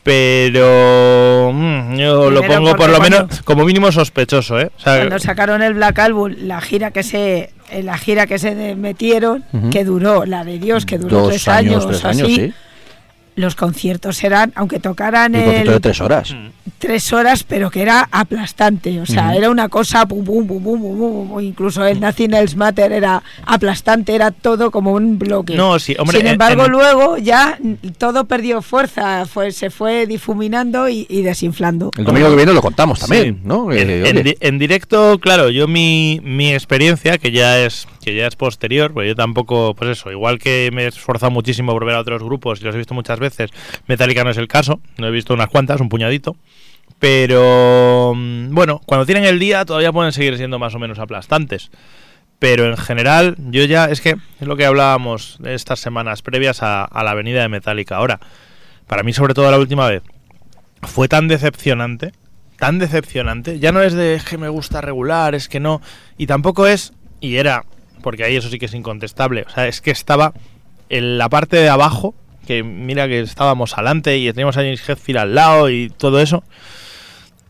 Pero. 0.03 1.51
mm, 1.53 1.95
yo 1.97 2.29
lo 2.31 2.41
pongo 2.43 2.75
por 2.75 2.89
lo 2.89 2.97
cuando- 2.97 3.23
menos 3.25 3.41
como 3.43 3.63
mínimo 3.65 3.91
sospechoso, 3.91 4.59
¿eh? 4.59 4.71
O 4.77 4.79
sea, 4.81 4.97
Cuando 4.97 5.19
sacaron 5.19 5.61
el 5.61 5.73
Black 5.75 5.99
Album, 5.99 6.33
la 6.39 6.59
gira 6.61 6.91
que 6.91 7.03
se 7.03 7.51
en 7.71 7.85
la 7.85 7.97
gira 7.97 8.27
que 8.27 8.37
se 8.37 8.75
metieron, 8.75 9.43
que 9.71 9.83
duró, 9.83 10.25
la 10.25 10.43
de 10.43 10.59
Dios, 10.59 10.85
que 10.85 10.97
duró 10.97 11.21
Dos 11.21 11.29
tres 11.29 11.47
años, 11.47 11.85
años, 11.85 11.87
tres 11.87 12.05
así, 12.05 12.21
años, 12.21 12.35
sí. 12.35 12.53
Los 13.35 13.55
conciertos 13.55 14.23
eran, 14.23 14.51
aunque 14.55 14.79
tocaran 14.79 15.33
Un 15.35 15.41
concierto 15.43 15.69
el- 15.71 15.75
de 15.75 15.79
tres 15.79 16.01
horas. 16.01 16.31
mm, 16.33 16.47
tres 16.79 17.13
horas, 17.13 17.43
pero 17.43 17.69
que 17.71 17.81
era 17.81 18.07
aplastante. 18.11 18.99
O 19.01 19.05
sea, 19.05 19.35
era 19.35 19.49
una 19.49 19.69
cosa, 19.69 20.05
pum, 20.05 20.23
pum, 20.23 20.47
pum, 20.47 20.63
pum, 20.63 20.81
pum, 20.81 20.97
pum, 20.97 21.29
pum, 21.29 21.39
incluso 21.41 21.85
el 21.85 21.99
Nothing 21.99 22.33
Else 22.33 22.55
Matter 22.57 22.91
era 22.91 23.21
aplastante, 23.45 24.15
era 24.15 24.31
todo 24.31 24.71
como 24.71 24.93
un 24.93 25.19
bloque. 25.19 25.55
No, 25.55 25.77
sí, 25.79 25.95
hombre, 25.99 26.17
Sin 26.17 26.27
embargo, 26.27 26.65
en- 26.65 26.71
luego 26.71 27.17
ya 27.17 27.57
mm, 27.61 27.73
todo 27.97 28.25
perdió 28.25 28.61
fuerza, 28.61 29.25
fue, 29.25 29.51
se 29.51 29.69
fue 29.69 30.05
difuminando 30.07 30.89
y, 30.89 31.05
y 31.09 31.21
desinflando. 31.21 31.91
El 31.97 32.03
domingo 32.05 32.29
que 32.29 32.35
viene 32.35 32.53
lo 32.53 32.61
contamos 32.61 32.99
también, 32.99 33.35
Sí. 33.35 33.41
¿no? 33.43 33.71
En, 33.71 33.89
Eh, 33.89 34.09
en 34.09 34.17
oye, 34.17 34.23
di- 34.23 34.37
en 34.39 34.59
directo, 34.59 35.19
claro, 35.19 35.49
yo 35.49 35.67
mi, 35.67 36.19
mi 36.23 36.53
experiencia, 36.53 37.17
que 37.17 37.31
ya 37.31 37.59
es 37.59 37.87
que 38.03 38.15
ya 38.15 38.25
es 38.25 38.35
posterior, 38.35 38.91
pues 38.93 39.07
yo 39.07 39.15
tampoco, 39.15 39.75
pues 39.75 39.91
eso, 39.91 40.09
igual 40.11 40.39
que 40.39 40.71
me 40.73 40.85
he 40.85 40.87
esforzado 40.87 41.29
muchísimo 41.31 41.71
por 41.71 41.85
ver 41.85 41.93
a 41.93 41.99
otros 41.99 42.23
grupos 42.23 42.59
y 42.59 42.63
los 42.63 42.73
he 42.73 42.79
visto 42.79 42.95
muchas 42.95 43.19
veces, 43.21 43.51
Metallica 43.87 44.25
no 44.25 44.31
es 44.31 44.37
el 44.37 44.49
caso, 44.49 44.81
no 44.97 45.07
he 45.07 45.11
visto 45.11 45.33
unas 45.33 45.47
cuantas, 45.47 45.79
un 45.79 45.87
puñadito, 45.87 46.35
pero 46.99 48.13
mm, 48.15 48.53
bueno, 48.53 48.79
cuando 48.85 49.05
tienen 49.05 49.23
el 49.23 49.39
día 49.39 49.65
todavía 49.65 49.91
pueden 49.91 50.11
seguir 50.11 50.37
siendo 50.37 50.59
más 50.59 50.75
o 50.75 50.79
menos 50.79 50.99
aplastantes. 50.99 51.71
Pero 52.37 52.65
en 52.65 52.75
general, 52.75 53.35
yo 53.51 53.63
ya, 53.65 53.85
es 53.85 54.01
que 54.01 54.15
es 54.39 54.47
lo 54.47 54.55
que 54.57 54.65
hablábamos 54.65 55.37
estas 55.45 55.79
semanas 55.79 56.23
previas 56.23 56.63
a, 56.63 56.89
la 57.03 57.13
venida 57.13 57.41
de 57.41 57.49
Metallica. 57.49 57.97
Ahora, 57.97 58.19
para 58.87 59.03
mí, 59.03 59.13
sobre 59.13 59.35
todo 59.35 59.51
la 59.51 59.59
última 59.59 59.87
vez, 59.87 60.01
fue 60.81 61.07
tan 61.07 61.27
decepcionante, 61.27 62.13
tan 62.57 62.79
decepcionante. 62.79 63.59
Ya 63.59 63.71
no 63.71 63.83
es 63.83 63.93
de 63.93 64.15
"Es 64.15 64.23
que 64.23 64.39
me 64.39 64.49
gusta 64.49 64.81
regular, 64.81 65.35
es 65.35 65.47
que 65.49 65.59
no. 65.59 65.81
Y 66.17 66.25
tampoco 66.25 66.65
es, 66.65 66.93
y 67.19 67.35
era, 67.35 67.63
porque 68.01 68.23
ahí 68.23 68.35
eso 68.35 68.49
sí 68.49 68.57
que 68.57 68.65
es 68.65 68.73
incontestable, 68.73 69.43
o 69.47 69.49
sea, 69.49 69.67
es 69.67 69.79
que 69.79 69.91
estaba 69.91 70.33
en 70.89 71.19
la 71.19 71.29
parte 71.29 71.57
de 71.57 71.69
abajo, 71.69 72.15
que 72.45 72.63
mira 72.63 73.07
que 73.07 73.19
estábamos 73.21 73.73
adelante 73.73 74.17
y 74.17 74.27
teníamos 74.31 74.57
a 74.57 74.61
James 74.61 74.87
Hetfield 74.87 75.19
al 75.19 75.35
lado 75.35 75.69
y 75.69 75.89
todo 75.89 76.19
eso. 76.19 76.43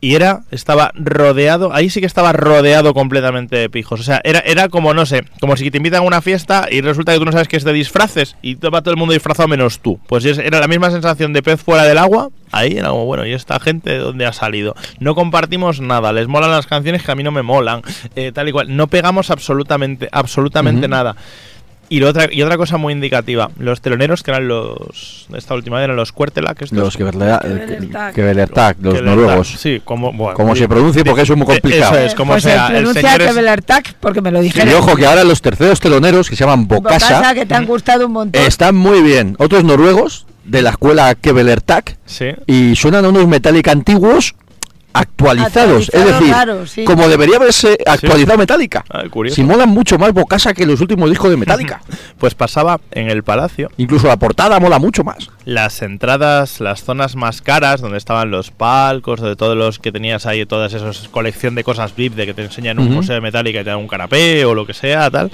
Y 0.03 0.15
era, 0.15 0.41
estaba 0.49 0.91
rodeado, 0.95 1.71
ahí 1.75 1.91
sí 1.91 1.99
que 1.99 2.07
estaba 2.07 2.33
rodeado 2.33 2.95
completamente 2.95 3.55
de 3.55 3.69
pijos. 3.69 3.99
O 3.99 4.03
sea, 4.03 4.19
era, 4.23 4.39
era 4.39 4.67
como, 4.67 4.95
no 4.95 5.05
sé, 5.05 5.25
como 5.39 5.55
si 5.55 5.69
te 5.69 5.77
invitan 5.77 5.99
a 5.99 6.07
una 6.07 6.23
fiesta 6.23 6.65
y 6.71 6.81
resulta 6.81 7.13
que 7.13 7.19
tú 7.19 7.25
no 7.25 7.31
sabes 7.31 7.47
que 7.47 7.55
es 7.57 7.63
de 7.63 7.71
disfraces 7.71 8.35
y 8.41 8.55
va 8.55 8.81
todo 8.81 8.89
el 8.95 8.97
mundo 8.97 9.13
disfrazado 9.13 9.47
menos 9.47 9.79
tú. 9.79 9.99
Pues 10.07 10.25
es- 10.25 10.39
era 10.39 10.59
la 10.59 10.67
misma 10.67 10.89
sensación 10.89 11.33
de 11.33 11.43
pez 11.43 11.61
fuera 11.61 11.83
del 11.83 11.99
agua. 11.99 12.29
Ahí 12.51 12.77
era 12.77 12.89
como, 12.89 13.05
bueno, 13.05 13.27
¿y 13.27 13.33
esta 13.33 13.59
gente 13.59 13.91
de 13.91 13.99
dónde 13.99 14.25
ha 14.25 14.33
salido? 14.33 14.73
No 14.99 15.13
compartimos 15.13 15.81
nada, 15.81 16.11
les 16.13 16.27
molan 16.27 16.49
las 16.49 16.65
canciones 16.65 17.03
que 17.03 17.11
a 17.11 17.15
mí 17.15 17.21
no 17.21 17.31
me 17.31 17.43
molan, 17.43 17.83
eh, 18.15 18.31
tal 18.33 18.49
y 18.49 18.53
cual. 18.53 18.75
No 18.75 18.87
pegamos 18.87 19.29
absolutamente, 19.29 20.09
absolutamente 20.11 20.87
nada. 20.87 21.15
Y, 21.93 21.99
lo 21.99 22.07
otra, 22.07 22.29
y 22.31 22.41
otra 22.41 22.55
cosa 22.55 22.77
muy 22.77 22.93
indicativa, 22.93 23.51
los 23.59 23.81
teloneros 23.81 24.23
que 24.23 24.31
eran 24.31 24.47
los, 24.47 25.27
esta 25.35 25.55
última 25.55 25.75
vez 25.75 25.83
eran 25.83 25.97
los 25.97 26.13
estos 26.13 26.71
los 26.71 26.95
que 26.95 27.03
Kevelertak. 27.03 27.41
que 28.09 28.13
Kevelertak, 28.15 28.77
los 28.81 29.01
noruegos. 29.01 29.49
Sí, 29.57 29.81
como, 29.83 30.13
bueno, 30.13 30.33
Como 30.35 30.55
se 30.55 30.69
pronuncie, 30.69 31.03
porque 31.03 31.23
eso 31.23 31.33
es 31.33 31.37
muy 31.39 31.47
Eh, 31.53 31.59
complicado. 31.59 31.95
Eso 31.97 32.05
es, 32.05 32.15
como 32.15 32.31
pues 32.31 32.43
sea. 32.43 32.67
se 32.67 32.73
El 32.77 32.83
pronuncia 32.83 33.01
señor 33.01 33.21
es- 33.21 33.27
Kevelertak 33.27 33.93
porque 33.99 34.21
me 34.21 34.31
lo 34.31 34.39
Y 34.39 34.43
dijeron. 34.45 34.73
ojo 34.75 34.95
que 34.95 35.05
ahora 35.05 35.25
los 35.25 35.41
terceros 35.41 35.81
teloneros, 35.81 36.29
que 36.29 36.37
se 36.37 36.45
llaman 36.45 36.65
Bocasa, 36.65 37.15
Bocasa, 37.15 37.33
que 37.33 37.45
te 37.45 37.55
han 37.55 37.65
gustado 37.65 38.05
un 38.07 38.13
montón. 38.13 38.41
están 38.41 38.73
muy 38.75 39.01
bien. 39.01 39.35
Otros 39.37 39.65
noruegos, 39.65 40.25
de 40.45 40.61
la 40.61 40.69
escuela 40.69 41.13
Kevelertak, 41.15 41.97
Sí. 42.05 42.27
y 42.47 42.75
suenan 42.77 43.03
a 43.03 43.09
unos 43.09 43.27
Metallica 43.27 43.71
antiguos 43.73 44.35
actualizados. 44.93 45.89
es 45.93 46.05
decir, 46.05 46.27
claro, 46.27 46.65
sí. 46.67 46.83
como 46.83 47.07
debería 47.07 47.37
haberse 47.37 47.77
actualizado 47.85 48.37
Metallica. 48.37 48.83
Ah, 48.89 49.03
curioso. 49.09 49.35
Si 49.35 49.43
molan 49.43 49.69
mucho 49.69 49.97
más 49.97 50.13
Bocasa 50.13 50.53
que 50.53 50.65
los 50.65 50.81
últimos 50.81 51.09
discos 51.09 51.29
de 51.29 51.37
Metallica. 51.37 51.81
Pues 52.17 52.35
pasaba 52.35 52.79
en 52.91 53.09
el 53.09 53.23
palacio 53.23 53.71
Incluso 53.77 54.07
la 54.07 54.17
portada 54.17 54.59
mola 54.59 54.77
mucho 54.77 55.03
más. 55.03 55.31
las 55.45 55.81
entradas, 55.81 56.59
las 56.59 56.83
zonas 56.83 57.15
más 57.15 57.41
caras, 57.41 57.81
donde 57.81 57.97
estaban 57.97 58.29
los 58.29 58.51
palcos, 58.51 59.21
de 59.21 59.35
todos 59.35 59.57
los 59.57 59.79
que 59.79 59.91
tenías 59.91 60.25
ahí, 60.27 60.45
todas 60.45 60.73
esas 60.73 61.07
colección 61.09 61.55
de 61.55 61.63
cosas 61.63 61.95
VIP 61.95 62.13
de 62.13 62.25
que 62.27 62.33
te 62.33 62.43
enseñan 62.43 62.79
un 62.79 62.91
museo 62.91 63.15
de 63.15 63.21
Metallica 63.21 63.61
y 63.61 63.63
te 63.63 63.69
dan 63.71 63.79
un 63.79 63.87
canapé 63.87 64.45
o 64.45 64.53
lo 64.53 64.65
que 64.65 64.73
sea, 64.73 65.09
tal. 65.09 65.31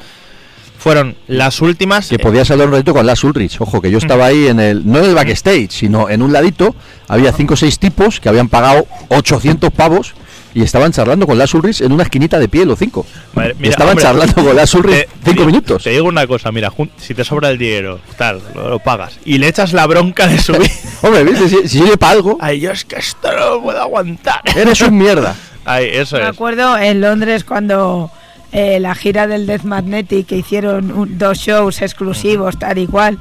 Fueron 0.78 1.16
las 1.28 1.62
últimas. 1.62 2.08
Que 2.08 2.20
podías 2.20 2.50
hablar 2.52 2.68
un 2.68 2.74
ratito 2.74 2.94
con 2.94 3.06
Lars 3.06 3.24
Ulrich. 3.24 3.60
Ojo, 3.60 3.82
que 3.82 3.90
yo 3.92 3.98
estaba 3.98 4.28
ahí 4.28 4.48
en 4.48 4.60
el. 4.60 4.86
No 4.90 5.00
en 5.00 5.06
el 5.06 5.16
backstage, 5.16 5.72
sino 5.72 6.10
en 6.10 6.22
un 6.22 6.32
ladito. 6.32 6.76
Había 7.08 7.32
cinco 7.34 7.56
o 7.56 7.58
seis 7.58 7.80
tipos 7.80 8.20
que 8.20 8.30
habían 8.30 8.48
pagado 8.48 8.86
800 9.10 9.72
pavos 9.72 10.14
y 10.54 10.62
estaban 10.64 10.92
charlando 10.92 11.28
con 11.28 11.38
Lars 11.38 11.54
Ulrich 11.54 11.82
en 11.82 11.92
una 11.92 12.04
esquinita 12.04 12.40
de 12.40 12.48
piel 12.48 12.70
o 12.72 12.76
cinco. 12.76 13.06
Madre- 13.34 13.56
mira, 13.60 13.70
estaban 13.72 13.92
hombre, 13.92 14.04
charlando 14.06 14.34
con 14.44 14.56
Lars 14.56 14.74
Ulrich 14.76 15.08
te- 15.08 15.10
cinco 15.26 15.42
te- 15.42 15.46
minutos. 15.46 15.84
Te 15.84 15.90
digo 15.92 16.08
una 16.08 16.26
cosa, 16.26 16.52
mira, 16.52 16.72
si 16.98 17.14
te 17.14 17.24
sobra 17.24 17.50
el 17.50 17.58
dinero, 17.58 18.00
tal, 18.18 18.42
lo, 18.56 18.70
lo 18.70 18.80
pagas 18.80 19.20
y 19.26 19.38
le 19.38 19.48
echas 19.50 19.74
la 19.74 19.86
bronca 19.88 20.28
de 20.28 20.40
subir. 20.40 20.70
Hombre, 21.02 21.24
¿viste? 21.24 21.50
Si, 21.50 21.56
si 21.68 21.80
sirve 21.80 21.98
para 21.98 22.14
algo, 22.14 22.38
Ay, 22.40 22.60
yo 22.60 22.72
es 22.72 22.86
que 22.86 22.96
esto 22.98 23.32
no 23.32 23.50
lo 23.56 23.62
puedo 23.64 23.82
aguantar. 23.82 24.42
eres 24.56 24.82
un 24.82 24.98
mierda. 24.98 25.36
Ay, 25.66 25.90
eso 25.92 26.16
Me 26.16 26.24
es. 26.24 26.30
acuerdo 26.30 26.78
en 26.78 27.02
Londres 27.02 27.44
cuando 27.44 28.10
eh, 28.52 28.80
la 28.80 28.96
gira 28.96 29.28
del 29.28 29.46
Death 29.46 29.64
Magnetic 29.64 30.28
que 30.28 30.38
hicieron 30.38 30.92
un- 30.92 31.18
dos 31.18 31.38
shows 31.40 31.82
exclusivos, 31.82 32.58
tal 32.60 32.78
y 32.78 32.88
cual. 32.88 33.20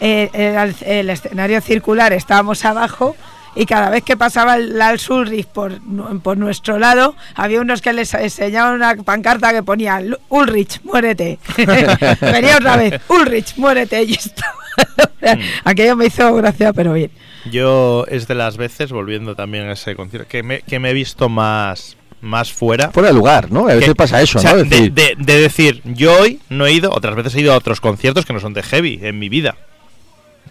eh, 0.00 0.28
era 0.32 0.64
el, 0.64 0.74
el 0.84 1.10
escenario 1.10 1.60
circular, 1.60 2.12
estábamos 2.12 2.64
abajo 2.64 3.14
y 3.56 3.66
cada 3.66 3.88
vez 3.90 4.02
que 4.02 4.16
pasaba 4.16 4.56
el 4.56 4.76
Lars 4.76 5.08
Ulrich 5.08 5.46
por, 5.46 5.78
por 6.22 6.36
nuestro 6.36 6.78
lado, 6.78 7.14
había 7.36 7.60
unos 7.60 7.80
que 7.80 7.92
les 7.92 8.12
enseñaban 8.12 8.74
una 8.74 8.96
pancarta 8.96 9.52
que 9.52 9.62
ponía 9.62 10.00
"Lu- 10.00 10.18
Ulrich, 10.28 10.80
muérete. 10.82 11.38
Venía 12.20 12.56
otra 12.56 12.76
vez, 12.76 13.00
Ulrich, 13.08 13.56
muérete. 13.56 14.02
Y 14.02 14.14
estaba- 14.14 14.54
Aquello 15.64 15.94
me 15.96 16.06
hizo 16.06 16.34
gracia, 16.34 16.72
pero 16.72 16.92
bien. 16.94 17.10
Yo 17.50 18.04
es 18.08 18.26
de 18.26 18.34
las 18.34 18.56
veces, 18.56 18.90
volviendo 18.90 19.36
también 19.36 19.68
a 19.68 19.72
ese 19.72 19.94
concierto, 19.94 20.28
que 20.28 20.42
me, 20.42 20.62
que 20.62 20.80
me 20.80 20.90
he 20.90 20.94
visto 20.94 21.28
más, 21.28 21.96
más 22.24 22.52
fuera. 22.52 22.90
Fuera 22.90 23.08
de 23.10 23.14
lugar, 23.14 23.52
¿no? 23.52 23.64
A 23.68 23.74
veces 23.74 23.90
Que- 23.90 23.94
pasa 23.94 24.20
eso, 24.20 24.38
o 24.38 24.42
sea, 24.42 24.52
¿no? 24.52 24.56
de, 24.58 24.64
Decir, 24.64 24.92
de- 24.92 25.14
de 25.18 25.40
decir, 25.40 25.80
yo 25.84 26.18
hoy 26.20 26.40
no 26.48 26.66
he 26.66 26.72
ido, 26.72 26.90
otras 26.92 27.14
veces 27.14 27.34
he 27.36 27.40
ido 27.40 27.52
a 27.52 27.56
otros 27.56 27.80
conciertos 27.80 28.24
que 28.26 28.32
no 28.32 28.40
son 28.40 28.54
de 28.54 28.62
heavy 28.62 28.98
en 29.02 29.18
mi 29.18 29.28
vida. 29.28 29.56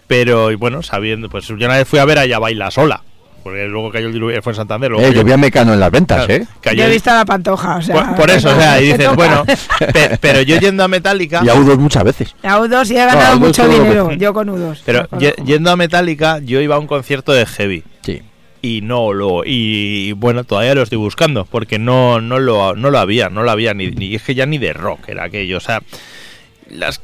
Pero, 0.06 0.50
y 0.50 0.54
bueno, 0.54 0.82
sabiendo, 0.82 1.28
pues 1.28 1.46
yo 1.46 1.54
una 1.54 1.76
vez 1.76 1.88
fui 1.88 1.98
a 1.98 2.04
ver 2.04 2.18
a 2.18 2.24
ella 2.24 2.38
baila 2.38 2.70
sola. 2.70 3.02
Porque 3.42 3.66
luego 3.66 3.90
cayó 3.92 4.06
el 4.06 4.12
diluvio, 4.14 4.40
fue 4.42 4.52
en 4.52 4.56
Santander. 4.56 4.90
Luego 4.90 5.04
eh, 5.04 5.08
cayó- 5.10 5.20
yo 5.20 5.24
vi 5.26 5.32
a 5.32 5.36
Mecano 5.36 5.74
en 5.74 5.80
las 5.80 5.90
ventas, 5.90 6.24
claro, 6.24 6.32
¿eh? 6.42 6.46
cayó 6.62 6.78
Yo 6.78 6.84
he 6.84 6.90
visto 6.90 7.10
a 7.10 7.16
la 7.16 7.24
pantoja, 7.26 7.76
o 7.76 7.82
sea, 7.82 7.94
por, 7.94 8.16
por 8.16 8.30
eso, 8.30 8.48
o 8.50 8.54
sea, 8.58 8.80
y 8.80 8.84
dices, 8.86 9.00
toca. 9.04 9.12
bueno, 9.16 9.44
pe- 9.92 10.16
pero 10.20 10.40
yo 10.40 10.58
yendo 10.58 10.82
a 10.82 10.88
Metallica. 10.88 11.42
Y 11.44 11.50
a 11.50 11.54
U2 11.54 11.76
muchas 11.76 12.04
veces. 12.04 12.34
A 12.42 12.58
U2 12.58 12.90
y 12.90 12.92
he 12.96 13.04
ganado 13.04 13.20
a 13.34 13.36
U2 13.36 13.38
mucho 13.40 13.68
dinero, 13.68 14.12
yo 14.12 14.32
con 14.32 14.48
U2. 14.48 14.78
Pero 14.86 15.06
yendo 15.44 15.70
a 15.70 15.76
Metallica, 15.76 16.38
yo 16.38 16.60
iba 16.62 16.76
a 16.76 16.78
un 16.78 16.86
concierto 16.86 17.32
de 17.32 17.44
heavy. 17.44 17.84
Y 18.66 18.80
no 18.80 19.12
lo 19.12 19.42
y 19.44 20.12
bueno 20.12 20.44
todavía 20.44 20.74
lo 20.74 20.82
estoy 20.82 20.96
buscando 20.96 21.44
porque 21.44 21.78
no 21.78 22.20
no 22.22 22.38
lo 22.38 22.74
no 22.74 22.90
lo 22.90 22.98
había 22.98 23.28
no 23.28 23.42
lo 23.42 23.50
había 23.50 23.74
ni, 23.74 23.88
ni 23.90 24.14
es 24.14 24.22
que 24.22 24.34
ya 24.34 24.46
ni 24.46 24.56
de 24.58 24.72
rock 24.72 25.08
era 25.10 25.24
aquello 25.24 25.58
o 25.58 25.60
sea 25.60 25.82
las 26.70 27.00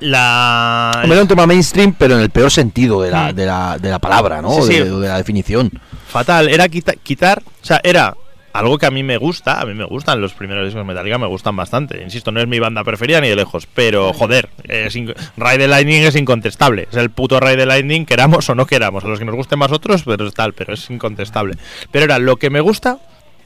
la 0.00 0.90
Hombre, 0.96 1.12
era 1.12 1.22
un 1.22 1.28
tema 1.28 1.46
mainstream, 1.46 1.94
pero 1.98 2.14
en 2.16 2.20
el 2.22 2.30
peor 2.30 2.50
sentido 2.50 3.02
de 3.02 3.10
la, 3.10 3.32
Mm. 3.32 3.36
de 3.36 3.46
la, 3.46 3.78
de 3.78 3.90
la 3.90 3.98
palabra, 3.98 4.40
¿no? 4.40 4.50
Sí, 4.62 4.72
sí. 4.72 4.78
De, 4.78 4.90
de 4.90 5.08
la 5.08 5.16
definición. 5.18 5.70
fatal 6.08 6.48
era 6.48 6.68
quita- 6.68 6.94
quitar 7.02 7.42
o 7.62 7.64
sea 7.64 7.80
era 7.84 8.14
algo 8.52 8.78
que 8.78 8.86
a 8.86 8.90
mí 8.90 9.02
me 9.02 9.16
gusta, 9.16 9.60
a 9.60 9.64
mí 9.64 9.74
me 9.74 9.84
gustan 9.84 10.20
los 10.20 10.32
primeros 10.32 10.64
discos 10.64 10.80
de 10.80 10.84
Metallica, 10.84 11.18
me 11.18 11.26
gustan 11.26 11.56
bastante. 11.56 12.02
Insisto, 12.02 12.32
no 12.32 12.40
es 12.40 12.48
mi 12.48 12.58
banda 12.58 12.82
preferida 12.84 13.20
ni 13.20 13.28
de 13.28 13.36
lejos, 13.36 13.66
pero 13.66 14.12
joder, 14.12 14.48
es 14.64 14.94
Ride 14.94 15.58
the 15.58 15.68
Lightning 15.68 16.02
es 16.02 16.16
incontestable. 16.16 16.88
Es 16.90 16.96
el 16.96 17.10
puto 17.10 17.38
Ride 17.40 17.56
the 17.56 17.66
Lightning, 17.66 18.06
queramos 18.06 18.48
o 18.48 18.54
no 18.54 18.66
queramos. 18.66 19.04
A 19.04 19.08
los 19.08 19.18
que 19.18 19.24
nos 19.24 19.34
gusten 19.34 19.58
más 19.58 19.72
otros, 19.72 20.02
pero 20.04 20.26
es 20.26 20.34
tal, 20.34 20.52
pero 20.52 20.74
es 20.74 20.90
incontestable. 20.90 21.56
Pero 21.90 22.04
era 22.06 22.18
lo 22.18 22.36
que 22.36 22.50
me 22.50 22.60
gusta, 22.60 22.98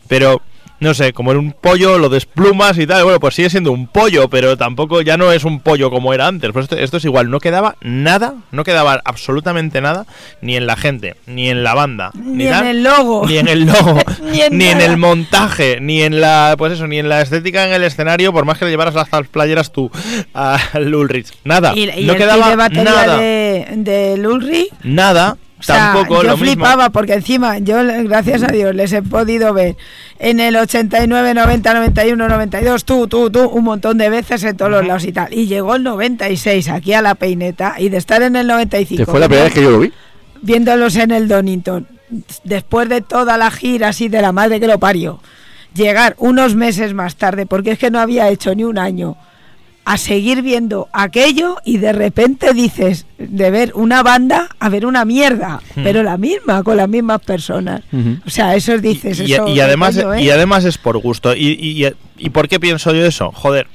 pero 0.08 0.40
no 0.80 0.92
sé, 0.94 1.12
como 1.12 1.30
era 1.30 1.40
un 1.40 1.52
pollo, 1.52 1.98
lo 1.98 2.08
desplumas 2.08 2.76
y 2.78 2.86
tal. 2.86 3.04
Bueno, 3.04 3.20
pues 3.20 3.34
sigue 3.34 3.48
siendo 3.50 3.72
un 3.72 3.86
pollo, 3.86 4.28
pero 4.28 4.56
tampoco 4.56 5.00
ya 5.00 5.16
no 5.16 5.32
es 5.32 5.44
un 5.44 5.60
pollo 5.60 5.90
como 5.90 6.12
era 6.12 6.26
antes. 6.26 6.50
Pues 6.52 6.64
esto, 6.64 6.76
esto 6.76 6.96
es 6.98 7.04
igual, 7.04 7.30
no 7.30 7.40
quedaba 7.40 7.76
nada, 7.80 8.34
no 8.50 8.64
quedaba 8.64 9.00
absolutamente 9.04 9.80
nada, 9.80 10.06
ni 10.42 10.56
en 10.56 10.66
la 10.66 10.76
gente, 10.76 11.16
ni 11.26 11.48
en 11.48 11.64
la 11.64 11.74
banda, 11.74 12.10
Ni 12.14 12.44
en 12.46 12.50
tal, 12.50 12.66
el 12.66 12.82
logo. 12.82 13.26
ni 13.26 13.38
en 13.38 13.48
el 13.48 13.64
logo, 13.66 13.98
Ni 14.30 14.40
en 14.42 14.58
ni 14.58 14.66
en 14.66 14.80
el 14.80 14.96
montaje, 14.96 15.78
ni 15.80 16.02
en 16.02 16.20
la, 16.20 16.54
pues 16.58 16.72
eso, 16.72 16.86
ni 16.86 16.98
en 16.98 17.08
la 17.08 17.22
estética 17.22 17.66
en 17.66 17.72
el 17.72 17.84
escenario, 17.84 18.32
por 18.32 18.44
más 18.44 18.58
que 18.58 18.64
le 18.64 18.70
llevaras 18.70 18.94
las 18.94 19.08
playeras 19.28 19.72
tú 19.72 19.90
al 20.32 20.94
Ulrich. 20.94 21.32
Nada, 21.44 21.72
Y, 21.74 21.88
y 21.90 22.04
no 22.04 22.12
el 22.12 22.18
quedaba 22.18 22.50
de 22.50 22.56
batería 22.56 22.84
nada, 22.84 23.16
de, 23.18 23.66
de 23.76 24.68
nada, 24.82 25.36
O 25.58 25.62
sea, 25.62 25.92
tampoco 25.92 26.22
yo 26.22 26.30
lo 26.30 26.36
mismo. 26.36 26.52
flipaba 26.52 26.90
porque 26.90 27.14
encima 27.14 27.58
yo, 27.58 27.76
gracias 28.04 28.42
a 28.42 28.48
Dios, 28.48 28.74
les 28.74 28.92
he 28.92 29.02
podido 29.02 29.54
ver 29.54 29.76
en 30.18 30.40
el 30.40 30.56
89, 30.56 31.32
90, 31.34 31.74
91, 31.74 32.28
92, 32.28 32.84
tú, 32.84 33.06
tú, 33.06 33.30
tú, 33.30 33.48
un 33.48 33.64
montón 33.64 33.96
de 33.96 34.10
veces 34.10 34.42
en 34.44 34.56
todos 34.56 34.70
los 34.70 34.86
lados 34.86 35.04
y 35.04 35.12
tal. 35.12 35.32
Y 35.32 35.46
llegó 35.46 35.76
el 35.76 35.82
96 35.82 36.68
aquí 36.68 36.92
a 36.92 37.02
la 37.02 37.14
peineta 37.14 37.76
y 37.78 37.88
de 37.88 37.98
estar 37.98 38.22
en 38.22 38.36
el 38.36 38.46
95. 38.46 39.04
Que 39.04 39.10
fue 39.10 39.20
la 39.20 39.28
primera 39.28 39.44
vez 39.44 39.54
que 39.54 39.62
yo 39.62 39.70
lo 39.70 39.78
vi. 39.78 39.92
viéndolos 40.42 40.96
en 40.96 41.12
el 41.12 41.28
Donington, 41.28 41.86
después 42.42 42.88
de 42.88 43.00
toda 43.00 43.38
la 43.38 43.50
gira 43.50 43.88
así 43.88 44.08
de 44.08 44.20
la 44.20 44.32
madre 44.32 44.60
que 44.60 44.66
lo 44.66 44.78
parió, 44.78 45.20
llegar 45.74 46.14
unos 46.18 46.54
meses 46.54 46.94
más 46.94 47.16
tarde, 47.16 47.46
porque 47.46 47.72
es 47.72 47.78
que 47.78 47.90
no 47.90 48.00
había 48.00 48.28
hecho 48.28 48.54
ni 48.54 48.64
un 48.64 48.78
año, 48.78 49.16
a 49.86 49.98
seguir 49.98 50.40
viendo 50.42 50.88
aquello 50.92 51.56
y 51.64 51.76
de 51.76 51.92
repente 51.92 52.54
dices, 52.54 53.04
de 53.18 53.50
ver 53.50 53.72
una 53.74 54.02
banda 54.02 54.48
a 54.58 54.68
ver 54.70 54.86
una 54.86 55.04
mierda, 55.04 55.60
pero 55.74 56.02
la 56.02 56.16
misma, 56.16 56.62
con 56.62 56.76
las 56.78 56.88
mismas 56.88 57.20
personas. 57.20 57.82
O 58.26 58.30
sea, 58.30 58.54
eso 58.56 58.78
dices, 58.78 59.20
y, 59.20 59.34
eso 59.34 59.46
y 59.48 59.60
además 59.60 59.96
coño, 59.96 60.14
¿eh? 60.14 60.22
y 60.22 60.30
además 60.30 60.64
es 60.64 60.78
por 60.78 60.96
gusto 60.98 61.34
y, 61.34 61.48
y, 61.60 61.86
y- 61.86 61.92
¿y 62.16 62.30
por 62.30 62.48
qué 62.48 62.58
pienso 62.60 62.92
yo 62.94 63.04
eso 63.04 63.30
joder 63.32 63.66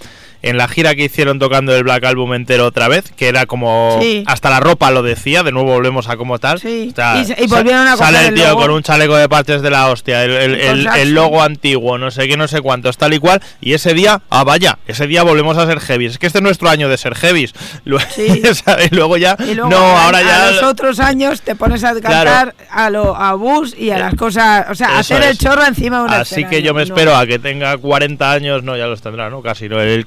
en 0.42 0.58
la 0.58 0.68
gira 0.68 0.96
que 0.96 1.04
hicieron 1.06 1.40
tocando 1.40 1.76
el 1.76 1.84
Black 1.84 2.04
Album 2.06 2.34
entero 2.34 2.66
otra 2.66 2.88
vez, 2.88 3.12
que 3.16 3.28
era 3.28 3.46
como 3.46 3.98
Sí. 4.02 4.24
hasta 4.28 4.50
la 4.50 4.60
ropa 4.60 4.90
lo 4.92 5.04
decía, 5.04 5.44
de 5.44 5.52
nuevo 5.52 5.70
volvemos 5.74 6.08
a 6.10 6.18
como 6.18 6.40
tal. 6.40 6.60
Sí. 6.60 6.90
O 6.92 6.96
sea, 6.96 7.22
Y 7.22 7.44
y 7.44 7.48
volvieron 7.48 7.88
a 7.88 7.98
sale 7.98 8.20
el 8.20 8.26
el 8.28 8.34
tío 8.36 8.48
logo. 8.50 8.62
con 8.62 8.72
un 8.72 8.84
chaleco 8.84 9.16
de 9.16 9.28
partes 9.30 9.62
de 9.62 9.70
la 9.70 9.90
hostia, 9.90 10.24
el, 10.24 10.32
el- 10.32 11.14
logo 11.14 11.42
antiguo, 11.44 11.98
no 11.98 12.12
sé 12.12 12.28
qué, 12.28 12.38
no 12.38 12.48
sé 12.48 12.62
cuántos, 12.62 12.98
tal 12.98 13.14
y 13.14 13.20
cual. 13.20 13.42
Y 13.62 13.74
ese 13.74 13.94
día, 13.94 14.22
ah, 14.30 14.44
vaya, 14.44 14.78
ese 14.88 15.08
día 15.08 15.24
volvemos 15.24 15.58
a 15.58 15.66
ser 15.66 15.80
heavies. 15.80 16.14
Es 16.14 16.18
que 16.20 16.28
este 16.28 16.40
es 16.40 16.44
nuestro 16.44 16.70
año 16.70 16.88
de 16.90 16.98
ser 16.98 17.16
heavies. 17.16 17.54
Lu- 17.86 18.00
Sí. 18.16 18.42
y 18.92 18.96
luego 18.96 19.18
ya, 19.18 19.36
Y 19.40 19.56
luego 19.56 19.70
no, 19.72 19.78
a- 19.78 20.06
ahora 20.06 20.18
a 20.20 20.24
ya. 20.24 20.52
los 20.52 20.64
otros 20.64 21.00
años 21.00 21.42
te 21.42 21.56
pones 21.56 21.84
a 21.84 21.94
cantar 22.00 22.54
a 22.72 22.90
lo 22.90 23.16
a 23.16 23.34
bus 23.34 23.76
y 23.78 23.90
a 23.92 23.98
Eh, 23.98 24.00
las 24.00 24.16
cosas, 24.16 24.68
o 24.70 24.76
sea, 24.76 25.00
hacer 25.00 25.22
el 25.24 25.38
chorro 25.38 25.66
encima 25.66 25.98
de 26.00 26.04
una 26.06 26.20
Así 26.22 26.46
que 26.46 26.62
yo 26.62 26.74
me 26.74 26.84
espero 26.84 27.16
a 27.16 27.26
que 27.26 27.40
tenga 27.40 27.78
40 27.78 28.32
años, 28.32 28.64
no, 28.64 28.78
ya 28.78 28.86
los 28.88 29.02
tendrá, 29.02 29.30
¿no? 29.30 29.42
Casi, 29.42 29.68
¿no? 29.68 29.82
El 29.82 30.06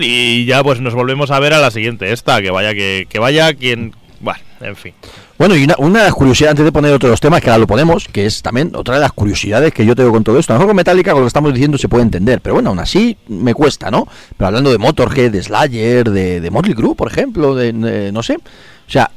Y 0.00 0.44
ya 0.46 0.62
pues 0.62 0.80
nos 0.80 0.94
volvemos 0.94 1.30
a 1.30 1.40
ver 1.40 1.54
a 1.54 1.58
la 1.58 1.70
siguiente, 1.70 2.12
esta, 2.12 2.40
que 2.42 2.50
vaya, 2.50 2.74
que, 2.74 3.06
que 3.08 3.18
vaya 3.18 3.52
quien... 3.54 3.94
Bueno, 4.20 4.40
en 4.60 4.76
fin. 4.76 4.94
Bueno, 5.38 5.54
y 5.54 5.64
una, 5.64 5.74
una 5.78 5.98
de 5.98 6.04
las 6.06 6.14
curiosidades, 6.14 6.52
antes 6.52 6.64
de 6.64 6.72
poner 6.72 6.92
otro 6.94 7.08
de 7.08 7.12
los 7.12 7.20
temas, 7.20 7.42
que 7.42 7.50
ahora 7.50 7.58
lo 7.58 7.66
ponemos, 7.66 8.08
que 8.10 8.24
es 8.24 8.40
también 8.40 8.72
otra 8.74 8.94
de 8.94 9.00
las 9.02 9.12
curiosidades 9.12 9.74
que 9.74 9.84
yo 9.84 9.94
tengo 9.94 10.10
con 10.10 10.24
todo 10.24 10.38
esto. 10.38 10.52
A 10.52 10.56
lo 10.56 10.60
mejor 10.60 10.68
con 10.70 10.76
Metallica, 10.76 11.10
con 11.12 11.20
lo 11.20 11.26
que 11.26 11.28
estamos 11.28 11.52
diciendo, 11.52 11.76
se 11.76 11.88
puede 11.88 12.04
entender, 12.04 12.40
pero 12.40 12.54
bueno, 12.54 12.70
aún 12.70 12.78
así 12.78 13.18
me 13.28 13.52
cuesta, 13.52 13.90
¿no? 13.90 14.08
Pero 14.38 14.48
hablando 14.48 14.70
de 14.70 14.78
Motorhead, 14.78 15.30
de 15.30 15.42
Slayer, 15.42 16.08
de, 16.10 16.40
de 16.40 16.50
Motley 16.50 16.74
Crue, 16.74 16.94
por 16.94 17.10
ejemplo, 17.10 17.54
de, 17.54 17.72
de- 17.74 18.12
no 18.12 18.22
sé. 18.22 18.36
O 18.36 18.90
sea, 18.90 19.10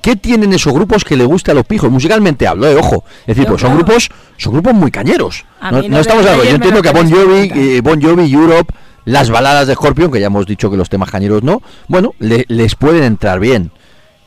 ¿qué 0.00 0.16
tienen 0.16 0.54
esos 0.54 0.72
grupos 0.72 1.04
que 1.04 1.14
le 1.16 1.26
guste 1.26 1.50
a 1.50 1.54
los 1.54 1.66
pijos? 1.66 1.90
Musicalmente 1.90 2.46
hablo, 2.46 2.66
eh, 2.66 2.74
ojo. 2.76 3.04
Es 3.20 3.36
decir, 3.36 3.44
Yo 3.44 3.50
pues 3.50 3.60
son 3.60 3.74
grupos, 3.76 4.08
son 4.38 4.54
grupos 4.54 4.72
muy 4.72 4.90
cañeros. 4.90 5.44
A 5.60 5.70
No, 5.72 5.78
estamos 6.00 6.24
hablando, 6.24 6.44
yo 6.44 6.54
entiendo 6.54 6.80
que 6.80 6.88
a 6.88 6.92
Bon 6.92 7.10
Jovi, 7.10 7.50
eh, 7.54 7.80
Bon 7.82 8.00
Jovi, 8.00 8.32
Europe, 8.32 8.72
las 9.06 9.30
baladas 9.30 9.66
de 9.66 9.74
Scorpion, 9.74 10.12
que 10.12 10.20
ya 10.20 10.26
hemos 10.26 10.44
dicho 10.46 10.70
que 10.70 10.76
los 10.76 10.90
temas 10.90 11.10
cañeros 11.10 11.42
no, 11.42 11.62
bueno, 11.88 12.12
le- 12.18 12.44
les 12.48 12.74
pueden 12.74 13.02
entrar 13.04 13.40
bien. 13.40 13.70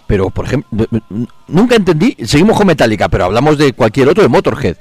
Pero, 0.07 0.31
por 0.31 0.45
ejemplo, 0.45 0.87
nunca 1.47 1.75
entendí, 1.75 2.17
seguimos 2.25 2.57
con 2.57 2.65
Metallica, 2.65 3.07
pero 3.09 3.25
hablamos 3.25 3.59
de 3.59 3.73
cualquier 3.73 4.09
otro, 4.09 4.23
de 4.23 4.29
Motorhead. 4.29 4.75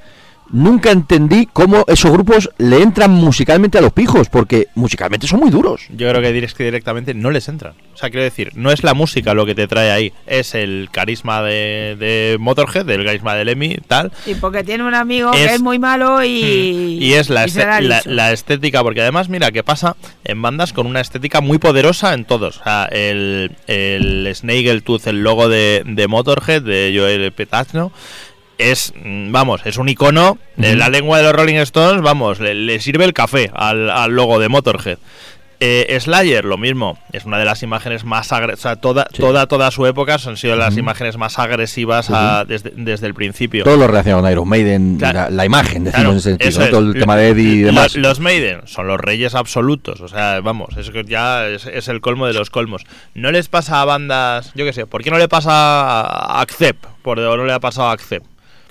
Nunca 0.51 0.91
entendí 0.91 1.47
cómo 1.53 1.85
esos 1.89 2.11
grupos 2.11 2.51
le 2.59 2.81
entran 2.83 3.11
musicalmente 3.11 3.79
a 3.79 3.81
los 3.81 3.93
pijos, 3.93 4.29
porque 4.29 4.69
musicalmente 4.75 5.27
son 5.27 5.41
muy 5.41 5.51
duros. 5.51 5.83
Yo 5.91 6.09
creo 6.09 6.23
que 6.23 6.35
direct- 6.35 6.55
que 6.55 6.65
directamente 6.65 7.13
no 7.15 7.31
les 7.31 7.49
entran. 7.49 7.75
O 7.93 7.97
sea, 7.99 8.09
quiero 8.11 8.23
decir, 8.25 8.53
no 8.55 8.71
es 8.71 8.83
la 8.85 8.95
música 8.95 9.35
lo 9.35 9.45
que 9.45 9.55
te 9.55 9.67
trae 9.67 9.91
ahí, 9.91 10.13
es 10.27 10.55
el 10.55 10.89
carisma 10.91 11.43
de, 11.43 11.97
de 11.99 12.37
Motorhead, 12.41 12.89
el 12.89 13.05
carisma 13.05 13.35
de 13.35 13.45
Lemmy, 13.45 13.77
tal. 13.87 14.11
Sí, 14.25 14.35
porque 14.41 14.65
tiene 14.65 14.85
un 14.85 14.95
amigo 14.95 15.33
Es- 15.33 15.39
que 15.49 15.55
es 15.57 15.61
muy 15.61 15.79
malo 15.79 16.25
y. 16.25 16.99
Y 17.01 17.13
es 17.15 17.29
la, 17.29 17.43
y 17.43 17.49
este- 17.49 18.03
la 18.07 18.33
estética, 18.33 18.83
porque 18.83 19.03
además, 19.03 19.29
mira, 19.29 19.51
que 19.51 19.63
pasa 19.63 19.97
en 20.25 20.41
bandas 20.41 20.73
con 20.73 20.87
una 20.87 21.01
estética 21.01 21.41
muy 21.41 21.59
poderosa 21.59 22.15
en 22.15 22.25
todos. 22.25 22.59
O 22.61 22.65
sea, 22.65 22.85
el, 22.91 23.53
el 23.67 24.31
Snaggletooth, 24.35 25.07
el 25.09 25.23
logo 25.23 25.49
de, 25.49 25.83
de 25.85 26.09
Motorhead, 26.09 26.63
de 26.63 26.95
Joel 26.97 27.33
Petachno, 27.33 27.93
es, 28.59 28.93
mm, 29.03 29.33
vamos, 29.33 29.63
es 29.65 29.79
un 29.79 29.89
icono 29.89 30.39
de 30.57 30.77
la 30.77 30.89
lengua 30.89 31.19
de 31.19 31.25
los 31.25 31.33
Rolling 31.33 31.57
Stones, 31.57 32.03
vamos, 32.03 32.41
le, 32.41 32.55
le 32.55 32.81
sirve 32.81 33.05
el 33.05 33.13
café 33.13 33.51
al, 33.55 33.89
al 33.91 34.11
logo 34.13 34.39
de 34.39 34.49
Motorhead. 34.49 34.99
Eh, 35.61 35.99
Slayer, 36.01 36.45
lo 36.45 36.57
mismo, 36.57 37.01
es 37.13 37.25
una 37.25 37.37
de 37.37 37.45
las 37.45 37.65
imágenes 37.65 38.05
más 38.05 38.31
agresivas, 38.31 38.61
o 38.61 38.63
sea, 38.63 38.77
toda, 38.77 39.09
Sí. 39.13 39.21
toda, 39.21 39.49
toda 39.49 39.73
su 39.73 39.87
época 39.87 40.17
han 40.25 40.37
sido 40.37 40.55
las 40.55 40.77
imágenes 40.77 41.17
más 41.17 41.37
agresivas 41.41 42.11
a- 42.11 42.45
desde, 42.45 42.71
desde 42.77 43.09
el 43.09 43.15
principio. 43.15 43.65
Todo 43.65 43.77
lo 43.77 43.89
relacionado 43.89 44.23
con 44.23 44.31
Iron 44.31 44.49
Maiden, 44.49 44.99
Claro. 44.99 45.19
la, 45.19 45.31
la 45.31 45.45
imagen, 45.45 45.83
decimos 45.83 45.95
Claro, 45.95 46.11
en 46.13 46.17
ese 46.19 46.29
sentido, 46.31 46.49
eso 46.51 46.59
¿no? 46.61 46.65
es. 46.67 46.71
todo 46.71 46.81
el 46.93 46.95
tema 46.97 47.17
de 47.17 47.29
Eddie 47.31 47.55
y 47.55 47.59
demás. 47.63 47.97
Los 47.97 48.21
Maiden 48.21 48.61
son 48.67 48.87
los 48.87 49.01
reyes 49.01 49.35
absolutos, 49.35 50.01
o 50.01 50.07
sea, 50.07 50.41
vamos, 50.43 50.77
es 50.77 50.91
que 50.91 51.03
ya 51.03 51.49
es, 51.49 51.67
es 51.67 51.89
el 51.89 52.01
colmo 52.01 52.29
de 52.29 52.35
los 52.35 52.51
colmos. 52.51 52.85
No 53.17 53.33
les 53.33 53.49
pasa 53.49 53.83
a 53.83 53.85
bandas, 53.85 54.53
yo 54.55 54.65
qué 54.65 54.73
sé, 54.73 54.87
¿por 54.87 55.03
qué 55.03 55.11
no 55.11 55.19
le 55.19 55.27
pasa 55.27 56.03
a 56.03 56.41
Accept? 56.41 56.85
¿Por 57.03 57.19
no 57.19 57.45
le 57.45 57.53
ha 57.53 57.59
pasado 57.59 57.89
a 57.89 57.93
Accept? 57.95 58.25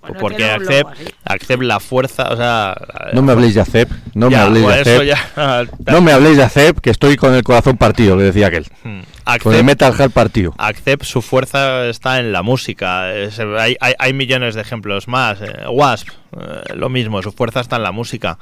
Pues 0.07 0.21
Bueno, 0.21 0.37
porque. 0.57 0.83
Accept 1.25 1.63
la 1.63 1.79
fuerza, 1.79 2.29
o 2.31 2.37
sea... 2.37 2.75
No 3.13 3.21
me 3.21 3.31
habléis 3.33 3.53
de 3.55 3.61
Acep, 3.61 3.89
no 4.13 4.29
me 4.29 4.35
habléis 4.37 4.65
de 4.65 4.71
pues 4.73 4.87
Acep. 4.87 5.03
ya- 5.03 5.65
No 5.91 6.01
me 6.01 6.11
habléis 6.11 6.37
de 6.37 6.43
Acep, 6.43 6.79
que 6.79 6.89
estoy 6.89 7.15
con 7.17 7.33
el 7.33 7.43
corazón 7.43 7.77
partido, 7.77 8.15
le 8.15 8.23
decía 8.23 8.47
aquel. 8.47 8.65
Hmm. 8.83 9.01
Con 9.43 9.53
el 9.53 9.63
Metal 9.63 9.93
Heart 9.93 10.13
partido. 10.13 10.53
Accept, 10.57 11.03
su 11.03 11.21
fuerza 11.21 11.85
está 11.87 12.19
en 12.19 12.31
la 12.31 12.43
música. 12.43 13.13
Es- 13.13 13.39
hay, 13.39 13.75
hay- 13.81 13.95
hay 13.99 14.13
millones 14.13 14.55
de 14.55 14.61
ejemplos 14.61 15.07
más. 15.09 15.41
Eh, 15.41 15.67
Wasp, 15.69 16.07
eh, 16.39 16.73
lo 16.75 16.87
mismo, 16.89 17.21
su 17.21 17.31
fuerza 17.33 17.59
está 17.59 17.75
en 17.75 17.83
la 17.83 17.91
música. 17.91 18.37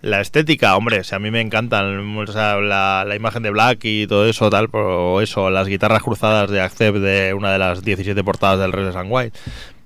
La 0.00 0.20
estética, 0.20 0.76
hombre, 0.76 1.02
si 1.02 1.12
a 1.14 1.18
mí 1.18 1.30
me 1.32 1.40
encantan 1.40 2.16
o 2.16 2.26
sea, 2.28 2.56
la, 2.60 3.04
la 3.04 3.16
imagen 3.16 3.42
de 3.42 3.50
Black 3.50 3.80
y 3.82 4.06
todo 4.06 4.26
eso, 4.28 4.48
tal, 4.48 4.68
o 4.72 5.20
eso, 5.20 5.50
las 5.50 5.66
guitarras 5.66 6.04
cruzadas 6.04 6.50
de 6.50 6.60
Accept 6.60 6.98
de 6.98 7.34
una 7.34 7.50
de 7.52 7.58
las 7.58 7.82
17 7.82 8.22
portadas 8.22 8.60
del 8.60 8.70
Red 8.70 8.94
and 8.94 9.08
White. 9.10 9.36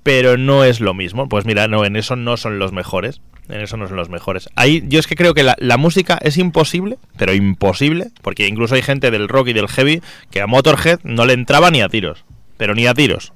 Pero 0.03 0.37
no 0.37 0.63
es 0.63 0.79
lo 0.79 0.93
mismo. 0.93 1.29
Pues 1.29 1.45
mira, 1.45 1.67
no, 1.67 1.85
en 1.85 1.95
eso 1.95 2.15
no 2.15 2.37
son 2.37 2.59
los 2.59 2.71
mejores. 2.71 3.21
En 3.49 3.61
eso 3.61 3.75
no 3.77 3.87
son 3.87 3.97
los 3.97 4.09
mejores. 4.09 4.49
Ahí, 4.55 4.83
yo 4.87 4.99
es 4.99 5.07
que 5.07 5.15
creo 5.15 5.33
que 5.33 5.43
la, 5.43 5.55
la 5.59 5.77
música 5.77 6.17
es 6.21 6.37
imposible, 6.37 6.97
pero 7.17 7.33
imposible, 7.33 8.07
porque 8.21 8.47
incluso 8.47 8.75
hay 8.75 8.81
gente 8.81 9.11
del 9.11 9.27
rock 9.27 9.49
y 9.49 9.53
del 9.53 9.67
heavy 9.67 10.01
que 10.31 10.41
a 10.41 10.47
Motorhead 10.47 10.99
no 11.03 11.25
le 11.25 11.33
entraba 11.33 11.69
ni 11.69 11.81
a 11.81 11.89
tiros, 11.89 12.23
pero 12.57 12.73
ni 12.73 12.87
a 12.87 12.93
tiros. 12.93 13.33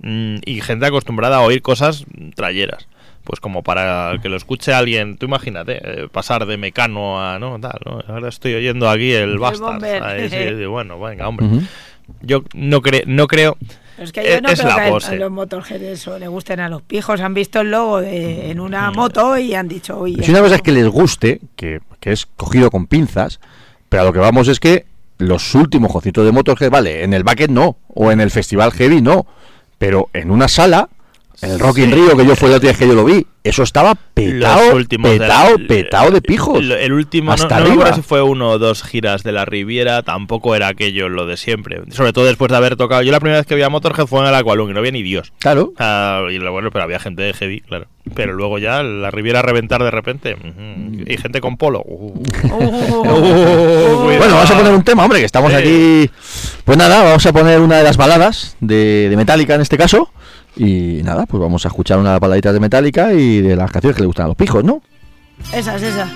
Mm, 0.00 0.36
y 0.44 0.60
gente 0.60 0.86
acostumbrada 0.86 1.38
a 1.38 1.40
oír 1.40 1.62
cosas 1.62 2.04
trayeras. 2.34 2.88
Pues 3.24 3.40
como 3.40 3.62
para 3.62 4.18
que 4.22 4.28
lo 4.28 4.36
escuche 4.36 4.72
alguien, 4.72 5.18
tú 5.18 5.26
imagínate, 5.26 5.80
eh, 5.82 6.08
pasar 6.10 6.46
de 6.46 6.56
mecano 6.56 7.20
a 7.20 7.38
no 7.38 7.60
tal, 7.60 7.78
¿no? 7.84 8.00
Ahora 8.08 8.28
estoy 8.28 8.54
oyendo 8.54 8.88
aquí 8.88 9.12
el 9.12 9.38
Bastard. 9.38 9.84
Ahí 9.84 10.30
sí, 10.30 10.36
digo, 10.56 10.70
bueno, 10.70 10.98
venga, 10.98 11.28
hombre. 11.28 11.46
Yo 12.22 12.42
no, 12.54 12.80
cre 12.80 13.04
no 13.06 13.26
creo. 13.26 13.58
Pero 13.98 14.04
es 14.04 14.12
que 14.12 14.22
yo 14.30 14.40
no 14.40 14.48
es 14.48 14.60
creo 14.60 14.74
que 14.76 14.80
a- 14.80 14.88
pose. 14.90 15.10
a 15.10 15.14
los 15.16 15.30
Motorhead 15.32 15.82
eso 15.82 16.18
le 16.20 16.28
gusten 16.28 16.60
a 16.60 16.68
los 16.68 16.82
pijos. 16.82 17.20
Han 17.20 17.34
visto 17.34 17.60
el 17.62 17.72
logo 17.72 18.00
de, 18.00 18.50
en 18.52 18.60
una 18.60 18.92
moto 18.92 19.36
y 19.36 19.54
han 19.54 19.66
dicho, 19.66 19.98
oye. 19.98 20.22
Si 20.22 20.30
una 20.30 20.40
cosa 20.40 20.54
es 20.54 20.62
que 20.62 20.70
les 20.70 20.86
guste, 20.88 21.40
que, 21.56 21.80
que 21.98 22.12
es 22.12 22.24
cogido 22.24 22.70
con 22.70 22.86
pinzas, 22.86 23.40
pero 23.88 24.02
a 24.02 24.06
lo 24.06 24.12
que 24.12 24.20
vamos 24.20 24.46
es 24.46 24.60
que 24.60 24.86
los 25.18 25.52
últimos 25.56 25.90
conciertos 25.90 26.24
de 26.24 26.30
Motorhead, 26.30 26.70
vale, 26.70 27.02
en 27.02 27.12
el 27.12 27.24
Bucket 27.24 27.50
no, 27.50 27.76
o 27.88 28.12
en 28.12 28.20
el 28.20 28.30
Festival 28.30 28.70
Heavy 28.70 29.02
no, 29.02 29.26
pero 29.78 30.10
en 30.12 30.30
una 30.30 30.46
sala 30.46 30.88
El 31.40 31.58
Rock 31.60 31.78
in 31.78 31.92
Rio, 31.92 32.16
que 32.16 32.26
yo 32.26 32.34
fue 32.34 32.48
la 32.48 32.56
última 32.56 32.70
vez 32.72 32.78
que 32.78 32.88
yo 32.88 32.94
lo 32.94 33.04
vi, 33.04 33.24
eso 33.44 33.62
estaba 33.62 33.94
petado, 33.94 34.74
últimos 34.74 35.10
de 35.12 35.18
la- 35.20 35.26
petado, 35.26 35.56
petado 35.68 36.10
de 36.10 36.20
pijos. 36.20 36.58
El, 36.58 36.72
el 36.72 36.92
último, 36.92 37.26
no, 37.28 37.34
Hasta 37.34 37.60
no 37.60 37.64
me 37.66 37.70
arriba. 37.70 37.92
si 37.94 38.02
fue 38.02 38.20
uno 38.22 38.50
o 38.50 38.58
dos 38.58 38.82
giras 38.82 39.22
de 39.22 39.30
la 39.32 39.44
Riviera, 39.44 40.02
tampoco 40.02 40.56
era 40.56 40.66
aquello 40.66 41.08
lo 41.08 41.26
de 41.26 41.36
siempre. 41.36 41.80
Sobre 41.92 42.12
todo 42.12 42.24
después 42.24 42.50
de 42.50 42.56
haber 42.56 42.74
tocado. 42.76 43.02
Yo 43.02 43.12
la 43.12 43.20
primera 43.20 43.38
vez 43.38 43.46
que 43.46 43.54
vi 43.54 43.62
a 43.62 43.68
Motorhead 43.68 44.06
fue 44.06 44.20
en 44.20 44.26
el 44.26 44.34
Aqualung 44.34 44.70
y 44.70 44.72
no 44.72 44.80
había 44.80 44.90
ni 44.90 45.02
Dios. 45.04 45.32
Claro. 45.38 45.72
Ah, 45.78 46.22
y 46.30 46.38
bueno, 46.38 46.70
pero 46.72 46.82
había 46.84 46.98
gente 46.98 47.22
de 47.22 47.32
heavy, 47.32 47.60
claro. 47.60 47.86
Pero 48.14 48.32
luego 48.32 48.58
ya 48.58 48.82
la 48.82 49.10
Riviera 49.10 49.38
a 49.40 49.42
reventar 49.42 49.82
de 49.84 49.90
repente. 49.92 50.36
Y 51.06 51.16
gente 51.18 51.40
con 51.40 51.56
polo. 51.56 51.82
uh. 51.86 52.22
Oh. 52.50 54.04
Bueno, 54.18 54.34
vamos 54.34 54.50
a 54.50 54.56
poner 54.56 54.72
un 54.72 54.82
tema, 54.82 55.04
hombre, 55.04 55.20
que 55.20 55.26
estamos 55.26 55.52
Sí. 55.52 55.56
aquí. 55.58 56.10
Pues 56.64 56.76
nada, 56.76 57.04
vamos 57.04 57.24
a 57.24 57.32
poner 57.32 57.60
una 57.60 57.76
de 57.76 57.84
las 57.84 57.96
baladas 57.96 58.56
de, 58.60 59.06
de 59.08 59.16
Metallica 59.16 59.54
en 59.54 59.60
este 59.60 59.76
caso. 59.78 60.10
Y 60.56 61.00
nada, 61.04 61.26
pues 61.26 61.40
vamos 61.40 61.64
a 61.64 61.68
escuchar 61.68 61.98
una 61.98 62.10
de 62.10 62.14
las 62.14 62.20
baladitas 62.20 62.52
de 62.52 62.60
Metallica 62.60 63.12
y 63.12 63.40
de 63.40 63.56
las 63.56 63.70
canciones 63.70 63.96
que 63.96 64.02
le 64.02 64.06
gustan 64.06 64.24
a 64.24 64.28
los 64.28 64.36
pijos, 64.36 64.64
¿no? 64.64 64.82
Esas, 65.52 65.80
esas. 65.82 66.10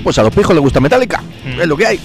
Bueno, 0.00 0.04
pues 0.04 0.18
a 0.18 0.22
los 0.22 0.34
pijos 0.34 0.54
les 0.54 0.62
gusta 0.62 0.80
Metallica. 0.80 1.20
Mm. 1.44 1.60
Es 1.60 1.66
lo 1.68 1.76
que 1.76 1.86
hay. 1.86 2.00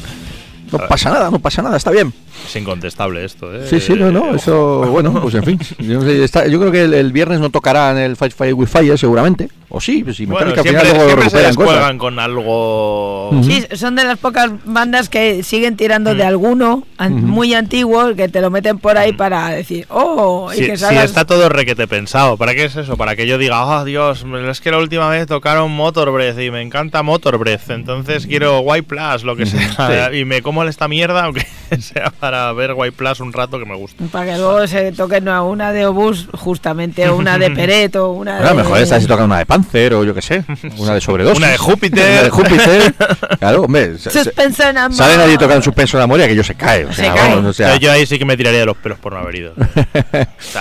No 0.72 0.80
pasa 0.90 1.10
nada, 1.12 1.30
no 1.32 1.40
pasa 1.40 1.62
nada, 1.62 1.78
está 1.78 1.92
bien. 1.92 2.12
Es 2.46 2.56
incontestable 2.56 3.24
esto, 3.24 3.54
¿eh? 3.56 3.66
Sí, 3.70 3.80
sí, 3.80 3.94
no, 3.94 4.12
no, 4.12 4.36
eso, 4.36 4.80
bueno, 4.92 5.14
pues 5.22 5.36
en 5.36 5.44
fin. 5.44 5.60
Yo, 5.78 6.00
no 6.00 6.02
sé, 6.02 6.24
está- 6.24 6.48
yo 6.48 6.60
creo 6.60 6.72
que 6.72 6.82
el, 6.84 6.94
el 6.94 7.12
viernes 7.14 7.40
no 7.40 7.50
tocarán 7.50 7.98
el 7.98 8.16
Fight 8.18 8.34
Fire 8.34 8.54
with 8.54 8.68
Fire, 8.68 8.98
seguramente. 8.98 9.48
O 9.70 9.80
sí, 9.80 10.04
pues 10.04 10.18
si 10.18 10.26
Bueno, 10.26 10.48
Metallica 10.48 10.80
al 10.82 10.86
final 10.88 10.98
luego 11.06 11.22
recuperan 11.22 11.56
cosas. 11.56 11.94
con 11.98 12.20
algo... 12.20 13.24
Sí, 13.44 13.66
son 13.76 13.95
de 13.95 14.03
las 14.03 14.18
pocas 14.18 14.49
bandas 14.66 15.10
que 15.10 15.44
siguen 15.44 15.76
tirando 15.78 16.14
de 16.16 16.24
alguno 16.24 16.84
muy 17.10 17.53
antiguo 17.53 18.16
que 18.16 18.30
te 18.30 18.41
lo 18.41 18.49
meten 18.52 18.78
por 18.80 18.98
ahí 18.98 19.14
para 19.14 19.49
decir, 19.49 19.86
oh, 19.90 20.49
y 20.53 20.57
Si, 20.57 20.66
que 20.66 20.78
si 20.78 20.84
salgas. 20.84 21.06
está 21.06 21.26
todo 21.26 21.49
requete 21.49 21.88
pensado, 21.88 22.38
¿para 22.38 22.53
qué 22.56 22.66
es 22.66 22.76
eso? 22.76 22.98
Para 22.98 23.16
que 23.16 23.28
yo 23.28 23.38
diga, 23.38 23.66
oh 23.66 23.84
Dios, 23.86 24.26
es 24.49 24.62
que 24.62 24.72
la 24.72 24.78
última 24.78 25.10
vez 25.10 25.28
tocaron 25.28 25.72
Motor 25.72 26.12
Breath 26.12 26.40
y 26.40 26.52
me 26.52 26.62
encanta 26.62 27.03
Motor 27.03 27.38
Breath, 27.38 27.70
entonces 27.70 28.26
quiero 28.28 28.60
White 28.62 28.84
Plus, 28.84 29.24
lo 29.24 29.36
que 29.36 29.45
sea, 29.45 30.10
Sí. 30.12 30.20
y 30.20 30.26
me 30.26 30.41
como 30.41 30.64
esta 30.64 30.88
mierda, 30.88 31.26
aunque 31.26 31.45
sea 31.80 32.12
para 32.20 32.52
ver 32.53 32.74
White 32.76 32.94
Plus 32.98 33.20
un 33.20 33.34
rato 33.34 33.60
que 33.60 33.66
me 33.66 33.76
gusta. 33.76 34.03
Para 34.12 34.26
que 34.34 34.38
luego 34.38 34.68
se 34.68 34.91
toquen 34.91 35.28
una 35.28 35.72
de 35.72 35.86
Obús, 35.86 36.28
justamente, 36.34 37.07
o 37.10 37.16
una 37.18 37.38
de 37.38 37.52
Peret, 37.56 37.95
o 37.98 38.12
una 38.12 38.38
Bueno, 38.38 38.49
de. 38.49 38.56
mejor 38.64 38.80
esta 38.80 38.99
si 38.99 39.07
tocan 39.07 39.26
una 39.26 39.40
de 39.40 39.45
Panzer 39.45 39.94
o 39.94 40.03
yo 40.03 40.14
qué 40.14 40.22
sé, 40.22 40.44
una 40.78 40.94
de 40.94 41.02
sobredosis. 41.06 41.38
Una 41.38 41.49
de 41.49 41.57
Júpiter. 41.57 42.12
Una 42.12 42.24
de 42.24 42.30
Júpiter. 42.30 42.95
Claro, 43.39 43.64
hombre. 43.64 43.97
Suspenso 43.99 44.64
en 44.64 44.77
amor. 44.77 44.97
Sale 44.97 45.18
nadie 45.18 45.38
tocando 45.38 45.61
suspenso 45.61 45.97
en 45.97 46.02
la 46.02 46.07
moria 46.07 46.27
que 46.27 46.35
yo 46.35 46.43
se 46.43 46.56
cae. 46.56 46.85
O 46.85 46.93
Se 46.93 47.03
cae. 47.03 47.35
vamos, 47.35 47.45
o 47.45 47.53
sea, 47.53 47.76
yo 47.77 47.91
ahí 47.91 48.06
sí 48.06 48.18
que 48.19 48.26
me 48.26 48.38
tiraría 48.38 48.60
de 48.61 48.65
los 48.65 48.77
pelos 48.77 48.99
por 48.99 49.14
no 49.14 49.19
haber 49.19 49.35
ido. 49.35 49.53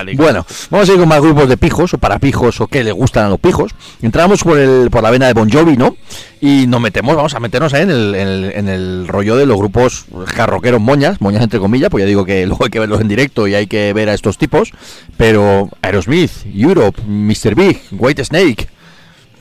Y 0.06 0.16
Bueno, 0.16 0.44
vamos 0.70 0.88
a 0.88 0.92
ir 0.92 0.98
con 0.98 1.08
más 1.08 1.20
grupos 1.20 1.48
de 1.48 1.56
pijos 1.56 1.94
o 1.94 1.98
para 1.98 2.18
pijos 2.18 2.60
o 2.60 2.66
que 2.66 2.82
le 2.84 2.92
gustan 2.92 3.26
a 3.26 3.28
los 3.28 3.38
pijos. 3.40 3.72
Entramos 4.02 4.42
por 4.42 4.58
el 4.58 4.90
por 4.90 5.02
la 5.02 5.10
vena 5.10 5.26
de 5.26 5.32
Bon 5.32 5.50
Jovi, 5.50 5.76
¿no? 5.76 5.96
Y 6.40 6.66
nos 6.66 6.80
metemos, 6.80 7.16
vamos 7.16 7.34
a 7.34 7.40
meternos 7.40 7.72
ahí 7.74 7.82
en 7.82 7.90
el, 7.90 8.14
en 8.14 8.28
el, 8.28 8.52
en 8.54 8.68
el 8.68 9.08
rollo 9.08 9.36
de 9.36 9.46
los 9.46 9.56
grupos 9.56 10.04
jarroqueros 10.26 10.80
moñas, 10.80 11.20
moñas 11.20 11.42
entre 11.42 11.58
comillas, 11.58 11.88
pues 11.90 12.02
ya 12.02 12.06
digo 12.08 12.24
que 12.24 12.44
luego 12.46 12.64
hay 12.64 12.70
que 12.70 12.80
verlos 12.80 13.00
en 13.00 13.08
directo 13.08 13.46
y 13.48 13.54
hay 13.54 13.66
que 13.66 13.92
ver 13.92 14.08
a 14.08 14.14
estos 14.14 14.36
tipos. 14.38 14.72
Pero 15.16 15.70
Aerosmith, 15.82 16.32
Europe, 16.54 17.00
Mr. 17.06 17.54
Big, 17.54 17.80
White 17.92 18.24
Snake, 18.24 18.68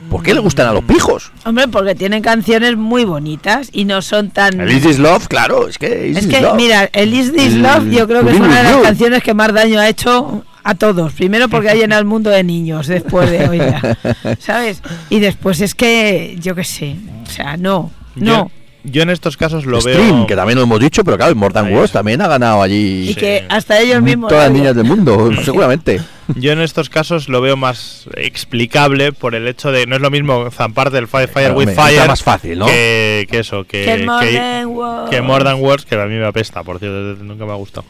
¿por 0.10 0.24
qué 0.24 0.34
le 0.34 0.40
gustan 0.40 0.68
a 0.68 0.74
los 0.74 0.84
pijos? 0.84 1.32
Hombre, 1.46 1.68
porque 1.68 1.96
tienen 1.96 2.22
canciones 2.22 2.78
muy 2.78 3.06
bonitas 3.06 3.70
y 3.72 3.86
no 3.86 4.02
son 4.02 4.30
tan. 4.30 4.60
El 4.62 4.72
Is 4.72 4.84
This 4.84 5.00
Love, 5.00 5.28
claro, 5.28 5.68
es 5.68 5.78
que 5.78 6.08
Is 6.08 6.18
Es 6.18 6.28
que, 6.28 6.42
Love. 6.42 6.56
mira, 6.56 6.90
el 6.94 7.14
Is 7.14 7.34
This 7.34 7.56
Love 7.56 7.90
yo 7.92 8.08
creo 8.08 8.24
que 8.24 8.32
es 8.32 8.40
una 8.40 8.58
de 8.58 8.64
las 8.64 8.78
canciones 8.78 9.24
que 9.24 9.34
más 9.34 9.54
daño 9.54 9.80
ha 9.80 9.88
hecho 9.90 10.44
a 10.64 10.76
todos. 10.76 11.14
Primero 11.14 11.50
porque 11.50 11.70
ha 11.70 11.76
llenado 11.76 12.00
el 12.00 12.08
mundo 12.08 12.30
de 12.30 12.44
niños 12.44 12.88
después 12.88 13.30
de 13.30 13.48
oírla, 13.50 13.98
¿sabes? 14.40 14.82
Y 15.10 15.20
después 15.20 15.60
es 15.62 15.76
que, 15.76 16.38
yo 16.40 16.56
qué 16.56 16.64
sé, 16.64 16.96
o 17.24 17.30
sea, 17.30 17.58
no, 17.58 17.92
no. 18.16 18.26
Yo, 18.26 18.52
yo 18.86 19.02
en 19.04 19.10
estos 19.10 19.38
casos 19.38 19.66
lo 19.66 19.82
Stream, 19.82 20.18
veo... 20.20 20.28
que 20.28 20.36
también 20.36 20.58
lo 20.58 20.64
hemos 20.64 20.80
dicho, 20.80 21.04
pero 21.04 21.18
claro, 21.18 21.32
el 21.32 21.38
Mortal 21.38 21.72
Wars 21.74 21.92
también 21.92 22.22
ha 22.22 22.28
ganado 22.28 22.62
allí 22.62 23.10
Y 23.10 23.16
que 23.16 23.46
hasta 23.50 23.80
ellos 23.80 24.02
mismos... 24.02 24.30
todas 24.30 24.46
las 24.46 24.54
niñas 24.54 24.76
del 24.76 24.86
mundo, 24.86 25.32
seguramente. 25.44 26.02
Yo 26.36 26.52
en 26.54 26.62
estos 26.62 26.90
casos 26.90 27.28
lo 27.30 27.42
veo 27.42 27.58
más 27.58 28.08
explicable 28.16 29.12
por 29.12 29.36
el 29.36 29.48
hecho 29.48 29.72
de 29.72 29.86
no 29.88 29.96
es 29.96 30.02
lo 30.02 30.10
mismo 30.10 30.50
zamparte 30.52 30.96
del 30.96 31.08
Fire, 31.08 31.28
Fire 31.30 31.52
with 31.54 31.70
Fire 31.76 31.94
está 31.96 32.08
más 32.08 32.24
fácil, 32.24 32.60
¿no? 32.60 32.66
que, 32.66 33.28
que 33.30 33.40
eso, 33.40 33.64
que, 33.66 33.84
Que 33.86 33.94
el 33.94 34.00
que- 34.02 34.06
Modern 34.06 34.68
Wars. 34.68 35.10
que 35.10 35.22
More 35.22 35.44
Than 35.44 35.62
Words, 35.62 35.86
que 35.86 35.96
a 35.96 36.06
mí 36.06 36.16
me 36.16 36.26
apesta, 36.26 36.64
por 36.64 36.80
cierto, 36.80 37.24
nunca 37.24 37.46
me 37.46 37.52
ha 37.52 37.56
gustado. 37.56 37.86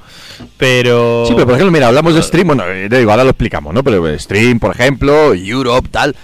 Pero... 0.57 1.25
Sí, 1.27 1.33
pero 1.33 1.45
por 1.45 1.55
ejemplo, 1.55 1.71
mira, 1.71 1.87
hablamos 1.87 2.15
de 2.15 2.21
Stream, 2.23 2.47
bueno, 2.47 2.63
eh, 2.67 2.87
digo, 2.89 3.11
ahora 3.11 3.23
lo 3.23 3.29
explicamos, 3.31 3.73
¿no? 3.73 3.83
Pero 3.83 4.07
eh, 4.07 4.17
Stream, 4.19 4.59
por 4.59 4.71
ejemplo, 4.75 5.33
Europe, 5.33 5.89
tal. 5.91 6.15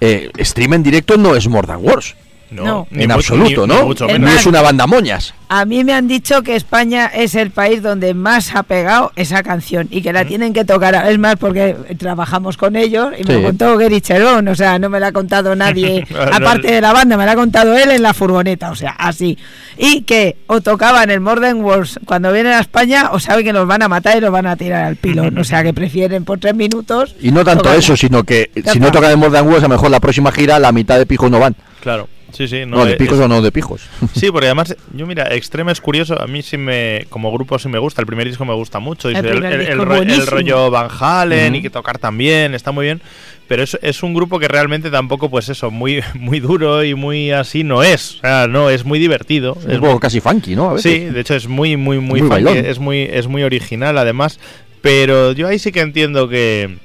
Eh, 0.00 0.30
stream 0.42 0.74
en 0.74 0.82
directo 0.82 1.16
no 1.16 1.34
es 1.34 1.48
More 1.48 1.66
Than 1.66 1.78
Wars, 1.82 2.14
No. 2.50 2.86
en 2.90 2.98
mucho- 2.98 3.14
absoluto, 3.14 3.66
ni- 3.66 3.74
¿no? 3.74 3.80
ni 3.80 3.86
mucho 3.86 4.04
Es 4.06 4.12
Ni 4.12 4.18
menos. 4.20 4.30
más, 4.34 4.40
es 4.40 4.46
una 4.46 4.62
banda 4.62 4.86
moñas. 4.86 5.34
A 5.48 5.64
mí 5.64 5.84
me 5.84 5.92
han 5.92 6.08
dicho 6.08 6.42
que 6.42 6.56
España 6.56 7.06
es 7.06 7.34
el 7.36 7.50
país 7.52 7.80
donde 7.82 8.14
más 8.14 8.54
ha 8.54 8.62
pegado 8.64 9.12
esa 9.14 9.42
canción 9.44 9.86
y 9.90 10.02
que 10.02 10.12
la 10.12 10.24
tienen 10.24 10.52
que 10.52 10.64
tocar. 10.64 11.06
Es 11.08 11.18
más, 11.18 11.36
porque 11.36 11.76
trabajamos 11.98 12.56
con 12.56 12.74
ellos 12.76 13.10
y 13.16 13.24
me 13.24 13.34
lo 13.34 13.42
contó 13.44 13.76
Gary 13.78 14.00
Cherón, 14.00 14.48
o 14.48 14.54
sea, 14.56 14.78
no 14.78 14.88
me 14.88 14.98
la 14.98 15.08
ha 15.08 15.12
contado 15.12 15.54
nadie, 15.54 16.04
aparte 16.32 16.72
de 16.72 16.80
la 16.80 16.92
banda, 16.92 17.16
me 17.16 17.24
la 17.26 17.32
ha 17.32 17.36
contado 17.36 17.76
él 17.76 17.90
en 17.92 18.02
la 18.02 18.12
furgoneta, 18.14 18.70
o 18.70 18.74
sea, 18.74 18.90
así. 18.98 19.38
Y 19.78 20.02
que 20.02 20.36
o 20.48 20.60
tocaban 20.60 21.10
el 21.10 21.20
Modern 21.20 21.60
Wars 21.62 22.00
cuando 22.06 22.32
vienen 22.32 22.52
a 22.54 22.60
España 22.60 23.10
o 23.12 23.20
saben 23.20 23.44
que 23.44 23.52
nos 23.52 23.66
van 23.68 23.82
a 23.82 23.88
matar 23.88 24.18
y 24.18 24.20
nos 24.20 24.30
van 24.32 24.46
a 24.46 24.56
tirar 24.56 24.84
al 24.84 24.96
pilón, 24.96 25.36
o 25.38 25.44
sea, 25.44 25.62
que 25.62 25.72
prefieren 25.72 26.24
por 26.24 26.38
tres 26.40 26.54
minutos. 26.56 27.14
Y 27.20 27.30
no 27.30 27.44
tanto 27.44 27.64
tocar- 27.64 27.78
eso, 27.78 27.96
sino 27.96 28.24
que 28.24 28.50
si 28.72 28.80
no 28.80 28.90
tocan 28.90 29.12
en 29.12 29.18
More 29.20 29.32
Than 29.32 29.46
Wars, 29.46 29.60
a 29.60 29.68
lo 29.68 29.74
mejor 29.74 29.90
la 29.90 30.00
próxima 30.00 30.32
gira 30.32 30.58
la 30.58 30.72
mitad 30.72 30.98
de 30.98 31.06
pijos 31.06 31.30
no 31.30 31.38
van. 31.38 31.54
Claro, 31.80 32.08
sí, 32.36 32.48
sí. 32.48 32.66
No, 32.66 32.78
No, 32.78 32.84
de 32.84 32.92
es- 32.92 32.98
pijos 32.98 33.18
o 33.18 33.28
no 33.28 33.40
de 33.42 33.50
pijos. 33.52 33.82
Sí, 34.14 34.30
porque 34.30 34.46
además, 34.46 34.76
yo 34.94 35.06
mira, 35.06 35.34
Extreme 35.34 35.72
es 35.72 35.80
curioso, 35.80 36.20
a 36.20 36.26
mí 36.26 36.42
sí 36.42 36.56
me, 36.56 37.06
como 37.08 37.32
grupo 37.32 37.58
sí 37.58 37.68
me 37.68 37.78
gusta, 37.78 38.00
el 38.02 38.06
primer 38.06 38.26
disco 38.26 38.44
me 38.44 38.54
gusta 38.54 38.78
mucho, 38.78 39.08
El 39.08 39.14
dice, 39.16 39.26
el, 39.28 39.32
primer 39.40 39.52
el- 39.52 39.58
disco 39.60 39.72
el 39.94 40.10
es 40.10 40.26
ro- 40.26 40.36
rollo 40.36 40.70
Van 40.70 40.88
Halen 41.00 41.54
y 41.54 41.62
que 41.62 41.70
tocar 41.70 41.98
también, 41.98 42.54
está 42.54 42.72
muy 42.72 42.84
bien, 42.86 43.00
pero 43.48 43.62
es, 43.62 43.78
es 43.82 44.02
un 44.02 44.12
grupo 44.14 44.38
que 44.38 44.48
realmente 44.48 44.90
tampoco, 44.90 45.30
pues 45.30 45.48
eso, 45.48 45.70
muy, 45.70 46.02
muy 46.14 46.40
duro 46.40 46.82
y 46.84 46.94
muy 46.94 47.30
así 47.30 47.62
no 47.64 47.82
es, 47.82 48.16
o 48.16 48.20
sea, 48.20 48.46
no, 48.48 48.70
es 48.70 48.84
muy 48.84 48.98
divertido. 48.98 49.56
Es 49.68 49.74
un 49.74 49.80
poco 49.80 50.00
casi 50.00 50.20
funky, 50.20 50.54
¿no? 50.56 50.70
A 50.70 50.72
veces. 50.74 50.92
Sí, 50.92 50.98
de 51.04 51.20
hecho 51.20 51.34
es 51.34 51.46
muy, 51.48 51.76
muy, 51.76 51.98
muy, 51.98 52.20
Muy 52.22 52.28
funky, 52.28 52.44
bailón. 52.44 52.66
es 52.66 52.78
muy, 52.78 53.02
es 53.02 53.26
muy 53.26 53.42
original 53.42 53.96
además, 53.98 54.38
pero 54.82 55.32
yo 55.32 55.48
ahí 55.48 55.58
sí 55.58 55.72
que 55.72 55.80
entiendo 55.80 56.28
que, 56.28 56.78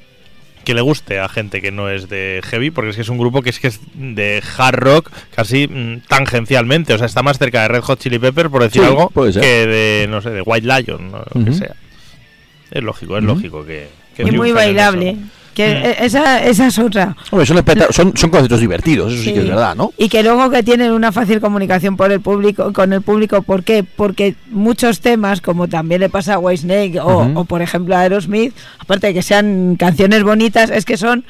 que 0.64 0.74
le 0.74 0.80
guste 0.80 1.18
a 1.18 1.28
gente 1.28 1.60
que 1.60 1.70
no 1.72 1.88
es 1.88 2.08
de 2.08 2.40
heavy, 2.44 2.70
porque 2.70 2.90
es 2.90 2.96
que 2.96 3.02
es 3.02 3.08
un 3.08 3.18
grupo 3.18 3.42
que 3.42 3.50
es 3.50 3.58
que 3.58 3.68
es 3.68 3.80
de 3.94 4.42
hard 4.56 4.76
rock 4.76 5.10
casi 5.34 5.66
mm, 5.68 6.02
tangencialmente, 6.08 6.94
o 6.94 6.98
sea, 6.98 7.06
está 7.06 7.22
más 7.22 7.38
cerca 7.38 7.62
de 7.62 7.68
Red 7.68 7.82
Hot 7.82 7.98
Chili 8.00 8.18
Pepper, 8.18 8.50
por 8.50 8.62
decir 8.62 8.82
Sí, 8.82 8.88
algo, 8.88 9.10
que 9.10 9.66
de, 9.66 10.06
no 10.08 10.20
sé, 10.22 10.30
de 10.30 10.42
White 10.42 10.66
Lion, 10.66 11.10
¿no? 11.10 11.24
lo 11.32 11.44
que 11.44 11.52
sea. 11.52 11.74
Es 12.70 12.82
lógico, 12.82 13.18
es 13.18 13.24
lógico 13.24 13.64
que... 13.64 13.88
que 14.16 14.22
Y 14.22 14.30
muy 14.30 14.52
bailable. 14.52 15.16
Que 15.54 15.74
Mm. 15.74 15.84
e- 16.02 16.06
esa, 16.06 16.42
esa 16.44 16.66
es 16.66 16.78
otra. 16.78 17.14
Hombre, 17.30 17.46
son, 17.46 17.58
especta- 17.58 17.88
son, 17.92 18.16
son 18.16 18.30
conceptos 18.30 18.60
divertidos, 18.60 19.12
eso 19.12 19.22
sí. 19.22 19.32
que 19.34 19.40
es 19.40 19.48
verdad, 19.48 19.74
¿no? 19.76 19.92
Y 19.98 20.08
que 20.08 20.22
luego 20.22 20.48
que 20.50 20.62
tienen 20.62 20.92
una 20.92 21.12
fácil 21.12 21.40
comunicación 21.40 21.96
por 21.96 22.10
el 22.10 22.20
público, 22.20 22.72
con 22.72 22.92
el 22.92 23.02
público, 23.02 23.42
¿por 23.42 23.62
qué? 23.62 23.84
Porque 23.84 24.34
muchos 24.50 25.00
temas, 25.00 25.40
como 25.42 25.68
también 25.68 26.00
le 26.00 26.08
pasa 26.08 26.34
a 26.34 26.38
Whitesnake 26.38 26.98
o, 27.00 27.18
Ujú. 27.24 27.40
o 27.40 27.44
por 27.44 27.60
ejemplo 27.60 27.94
a 27.96 28.00
Aerosmith, 28.00 28.54
aparte 28.78 29.08
de 29.08 29.14
que 29.14 29.22
sean 29.22 29.76
canciones 29.78 30.22
bonitas, 30.22 30.70
es 30.70 30.84
que 30.86 30.96
son, 30.96 31.24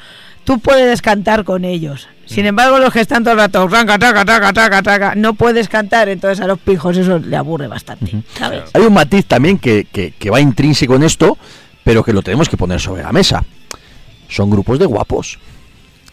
tú 0.45 0.59
puedes 0.59 1.01
cantar 1.01 1.43
con 1.43 1.65
ellos. 1.65 2.07
Sin 2.25 2.45
embargo, 2.45 2.79
los 2.79 2.93
que 2.93 3.01
están 3.01 3.23
todo 3.23 3.33
el 3.33 3.39
rato, 3.41 3.67
ranca, 3.67 3.99
taca, 3.99 4.23
taca, 4.23 4.53
taca, 4.53 4.81
taca, 4.81 5.15
no 5.15 5.33
puedes 5.33 5.67
cantar, 5.67 6.07
entonces 6.07 6.39
a 6.39 6.47
los 6.47 6.57
pijos 6.59 6.95
eso 6.95 7.19
le 7.19 7.35
aburre 7.35 7.67
bastante, 7.67 8.23
¿sabes? 8.37 8.61
Hay 8.73 8.81
un 8.83 8.93
matiz 8.93 9.25
también 9.25 9.59
que, 9.59 9.85
que, 9.91 10.11
que 10.17 10.29
va 10.29 10.39
intrínseco 10.39 10.95
en 10.95 11.03
esto, 11.03 11.37
pero 11.83 12.01
que 12.01 12.13
lo 12.13 12.21
tenemos 12.21 12.47
que 12.47 12.55
poner 12.55 12.79
sobre 12.79 13.03
la 13.03 13.11
mesa. 13.11 13.43
Son 14.33 14.49
grupos 14.49 14.79
de 14.79 14.85
guapos. 14.85 15.37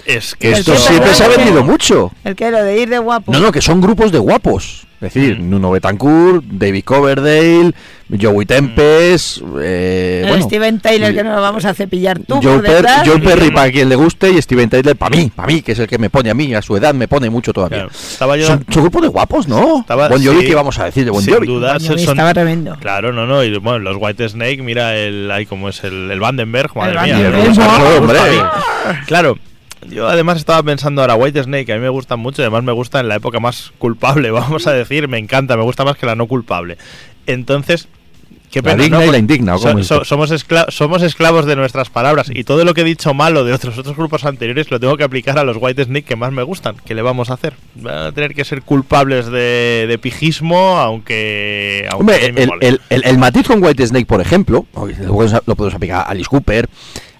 Es 0.06 0.34
que 0.34 0.52
Esto 0.52 0.76
siempre 0.76 1.14
se 1.14 1.24
ha 1.24 1.28
vendido 1.28 1.62
mucho. 1.64 2.10
El 2.24 2.34
que 2.36 2.50
lo 2.50 2.62
de 2.62 2.80
ir 2.80 2.88
de 2.88 2.98
guapo. 2.98 3.32
No, 3.32 3.40
no, 3.40 3.52
que 3.52 3.60
son 3.62 3.80
grupos 3.80 4.12
de 4.12 4.18
guapos. 4.18 4.86
Es 5.00 5.14
decir, 5.14 5.38
Mm. 5.40 5.50
Nuno 5.50 5.70
Betancourt, 5.70 6.44
David 6.44 6.84
Coverdale, 6.84 7.72
Joey 8.20 8.46
Tempest, 8.46 9.38
eh, 9.62 10.22
el 10.24 10.28
bueno, 10.30 10.44
Steven 10.46 10.80
Tyler 10.80 11.14
que 11.14 11.22
nos 11.22 11.36
lo 11.36 11.40
vamos 11.42 11.64
a 11.64 11.74
cepillar 11.74 12.18
tú 12.26 12.40
Joe, 12.42 12.54
por 12.56 12.62
Per- 12.62 12.74
detrás. 12.76 13.08
Joe 13.08 13.18
Perry 13.20 13.50
para 13.50 13.70
quien 13.70 13.88
le 13.88 13.94
guste 13.96 14.30
y 14.30 14.42
Steven 14.42 14.68
Tyler 14.68 14.96
para 14.96 15.16
mí, 15.16 15.30
para 15.34 15.46
mí, 15.46 15.62
que 15.62 15.72
es 15.72 15.78
el 15.78 15.86
que 15.86 15.98
me 15.98 16.10
pone 16.10 16.30
a 16.30 16.34
mí, 16.34 16.52
a 16.54 16.62
su 16.62 16.76
edad 16.76 16.92
me 16.94 17.06
pone 17.08 17.30
mucho 17.30 17.52
todavía. 17.52 17.78
Claro, 17.78 17.90
estaba 17.92 18.36
yo... 18.36 18.46
Son, 18.46 18.64
son 18.70 18.82
grupos 18.82 19.02
de 19.02 19.08
guapos, 19.08 19.46
¿no? 19.48 19.80
Estaba- 19.80 20.08
Bon 20.08 20.24
Jovi, 20.24 20.40
sí, 20.40 20.46
¿qué 20.48 20.54
vamos 20.54 20.78
a 20.78 20.84
decir 20.86 21.04
de 21.04 21.10
Bon 21.10 21.22
sin 21.22 21.34
Jovi? 21.34 21.46
duda, 21.46 21.74
Bon 21.74 21.86
Jovi 21.86 22.02
son- 22.04 22.10
estaba 22.10 22.34
tremendo. 22.34 22.76
Claro, 22.80 23.12
no, 23.12 23.26
no. 23.26 23.44
Y 23.44 23.56
bueno, 23.58 23.78
los 23.78 23.96
White 24.00 24.28
Snake, 24.28 24.62
mira 24.62 24.96
el 24.96 25.30
ahí 25.30 25.46
como 25.46 25.68
es 25.68 25.84
el, 25.84 26.10
el 26.10 26.18
Vandenberg, 26.20 26.76
madre 26.76 26.96
El 26.98 27.02
mía. 27.04 27.14
Vandenberg, 27.30 27.48
gusta, 27.48 28.00
gusta 28.00 28.24
mí. 28.24 28.96
Claro, 29.06 29.38
yo 29.88 30.08
además 30.08 30.36
estaba 30.38 30.62
pensando 30.62 31.00
ahora, 31.00 31.14
White 31.14 31.42
Snake, 31.44 31.64
que 31.66 31.72
a 31.72 31.76
mí 31.76 31.80
me 31.82 31.88
gustan 31.88 32.18
mucho, 32.18 32.42
además 32.42 32.64
me 32.64 32.72
gusta 32.72 33.00
en 33.00 33.08
la 33.08 33.14
época 33.16 33.38
más 33.40 33.72
culpable, 33.78 34.30
vamos 34.32 34.66
a 34.66 34.72
decir, 34.72 35.06
me 35.08 35.18
encanta, 35.18 35.56
me 35.56 35.62
gusta 35.62 35.84
más 35.84 35.96
que 35.96 36.06
la 36.06 36.16
no 36.16 36.26
culpable. 36.26 36.76
Entonces, 37.26 37.88
qué 38.50 38.60
La 38.62 38.74
digna 38.74 38.98
¿no? 38.98 39.04
y 39.06 39.10
la 39.10 39.18
indigna, 39.18 39.54
¿o 39.54 39.58
so- 39.58 40.04
somos, 40.04 40.30
escla- 40.32 40.66
somos 40.70 41.02
esclavos 41.02 41.46
de 41.46 41.56
nuestras 41.56 41.88
palabras 41.90 42.30
y 42.34 42.44
todo 42.44 42.64
lo 42.64 42.74
que 42.74 42.80
he 42.80 42.84
dicho 42.84 43.14
malo 43.14 43.44
de 43.44 43.52
otros 43.52 43.78
otros 43.78 43.96
grupos 43.96 44.24
anteriores 44.24 44.70
lo 44.70 44.80
tengo 44.80 44.96
que 44.96 45.04
aplicar 45.04 45.38
a 45.38 45.44
los 45.44 45.56
White 45.60 45.84
Snake 45.84 46.04
que 46.04 46.16
más 46.16 46.32
me 46.32 46.42
gustan. 46.42 46.74
¿Qué 46.84 46.94
le 46.94 47.02
vamos 47.02 47.30
a 47.30 47.34
hacer? 47.34 47.54
Van 47.76 48.06
a 48.08 48.12
tener 48.12 48.34
que 48.34 48.44
ser 48.44 48.62
culpables 48.62 49.26
de, 49.26 49.86
de 49.88 49.98
pijismo, 49.98 50.78
aunque... 50.78 51.86
aunque 51.90 52.00
Hombre, 52.14 52.32
me 52.32 52.42
el, 52.66 52.80
el, 52.90 53.04
el- 53.04 53.18
matiz 53.18 53.46
con 53.46 53.62
White 53.62 53.86
Snake, 53.86 54.06
por 54.06 54.20
ejemplo, 54.20 54.66
lo 54.74 55.54
podemos 55.54 55.74
aplicar 55.74 56.00
a 56.00 56.02
Alice 56.02 56.28
Cooper, 56.28 56.68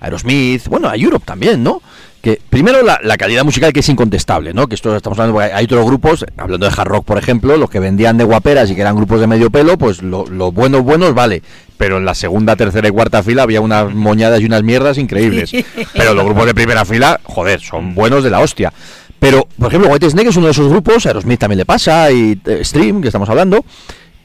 a 0.01 0.05
Aerosmith, 0.07 0.67
bueno, 0.69 0.89
a 0.89 0.97
Europe 0.97 1.25
también, 1.27 1.63
¿no? 1.63 1.81
Que 2.23 2.39
primero 2.51 2.83
la, 2.83 3.01
la 3.03 3.17
calidad 3.17 3.45
musical 3.45 3.73
que 3.73 3.81
es 3.81 3.89
incontestable, 3.89 4.53
¿no? 4.53 4.67
Que 4.67 4.75
esto 4.75 4.95
estamos 4.95 5.19
hablando, 5.19 5.39
porque 5.41 5.55
hay 5.55 5.65
otros 5.65 5.87
grupos, 5.87 6.27
hablando 6.37 6.67
de 6.69 6.73
hard 6.77 6.89
rock, 6.89 7.05
por 7.07 7.17
ejemplo, 7.17 7.57
los 7.57 7.71
que 7.71 7.81
vendían 7.81 8.19
de 8.19 8.25
guaperas 8.25 8.71
y 8.71 8.75
que 8.75 8.83
eran 8.83 8.95
grupos 8.95 9.21
de 9.21 9.27
medio 9.27 9.51
pelo, 9.51 9.79
pues 9.79 10.03
lo- 10.03 10.27
los 10.27 10.53
buenos, 10.53 10.83
buenos, 10.83 11.15
vale. 11.15 11.43
Pero 11.79 11.97
en 11.97 12.05
la 12.05 12.15
segunda, 12.15 12.57
tercera 12.57 12.89
y 12.89 12.91
cuarta 12.91 13.23
fila 13.23 13.45
había 13.45 13.63
unas 13.63 13.95
moñadas 13.95 14.43
y 14.43 14.45
unas 14.45 14.63
mierdas 14.63 14.99
increíbles. 14.99 15.51
Pero 15.95 16.13
los 16.13 16.25
grupos 16.27 16.45
de 16.45 16.55
primera 16.55 16.85
fila, 16.85 17.19
joder, 17.25 17.59
son 17.61 17.95
buenos 17.95 18.23
de 18.23 18.29
la 18.29 18.41
hostia. 18.41 18.71
Pero, 19.19 19.49
por 19.59 19.69
ejemplo, 19.69 19.91
White 19.91 20.11
Snake 20.11 20.29
es 20.29 20.37
uno 20.37 20.47
de 20.47 20.53
esos 20.53 20.69
grupos, 20.69 21.07
Aerosmith 21.07 21.41
también 21.41 21.59
le 21.59 21.65
pasa, 21.65 22.11
y 22.13 22.39
eh, 22.47 22.61
Stream, 22.65 23.01
que 23.01 23.09
estamos 23.09 23.31
hablando, 23.31 23.65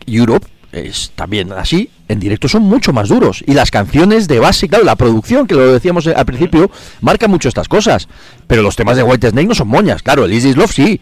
Europe 0.05 0.45
es 0.75 1.11
también 1.15 1.51
así, 1.53 1.89
en 2.07 2.19
directo 2.19 2.47
son 2.47 2.63
mucho 2.63 2.93
más 2.93 3.09
duros. 3.09 3.43
Y 3.47 3.53
las 3.53 3.71
canciones 3.71 4.27
de 4.27 4.39
base, 4.39 4.67
claro, 4.67 4.83
la 4.83 4.95
producción, 4.95 5.47
que 5.47 5.55
lo 5.55 5.73
decíamos 5.73 6.07
al 6.07 6.25
principio, 6.25 6.69
marca 7.01 7.27
mucho 7.27 7.47
estas 7.49 7.67
cosas. 7.67 8.07
Pero 8.47 8.61
los 8.61 8.75
temas 8.75 8.97
de 8.97 9.03
White 9.03 9.29
Snake 9.31 9.47
no 9.47 9.55
son 9.55 9.67
moñas, 9.67 10.03
claro, 10.03 10.25
el 10.25 10.55
Love 10.55 10.71
sí. 10.71 11.01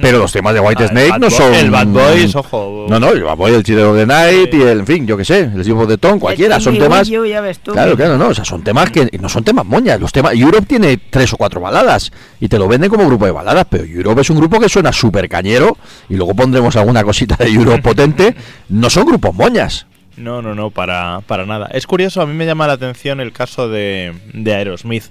Pero 0.00 0.18
los 0.18 0.32
temas 0.32 0.54
de 0.54 0.60
White 0.60 0.84
Ah, 0.84 0.88
Snake 0.88 1.18
no 1.18 1.28
son. 1.30 1.52
El 1.54 1.70
Bad 1.70 1.86
Boys, 1.88 2.34
ojo. 2.36 2.86
No, 2.88 3.00
no, 3.00 3.10
el 3.10 3.24
Bad 3.24 3.36
Boy, 3.36 3.52
el 3.54 3.64
Cheater 3.64 3.84
of 3.84 3.96
the 3.96 4.06
Night 4.06 4.54
y 4.54 4.62
el, 4.62 4.80
en 4.80 4.86
fin, 4.86 5.06
yo 5.06 5.16
qué 5.16 5.24
sé, 5.24 5.40
el 5.40 5.72
of 5.72 5.88
the 5.88 5.98
Tongue, 5.98 6.20
cualquiera. 6.20 6.60
Son 6.60 6.78
temas. 6.78 7.08
You, 7.08 7.24
ya 7.24 7.40
ves 7.40 7.58
tú. 7.58 7.72
Claro, 7.72 7.96
claro, 7.96 8.16
no, 8.16 8.28
o 8.28 8.34
sea, 8.34 8.44
son 8.44 8.62
temas 8.62 8.90
que 8.90 9.08
no 9.20 9.28
son 9.28 9.42
temas 9.42 9.66
moñas. 9.66 10.00
Los 10.00 10.12
temas 10.12 10.34
Europe 10.34 10.66
tiene 10.66 10.96
tres 11.10 11.32
o 11.32 11.36
cuatro 11.36 11.60
baladas 11.60 12.12
y 12.40 12.48
te 12.48 12.58
lo 12.58 12.68
venden 12.68 12.90
como 12.90 13.06
grupo 13.06 13.24
de 13.26 13.32
baladas, 13.32 13.66
pero 13.68 13.84
Europe 13.84 14.20
es 14.20 14.30
un 14.30 14.36
grupo 14.38 14.60
que 14.60 14.68
suena 14.68 14.92
súper 14.92 15.28
cañero 15.28 15.76
y 16.08 16.14
luego 16.14 16.34
pondremos 16.34 16.76
alguna 16.76 17.02
cosita 17.02 17.36
de 17.36 17.50
Europe 17.50 17.82
potente. 17.82 18.36
No 18.68 18.88
son 18.90 19.04
grupos 19.06 19.34
moñas. 19.34 19.87
No, 20.18 20.42
no, 20.42 20.54
no, 20.54 20.70
para, 20.70 21.20
para 21.26 21.46
nada. 21.46 21.68
Es 21.72 21.86
curioso, 21.86 22.20
a 22.20 22.26
mí 22.26 22.34
me 22.34 22.44
llama 22.46 22.66
la 22.66 22.72
atención 22.74 23.20
el 23.20 23.32
caso 23.32 23.68
de, 23.68 24.12
de 24.32 24.54
Aerosmith, 24.54 25.04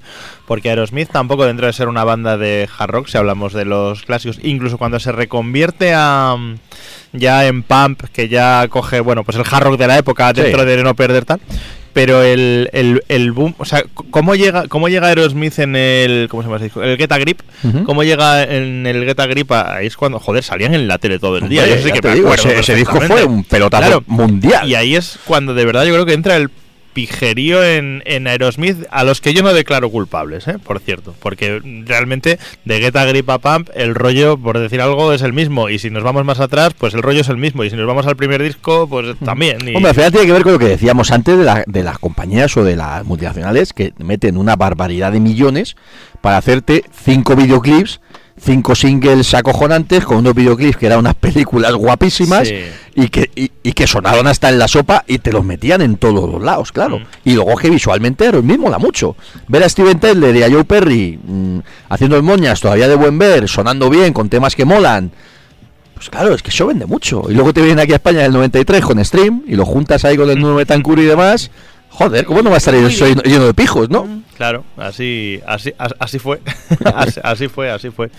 porque 0.45 0.69
Aerosmith 0.69 1.09
tampoco 1.09 1.45
dentro 1.45 1.65
de 1.65 1.73
ser 1.73 1.87
una 1.87 2.03
banda 2.03 2.37
de 2.37 2.67
hard 2.77 2.91
rock, 2.91 3.07
si 3.07 3.17
hablamos 3.17 3.53
de 3.53 3.65
los 3.65 4.03
clásicos, 4.03 4.39
incluso 4.43 4.77
cuando 4.77 4.99
se 4.99 5.11
reconvierte 5.11 5.93
a 5.95 6.35
ya 7.13 7.45
en 7.47 7.63
pump, 7.63 8.03
que 8.11 8.27
ya 8.27 8.67
coge, 8.69 8.99
bueno, 8.99 9.23
pues 9.23 9.37
el 9.37 9.43
hard 9.49 9.63
rock 9.63 9.77
de 9.77 9.87
la 9.87 9.97
época 9.97 10.31
Sí. 10.35 10.41
dentro 10.41 10.65
de 10.65 10.83
no 10.83 10.93
perder 10.95 11.23
tal, 11.25 11.39
pero 11.97 12.21
el, 12.21 12.69
el, 12.73 13.01
el 13.09 13.31
boom, 13.31 13.55
o 13.57 13.65
sea, 13.65 13.83
¿cómo 14.11 14.35
llega, 14.35 14.67
cómo 14.67 14.87
llega 14.87 15.07
Aerosmith 15.07 15.57
en 15.57 15.75
el, 15.75 16.27
¿cómo 16.29 16.43
se 16.43 16.47
llama 16.47 16.57
ese 16.57 16.65
disco? 16.65 16.83
El 16.83 16.95
Get 16.95 17.11
a 17.11 17.17
Grip. 17.17 17.39
¿cómo 17.85 18.03
llega 18.03 18.43
en 18.43 18.85
el 18.85 19.03
Get 19.03 19.19
a 19.19 19.25
Grip? 19.25 19.51
Ahí 19.51 19.87
es 19.87 19.97
cuando, 19.97 20.19
joder, 20.19 20.43
salían 20.43 20.75
en 20.75 20.87
la 20.87 20.99
tele 20.99 21.17
todo 21.17 21.37
el 21.37 21.49
día. 21.49 21.63
Hombre, 21.63 21.77
Yo 21.77 21.83
sé 21.87 21.91
que 21.91 22.01
te 22.01 22.09
me 22.09 22.13
digo, 22.13 22.27
acuerdo 22.31 22.51
ese, 22.51 22.59
ese 22.59 22.75
disco 22.75 23.01
fue 23.01 23.23
un 23.25 23.43
pelotazo 23.43 23.83
Claro. 23.87 24.03
mundial. 24.05 24.69
Y 24.69 24.75
ahí 24.75 24.95
es 24.95 25.17
cuando 25.25 25.55
de 25.55 25.65
verdad 25.65 25.85
yo 25.85 25.93
creo 25.93 26.05
que 26.05 26.13
entra 26.13 26.35
el 26.35 26.49
pijerío 26.97 27.63
en, 27.63 28.01
en 28.07 28.25
Aerosmith, 28.25 28.85
a 28.89 29.03
los 29.03 29.21
que 29.21 29.31
yo 29.31 29.43
no 29.43 29.53
declaro 29.53 29.91
culpables, 29.91 30.47
¿eh? 30.47 30.55
por 30.57 30.79
cierto, 30.79 31.13
porque 31.19 31.61
realmente 31.85 32.39
de 32.65 32.79
Get 32.79 32.95
a 32.95 33.05
Grip 33.05 33.29
a 33.29 33.37
Pump 33.37 33.69
el 33.75 33.93
rollo, 33.93 34.35
por 34.35 34.57
decir 34.57 34.81
algo, 34.81 35.13
es 35.13 35.21
el 35.21 35.31
mismo, 35.31 35.69
y 35.69 35.77
si 35.77 35.91
nos 35.91 36.01
vamos 36.01 36.25
más 36.25 36.39
atrás, 36.39 36.73
pues 36.75 36.95
el 36.95 37.03
rollo 37.03 37.21
es 37.21 37.29
el 37.29 37.37
mismo, 37.37 37.63
y 37.63 37.69
si 37.69 37.75
nos 37.75 37.85
vamos 37.85 38.07
al 38.07 38.15
primer 38.15 38.41
disco, 38.41 38.87
pues 38.89 39.15
también. 39.23 39.57
y- 39.69 39.75
Hombre, 39.75 39.89
al 39.89 39.95
final 39.95 40.11
tiene 40.11 40.25
que 40.25 40.33
ver 40.33 40.41
con 40.41 40.53
lo 40.53 40.59
que 40.59 40.65
decíamos 40.69 41.11
antes 41.11 41.37
de, 41.37 41.43
la- 41.43 41.63
de 41.67 41.83
las 41.83 41.99
compañías 41.99 42.57
o 42.57 42.63
de 42.63 42.75
las 42.75 43.05
multinacionales 43.05 43.73
que 43.73 43.93
meten 43.99 44.35
una 44.35 44.55
barbaridad 44.55 45.11
de 45.11 45.19
millones 45.19 45.75
para 46.21 46.37
hacerte 46.37 46.83
cinco 47.05 47.35
videoclips, 47.35 48.01
cinco 48.39 48.75
singles 48.75 49.33
acojonantes 49.33 50.05
con 50.05 50.17
unos 50.17 50.33
videoclips 50.35 50.77
que 50.77 50.85
eran 50.85 50.99
unas 50.99 51.15
películas 51.15 51.73
guapísimas 51.73 52.47
Sí. 52.47 52.55
y, 52.95 53.09
que, 53.09 53.29
y, 53.35 53.51
y 53.63 53.71
que 53.73 53.87
sonaron 53.87 54.27
hasta 54.27 54.49
en 54.49 54.59
la 54.59 54.67
sopa 54.67 55.03
y 55.07 55.17
te 55.19 55.31
los 55.31 55.43
metían 55.43 55.81
en 55.81 55.97
todos 55.97 56.29
los 56.29 56.41
lados, 56.41 56.71
claro. 56.71 56.99
Mm. 56.99 57.03
Y 57.25 57.33
luego 57.33 57.55
que 57.57 57.69
visualmente 57.69 58.25
era 58.25 58.37
el 58.37 58.43
mismo, 58.43 58.65
mola 58.65 58.77
mucho. 58.77 59.15
Ver 59.47 59.63
a 59.63 59.69
Steven 59.69 59.99
Tyler 59.99 60.35
y 60.35 60.43
a 60.43 60.51
Joe 60.51 60.63
Perry 60.65 61.19
mm, 61.21 61.59
haciendo 61.89 62.15
el 62.15 62.23
moñas 62.23 62.61
todavía 62.61 62.87
de 62.87 62.95
buen 62.95 63.17
ver, 63.17 63.47
sonando 63.49 63.89
bien, 63.89 64.13
con 64.13 64.29
temas 64.29 64.55
que 64.55 64.65
molan. 64.65 65.11
Pues 65.95 66.11
claro, 66.11 66.35
es 66.35 66.43
que 66.43 66.51
eso 66.51 66.67
vende 66.67 66.85
mucho. 66.85 67.23
Y 67.29 67.33
luego 67.33 67.53
te 67.53 67.61
vienen 67.61 67.79
aquí 67.79 67.91
a 67.91 67.95
España 67.95 68.19
en 68.19 68.27
el 68.27 68.33
93 68.33 68.81
con 68.85 69.03
Stream 69.03 69.41
y 69.47 69.55
lo 69.55 69.65
juntas 69.65 70.05
ahí 70.05 70.15
con 70.15 70.29
el 70.29 70.39
nuevo 70.39 70.57
Betancourt 70.57 70.99
y 71.01 71.05
demás. 71.05 71.49
Joder, 71.97 72.25
¿cómo 72.25 72.41
no 72.43 72.49
va 72.51 72.55
a 72.55 72.59
estar 72.59 72.75
bien. 72.75 72.89
lleno 72.89 73.45
de 73.47 73.53
pijos, 73.53 73.89
no? 73.89 74.21
Claro, 74.37 74.63
así, 74.77 75.39
así, 75.47 75.73
as- 75.79 75.95
así 75.97 76.19
fue, 76.19 76.39
así, 76.95 77.19
así 77.23 77.47
fue, 77.47 77.71
así 77.71 77.89
fue. 77.89 78.11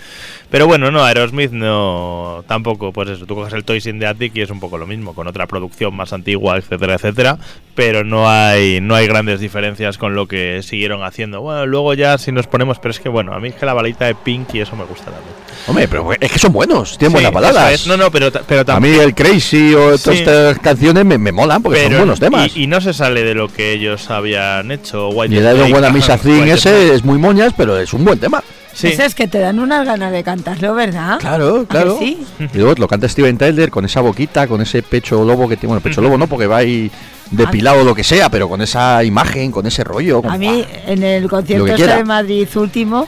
Pero 0.51 0.67
bueno, 0.67 0.91
no, 0.91 1.01
Aerosmith 1.05 1.51
no, 1.51 2.43
tampoco, 2.45 2.91
pues 2.91 3.07
eso, 3.09 3.25
tú 3.25 3.35
coges 3.35 3.53
el 3.53 3.63
Toys 3.63 3.85
in 3.85 3.99
the 3.99 4.05
Attic 4.07 4.35
y 4.35 4.41
es 4.41 4.49
un 4.49 4.59
poco 4.59 4.77
lo 4.77 4.85
mismo, 4.85 5.13
con 5.15 5.27
otra 5.27 5.47
producción 5.47 5.95
más 5.95 6.11
antigua, 6.11 6.57
etcétera, 6.57 6.95
etcétera, 6.95 7.37
pero 7.73 8.03
no 8.03 8.29
hay, 8.29 8.81
no 8.81 8.95
hay 8.95 9.07
grandes 9.07 9.39
diferencias 9.39 9.97
con 9.97 10.13
lo 10.13 10.27
que 10.27 10.61
siguieron 10.61 11.03
haciendo. 11.03 11.39
Bueno, 11.39 11.65
luego 11.65 11.93
ya 11.93 12.17
si 12.17 12.33
nos 12.33 12.47
ponemos, 12.47 12.79
pero 12.79 12.91
es 12.91 12.99
que 12.99 13.07
bueno, 13.07 13.33
a 13.33 13.39
mí 13.39 13.47
es 13.49 13.55
que 13.55 13.65
la 13.65 13.73
balita 13.73 14.05
de 14.05 14.15
Pink 14.15 14.55
y 14.55 14.59
eso 14.59 14.75
me 14.75 14.83
gusta 14.83 15.05
también. 15.05 15.33
Hombre, 15.67 15.87
pero 15.87 16.09
es 16.19 16.31
que 16.31 16.39
son 16.39 16.51
buenos, 16.51 16.97
tienen 16.97 17.11
Sí, 17.17 17.23
buenas 17.23 17.31
baladas. 17.31 17.71
es. 17.73 17.87
No, 17.87 17.95
no, 17.95 18.11
pero, 18.11 18.29
pero 18.45 18.61
a 18.61 18.65
también... 18.65 18.97
mí 18.97 18.99
el 19.03 19.15
Crazy 19.15 19.73
o 19.73 19.97
todas 19.97 20.01
Sí. 20.01 20.23
estas 20.23 20.59
canciones 20.59 21.05
me, 21.05 21.17
me 21.17 21.31
molan 21.31 21.63
porque 21.63 21.83
son 21.83 21.95
buenos 21.97 22.19
temas. 22.19 22.57
Y, 22.57 22.63
y 22.63 22.67
no 22.67 22.81
se 22.81 22.91
sale 22.93 23.23
de 23.23 23.35
lo 23.35 23.47
que 23.47 23.68
ellos 23.73 24.09
habían 24.09 24.71
hecho. 24.71 25.09
White 25.09 25.33
Y 25.33 25.37
el 25.37 25.43
I 25.43 25.47
don't 25.47 25.57
Snake, 25.59 25.73
wanna 25.73 25.89
miss 25.91 26.09
a 26.09 26.13
ajá, 26.13 26.23
thing 26.23 26.39
White 26.41 26.53
ese 26.53 26.93
es 26.95 27.03
muy 27.03 27.17
moñas, 27.17 27.53
pero 27.55 27.77
es 27.77 27.93
un 27.93 28.03
buen 28.05 28.19
tema. 28.19 28.43
Sí. 28.73 28.87
Ese 28.87 29.05
es 29.05 29.15
que 29.15 29.27
te 29.27 29.39
dan 29.39 29.59
unas 29.59 29.85
ganas 29.85 30.11
de 30.11 30.23
cantarlo, 30.23 30.73
¿verdad? 30.73 31.17
Claro, 31.19 31.55
¿A 31.57 31.59
que 31.61 31.65
claro. 31.67 31.97
sí? 31.99 32.23
Y 32.53 32.57
luego 32.57 32.75
lo 32.77 32.87
canta 32.87 33.09
Steven 33.09 33.37
Tyler 33.37 33.69
con 33.71 33.83
esa 33.83 33.99
boquita, 33.99 34.47
con 34.47 34.61
ese 34.61 34.81
pecho 34.83 35.23
lobo 35.25 35.49
que 35.49 35.57
tiene. 35.57 35.69
Bueno, 35.73 35.81
pecho 35.81 35.99
lobo 36.01 36.17
no, 36.17 36.27
porque 36.27 36.47
va 36.47 36.57
ahí 36.57 36.89
depilado 37.31 37.81
o 37.81 37.83
lo 37.83 37.93
que 37.95 38.03
sea, 38.03 38.29
pero 38.29 38.47
con 38.47 38.61
esa 38.61 39.03
imagen, 39.03 39.51
con 39.51 39.65
ese 39.65 39.83
rollo. 39.83 40.21
con- 40.21 40.31
A 40.31 40.37
mí, 40.37 40.63
en 40.87 41.03
el 41.03 41.27
concierto 41.29 41.67
este 41.67 41.87
de 41.87 42.03
Madrid 42.05 42.47
último, 42.55 43.07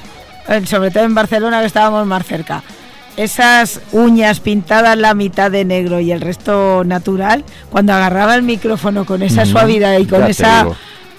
sobre 0.66 0.92
todo 0.92 1.04
en 1.06 1.16
Barcelona, 1.16 1.62
que 1.62 1.68
estábamos 1.68 2.06
más 2.06 2.26
cerca, 2.26 2.62
esas 3.18 3.82
uñas 3.92 4.40
pintadas 4.40 4.98
la 4.98 5.14
mitad 5.14 5.52
de 5.52 5.66
negro 5.66 6.00
y 6.00 6.12
el 6.12 6.22
resto 6.22 6.84
natural, 6.86 7.44
cuando 7.70 7.94
agarraba 7.94 8.36
el 8.36 8.44
micrófono 8.44 9.06
con 9.06 9.22
esa 9.24 9.46
suavidad 9.46 9.98
y 10.00 10.06
con 10.06 10.24
esa... 10.24 10.68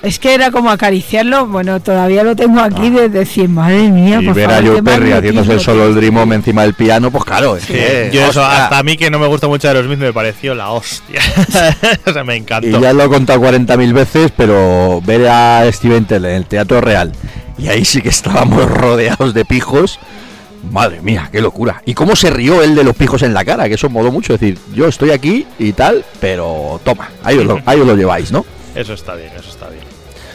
Es 0.03 0.19
que 0.19 0.35
era 0.35 0.51
como 0.51 0.69
acariciarlo, 0.71 1.47
bueno, 1.47 1.79
todavía 1.79 2.25
lo 2.25 2.35
tengo 2.35 2.59
aquí 2.59 2.91
de 2.91 3.09
decir, 3.09 3.49
madre 3.49 3.89
mía, 3.89 4.19
Ah. 4.19 4.23
Y 4.23 4.27
por 4.27 4.35
ver 4.35 4.51
a 4.51 4.61
Joe 4.61 4.83
Perry 4.83 5.13
haciéndose 5.13 5.61
solo 5.61 5.87
el 5.87 5.95
Dream 5.95 6.17
Home 6.17 6.35
encima 6.35 6.63
del 6.63 6.75
piano, 6.75 7.13
pues 7.13 7.23
claro, 7.25 7.57
es 7.57 7.63
Sí, 7.63 7.75
que, 7.75 8.11
yo 8.13 8.27
eso, 8.27 8.45
hasta 8.45 8.79
a 8.79 8.83
mí 8.83 8.97
que 8.97 9.11
no 9.11 9.21
me 9.21 9.29
gusta 9.29 9.47
mucho 9.47 9.69
Aerosmith 9.69 10.01
me 10.01 10.13
pareció 10.13 10.57
la 10.57 10.71
hostia. 10.71 11.21
o 12.07 12.13
sea, 12.13 12.25
me 12.25 12.35
encantó. 12.35 12.67
Y 12.67 12.81
ya 12.81 12.93
lo 12.93 13.05
he 13.05 13.09
contado 13.09 13.41
40.000 13.43 13.93
veces, 13.93 14.33
pero 14.37 15.01
ver 15.07 15.29
a 15.29 15.71
Steven 15.71 16.05
Tyler 16.05 16.33
en 16.33 16.37
el 16.39 16.47
Teatro 16.47 16.81
Real, 16.81 17.13
y 17.57 17.69
ahí 17.69 17.85
sí 17.85 18.03
que 18.03 18.09
estábamos 18.09 18.65
rodeados 18.69 19.35
de 19.35 19.45
pijos, 19.45 20.01
madre 20.71 21.01
mía, 21.01 21.29
qué 21.33 21.41
locura. 21.41 21.83
Y 21.85 21.95
cómo 21.95 22.17
se 22.17 22.31
rió 22.31 22.63
él 22.63 22.75
de 22.75 22.85
los 22.85 22.97
pijos 22.97 23.23
en 23.23 23.35
la 23.35 23.45
cara, 23.45 23.69
que 23.69 23.75
eso 23.75 23.89
moló 23.91 24.13
mucho, 24.13 24.33
decir, 24.33 24.59
yo 24.75 24.87
estoy 24.87 25.11
aquí 25.11 25.47
y 25.59 25.73
tal, 25.73 26.05
pero 26.21 26.81
toma, 26.85 27.11
ahí 27.23 27.43
lo, 27.43 27.61
ahí 27.67 27.81
os 27.81 27.87
lo 27.87 27.97
lleváis, 27.97 28.33
¿no? 28.33 28.45
Eso 28.75 28.95
está 28.95 29.15
bien, 29.15 29.31
eso 29.39 29.51
está 29.51 29.69
bien. 29.69 29.92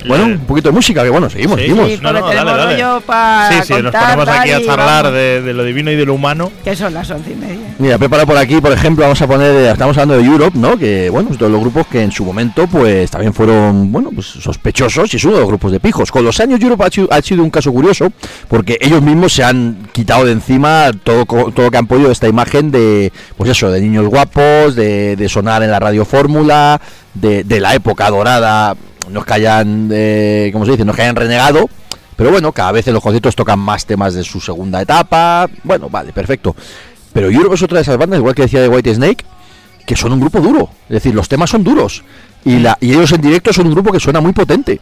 Bueno, 0.08 0.26
un 0.26 0.40
poquito 0.40 0.70
de 0.70 0.74
música, 0.76 1.04
que 1.04 1.10
bueno, 1.10 1.30
seguimos, 1.30 1.56
Sí, 1.58 1.62
seguimos. 1.68 1.88
Sí, 1.90 2.00
No, 2.02 2.10
porque 2.10 2.20
no, 2.22 2.28
tenemos 2.30 2.52
dale, 2.58 2.64
dale. 2.64 2.84
rollo 2.84 3.02
para 3.02 3.50
Sí, 3.64 3.74
sí, 3.74 3.82
nos 3.82 3.94
ponemos 3.96 4.28
aquí 4.30 4.52
a 4.52 4.66
charlar 4.66 5.12
de, 5.12 5.42
de 5.42 5.54
lo 5.54 5.64
divino 5.64 5.92
y 5.92 5.96
de 5.96 6.06
lo 6.06 6.14
humano. 6.14 6.52
Que 6.64 6.76
son 6.76 6.94
las 6.94 7.10
once 7.10 7.32
y 7.32 7.36
media. 7.36 7.58
Mira, 7.80 7.96
he 7.96 8.00
preparado 8.00 8.28
por 8.28 8.38
aquí, 8.38 8.60
por 8.60 8.72
ejemplo, 8.72 9.04
vamos 9.04 9.22
a 9.22 9.28
poner, 9.28 9.52
eh, 9.56 9.72
estamos 9.72 9.96
hablando 9.98 10.18
de 10.18 10.26
Europe, 10.28 10.58
¿no? 10.58 10.78
Que, 10.78 11.10
bueno, 11.10 11.30
es 11.32 11.38
de 11.38 11.50
los 11.50 11.60
grupos 11.62 11.86
que 11.88 12.02
en 12.02 12.12
su 12.12 12.26
momento, 12.26 12.66
pues, 12.68 13.12
también 13.12 13.34
fueron, 13.34 13.92
bueno, 13.92 14.10
pues, 14.14 14.26
sospechosos 14.26 15.14
y 15.14 15.18
es 15.18 15.24
uno 15.26 15.36
de 15.36 15.40
los 15.42 15.48
grupos 15.50 15.72
de 15.72 15.80
pijos. 15.80 16.12
Con 16.12 16.24
los 16.26 16.40
años 16.40 16.60
Europe 16.62 16.84
ha 16.86 16.90
sido, 16.90 17.08
ha 17.12 17.22
sido 17.22 17.44
un 17.44 17.50
caso 17.52 17.72
curioso, 17.72 18.12
porque 18.48 18.78
ellos 18.82 19.02
mismos 19.02 19.34
se 19.34 19.44
han 19.44 19.88
quitado 19.92 20.26
de 20.26 20.32
encima 20.32 20.92
todo, 21.04 21.26
co- 21.26 21.52
todo 21.52 21.66
lo 21.68 21.72
que 21.72 21.78
han 21.78 21.88
podido 21.88 22.10
esta 22.12 22.28
imagen 22.28 22.72
de, 22.72 23.12
pues 23.38 23.50
eso, 23.52 23.70
de 23.70 23.80
niños 23.82 24.08
guapos, 24.08 24.76
de, 24.76 25.16
de 25.16 25.30
sonar 25.30 25.62
en 25.62 25.70
la 25.70 25.80
radio 25.80 26.04
fórmula, 26.06 26.82
de, 27.14 27.44
de 27.44 27.60
la 27.60 27.76
época 27.76 28.10
dorada, 28.10 28.76
no 29.10 29.20
es 29.22 29.26
que 29.26 29.34
hayan, 29.34 29.90
eh, 29.92 30.50
¿cómo 30.54 30.66
se 30.66 30.72
dice? 30.72 30.86
No 30.86 30.92
es 30.92 30.96
que 30.96 31.04
hayan 31.04 31.16
renegado, 31.16 31.70
pero 32.16 32.32
bueno, 32.32 32.52
cada 32.52 32.72
vez 32.72 32.88
en 32.88 32.94
los 32.94 33.04
conciertos 33.04 33.36
tocan 33.36 33.60
más 33.60 33.86
temas 33.86 34.14
de 34.14 34.24
su 34.24 34.40
segunda 34.40 34.82
etapa. 34.82 35.48
Bueno, 35.64 35.90
vale, 35.90 36.14
perfecto. 36.14 36.56
Pero 37.14 37.30
Europe 37.30 37.56
es 37.56 37.64
otra 37.64 37.78
de 37.78 37.82
esas 37.84 37.98
bandas, 37.98 38.20
igual 38.20 38.36
que 38.36 38.44
decía 38.44 38.62
de 38.62 38.68
White 38.70 38.96
Snake, 38.96 39.26
que 39.86 39.96
son 39.96 40.14
un 40.14 40.20
grupo 40.20 40.40
duro. 40.42 40.70
Es 40.90 40.96
decir, 40.96 41.16
los 41.16 41.28
temas 41.30 41.50
son 41.50 41.64
duros. 41.64 42.04
Y, 42.46 42.60
la, 42.60 42.78
y 42.82 42.92
ellos 42.92 43.12
en 43.12 43.22
directo 43.22 43.52
son 43.54 43.68
un 43.68 43.74
grupo 43.74 43.92
que 43.92 44.00
suena 44.00 44.22
muy 44.22 44.34
potente. 44.34 44.80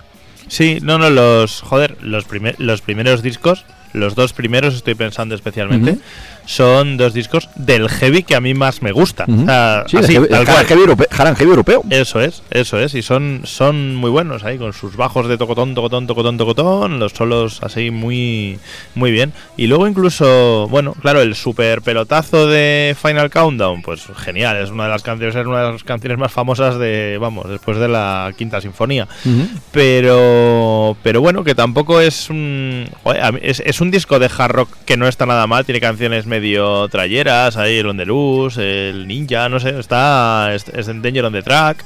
Sí, 0.48 0.80
no, 0.82 0.98
no, 0.98 1.10
los. 1.10 1.62
Joder, 1.62 1.98
los, 2.02 2.26
primer- 2.26 2.56
los 2.60 2.82
primeros 2.82 3.22
discos, 3.24 3.66
los 3.94 4.14
dos 4.16 4.34
primeros, 4.34 4.76
estoy 4.76 4.94
pensando 4.96 5.34
especialmente. 5.36 5.98
Son 6.46 6.98
dos 6.98 7.14
discos 7.14 7.50
del 7.56 7.90
heavy 7.90 8.24
que 8.24 8.36
a 8.36 8.42
mí 8.42 8.54
más 8.54 8.82
me 8.82 8.92
gusta. 8.92 9.26
Sea, 9.26 9.84
Sí, 9.88 9.98
el 9.98 10.04
así, 10.04 10.14
heavy- 10.14 10.28
tal 10.30 10.42
el 10.42 10.46
cual. 10.48 10.66
heavy 10.66 10.82
europeo, 10.82 11.08
heavy 11.36 11.50
europeo. 11.50 11.84
Eso 11.90 12.20
es, 12.22 12.44
eso 12.52 12.80
es, 12.80 12.94
y 12.96 13.02
son, 13.02 13.42
son 13.46 13.96
muy 13.96 14.10
buenos 14.12 14.44
ahí, 14.44 14.58
con 14.58 14.74
sus 14.74 14.96
bajos 14.96 15.28
de 15.28 15.38
tocotón, 15.38 15.74
tocotón, 15.76 16.06
tocotón, 16.08 16.38
tocotón, 16.38 17.00
los 17.00 17.14
solos 17.14 17.60
así 17.64 17.90
muy, 17.92 18.60
muy 18.96 19.12
bien. 19.12 19.32
Y 19.58 19.68
luego 19.68 19.88
incluso, 19.88 20.68
bueno, 20.70 20.94
claro, 21.02 21.22
el 21.22 21.36
super 21.36 21.82
pelotazo 21.82 22.48
de 22.48 22.96
Final 23.02 23.30
Countdown, 23.30 23.82
pues 23.82 24.04
genial, 24.18 24.58
es 24.58 24.70
una 24.72 24.84
de 24.84 24.90
las 24.90 25.04
canciones, 25.04 25.36
es 25.36 25.46
una 25.48 25.64
de 25.64 25.72
las 25.72 25.84
canciones 25.84 26.18
más 26.18 26.32
famosas 26.32 26.78
de, 26.78 27.18
vamos, 27.20 27.50
después 27.50 27.78
de 27.78 27.88
la 27.88 28.34
quinta 28.38 28.60
sinfonía. 28.62 29.08
Pero, 29.72 30.98
pero 31.04 31.22
bueno, 31.22 31.44
que 31.44 31.56
tampoco 31.56 32.02
es 32.02 32.30
un, 32.30 32.86
es, 33.42 33.62
es 33.66 33.80
un 33.82 33.86
un 33.86 33.92
disco 33.92 34.18
de 34.18 34.32
hard 34.36 34.52
rock 34.52 34.70
que 34.84 34.98
no 34.98 35.08
está 35.08 35.28
nada 35.28 35.46
mal, 35.46 35.64
tiene 35.64 35.80
canciones 35.80 36.26
medio 36.40 36.88
trayeras, 36.90 37.56
ahí 37.58 37.78
el 37.78 37.88
On 37.88 37.98
the 37.98 38.06
Loose, 38.06 38.90
el 38.90 39.08
Ninja, 39.08 39.48
no 39.50 39.60
sé, 39.60 39.80
está 39.80 40.54
es, 40.54 40.66
es 40.70 40.88
en 40.88 41.02
Danger 41.02 41.26
on 41.26 41.34
the 41.34 41.42
Track. 41.42 41.78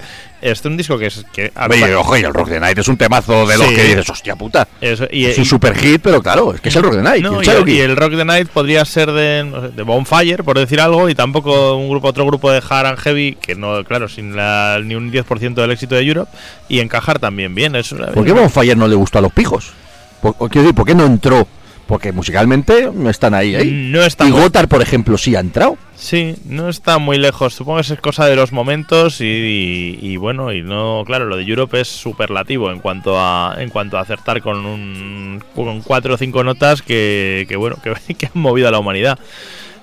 Es 0.41 0.63
un 0.63 0.77
disco 0.77 0.97
que 0.97 1.07
es 1.07 1.25
que 1.33 1.51
a 1.53 1.67
Oye, 1.67 1.93
ojo, 1.95 2.15
y 2.17 2.21
el 2.21 2.33
Rock 2.33 2.47
the 2.49 2.59
Night 2.61 2.77
es 2.77 2.87
un 2.87 2.95
temazo 2.95 3.45
de 3.45 3.57
los 3.57 3.67
Sí. 3.67 3.75
que 3.75 3.83
dices, 3.83 4.09
hostia 4.09 4.35
puta. 4.37 4.65
Eso, 4.79 5.05
y, 5.11 5.25
es 5.25 5.37
un 5.37 5.43
y- 5.43 5.45
super 5.45 5.75
hit, 5.75 5.99
pero 6.01 6.21
claro, 6.23 6.53
es 6.53 6.61
que 6.61 6.69
es 6.69 6.75
el 6.77 6.83
Rock 6.83 6.93
the 6.95 7.01
Night. 7.01 7.21
no, 7.23 7.43
y 7.43 7.47
el 7.79 7.91
y, 7.91 7.95
Rock 7.95 8.15
the 8.15 8.23
Night 8.25 8.47
podría 8.47 8.85
ser 8.85 9.11
de, 9.11 9.43
no 9.43 9.61
sé, 9.61 9.69
de 9.75 9.83
Bonfire, 9.83 10.43
por 10.43 10.57
decir 10.57 10.79
algo, 10.79 11.09
y 11.09 11.15
tampoco 11.15 11.75
un 11.75 11.89
grupo 11.89 12.07
otro 12.07 12.25
grupo 12.25 12.49
de 12.51 12.61
hard 12.67 12.85
and 12.87 12.97
heavy, 12.99 13.37
que 13.41 13.55
no, 13.55 13.83
claro, 13.83 14.07
sin 14.07 14.33
la- 14.35 14.79
ni 14.81 14.95
un 14.95 15.11
10% 15.11 15.61
del 15.61 15.71
éxito 15.71 15.95
de 15.95 16.03
Europe, 16.07 16.31
y 16.69 16.79
encajar 16.79 17.19
también 17.19 17.53
bien. 17.53 17.75
Es, 17.75 17.93
¿Por 18.13 18.23
qué 18.23 18.31
Bonfire 18.31 18.75
no 18.77 18.87
le 18.87 18.95
gustó 18.95 19.19
a 19.19 19.21
los 19.21 19.33
pijos? 19.33 19.73
Por, 20.21 20.35
o 20.37 20.47
quiero 20.47 20.63
decir, 20.63 20.75
¿por 20.75 20.85
qué 20.85 20.95
no 20.95 21.05
entró? 21.05 21.47
Porque 21.89 22.11
musicalmente 22.13 22.87
están 23.09 23.33
ahí, 23.33 23.55
ahí. 23.55 23.71
No 23.91 24.03
está 24.03 24.25
y 24.27 24.29
Gotthard, 24.31 24.67
por 24.69 24.81
ejemplo, 24.81 25.17
sí 25.17 25.35
ha 25.35 25.39
entrado. 25.39 25.75
Sí, 25.95 26.35
no 26.45 26.69
está 26.69 26.99
muy 26.99 27.17
lejos. 27.17 27.55
Supongo 27.55 27.81
que 27.81 27.93
es 27.93 27.99
cosa 27.99 28.25
de 28.27 28.35
los 28.35 28.51
momentos 28.53 29.19
y, 29.21 29.25
y- 29.25 29.99
y 29.99 30.15
bueno, 30.17 30.53
y 30.53 30.61
no, 30.61 31.03
claro, 31.05 31.25
lo 31.25 31.35
de 31.35 31.43
Europe 31.43 31.81
es 31.81 31.87
superlativo 31.87 32.71
en 32.71 32.79
cuanto 32.79 33.19
a 33.19 33.55
en 33.57 33.69
cuanto 33.69 33.97
a 33.97 34.01
acertar 34.01 34.41
con 34.41 34.65
un 34.67 35.43
con 35.55 35.81
cuatro 35.81 36.13
o 36.13 36.17
cinco 36.17 36.43
notas 36.43 36.83
que, 36.83 37.45
que 37.49 37.55
bueno, 37.57 37.77
que, 37.83 37.91
que 38.15 38.27
han 38.27 38.31
movido 38.39 38.67
a 38.67 38.71
la 38.71 38.79
humanidad. 38.79 39.17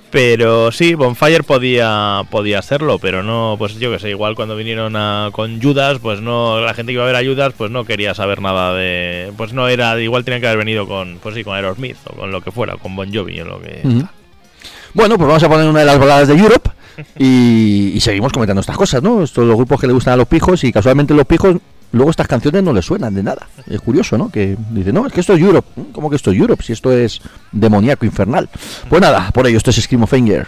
Pero 0.09 0.71
sí, 0.71 0.95
Bonfire 0.95 1.43
podía 1.43 2.21
podía 2.31 2.61
serlo, 2.61 2.97
pero 2.97 3.23
no, 3.23 3.55
pues 3.57 3.77
yo 3.77 3.91
que 3.91 3.99
sé, 3.99 4.09
igual 4.09 4.35
cuando 4.35 4.55
vinieron 4.55 4.95
a- 4.95 5.29
con 5.33 5.61
Judas, 5.61 5.99
pues 6.01 6.21
no, 6.21 6.61
la 6.61 6.73
gente 6.73 6.91
que 6.91 6.93
iba 6.93 7.03
a 7.03 7.07
ver 7.11 7.15
a 7.17 7.23
Judas, 7.29 7.53
pues 7.57 7.71
no 7.71 7.83
quería 7.83 8.13
saber 8.15 8.41
nada 8.41 8.73
de, 8.73 9.33
pues 9.35 9.51
no 9.51 9.67
era, 9.67 9.99
igual 9.99 10.23
tenían 10.23 10.39
que 10.39 10.47
haber 10.47 10.59
venido 10.59 10.87
con, 10.87 11.19
pues 11.21 11.35
sí, 11.35 11.43
con 11.43 11.55
Aerosmith 11.55 11.97
o 12.05 12.15
con 12.15 12.31
lo 12.31 12.39
que 12.41 12.51
fuera, 12.51 12.77
con 12.77 12.95
Bon 12.95 13.13
Jovi 13.13 13.41
o 13.41 13.45
lo 13.45 13.59
que. 13.61 13.81
Ujú. 13.83 14.07
Bueno, 14.93 15.17
pues 15.17 15.27
vamos 15.27 15.43
a 15.43 15.49
poner 15.49 15.67
una 15.67 15.79
de 15.81 15.85
las 15.85 15.99
baladas 15.99 16.27
de 16.29 16.35
Europe 16.35 16.69
y, 17.19 17.91
y 17.93 17.99
seguimos 17.99 18.31
comentando 18.31 18.61
estas 18.61 18.77
cosas, 18.77 19.03
¿no? 19.03 19.21
Estos 19.23 19.45
los 19.45 19.57
grupos 19.57 19.79
que 19.81 19.87
le 19.87 19.93
gustan 19.93 20.13
a 20.13 20.17
los 20.17 20.27
pijos 20.27 20.63
y 20.63 20.71
casualmente 20.71 21.13
los 21.13 21.25
pijos 21.25 21.57
luego 21.91 22.11
estas 22.11 22.27
canciones 22.27 22.63
no 22.63 22.73
les 22.73 22.85
suenan 22.85 23.13
de 23.13 23.23
nada. 23.23 23.47
Es 23.67 23.81
curioso, 23.81 24.17
¿no? 24.17 24.29
Que 24.29 24.57
dice, 24.71 24.91
no, 24.93 25.05
es 25.07 25.13
que 25.13 25.21
esto 25.21 25.33
es 25.33 25.41
Europe. 25.41 25.67
¿Mm? 25.75 25.91
¿Cómo 25.91 26.09
que 26.09 26.15
esto 26.15 26.31
es 26.31 26.37
Europe? 26.37 26.63
Si 26.63 26.73
esto 26.73 26.91
es 26.91 27.21
demoníaco 27.51 28.05
infernal. 28.05 28.49
Pues 28.89 29.01
nada, 29.01 29.31
por 29.31 29.47
ello, 29.47 29.57
esto 29.57 29.71
es 29.71 29.81
Scream 29.81 30.03
of 30.03 30.13
Anger. 30.13 30.47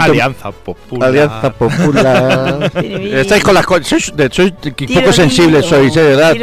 ¿Cuánto- 0.00 0.12
Alianza 0.12 0.50
Popular. 0.50 1.08
Alianza 1.08 1.52
Popular. 1.52 2.72
Estáis 2.84 3.42
con 3.44 3.54
las 3.54 3.66
cosas. 3.66 4.12
Sois, 4.32 4.52
poco 4.52 5.12
sensibles, 5.12 5.66
sois, 5.66 5.96
eh, 5.96 6.00
de 6.02 6.16
verdad. 6.16 6.36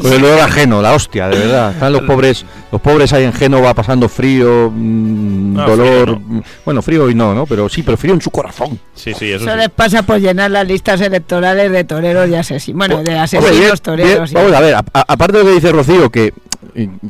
Con 0.00 0.12
el 0.12 0.24
olor 0.24 0.40
ajeno, 0.40 0.80
la 0.82 0.92
hostia, 0.94 1.28
de 1.28 1.38
verdad. 1.38 1.72
Están 1.72 1.92
los 1.92 2.02
pobres, 2.06 2.44
los 2.72 2.80
pobres 2.80 3.12
ahí 3.12 3.24
en 3.24 3.32
Génova 3.32 3.74
pasando 3.74 4.08
frío, 4.08 4.70
mm, 4.74 5.54
No, 5.54 5.66
dolor. 5.66 6.04
frío 6.06 6.20
mm, 6.20 6.42
Bueno, 6.64 6.82
frío 6.82 7.04
hoy 7.04 7.14
no, 7.14 7.34
¿no? 7.34 7.46
Pero 7.46 7.68
sí, 7.68 7.82
pero 7.82 7.96
frío 7.96 8.14
en 8.14 8.20
su 8.20 8.30
corazón. 8.30 8.78
Sí, 8.94 9.12
sí, 9.14 9.32
eso 9.32 9.44
Eso 9.44 9.52
sí. 9.52 9.58
les 9.58 9.68
pasa 9.70 10.02
por 10.02 10.18
llenar 10.20 10.50
las 10.50 10.66
listas 10.66 11.00
electorales 11.00 11.70
de 11.72 11.84
toreros 11.84 12.28
y 12.28 12.34
asesinos. 12.34 12.78
Bueno, 12.78 13.02
de 13.02 13.18
asesinos 13.18 13.80
toreros. 13.82 14.30
bien, 14.30 14.42
vamos 14.44 14.52
a 14.56 14.60
ver, 14.60 14.74
aparte 14.92 15.38
de 15.38 15.44
lo 15.44 15.48
que 15.50 15.54
dice 15.54 15.72
Rocío, 15.72 16.10
que, 16.10 16.32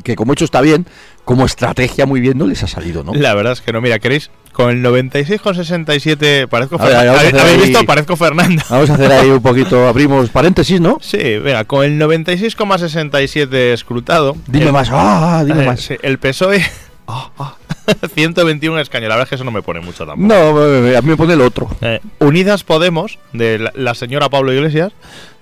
que 0.03 0.15
como 0.15 0.33
hecho 0.33 0.45
está 0.45 0.61
bien, 0.61 0.85
como 1.25 1.45
estrategia 1.45 2.05
muy 2.05 2.19
bien 2.19 2.37
no 2.37 2.47
les 2.47 2.63
ha 2.63 2.67
salido, 2.67 3.03
¿no? 3.03 3.13
La 3.13 3.33
verdad 3.35 3.53
es 3.53 3.61
que 3.61 3.71
no, 3.71 3.79
mira, 3.81 3.99
queréis 3.99 4.31
con 4.61 4.71
el 4.71 4.83
96,67 4.83 6.47
parezco 6.47 6.77
ver, 6.77 6.95
a 6.95 6.99
¿Habéis, 7.13 7.33
ahí- 7.33 7.57
visto? 7.61 7.83
Parezco 7.85 8.15
Fernando. 8.15 8.61
Vamos 8.69 8.89
a 8.89 8.93
hacer 8.95 9.11
ahí 9.11 9.29
un 9.29 9.41
poquito, 9.41 9.87
abrimos 9.87 10.29
paréntesis, 10.29 10.79
¿no? 10.79 10.97
Sí, 11.01 11.17
venga, 11.17 11.63
con 11.65 11.83
el 11.85 11.97
96,67 11.99 13.73
escrutado. 13.73 14.35
Dime 14.47 14.65
el- 14.67 14.73
más, 14.73 14.89
ah, 14.91 15.43
dime 15.45 15.63
eh, 15.63 15.67
más. 15.67 15.81
sí, 15.81 15.95
el 16.01 16.17
PSOE. 16.19 16.63
ah, 17.07 17.29
ah, 17.39 17.55
121 18.15 18.79
escaños. 18.79 19.09
La 19.09 19.15
verdad 19.15 19.25
es 19.25 19.29
que 19.29 19.35
eso 19.35 19.43
no 19.43 19.51
me 19.51 19.61
pone 19.61 19.79
mucho 19.81 20.05
tampoco. 20.05 20.27
No, 20.27 20.65
eh, 20.87 20.95
a 20.97 21.01
mí 21.01 21.09
me 21.09 21.17
pone 21.17 21.33
el 21.33 21.41
otro. 21.41 21.69
Eh, 21.81 21.99
Unidas 22.19 22.63
Podemos, 22.63 23.19
de 23.33 23.59
la, 23.59 23.71
la 23.75 23.95
señora 23.95 24.29
Pablo 24.29 24.53
Iglesias, 24.53 24.91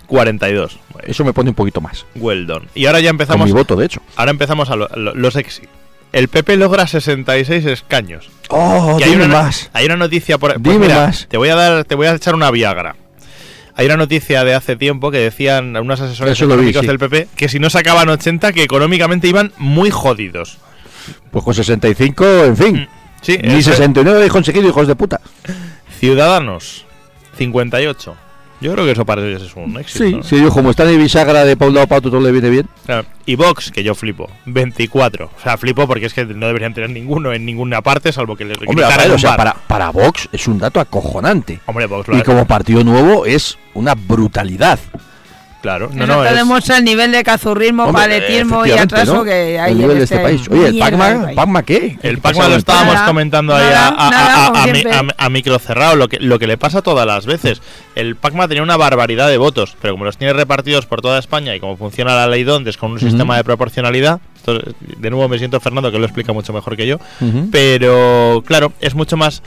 42. 0.07 0.79
Eso 1.03 1.23
me 1.23 1.33
pone 1.33 1.49
un 1.49 1.55
poquito 1.55 1.81
más. 1.81 2.05
Well 2.15 2.47
done. 2.47 2.67
Y 2.75 2.85
ahora 2.87 2.99
ya 2.99 3.09
Con 3.09 3.15
empezamos. 3.15 3.45
mi 3.47 3.53
voto, 3.53 3.75
de 3.75 3.85
hecho. 3.85 4.01
Ahora 4.15 4.31
empezamos 4.31 4.69
a 4.69 4.75
lo, 4.75 4.87
lo- 4.95 5.13
lo 5.13 5.31
sexy. 5.31 5.63
El 6.11 6.27
PP 6.27 6.57
logra 6.57 6.87
66 6.87 7.65
escaños. 7.65 8.29
Oh, 8.49 8.97
Y 8.99 9.03
hay 9.03 9.11
dime 9.11 9.25
una, 9.25 9.41
más. 9.43 9.69
Hay 9.73 9.85
una 9.85 9.95
noticia 9.95 10.37
por 10.37 10.53
pues 10.53 10.63
Dime 10.63 10.87
mira, 10.87 11.05
más. 11.07 11.27
Te 11.29 11.37
voy 11.37 11.49
a 11.49 11.55
dar, 11.55 11.85
te 11.85 11.95
voy 11.95 12.07
a 12.07 12.13
echar 12.15 12.33
una 12.35 12.49
Viagra. 12.51 12.95
Hay 13.75 13.85
una 13.85 13.95
noticia 13.97 14.43
de 14.43 14.55
hace 14.55 14.75
tiempo 14.75 15.11
que 15.11 15.19
decían 15.19 15.75
unos 15.77 16.01
asesores 16.01 16.33
Eso 16.33 16.45
lo 16.45 16.55
vi, 16.57 16.69
económicos 16.69 16.81
sí. 16.81 16.87
del 16.87 16.99
PP 16.99 17.27
que 17.35 17.47
si 17.47 17.59
no 17.59 17.69
sacaban 17.69 18.09
80 18.09 18.51
que 18.53 18.63
económicamente 18.63 19.27
iban 19.27 19.53
muy 19.57 19.89
jodidos. 19.91 20.57
Pues 21.31 21.45
con 21.45 21.53
65, 21.53 22.25
en 22.45 22.57
fin. 22.57 22.89
Sí, 23.21 23.37
Ni 23.41 23.55
eso 23.55 23.71
es. 23.71 23.77
69 23.77 24.17
habéis 24.17 24.31
conseguido, 24.31 24.67
hijos 24.67 24.87
de 24.87 24.95
puta. 24.95 25.21
Ciudadanos 25.99 26.85
58. 27.37 28.15
Yo 28.61 28.73
creo 28.73 28.85
que 28.85 28.91
eso 28.91 29.05
parece 29.05 29.37
que 29.37 29.45
es 29.45 29.55
un 29.55 29.77
éxito. 29.77 30.03
Sí, 30.03 30.15
¿no? 30.15 30.23
sí, 30.23 30.41
yo 30.41 30.49
como 30.49 30.69
está 30.71 30.83
de 30.83 30.97
bisagra 30.97 31.45
de 31.45 31.55
pa' 31.55 31.67
un 31.67 31.73
lado 31.75 31.87
otro, 31.89 32.11
todo 32.11 32.19
le 32.19 32.31
viene 32.31 32.49
bien. 32.49 32.67
Claro. 32.85 33.07
Y 33.25 33.35
Vox, 33.35 33.71
que 33.71 33.83
yo 33.83 33.95
flipo, 33.95 34.29
24. 34.45 35.25
O 35.25 35.41
sea, 35.41 35.57
flipo 35.57 35.87
porque 35.87 36.07
es 36.07 36.13
que 36.13 36.25
no 36.25 36.47
deberían 36.47 36.73
tener 36.73 36.89
ninguno 36.89 37.33
en 37.33 37.45
ninguna 37.45 37.81
parte, 37.81 38.11
salvo 38.11 38.35
que 38.35 38.45
les 38.45 38.57
Hombre, 38.67 38.85
en 38.85 39.11
o 39.11 39.17
sea, 39.17 39.37
para, 39.37 39.53
para 39.53 39.91
Vox 39.91 40.27
es 40.31 40.47
un 40.47 40.59
dato 40.59 40.79
acojonante. 40.79 41.59
Hombre, 41.65 41.85
Vox 41.85 42.07
lo 42.07 42.17
Y 42.17 42.21
como 42.23 42.45
partido 42.45 42.83
nuevo 42.83 43.25
es 43.25 43.57
una 43.73 43.95
brutalidad. 43.95 44.79
Claro, 45.61 45.89
no, 45.93 46.07
no, 46.07 46.23
es- 46.23 46.69
el 46.69 46.85
nivel 46.85 47.11
de 47.11 47.21
cazurrismo, 47.21 47.83
Hombre, 47.83 48.03
paletismo 48.03 48.65
y 48.65 48.71
atraso 48.71 49.15
¿no? 49.15 49.23
que 49.25 49.59
hay 49.59 49.71
El 49.73 49.77
nivel 49.77 49.91
en 49.91 49.97
de 49.97 50.03
este 50.05 50.19
país. 50.19 50.41
Oye, 50.49 50.67
el 50.69 50.79
Pacma, 50.79 51.23
país. 51.23 51.35
¿Pacma 51.35 51.63
qué? 51.63 51.97
El 52.01 52.15
¿Qué 52.15 52.21
Pacma 52.21 52.47
lo 52.47 52.55
estábamos 52.55 52.93
Nada, 52.93 53.05
comentando 53.05 53.53
ahí 53.53 53.65
nada, 53.65 53.87
a, 53.89 54.07
a- 54.07 54.09
nada, 54.09 54.47
a- 55.17 55.25
a 55.25 55.29
micro 55.29 55.59
cerrado, 55.59 55.97
lo 55.97 56.07
que, 56.07 56.17
lo 56.21 56.39
que 56.39 56.47
le 56.47 56.57
pasa 56.57 56.81
todas 56.81 57.05
las 57.05 57.25
veces. 57.25 57.61
El 57.95 58.15
Pacma 58.15 58.47
tenía 58.47 58.63
una 58.63 58.77
barbaridad 58.77 59.27
de 59.27 59.37
votos, 59.37 59.75
pero 59.81 59.95
como 59.95 60.05
los 60.05 60.17
tiene 60.17 60.31
repartidos 60.31 60.85
por 60.85 61.01
toda 61.01 61.19
España 61.19 61.53
y 61.53 61.59
como 61.59 61.75
funciona 61.75 62.15
la 62.15 62.27
ley 62.27 62.45
Dondes 62.45 62.77
con 62.77 62.91
un 62.93 62.99
sistema 63.01 63.35
de 63.35 63.43
proporcionalidad, 63.43 64.21
esto, 64.37 64.59
de 64.79 65.09
nuevo 65.09 65.27
me 65.27 65.37
siento 65.39 65.59
Fernando 65.59 65.91
que 65.91 65.99
lo 65.99 66.05
explica 66.05 66.31
mucho 66.31 66.53
mejor 66.53 66.77
que 66.77 66.87
yo, 66.87 66.99
pero 67.51 68.43
claro, 68.45 68.71
es 68.79 68.95
mucho 68.95 69.17
más... 69.17 69.41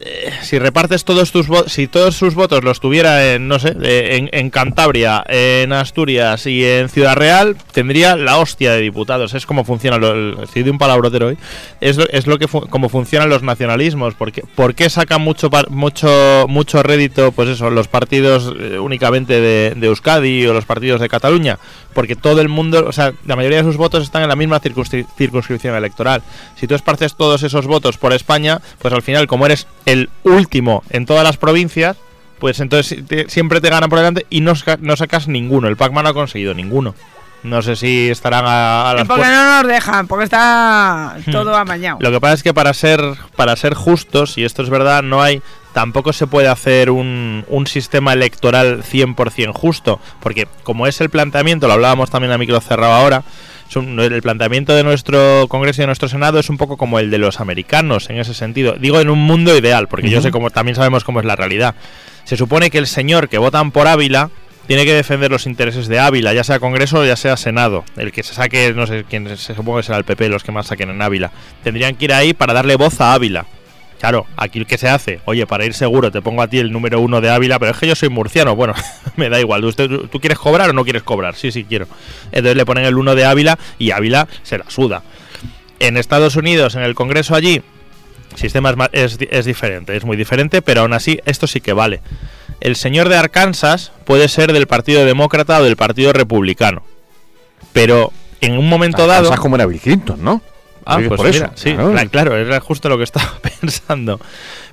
eh, 0.00 0.30
si 0.42 0.58
repartes 0.58 1.04
todos 1.04 1.32
tus 1.32 1.48
votos, 1.48 1.72
si 1.72 1.86
todos 1.86 2.14
sus 2.16 2.34
votos 2.34 2.62
los 2.62 2.80
tuviera 2.80 3.32
en, 3.32 3.48
no 3.48 3.58
sé, 3.58 3.74
en, 3.80 4.28
en 4.32 4.50
Cantabria, 4.50 5.24
en 5.26 5.72
Asturias 5.72 6.46
y 6.46 6.64
en 6.64 6.88
Ciudad 6.90 7.16
Real, 7.16 7.56
tendría 7.72 8.14
la 8.16 8.36
hostia 8.38 8.72
de 8.72 8.82
diputados. 8.82 9.32
Es 9.34 9.46
como 9.46 9.64
funciona, 9.64 9.96
lo, 9.96 10.12
el- 10.12 10.36
estoy 10.42 10.64
de 10.64 10.70
un 10.70 10.78
palabrotero 10.78 11.28
hoy, 11.28 11.38
es 11.80 11.96
lo, 11.96 12.06
es 12.10 12.26
lo 12.26 12.38
que 12.38 12.46
como 12.46 12.88
funcionan 12.90 13.30
los 13.30 13.42
nacionalismos. 13.42 14.14
Porque, 14.14 14.42
¿Por 14.54 14.74
qué 14.74 14.90
sacan 14.90 15.22
mucho, 15.22 15.50
mucho, 15.70 16.44
mucho 16.48 16.82
rédito, 16.82 17.32
pues 17.32 17.48
eso, 17.48 17.70
los 17.70 17.88
partidos 17.88 18.52
eh, 18.60 18.78
únicamente 18.78 19.40
de, 19.40 19.72
de 19.76 19.86
Euskadi 19.86 20.46
o 20.46 20.52
los 20.52 20.66
partidos 20.66 21.00
de 21.00 21.08
Cataluña? 21.08 21.58
Porque 21.96 22.14
todo 22.14 22.40
el 22.42 22.48
mundo, 22.48 22.84
o 22.86 22.92
sea, 22.92 23.14
la 23.24 23.34
mayoría 23.36 23.58
de 23.58 23.64
sus 23.64 23.76
votos 23.78 24.04
están 24.04 24.22
en 24.22 24.28
la 24.28 24.36
misma 24.36 24.60
circunscri- 24.60 25.06
circunscripción 25.16 25.74
electoral. 25.74 26.22
Si 26.54 26.66
tú 26.68 26.74
esparces 26.74 27.16
todos 27.16 27.42
esos 27.42 27.66
votos 27.66 27.96
por 27.96 28.12
España, 28.12 28.60
pues 28.80 28.92
al 28.94 29.00
final, 29.02 29.26
como 29.26 29.46
eres 29.46 29.66
el 29.86 30.10
último 30.22 30.84
en 30.90 31.06
todas 31.06 31.24
las 31.24 31.38
provincias, 31.38 31.96
pues 32.38 32.60
entonces 32.60 33.04
te- 33.08 33.30
siempre 33.30 33.62
te 33.62 33.70
ganan 33.70 33.88
por 33.88 33.98
delante 33.98 34.26
y 34.28 34.42
no, 34.42 34.54
saca- 34.54 34.76
no 34.80 34.94
sacas 34.94 35.26
ninguno. 35.26 35.68
El 35.68 35.76
Pac-Man 35.78 36.04
no 36.04 36.10
ha 36.10 36.14
conseguido 36.14 36.52
ninguno. 36.52 36.94
No 37.42 37.62
sé 37.62 37.76
si 37.76 38.10
estarán 38.10 38.44
a, 38.46 38.90
a 38.90 38.94
las 38.94 39.06
Porque 39.08 39.22
no 39.24 39.62
nos 39.62 39.66
dejan, 39.70 40.06
porque 40.06 40.24
está 40.24 41.16
todo 41.32 41.54
amañado. 41.56 41.98
Lo 42.00 42.10
que 42.10 42.20
pasa 42.20 42.34
es 42.34 42.42
que 42.42 42.52
para 42.52 42.74
ser, 42.74 43.00
para 43.36 43.56
ser 43.56 43.72
justos, 43.74 44.36
y 44.36 44.44
esto 44.44 44.62
es 44.62 44.68
verdad, 44.68 45.02
no 45.02 45.22
hay. 45.22 45.40
Tampoco 45.76 46.14
se 46.14 46.26
puede 46.26 46.48
hacer 46.48 46.88
un, 46.90 47.44
un 47.48 47.66
sistema 47.66 48.14
electoral 48.14 48.82
100% 48.82 49.52
justo, 49.52 50.00
porque 50.20 50.48
como 50.62 50.86
es 50.86 51.02
el 51.02 51.10
planteamiento, 51.10 51.66
lo 51.66 51.74
hablábamos 51.74 52.08
también 52.08 52.32
a 52.32 52.38
micro 52.38 52.58
cerrado 52.62 52.94
ahora, 52.94 53.24
un- 53.74 54.00
el 54.00 54.22
planteamiento 54.22 54.74
de 54.74 54.82
nuestro 54.84 55.44
Congreso 55.50 55.80
y 55.80 55.82
de 55.82 55.88
nuestro 55.88 56.08
Senado 56.08 56.38
es 56.38 56.48
un 56.48 56.56
poco 56.56 56.78
como 56.78 56.98
el 56.98 57.10
de 57.10 57.18
los 57.18 57.40
americanos 57.40 58.08
en 58.08 58.16
ese 58.18 58.32
sentido. 58.32 58.76
Digo 58.80 59.00
en 59.00 59.10
un 59.10 59.18
mundo 59.18 59.54
ideal, 59.54 59.86
porque 59.86 60.08
yo 60.08 60.22
sé 60.22 60.30
cómo 60.30 60.48
también 60.48 60.76
sabemos 60.76 61.04
cómo 61.04 61.20
es 61.20 61.26
la 61.26 61.36
realidad. 61.36 61.74
Se 62.24 62.38
supone 62.38 62.70
que 62.70 62.78
el 62.78 62.86
señor 62.86 63.28
que 63.28 63.36
votan 63.36 63.70
por 63.70 63.86
Ávila 63.86 64.30
tiene 64.66 64.86
que 64.86 64.94
defender 64.94 65.30
los 65.30 65.44
intereses 65.46 65.88
de 65.88 65.98
Ávila, 65.98 66.32
ya 66.32 66.42
sea 66.42 66.58
Congreso 66.58 67.00
o 67.00 67.04
ya 67.04 67.16
sea 67.16 67.36
Senado. 67.36 67.84
El 67.98 68.12
que 68.12 68.22
se 68.22 68.32
saque, 68.32 68.72
no 68.74 68.86
sé 68.86 69.04
quién, 69.06 69.28
se 69.36 69.54
supongo 69.54 69.76
que 69.76 69.82
será 69.82 69.98
el 69.98 70.04
PP, 70.04 70.30
los 70.30 70.42
que 70.42 70.52
más 70.52 70.68
saquen 70.68 70.88
en 70.88 71.02
Ávila. 71.02 71.32
Tendrían 71.62 71.96
que 71.96 72.06
ir 72.06 72.14
ahí 72.14 72.32
para 72.32 72.54
darle 72.54 72.76
voz 72.76 72.98
a 73.02 73.12
Ávila. 73.12 73.44
Claro, 73.98 74.26
aquí 74.36 74.58
el 74.58 74.66
que 74.66 74.76
se 74.78 74.88
hace, 74.88 75.20
oye, 75.24 75.46
para 75.46 75.64
ir 75.64 75.72
seguro 75.72 76.10
te 76.10 76.20
pongo 76.20 76.42
a 76.42 76.48
ti 76.48 76.58
el 76.58 76.70
número 76.70 77.00
uno 77.00 77.20
de 77.20 77.30
Ávila, 77.30 77.58
pero 77.58 77.72
es 77.72 77.78
que 77.78 77.86
yo 77.86 77.94
soy 77.94 78.10
murciano, 78.10 78.54
bueno, 78.54 78.74
me 79.16 79.28
da 79.28 79.40
igual, 79.40 79.64
¿Usted, 79.64 79.88
tú, 79.88 80.06
tú 80.08 80.20
quieres 80.20 80.38
cobrar 80.38 80.70
o 80.70 80.72
no 80.72 80.84
quieres 80.84 81.02
cobrar? 81.02 81.34
Sí, 81.34 81.50
sí 81.50 81.64
quiero. 81.64 81.86
Entonces 82.26 82.56
le 82.56 82.66
ponen 82.66 82.84
el 82.84 82.96
uno 82.96 83.14
de 83.14 83.24
Ávila 83.24 83.58
y 83.78 83.92
Ávila 83.92 84.28
se 84.42 84.58
la 84.58 84.68
suda. 84.68 85.02
En 85.78 85.96
Estados 85.96 86.36
Unidos, 86.36 86.74
en 86.74 86.82
el 86.82 86.94
Congreso 86.94 87.34
allí, 87.34 87.62
el 88.32 88.38
sistema 88.38 88.74
es, 88.92 89.18
diferente, 89.46 89.96
es 89.96 90.04
muy 90.04 90.16
diferente, 90.16 90.60
pero 90.60 90.82
aún 90.82 90.92
así 90.92 91.20
esto 91.24 91.46
sí 91.46 91.60
que 91.60 91.72
vale. 91.72 92.00
El 92.60 92.76
señor 92.76 93.08
de 93.08 93.16
Arkansas 93.16 93.92
puede 94.04 94.28
ser 94.28 94.52
del 94.52 94.66
Partido 94.66 95.04
Demócrata 95.04 95.58
o 95.60 95.64
del 95.64 95.76
Partido 95.76 96.12
Republicano, 96.12 96.82
pero 97.72 98.12
en 98.40 98.58
un 98.58 98.68
momento 98.68 99.06
dado... 99.06 99.34
Como 99.36 99.56
era 99.56 99.66
Bill 99.66 99.80
Clinton, 99.80 100.22
¿no? 100.22 100.42
Ah, 100.86 100.96
pues 101.06 101.08
por 101.18 101.26
mira, 101.32 101.46
eso, 101.46 101.52
sí, 101.56 101.72
claro. 101.74 101.92
cla- 101.92 102.08
claro, 102.10 102.36
era 102.36 102.60
justo 102.60 102.88
lo 102.88 102.96
que 102.96 103.04
estaba 103.10 103.38
pensando. 103.60 104.20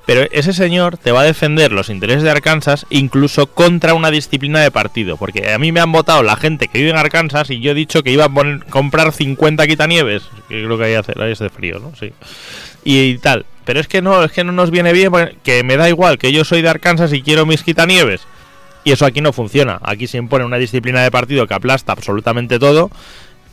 Pero 0.05 0.27
ese 0.31 0.51
señor 0.53 0.97
te 0.97 1.11
va 1.13 1.21
a 1.21 1.23
defender 1.23 1.71
los 1.71 1.89
intereses 1.89 2.23
de 2.23 2.29
Arkansas 2.29 2.85
incluso 2.89 3.47
contra 3.47 3.93
una 3.93 4.11
disciplina 4.11 4.59
de 4.59 4.69
partido. 4.69 5.15
Porque 5.17 5.51
a 5.53 5.57
mí 5.59 5.71
me 5.71 5.79
han 5.79 5.91
votado 5.93 6.23
la 6.23 6.35
gente 6.35 6.67
que 6.67 6.77
vive 6.79 6.89
en 6.89 6.97
Arkansas 6.97 7.49
y 7.49 7.61
yo 7.61 7.71
he 7.71 7.73
dicho 7.73 8.03
que 8.03 8.11
iba 8.11 8.25
a 8.25 8.29
poner- 8.29 8.65
comprar 8.65 9.11
50 9.13 9.65
quitanieves. 9.65 10.23
Que 10.49 10.63
creo 10.65 10.77
que 10.77 10.83
ahí 10.83 10.93
hace, 10.95 11.13
ahí 11.19 11.31
es 11.31 11.39
de 11.39 11.49
frío, 11.49 11.79
¿no? 11.79 11.93
Sí. 11.95 12.11
Y, 12.83 13.17
tal. 13.19 13.45
Pero 13.63 13.79
es 13.79 13.87
que 13.87 14.01
no, 14.01 14.23
es 14.25 14.31
que 14.33 14.43
no 14.43 14.51
nos 14.51 14.71
viene 14.71 14.91
bien, 14.91 15.09
porque- 15.09 15.37
que 15.41 15.63
me 15.63 15.77
da 15.77 15.87
igual, 15.87 16.17
que 16.17 16.33
yo 16.33 16.43
soy 16.43 16.61
de 16.61 16.67
Arkansas 16.69 17.13
y 17.13 17.21
quiero 17.21 17.45
mis 17.45 17.63
quitanieves. 17.63 18.21
Y 18.83 18.91
eso 18.91 19.05
aquí 19.05 19.21
no 19.21 19.31
funciona. 19.31 19.79
Aquí 19.83 20.07
se 20.07 20.17
impone 20.17 20.43
una 20.43 20.57
disciplina 20.57 21.01
de 21.01 21.11
partido 21.11 21.47
que 21.47 21.53
aplasta 21.53 21.93
absolutamente 21.93 22.59
todo 22.59 22.91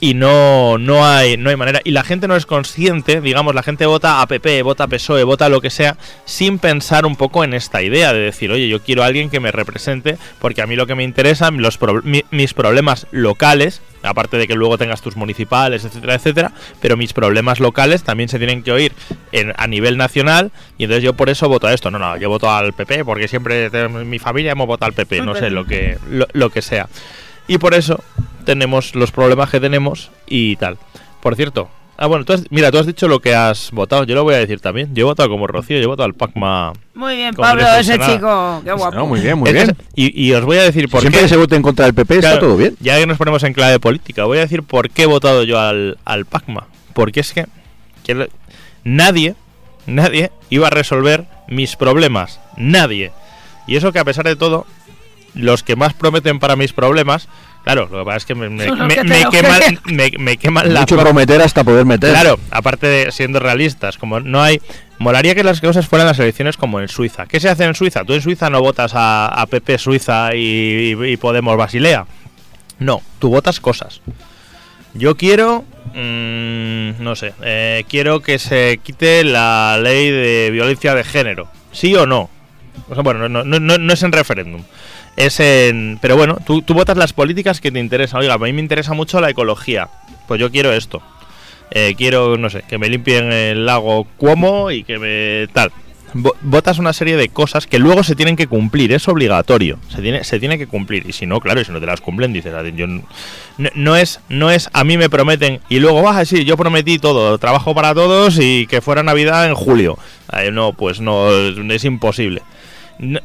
y 0.03 0.15
no, 0.15 0.79
no, 0.79 1.07
hay, 1.07 1.37
no 1.37 1.51
hay 1.51 1.57
manera. 1.57 1.81
Y 1.85 1.91
la 1.91 2.03
gente 2.05 2.27
no 2.27 2.35
es 2.35 2.47
consciente, 2.47 3.21
digamos, 3.21 3.55
la 3.55 3.63
gente 3.63 3.85
vota 3.87 4.23
a 4.23 4.27
PP, 4.27 4.63
vota 4.63 4.85
a 4.85 4.89
PSOE, 4.89 5.25
vota 5.25 5.49
lo 5.51 5.61
que 5.61 5.69
sea, 5.71 5.97
sin 6.25 6.59
pensar 6.59 7.05
un 7.05 7.17
poco 7.17 7.45
en 7.45 7.53
esta 7.53 7.83
idea 7.83 8.13
de 8.15 8.21
decir, 8.21 8.51
oye, 8.51 8.67
yo 8.69 8.81
quiero 8.83 9.03
a 9.03 9.07
alguien 9.07 9.29
que 9.29 9.41
me 9.41 9.53
represente, 9.53 10.17
porque 10.39 10.63
a 10.63 10.67
mí 10.67 10.75
lo 10.77 10.87
que 10.87 10.95
me 10.95 11.05
interesa, 11.05 11.51
los 11.51 11.77
pro- 11.77 12.01
mi- 12.03 12.25
mis 12.31 12.55
problemas 12.55 13.07
locales, 13.11 13.83
aparte 14.03 14.39
de 14.39 14.49
que 14.49 14.55
luego 14.55 14.79
tengas 14.79 15.03
tus 15.03 15.17
municipales, 15.17 15.85
etcétera, 15.85 16.15
etcétera, 16.15 16.53
pero 16.81 16.97
mis 16.97 17.13
problemas 17.13 17.61
locales 17.61 18.03
también 18.03 18.31
se 18.31 18.39
tienen 18.39 18.63
que 18.63 18.73
oír 18.73 18.95
en- 19.33 19.53
a 19.59 19.67
nivel 19.67 19.99
nacional, 19.99 20.51
y 20.79 20.85
entonces 20.85 21.05
yo 21.05 21.13
por 21.13 21.29
eso 21.29 21.47
voto 21.51 21.67
a 21.67 21.75
esto. 21.75 21.91
No, 21.91 21.99
no, 21.99 22.17
yo 22.17 22.31
voto 22.31 22.51
al 22.51 22.73
PP, 22.73 23.05
porque 23.05 23.29
siempre 23.29 23.69
mi 24.07 24.19
familia 24.19 24.53
hemos 24.53 24.67
votado 24.67 24.87
al 24.89 24.95
PP, 24.95 25.19
no 25.27 25.35
sé, 25.35 25.51
lo 25.51 25.67
que, 25.67 25.99
lo, 26.09 26.27
lo 26.33 26.49
que 26.49 26.63
sea. 26.63 26.89
Y 27.51 27.59
por 27.59 27.75
eso 27.75 28.01
tenemos 28.45 28.95
los 28.95 29.11
problemas 29.11 29.51
que 29.51 29.59
tenemos 29.59 30.11
y 30.29 30.55
tal. 30.57 30.79
Por 31.21 31.35
cierto, 31.35 31.69
ah, 31.97 32.07
bueno, 32.07 32.25
tú 32.25 32.33
has- 32.33 32.45
mira, 32.51 32.71
tú 32.71 32.79
has 32.79 32.87
dicho 32.87 33.09
lo 33.09 33.19
que 33.21 33.35
has 33.35 33.71
votado. 33.73 34.05
Yo 34.05 34.15
lo 34.15 34.23
voy 34.23 34.35
a 34.35 34.39
decir 34.39 34.61
también. 34.61 34.95
Yo 34.95 35.01
he 35.03 35.05
votado 35.05 35.29
como 35.29 35.47
Rocío, 35.49 35.77
yo 35.79 35.83
he 35.83 35.87
votado 35.87 36.07
al 36.07 36.15
Pacma. 36.15 36.73
Muy 36.95 37.17
bien, 37.17 37.35
Pablo, 37.35 37.63
ese 37.75 37.93
Senado. 37.93 38.15
chico. 38.15 38.61
Qué 38.65 38.73
guapo. 38.73 38.95
No, 38.97 39.07
muy 39.07 39.21
bien, 39.21 39.37
muy 39.37 39.49
Es 39.51 39.55
bien. 39.55 39.77
y, 39.97 40.27
y 40.29 40.33
os 40.33 40.45
voy 40.45 40.59
a 40.59 40.63
decir 40.63 40.89
por 40.89 41.01
Siempre 41.01 41.21
qué. 41.21 41.25
que 41.25 41.29
se 41.29 41.37
vote 41.37 41.57
en 41.57 41.63
contra 41.63 41.87
del 41.87 41.95
PP 41.95 42.19
está 42.19 42.39
todo 42.39 42.57
bien. 42.57 42.77
Ya 42.81 42.97
que 42.99 43.07
nos 43.07 43.19
ponemos 43.19 43.43
en 43.43 43.53
clave 43.53 43.81
política, 43.81 44.25
voy 44.27 44.39
a 44.39 44.43
decir 44.43 44.63
por 44.63 44.89
qué 44.89 45.03
he 45.03 45.07
votado 45.07 45.43
yo 45.43 45.59
al, 45.59 45.99
al 46.05 46.25
Pacma. 46.27 46.69
Porque 46.95 47.19
es 47.21 47.33
que, 47.33 47.47
que 48.05 48.15
le- 48.15 48.31
nadie, 48.85 49.35
nadie 49.87 50.31
iba 50.51 50.69
a 50.69 50.71
resolver 50.71 51.25
Mis 51.49 51.75
problemas, 51.75 52.39
nadie. 52.57 53.11
Y 53.67 53.75
eso 53.75 53.91
que 53.93 53.99
a 53.99 54.05
pesar 54.05 54.25
de 54.25 54.37
todo, 54.37 54.67
los 55.35 55.63
que 55.63 55.77
más 55.77 55.95
prometen 55.95 56.39
para 56.39 56.57
mis 56.57 56.73
problemas, 56.73 57.29
claro, 57.65 57.89
lo 57.91 58.01
que 58.01 58.05
pasa 58.05 58.17
es 58.19 58.25
que 58.27 58.35
me, 58.35 58.49
me- 58.49 58.71
me- 58.73 59.05
me 59.05 59.25
queman, 59.31 59.61
me, 59.87 60.11
me 60.19 60.37
queman 60.37 60.73
la 60.75 60.81
Mucho 60.81 60.97
prometer 60.99 61.41
hasta 61.43 61.65
poder 61.65 61.85
meter. 61.87 62.11
Claro, 62.11 62.39
aparte 62.51 62.87
de 62.87 63.13
siendo 63.13 63.39
realistas, 63.41 63.97
como 63.99 64.21
no 64.21 64.43
hay. 64.43 64.61
Molaría 64.99 65.35
que 65.35 65.43
las 65.45 65.61
cosas 65.63 65.87
fueran 65.89 66.07
las 66.07 66.19
elecciones 66.19 66.57
como 66.59 66.79
en 66.81 66.89
Suiza. 66.89 67.25
¿Qué 67.27 67.41
se 67.41 67.49
hace 67.49 67.65
en 67.65 67.75
Suiza? 67.75 68.05
Tú 68.05 68.13
en 68.13 68.21
Suiza 68.21 68.51
no 68.51 68.61
votas 68.61 68.93
a, 68.95 69.29
a 69.29 69.47
PP 69.47 69.79
Suiza 69.79 70.35
y, 70.35 70.95
y- 70.95 71.05
y 71.13 71.17
Podemos 71.17 71.57
Basilea. 71.57 72.07
No, 72.79 73.01
tú 73.19 73.31
votas 73.31 73.61
cosas. 73.61 74.01
Yo 74.93 75.17
quiero. 75.17 75.65
mm, 75.95 77.03
no 77.03 77.15
sé. 77.17 77.33
eh, 77.43 77.85
quiero 77.89 78.21
que 78.21 78.39
se 78.39 78.79
quite 78.83 79.25
la 79.25 79.79
ley 79.83 80.11
de 80.11 80.51
violencia 80.51 80.95
de 80.95 81.05
género. 81.05 81.49
¿Sí 81.73 81.95
o 81.95 82.05
no? 82.07 82.29
O 82.89 82.95
sea, 82.95 83.03
bueno, 83.03 83.29
no, 83.29 83.45
no, 83.45 83.61
no, 83.61 83.79
no 83.79 83.93
es 83.93 84.03
en 84.03 84.13
referéndum. 84.13 84.63
Es 85.21 85.41
en. 85.41 85.99
Pero 86.01 86.17
bueno, 86.17 86.39
tú, 86.45 86.63
votas 86.69 86.97
las 86.97 87.13
políticas 87.13 87.61
que 87.61 87.71
te 87.71 87.79
interesan. 87.79 88.21
Oiga, 88.21 88.35
a 88.35 88.39
mí 88.39 88.53
me 88.53 88.61
interesa 88.61 88.95
mucho 88.95 89.21
la 89.21 89.31
ecología. 89.31 89.89
Pues 90.27 90.41
yo 90.41 90.51
quiero 90.51 90.73
esto. 90.73 91.03
Eh, 91.71 91.95
quiero, 91.97 92.37
no 92.37 92.51
sé, 92.51 92.63
que 92.69 92.79
me 92.79 92.89
limpien 92.89 93.31
el 93.33 93.67
lago 93.67 94.05
Cuomo 94.17 94.71
y 94.71 94.83
que 94.83 94.99
me. 94.99 95.47
tal. 95.53 95.71
Vo- 96.15 96.35
Votas 96.41 96.79
una 96.79 96.93
serie 96.93 97.17
de 97.17 97.29
cosas 97.29 97.69
que 97.69 97.79
luego 97.79 98.03
se 98.03 98.17
tienen 98.17 98.35
que 98.35 98.49
cumplir, 98.49 98.91
es 98.93 99.07
obligatorio, 99.07 99.79
se 99.95 100.03
tiene, 100.03 100.25
se 100.25 100.41
tiene 100.41 100.59
que 100.59 100.67
cumplir. 100.67 101.09
Y 101.09 101.13
si 101.13 101.25
no, 101.27 101.39
claro, 101.39 101.61
y 101.61 101.65
si 101.65 101.71
no 101.71 101.79
te 101.79 101.87
las 101.87 102.01
cumplen, 102.01 102.33
dices, 102.33 102.53
"Ah, 102.53 102.65
yo 102.69 102.89
no, 102.89 103.03
no 103.77 103.95
es, 103.95 104.19
no 104.29 104.51
es 104.51 104.69
a 104.73 104.83
mí 104.83 104.97
me 104.99 105.09
prometen 105.09 105.61
y 105.69 105.79
luego, 105.79 106.09
ah, 106.09 106.25
sí, 106.25 106.45
yo 106.45 106.57
prometí 106.57 106.99
todo, 106.99 107.39
trabajo 107.39 107.77
para 107.77 107.95
todos 107.95 108.39
y 108.41 108.67
que 108.67 108.81
fuera 108.81 109.05
Navidad 109.05 109.47
en 109.47 109.55
julio. 109.55 109.99
No, 110.53 110.73
pues 110.73 111.01
no, 111.01 111.31
es, 111.31 111.85
imposible. 111.85 112.43
No- 112.99 113.21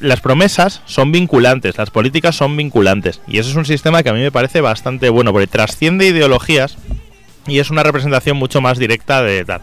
las 0.00 0.20
promesas 0.20 0.82
son 0.86 1.12
vinculantes, 1.12 1.76
las 1.76 1.90
políticas 1.90 2.36
son 2.36 2.56
vinculantes. 2.56 3.20
Y 3.26 3.38
eso 3.38 3.50
es 3.50 3.56
un 3.56 3.66
sistema 3.66 4.02
que 4.02 4.08
a 4.08 4.12
mí 4.12 4.20
me 4.20 4.32
parece 4.32 4.60
bastante 4.60 5.08
bueno, 5.08 5.32
porque 5.32 5.46
trasciende 5.46 6.06
ideologías 6.06 6.76
y 7.46 7.58
es 7.58 7.70
una 7.70 7.82
representación 7.82 8.36
mucho 8.36 8.60
más 8.60 8.78
directa 8.78 9.22
de 9.22 9.44
tal. 9.44 9.60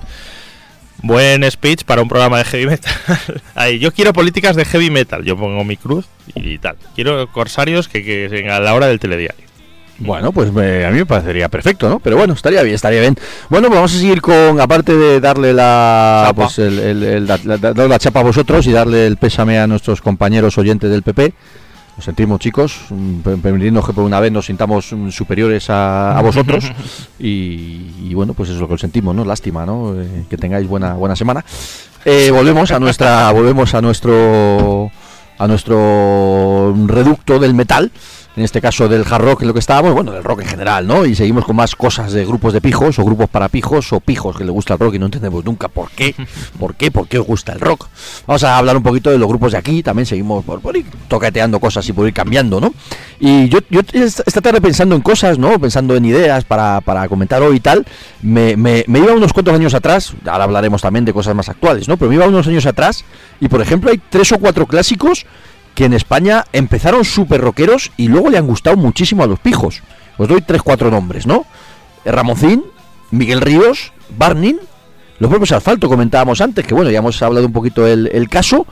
Buen 1.04 1.50
speech 1.50 1.84
para 1.84 2.02
un 2.02 2.08
programa 2.08 2.40
de 2.40 2.46
heavy 2.46 2.66
metal. 2.66 2.94
Yo 3.80 3.94
quiero 3.94 4.14
políticas 4.14 4.56
de 4.56 4.66
heavy 4.66 4.90
metal. 4.90 5.24
Yo 5.24 5.38
pongo 5.38 5.64
mi 5.64 5.78
cruz 5.78 6.06
y 6.36 6.58
tal. 6.58 6.76
Quiero 6.96 7.32
corsarios 7.32 7.88
que, 7.88 8.04
que 8.04 8.50
a 8.50 8.60
la 8.60 8.74
hora 8.74 8.88
del 8.88 9.00
telediario. 9.00 9.47
Bueno, 10.00 10.32
pues 10.32 10.52
me- 10.54 10.86
a 10.86 10.92
mí 10.92 10.98
me 11.00 11.06
parecería 11.06 11.50
perfecto, 11.50 11.90
¿no? 11.90 12.00
Pero 12.00 12.18
bueno, 12.18 12.34
estaría 12.34 12.62
bien, 12.62 12.76
estaría 12.76 13.02
bien. 13.02 13.16
Bueno, 13.50 13.68
pues 13.68 13.78
vamos 13.78 13.96
a 13.96 13.98
seguir 13.98 14.22
con, 14.22 14.60
aparte 14.62 14.96
de 14.96 15.20
darle 15.20 15.54
la, 15.54 16.26
Chapa. 16.28 16.44
pues 16.44 16.60
el, 16.60 16.78
el- 16.80 17.04
el- 17.04 17.28
la, 17.28 17.40
la- 17.44 17.58
dar 17.58 17.90
la 17.90 17.98
chapa 18.00 18.20
a 18.20 18.24
vosotros 18.24 18.68
y 18.68 18.72
darle 18.72 19.08
el 19.08 19.18
pésame 19.18 19.58
a 19.60 19.66
nuestros 19.66 20.02
compañeros 20.02 20.58
oyentes 20.60 20.90
del 20.92 21.02
PP. 21.04 21.34
Lo 21.98 22.04
sentimos, 22.04 22.40
chicos, 22.40 22.78
mm, 22.92 23.20
per- 23.22 23.38
permitirnos 23.40 23.84
que 23.88 23.92
por 23.94 24.04
una 24.04 24.20
vez 24.20 24.32
nos 24.32 24.46
sintamos 24.46 24.94
mm, 24.94 25.10
superiores 25.10 25.68
a, 25.72 26.16
a 26.16 26.22
vosotros. 26.22 26.66
y, 27.20 27.92
y 28.04 28.12
bueno, 28.14 28.36
pues 28.36 28.50
eso 28.50 28.58
es 28.58 28.62
lo 28.62 28.68
que 28.68 28.76
os 28.76 28.82
sentimos, 28.82 29.16
¿no? 29.16 29.26
Lástima, 29.26 29.66
¿no? 29.66 30.00
Eh, 30.00 30.26
que 30.30 30.38
tengáis 30.38 30.68
buena, 30.68 30.94
buena 30.94 31.16
semana. 31.16 31.44
Eh, 32.06 32.30
volvemos 32.32 32.70
a 32.70 32.80
nuestra, 32.80 33.32
volvemos 33.34 33.74
a 33.74 33.82
nuestro, 33.82 34.92
a 35.40 35.48
nuestro 35.48 36.76
reducto 36.86 37.40
del 37.40 37.56
metal 37.56 37.92
en 38.38 38.44
este 38.44 38.62
caso 38.62 38.88
del 38.88 39.04
hard 39.10 39.24
rock, 39.24 39.42
en 39.42 39.48
lo 39.48 39.54
que 39.54 39.60
estábamos, 39.60 39.96
bueno, 39.96 40.12
del 40.12 40.24
rock 40.24 40.42
en 40.42 40.48
general, 40.48 40.86
¿no? 40.86 41.08
Y 41.08 41.16
seguimos 41.16 41.44
con 41.44 41.56
más 41.56 41.76
cosas 41.76 42.14
de 42.14 42.24
grupos 42.24 42.54
de 42.54 42.62
pijos, 42.62 43.00
o 43.00 43.04
grupos 43.04 43.28
para 43.30 43.50
pijos, 43.50 43.92
o 43.94 44.00
pijos 44.00 44.38
que 44.38 44.46
le 44.46 44.52
gusta 44.52 44.76
el 44.76 44.80
rock 44.80 44.94
y 44.94 45.00
no 45.00 45.08
entendemos 45.08 45.44
nunca 45.44 45.68
por 45.70 45.90
qué, 45.90 46.14
por 46.60 46.76
qué, 46.76 46.92
por 46.92 47.08
qué 47.08 47.18
os 47.18 47.26
gusta 47.26 47.54
el 47.54 47.60
rock. 47.60 47.88
Vamos 48.28 48.44
a 48.44 48.60
hablar 48.60 48.78
un 48.78 48.84
poquito 48.84 49.10
de 49.10 49.18
los 49.18 49.28
grupos 49.28 49.54
de 49.54 49.58
aquí, 49.58 49.82
también 49.82 50.06
seguimos 50.06 50.46
por, 50.46 50.62
por 50.62 50.78
ir 50.78 50.86
toqueteando 51.08 51.60
cosas 51.60 51.90
y 51.90 51.94
por 51.94 52.08
ir 52.08 52.14
cambiando, 52.14 52.62
¿no? 52.62 52.76
Y 53.20 53.50
yo, 53.50 53.58
yo 53.72 53.82
esta 53.92 54.22
esta 54.28 54.42
tarde 54.42 54.62
pensando 54.62 54.96
en 54.96 55.02
cosas, 55.02 55.40
¿no? 55.40 55.58
Pensando 55.60 55.96
en 55.96 56.06
ideas 56.06 56.46
para, 56.46 56.80
para 56.82 57.10
comentar 57.10 57.42
hoy 57.42 57.56
y 57.56 57.60
tal, 57.60 57.88
me, 58.22 58.56
me, 58.56 58.84
me 58.88 59.00
iba 59.00 59.14
unos 59.14 59.34
cuantos 59.34 59.56
años 59.56 59.74
atrás, 59.74 60.14
ahora 60.28 60.44
hablaremos 60.44 60.84
también 60.84 61.06
de 61.06 61.14
cosas 61.14 61.34
más 61.34 61.50
actuales, 61.50 61.88
¿no? 61.88 61.98
Pero 61.98 62.10
me 62.10 62.16
iba 62.16 62.28
unos 62.28 62.46
años 62.46 62.68
atrás 62.68 63.04
y, 63.42 63.48
por 63.48 63.62
ejemplo, 63.62 63.90
hay 63.90 64.00
tres 64.12 64.32
o 64.32 64.38
cuatro 64.38 64.68
clásicos 64.68 65.26
que 65.78 65.86
en 65.86 65.94
España 65.94 66.44
empezaron 66.54 67.06
súper 67.06 67.40
rockeros 67.40 67.92
y 67.98 68.08
luego 68.08 68.32
le 68.32 68.40
han 68.40 68.48
gustado 68.48 68.76
muchísimo 68.78 69.22
a 69.22 69.28
los 69.28 69.38
pijos. 69.38 69.84
Os 70.18 70.28
doy 70.28 70.42
tres, 70.42 70.64
cuatro 70.64 70.90
nombres, 70.90 71.28
¿no? 71.28 71.46
Ramoncín, 72.04 72.64
Miguel 73.12 73.42
Ríos, 73.42 73.94
Barnin, 74.18 74.60
los 75.20 75.30
propios 75.30 75.52
Asfalto 75.52 75.90
comentábamos 75.90 76.42
antes, 76.42 76.66
que 76.66 76.74
bueno, 76.74 76.92
ya 76.92 77.00
hemos 77.00 77.22
hablado 77.22 77.46
un 77.46 77.54
poquito 77.54 77.88
el, 77.88 78.10
el 78.14 78.30
caso, 78.30 78.68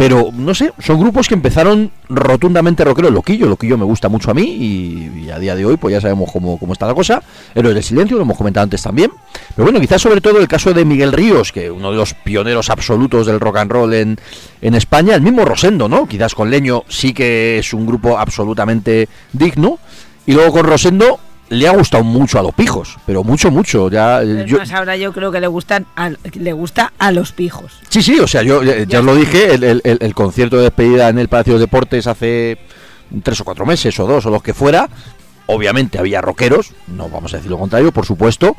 pero 0.00 0.30
no 0.32 0.54
sé, 0.54 0.72
son 0.78 0.98
grupos 0.98 1.28
que 1.28 1.34
empezaron 1.34 1.90
rotundamente 2.08 2.82
rockeros. 2.86 3.12
Loquillo, 3.12 3.46
Loquillo 3.46 3.76
me 3.76 3.84
gusta 3.84 4.08
mucho 4.08 4.30
a 4.30 4.34
mí 4.34 4.44
y, 4.44 5.30
a 5.30 5.38
día 5.38 5.54
de 5.54 5.66
hoy 5.66 5.76
pues 5.76 5.92
ya 5.92 6.00
sabemos 6.00 6.32
cómo, 6.32 6.58
cómo 6.58 6.72
está 6.72 6.86
la 6.86 6.94
cosa. 6.94 7.22
Héroes 7.54 7.74
del 7.74 7.84
Silencio, 7.84 8.16
lo 8.16 8.22
hemos 8.22 8.38
comentado 8.38 8.64
antes 8.64 8.82
también. 8.82 9.10
Pero 9.54 9.64
bueno, 9.64 9.78
quizás 9.78 10.00
sobre 10.00 10.22
todo 10.22 10.38
el 10.38 10.48
caso 10.48 10.72
de 10.72 10.86
Miguel 10.86 11.12
Ríos, 11.12 11.52
que 11.52 11.70
uno 11.70 11.90
de 11.90 11.98
los 11.98 12.14
pioneros 12.14 12.70
absolutos 12.70 13.26
del 13.26 13.40
rock 13.40 13.58
and 13.58 13.70
roll 13.70 13.92
en, 13.92 14.18
en 14.62 14.74
España, 14.74 15.14
el 15.14 15.20
mismo 15.20 15.44
Rosendo, 15.44 15.86
¿no? 15.86 16.06
Quizás 16.06 16.34
con 16.34 16.48
Leño 16.48 16.84
sí 16.88 17.12
que 17.12 17.58
es 17.58 17.74
un 17.74 17.84
grupo 17.84 18.18
absolutamente 18.18 19.06
digno. 19.34 19.78
Y 20.24 20.32
luego 20.32 20.52
con 20.52 20.64
Rosendo 20.64 21.20
le 21.50 21.68
ha 21.68 21.72
gustado 21.72 22.02
mucho 22.04 22.38
a 22.38 22.42
los 22.42 22.54
pijos, 22.54 22.96
pero 23.06 23.22
mucho, 23.22 23.50
mucho. 23.50 23.90
Ya, 23.90 24.22
eh, 24.22 24.44
yo, 24.46 24.58
más, 24.58 24.72
ahora 24.72 24.96
yo 24.96 25.12
creo 25.12 25.30
que 25.30 25.40
le 25.40 25.46
gustan 25.48 25.84
a, 25.96 26.08
le 26.08 26.52
gusta 26.52 26.92
a 26.98 27.12
los 27.12 27.32
pijos. 27.32 27.72
Sí, 27.88 28.02
sí, 28.02 28.18
o 28.18 28.26
sea, 28.26 28.42
yo 28.42 28.62
eh, 28.62 28.86
ya 28.88 29.00
os 29.00 29.04
lo 29.04 29.14
dije, 29.14 29.54
el- 29.54 29.82
el 29.84 30.14
concierto 30.14 30.56
de 30.56 30.62
despedida 30.64 31.08
en 31.08 31.18
el 31.18 31.28
Palacio 31.28 31.54
de 31.54 31.60
Deportes 31.60 32.06
hace 32.06 32.58
tres 33.22 33.40
o 33.40 33.44
cuatro 33.44 33.66
meses 33.66 33.98
o 34.00 34.06
dos 34.06 34.24
o 34.26 34.30
los 34.30 34.42
que 34.42 34.54
fuera, 34.54 34.88
obviamente 35.46 35.98
había 35.98 36.20
rockeros, 36.20 36.72
no 36.86 37.08
vamos 37.08 37.34
a 37.34 37.38
decir 37.38 37.50
lo 37.50 37.58
contrario, 37.58 37.90
por 37.92 38.06
supuesto, 38.06 38.56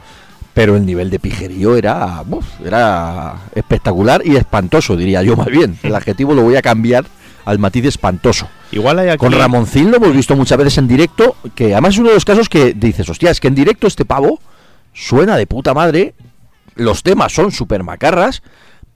pero 0.53 0.76
el 0.76 0.85
nivel 0.85 1.09
de 1.09 1.19
pijerío 1.19 1.77
era, 1.77 2.22
uf, 2.30 2.45
era 2.65 3.35
espectacular 3.55 4.22
y 4.26 4.35
espantoso, 4.35 4.97
diría 4.97 5.23
yo 5.23 5.35
más 5.38 5.47
bien. 5.47 5.80
El 5.81 5.95
adjetivo 5.95 6.34
lo 6.34 6.41
voy 6.43 6.57
a 6.57 6.61
cambiar 6.61 7.05
al 7.45 7.59
matiz 7.59 7.85
espantoso. 7.85 8.47
Igual 8.72 8.99
hay 8.99 9.09
aquí. 9.09 9.18
Con 9.18 9.31
Ramoncín 9.34 9.91
lo 9.91 9.97
hemos 9.97 10.13
visto 10.15 10.35
muchas 10.35 10.57
veces 10.57 10.77
en 10.77 10.88
directo, 10.88 11.35
que 11.55 11.73
además 11.73 11.93
es 11.95 11.99
uno 11.99 12.09
de 12.09 12.15
los 12.15 12.26
casos 12.26 12.49
que 12.49 12.73
dices, 12.73 13.09
hostia, 13.09 13.31
es 13.31 13.39
que 13.39 13.47
en 13.47 13.55
directo 13.55 13.88
este 13.88 14.05
pavo 14.05 14.39
suena 14.93 15.35
de 15.38 15.47
puta 15.47 15.73
madre, 15.73 16.13
los 16.76 17.03
temas 17.03 17.34
son 17.34 17.51
súper 17.51 17.84
macarras, 17.84 18.41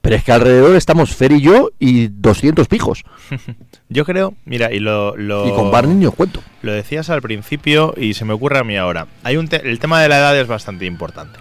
pero 0.00 0.14
es 0.16 0.22
que 0.24 0.32
alrededor 0.32 0.76
estamos 0.76 1.14
Fer 1.14 1.32
y 1.32 1.40
yo 1.40 1.70
y 1.80 2.08
200 2.08 2.68
pijos. 2.68 3.02
Yo 3.88 4.04
creo, 4.04 4.34
mira, 4.44 4.72
y 4.72 4.80
lo. 4.80 5.16
lo 5.16 5.46
Y 5.46 5.52
con 5.52 5.70
Barney 5.70 5.94
ni 5.94 6.06
os 6.06 6.14
cuento. 6.14 6.42
Lo 6.62 6.72
decías 6.72 7.08
al 7.08 7.22
principio 7.22 7.94
y 7.96 8.14
se 8.14 8.24
me 8.24 8.32
ocurre 8.32 8.58
a 8.58 8.64
mí 8.64 8.76
ahora. 8.76 9.06
Hay 9.22 9.36
un 9.36 9.46
te- 9.46 9.68
el 9.70 9.78
tema 9.78 10.00
de 10.02 10.08
la 10.08 10.18
edad 10.18 10.36
es 10.36 10.48
bastante 10.48 10.86
importante. 10.86 11.38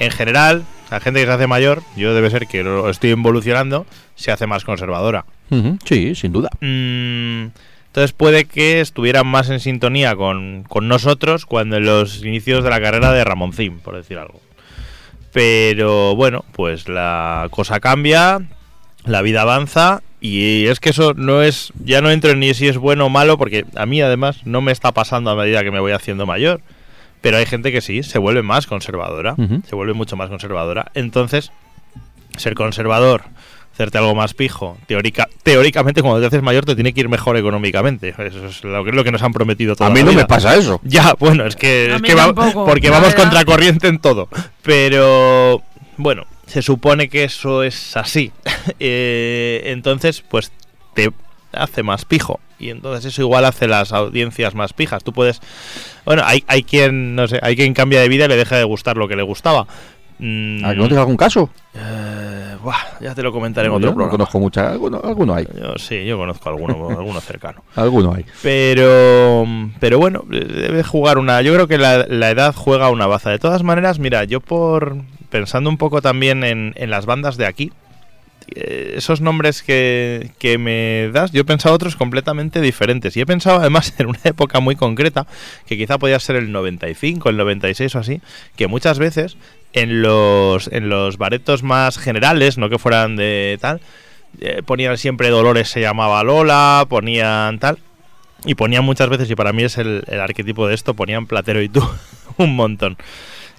En 0.00 0.10
general, 0.10 0.64
la 0.90 1.00
gente 1.00 1.20
que 1.20 1.26
se 1.26 1.32
hace 1.32 1.46
mayor, 1.46 1.82
yo 1.96 2.14
debe 2.14 2.30
ser 2.30 2.46
que 2.46 2.62
lo 2.62 2.90
estoy 2.90 3.10
evolucionando, 3.10 3.86
se 4.16 4.32
hace 4.32 4.46
más 4.46 4.64
conservadora. 4.64 5.24
Sí, 5.84 6.14
sin 6.14 6.32
duda. 6.32 6.50
Mm, 6.60 7.48
entonces 7.86 8.12
puede 8.12 8.44
que 8.44 8.80
estuvieran 8.80 9.26
más 9.26 9.50
en 9.50 9.60
sintonía 9.60 10.14
con, 10.14 10.64
con 10.68 10.88
nosotros 10.88 11.46
cuando 11.46 11.76
en 11.76 11.84
los 11.86 12.24
inicios 12.24 12.62
de 12.62 12.70
la 12.70 12.80
carrera 12.80 13.12
de 13.12 13.24
Ramoncín, 13.24 13.78
por 13.80 13.96
decir 13.96 14.18
algo. 14.18 14.40
Pero 15.32 16.16
bueno, 16.16 16.44
pues 16.52 16.88
la 16.88 17.48
cosa 17.50 17.80
cambia, 17.80 18.40
la 19.04 19.22
vida 19.22 19.42
avanza 19.42 20.02
y 20.20 20.66
es 20.66 20.80
que 20.80 20.90
eso 20.90 21.14
no 21.14 21.42
es, 21.42 21.72
ya 21.82 22.00
no 22.00 22.10
entro 22.10 22.30
en 22.30 22.40
ni 22.40 22.52
si 22.54 22.68
es 22.68 22.78
bueno 22.78 23.06
o 23.06 23.08
malo 23.08 23.38
porque 23.38 23.64
a 23.76 23.86
mí 23.86 24.02
además 24.02 24.44
no 24.44 24.60
me 24.60 24.72
está 24.72 24.92
pasando 24.92 25.30
a 25.30 25.36
medida 25.36 25.62
que 25.62 25.70
me 25.70 25.80
voy 25.80 25.92
haciendo 25.92 26.26
mayor. 26.26 26.60
Pero 27.20 27.36
hay 27.36 27.46
gente 27.46 27.70
que 27.72 27.80
sí, 27.80 28.02
se 28.02 28.18
vuelve 28.18 28.42
más 28.42 28.66
conservadora, 28.66 29.34
se 29.68 29.74
vuelve 29.74 29.92
mucho 29.94 30.16
más 30.16 30.28
conservadora. 30.30 30.90
Entonces, 30.94 31.52
ser 32.36 32.54
conservador, 32.54 33.24
hacerte 33.74 33.98
algo 33.98 34.14
más 34.14 34.32
pijo, 34.34 34.78
teórica, 34.86 35.28
teóricamente 35.42 36.00
cuando 36.02 36.20
te 36.20 36.26
haces 36.26 36.42
mayor 36.42 36.64
te 36.64 36.74
tiene 36.74 36.92
que 36.94 37.00
ir 37.00 37.08
mejor 37.08 37.36
económicamente. 37.36 38.14
Eso 38.18 38.46
es 38.46 38.64
lo 38.64 38.84
que, 38.84 38.92
lo 38.92 39.04
que 39.04 39.12
nos 39.12 39.22
han 39.22 39.32
prometido 39.32 39.76
toda 39.76 39.90
A 39.90 39.92
mí 39.92 40.00
la 40.00 40.06
no 40.06 40.12
me 40.14 40.24
pasa 40.24 40.54
eso. 40.56 40.80
Ya, 40.82 41.14
bueno, 41.18 41.44
es 41.46 41.56
que, 41.56 41.86
es 41.94 42.16
va- 42.16 42.32
porque 42.64 42.88
vamos 42.90 43.08
verdad. 43.10 43.22
contra 43.24 43.44
corriente 43.44 43.88
en 43.88 43.98
todo. 43.98 44.28
Pero 44.62 45.62
bueno, 45.98 46.24
se 46.46 46.62
supone 46.62 47.08
que 47.08 47.24
eso 47.24 47.62
es 47.62 47.96
así. 47.96 48.32
Eh, 48.78 49.62
entonces, 49.66 50.22
pues 50.26 50.52
te 50.94 51.10
hace 51.52 51.82
más 51.82 52.04
pijo. 52.04 52.40
Y 52.58 52.70
entonces 52.70 53.06
eso 53.06 53.22
igual 53.22 53.44
hace 53.44 53.66
las 53.66 53.92
audiencias 53.92 54.54
más 54.54 54.72
pijas. 54.72 55.02
Tú 55.04 55.12
puedes. 55.12 55.40
Bueno, 56.04 56.22
hay, 56.24 56.44
hay 56.46 56.62
quien, 56.62 57.14
no 57.14 57.26
sé, 57.26 57.38
hay 57.42 57.56
quien 57.56 57.72
cambia 57.74 58.00
de 58.00 58.08
vida 58.08 58.26
y 58.26 58.28
le 58.28 58.36
deja 58.36 58.56
de 58.56 58.64
gustar 58.64 58.96
lo 58.96 59.08
que 59.08 59.16
le 59.16 59.22
gustaba. 59.22 59.66
Mm, 60.18 60.62
¿A 60.66 60.70
que 60.72 60.76
no 60.76 60.86
tenga 60.88 61.00
algún 61.00 61.16
caso? 61.16 61.48
eh, 61.72 62.56
buah, 62.62 62.76
ya 63.00 63.14
te 63.14 63.22
lo 63.22 63.32
comentaré 63.32 63.68
en 63.68 63.72
Yo 63.72 63.76
otro 63.78 63.88
no 63.90 63.94
programa. 63.94 64.10
conozco 64.10 64.38
mucha, 64.38 64.70
alguno, 64.70 65.00
alguno 65.02 65.34
hay. 65.34 65.46
Yo, 65.58 65.78
sí, 65.78 66.04
yo 66.04 66.18
conozco 66.18 66.50
alguno, 66.50 66.90
alguno 66.98 67.20
cercano. 67.22 67.64
Alguno 67.74 68.12
hay. 68.14 68.26
Pero, 68.42 69.46
pero 69.78 69.98
bueno, 69.98 70.24
debe 70.28 70.82
jugar 70.82 71.16
una. 71.16 71.40
Yo 71.40 71.54
creo 71.54 71.66
que 71.68 71.78
la, 71.78 72.04
la 72.06 72.30
edad 72.30 72.54
juega 72.54 72.90
una 72.90 73.06
baza. 73.06 73.30
De 73.30 73.38
todas 73.38 73.62
maneras, 73.62 73.98
mira, 73.98 74.24
yo 74.24 74.40
por 74.40 74.96
pensando 75.30 75.70
un 75.70 75.78
poco 75.78 76.02
también 76.02 76.44
en, 76.44 76.74
en 76.76 76.90
las 76.90 77.06
bandas 77.06 77.38
de 77.38 77.46
aquí 77.46 77.72
esos 78.54 79.20
nombres 79.20 79.62
que, 79.62 80.30
que 80.38 80.58
me 80.58 81.10
das, 81.12 81.32
yo 81.32 81.42
he 81.42 81.44
pensado 81.44 81.74
otros 81.74 81.96
completamente 81.96 82.60
diferentes. 82.60 83.16
Y 83.16 83.20
he 83.20 83.26
pensado 83.26 83.60
además 83.60 83.94
en 83.98 84.08
una 84.08 84.20
época 84.24 84.60
muy 84.60 84.76
concreta, 84.76 85.26
que 85.66 85.76
quizá 85.76 85.98
podía 85.98 86.18
ser 86.20 86.36
el 86.36 86.52
95, 86.52 87.28
el 87.28 87.36
96 87.36 87.94
o 87.94 87.98
así, 87.98 88.20
que 88.56 88.66
muchas 88.66 88.98
veces 88.98 89.36
en 89.72 90.02
los, 90.02 90.68
en 90.68 90.88
los 90.88 91.16
baretos 91.16 91.62
más 91.62 91.98
generales, 91.98 92.58
no 92.58 92.68
que 92.68 92.78
fueran 92.78 93.16
de 93.16 93.58
tal, 93.60 93.80
eh, 94.40 94.62
ponían 94.64 94.98
siempre 94.98 95.28
Dolores 95.30 95.68
se 95.68 95.80
llamaba 95.80 96.22
Lola, 96.22 96.86
ponían 96.88 97.58
tal. 97.58 97.78
Y 98.44 98.54
ponían 98.54 98.84
muchas 98.84 99.10
veces, 99.10 99.30
y 99.30 99.34
para 99.34 99.52
mí 99.52 99.64
es 99.64 99.76
el, 99.76 100.02
el 100.06 100.18
arquetipo 100.18 100.66
de 100.66 100.74
esto, 100.74 100.94
ponían 100.94 101.26
Platero 101.26 101.60
y 101.60 101.68
tú 101.68 101.86
un 102.38 102.56
montón. 102.56 102.96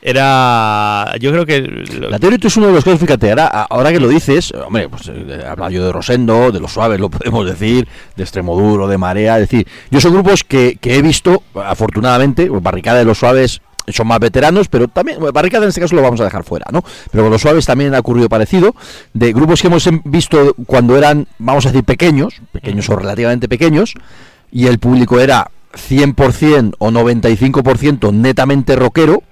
Era. 0.01 1.13
Yo 1.19 1.31
creo 1.31 1.45
que. 1.45 1.61
lo- 1.61 2.09
La 2.09 2.19
teoría 2.19 2.39
es 2.41 2.57
uno 2.57 2.67
de 2.67 2.73
los 2.73 2.83
casos, 2.83 2.99
fíjate, 2.99 3.29
ahora, 3.29 3.47
ahora 3.47 3.91
que 3.91 3.99
lo 3.99 4.07
dices, 4.07 4.51
hombre, 4.51 4.89
pues 4.89 5.03
eh, 5.13 5.43
habla 5.47 5.69
yo 5.69 5.85
de 5.85 5.91
Rosendo, 5.91 6.51
de 6.51 6.59
los 6.59 6.71
suaves, 6.71 6.99
lo 6.99 7.09
podemos 7.09 7.45
decir, 7.45 7.87
de 8.15 8.23
Extremoduro, 8.23 8.87
de 8.87 8.97
Marea, 8.97 9.35
es 9.39 9.49
decir, 9.49 9.67
yo 9.89 10.01
son 10.01 10.13
grupos 10.13 10.43
que, 10.43 10.77
que 10.81 10.95
he 10.97 11.01
visto, 11.01 11.43
afortunadamente, 11.55 12.47
pues, 12.47 12.61
Barricada 12.63 12.99
de 12.99 13.05
los 13.05 13.19
suaves 13.19 13.61
son 13.87 14.07
más 14.07 14.19
veteranos, 14.19 14.67
pero 14.69 14.87
también, 14.87 15.17
Barricada 15.33 15.63
en 15.65 15.69
este 15.69 15.81
caso 15.81 15.95
lo 15.95 16.01
vamos 16.01 16.21
a 16.21 16.23
dejar 16.23 16.43
fuera, 16.43 16.65
¿no? 16.71 16.83
Pero 17.11 17.23
con 17.23 17.31
los 17.31 17.41
suaves 17.41 17.65
también 17.65 17.93
ha 17.95 17.99
ocurrido 17.99 18.29
parecido, 18.29 18.75
de 19.13 19.33
grupos 19.33 19.61
que 19.61 19.67
hemos 19.67 19.85
em- 19.87 20.01
visto 20.05 20.55
cuando 20.65 20.97
eran, 20.97 21.27
vamos 21.39 21.65
a 21.65 21.69
decir, 21.69 21.83
pequeños, 21.83 22.41
pequeños 22.51 22.89
o 22.89 22.95
relativamente 22.95 23.49
pequeños, 23.49 23.93
y 24.51 24.67
el 24.67 24.79
público 24.79 25.19
era 25.19 25.49
100% 25.73 26.75
o 26.77 26.91
95% 26.91 28.13
netamente 28.13 28.75
rockero, 28.75 29.23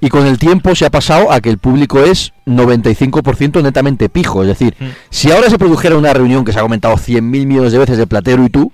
y 0.00 0.08
con 0.08 0.26
el 0.26 0.38
tiempo 0.38 0.74
se 0.74 0.84
ha 0.86 0.90
pasado 0.90 1.30
a 1.32 1.40
que 1.40 1.50
el 1.50 1.58
público 1.58 2.00
es 2.00 2.32
95% 2.46 3.62
netamente 3.62 4.08
pijo. 4.08 4.42
Es 4.42 4.48
decir, 4.48 4.74
Mm. 4.78 4.84
si 5.10 5.30
ahora 5.30 5.48
se 5.50 5.58
produjera 5.58 5.96
una 5.96 6.12
reunión 6.12 6.44
que 6.44 6.52
se 6.52 6.58
ha 6.58 6.62
comentado 6.62 6.96
100.000 6.96 7.46
millones 7.46 7.72
de 7.72 7.78
veces 7.78 7.98
de 7.98 8.06
Platero 8.06 8.44
y 8.44 8.48
tú, 8.50 8.72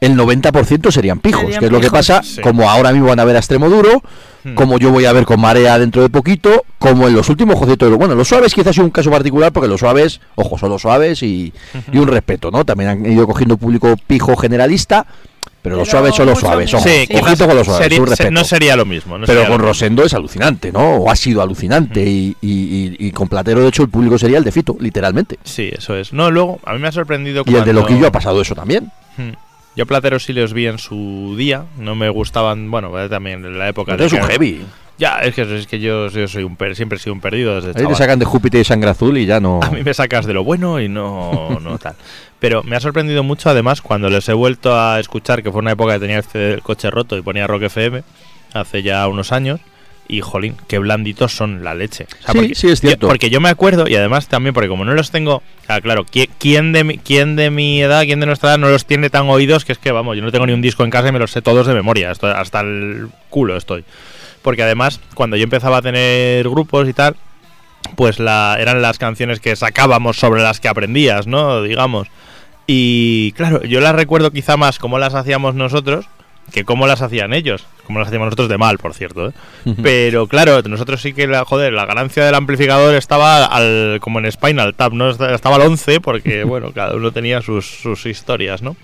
el 0.00 0.16
90% 0.16 0.90
serían 0.90 1.18
pijos, 1.20 1.42
Serían 1.42 1.60
que 1.60 1.66
es 1.66 1.72
lo 1.72 1.80
que 1.80 1.90
pasa, 1.90 2.22
Sí. 2.22 2.40
como 2.40 2.70
ahora 2.70 2.90
mismo 2.92 3.08
van 3.08 3.20
a 3.20 3.24
ver 3.24 3.36
a 3.36 3.38
Extremo 3.40 3.68
Duro, 3.68 4.02
Mm. 4.44 4.54
como 4.54 4.78
yo 4.78 4.90
voy 4.90 5.04
a 5.04 5.12
ver 5.12 5.26
con 5.26 5.38
Marea 5.38 5.78
dentro 5.78 6.00
de 6.00 6.08
poquito, 6.08 6.64
como 6.78 7.06
en 7.06 7.14
los 7.14 7.28
últimos 7.28 7.56
conciertos 7.56 7.86
de 7.86 7.90
los... 7.90 7.98
Bueno, 7.98 8.14
los 8.14 8.26
suaves 8.26 8.54
quizás 8.54 8.68
es 8.68 8.78
un 8.78 8.88
caso 8.88 9.10
particular 9.10 9.52
porque 9.52 9.68
los 9.68 9.80
suaves, 9.80 10.22
ojo, 10.36 10.56
son 10.56 10.70
los 10.70 10.80
suaves 10.80 11.22
y, 11.22 11.52
y 11.92 11.98
un 11.98 12.08
respeto, 12.08 12.50
¿no? 12.50 12.64
También 12.64 12.88
han 12.90 13.04
ido 13.12 13.26
cogiendo 13.26 13.58
público 13.58 13.94
pijo 14.06 14.34
generalista, 14.36 15.06
pero 15.62 15.76
los 15.76 15.88
Pero 15.88 15.90
suaves 15.98 16.14
son 16.14 16.26
los 16.26 16.38
suaves, 16.38 16.72
ojo, 16.74 16.82
Sí, 16.82 16.90
ojito 17.10 17.14
quizás 17.20 17.46
con 17.46 17.56
los 17.56 17.66
suaves, 17.66 18.16
se- 18.16 18.30
no 18.30 18.44
sería 18.44 18.76
lo 18.76 18.86
mismo. 18.86 19.18
no 19.18 19.26
Pero 19.26 19.46
con. 19.46 19.60
Rosendo 19.60 20.02
es 20.04 20.14
alucinante, 20.14 20.72
¿no? 20.72 20.96
O 20.96 21.10
ha 21.10 21.16
sido 21.16 21.42
alucinante. 21.42 22.02
Y, 22.02 22.36
y- 22.40 22.96
y- 22.98 23.06
y 23.08 23.10
con 23.12 23.28
Platero, 23.28 23.60
de 23.60 23.68
hecho, 23.68 23.82
el 23.82 23.88
público 23.90 24.18
sería 24.18 24.38
el 24.38 24.44
de 24.44 24.52
Fito, 24.52 24.76
literalmente. 24.80 25.38
Sí, 25.44 25.70
eso 25.76 25.94
es. 25.96 26.12
No, 26.12 26.30
luego, 26.30 26.60
a 26.64 26.72
mí 26.72 26.78
me 26.78 26.88
ha 26.88 26.92
sorprendido 26.92 27.42
Y 27.46 27.54
el 27.54 27.64
de 27.64 27.72
Loquillo 27.72 28.06
ha 28.06 28.12
pasado 28.12 28.40
eso 28.40 28.54
también. 28.54 28.90
Hmm. 29.16 29.30
Yo 29.76 29.86
Platero 29.86 30.18
sí 30.18 30.32
los 30.32 30.52
vi 30.52 30.66
en 30.66 30.78
su 30.78 31.34
día, 31.38 31.64
no 31.78 31.94
me 31.94 32.08
gustaban, 32.08 32.70
bueno, 32.70 32.98
eh, 33.00 33.08
también 33.08 33.44
en 33.44 33.58
la 33.58 33.68
época 33.68 33.96
Platero 33.96 34.06
es 34.06 34.12
de 34.12 34.18
un 34.20 34.26
heavy. 34.26 34.66
Ya, 35.00 35.18
es 35.20 35.34
que, 35.34 35.42
es 35.58 35.66
que 35.66 35.80
yo, 35.80 36.08
yo 36.08 36.28
soy 36.28 36.42
un 36.44 36.56
per- 36.56 36.76
siempre 36.76 36.96
he 36.96 37.00
sido 37.00 37.14
un 37.14 37.20
perdido 37.22 37.54
desde 37.60 37.80
Ahí 37.80 37.86
te 37.86 37.94
sacan 37.94 38.18
de 38.18 38.26
Júpiter 38.26 38.60
y 38.60 38.64
sangre 38.64 38.90
azul 38.90 39.16
y 39.16 39.24
ya 39.24 39.40
no. 39.40 39.58
A 39.62 39.70
mí 39.70 39.82
me 39.82 39.94
sacas 39.94 40.26
de 40.26 40.34
lo 40.34 40.44
bueno 40.44 40.78
y 40.78 40.88
no, 40.90 41.58
no 41.62 41.78
tal. 41.78 41.94
Pero 42.38 42.62
me 42.62 42.76
ha 42.76 42.80
sorprendido 42.80 43.22
mucho, 43.22 43.48
además, 43.48 43.80
cuando 43.80 44.10
les 44.10 44.28
he 44.28 44.34
vuelto 44.34 44.78
a 44.78 45.00
escuchar, 45.00 45.42
que 45.42 45.50
fue 45.50 45.60
una 45.60 45.72
época 45.72 45.94
que 45.94 46.00
tenía 46.00 46.18
el 46.18 46.24
del 46.32 46.60
coche 46.62 46.90
roto 46.90 47.16
y 47.16 47.22
ponía 47.22 47.46
Rock 47.46 47.62
FM, 47.62 48.02
hace 48.52 48.82
ya 48.82 49.08
unos 49.08 49.32
años, 49.32 49.60
y 50.06 50.20
jolín, 50.20 50.56
qué 50.68 50.78
blanditos 50.78 51.32
son 51.34 51.64
la 51.64 51.74
leche. 51.74 52.06
O 52.28 52.32
Sí, 52.32 52.54
sí, 52.54 52.68
es 52.68 52.80
cierto. 52.80 53.06
yo- 53.06 53.08
porque 53.08 53.30
yo 53.30 53.40
me 53.40 53.48
acuerdo, 53.48 53.86
y 53.88 53.94
además 53.94 54.28
también, 54.28 54.52
porque 54.52 54.68
como 54.68 54.84
no 54.84 54.92
los 54.92 55.10
tengo, 55.10 55.42
ah, 55.68 55.80
claro, 55.80 56.04
¿quién, 56.38 56.72
de 56.72 56.84
mi, 56.84 56.98
¿quién 56.98 57.36
de 57.36 57.50
mi 57.50 57.80
edad, 57.80 58.02
quién 58.04 58.20
de 58.20 58.26
nuestra 58.26 58.50
edad 58.50 58.58
no 58.58 58.68
los 58.68 58.84
tiene 58.84 59.08
tan 59.08 59.28
oídos 59.30 59.64
que 59.64 59.72
es 59.72 59.78
que, 59.78 59.92
vamos, 59.92 60.16
yo 60.16 60.22
no 60.22 60.30
tengo 60.32 60.46
ni 60.46 60.52
un 60.52 60.60
disco 60.60 60.84
en 60.84 60.90
casa 60.90 61.08
y 61.08 61.12
me 61.12 61.18
los 61.18 61.30
sé 61.30 61.40
todos 61.40 61.66
de 61.66 61.72
memoria, 61.72 62.10
hasta 62.10 62.60
el 62.60 63.08
culo 63.30 63.56
estoy. 63.56 63.84
Porque 64.42 64.62
además, 64.62 65.00
cuando 65.14 65.36
yo 65.36 65.44
empezaba 65.44 65.78
a 65.78 65.82
tener 65.82 66.48
grupos 66.48 66.88
y 66.88 66.92
tal, 66.92 67.16
pues 67.96 68.18
la, 68.18 68.56
eran 68.58 68.80
las 68.82 68.98
canciones 68.98 69.40
que 69.40 69.54
sacábamos 69.56 70.18
sobre 70.18 70.42
las 70.42 70.60
que 70.60 70.68
aprendías, 70.68 71.26
¿no? 71.26 71.62
Digamos. 71.62 72.08
Y 72.66 73.32
claro, 73.32 73.62
yo 73.64 73.80
las 73.80 73.94
recuerdo 73.94 74.30
quizá 74.30 74.56
más 74.56 74.78
como 74.78 74.98
las 74.98 75.14
hacíamos 75.14 75.54
nosotros 75.54 76.06
que 76.52 76.64
cómo 76.64 76.86
las 76.86 77.02
hacían 77.02 77.32
ellos. 77.32 77.66
Como 77.86 77.98
las 77.98 78.08
hacíamos 78.08 78.26
nosotros 78.26 78.48
de 78.48 78.58
mal, 78.58 78.78
por 78.78 78.94
cierto. 78.94 79.28
¿eh? 79.28 79.32
Pero 79.82 80.26
claro, 80.28 80.62
nosotros 80.62 81.00
sí 81.02 81.12
que, 81.12 81.26
la, 81.26 81.44
joder, 81.44 81.72
la 81.72 81.86
ganancia 81.86 82.24
del 82.24 82.34
amplificador 82.36 82.94
estaba 82.94 83.44
al, 83.44 83.98
como 84.00 84.20
en 84.20 84.30
Spinal 84.30 84.74
Tap, 84.74 84.92
¿no? 84.92 85.10
Esta- 85.10 85.34
Estaba 85.34 85.56
al 85.56 85.62
11 85.62 86.00
porque, 86.00 86.44
bueno, 86.44 86.72
cada 86.72 86.94
uno 86.94 87.10
tenía 87.12 87.42
sus, 87.42 87.66
sus 87.66 88.06
historias, 88.06 88.62
¿no? 88.62 88.76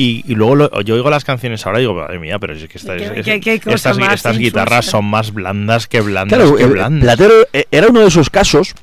Y, 0.00 0.24
y 0.30 0.34
luego 0.36 0.54
lo- 0.54 0.80
yo 0.82 0.94
oigo 0.94 1.10
las 1.10 1.24
canciones 1.24 1.66
ahora 1.66 1.78
y 1.80 1.82
digo, 1.82 1.94
madre 1.94 2.20
mía, 2.20 2.38
pero 2.38 2.54
es 2.54 2.66
que 2.68 2.78
esta- 2.78 2.96
¿Qué- 2.96 3.04
es- 3.18 3.24
qué- 3.26 3.40
qué 3.40 3.60
cosa 3.60 3.90
estas, 4.14 4.38
guitarras 4.38 4.86
son 4.86 5.04
más 5.04 5.34
blandas 5.34 5.88
que 5.88 6.00
blandas 6.00 6.38
Claro, 6.38 6.56
que 6.56 6.62
el- 6.62 6.70
blandas. 6.70 7.02
Platero 7.02 7.34
eh, 7.52 7.64
era 7.72 7.88
uno 7.88 8.00
de 8.00 8.06
esos 8.06 8.30
casos 8.30 8.74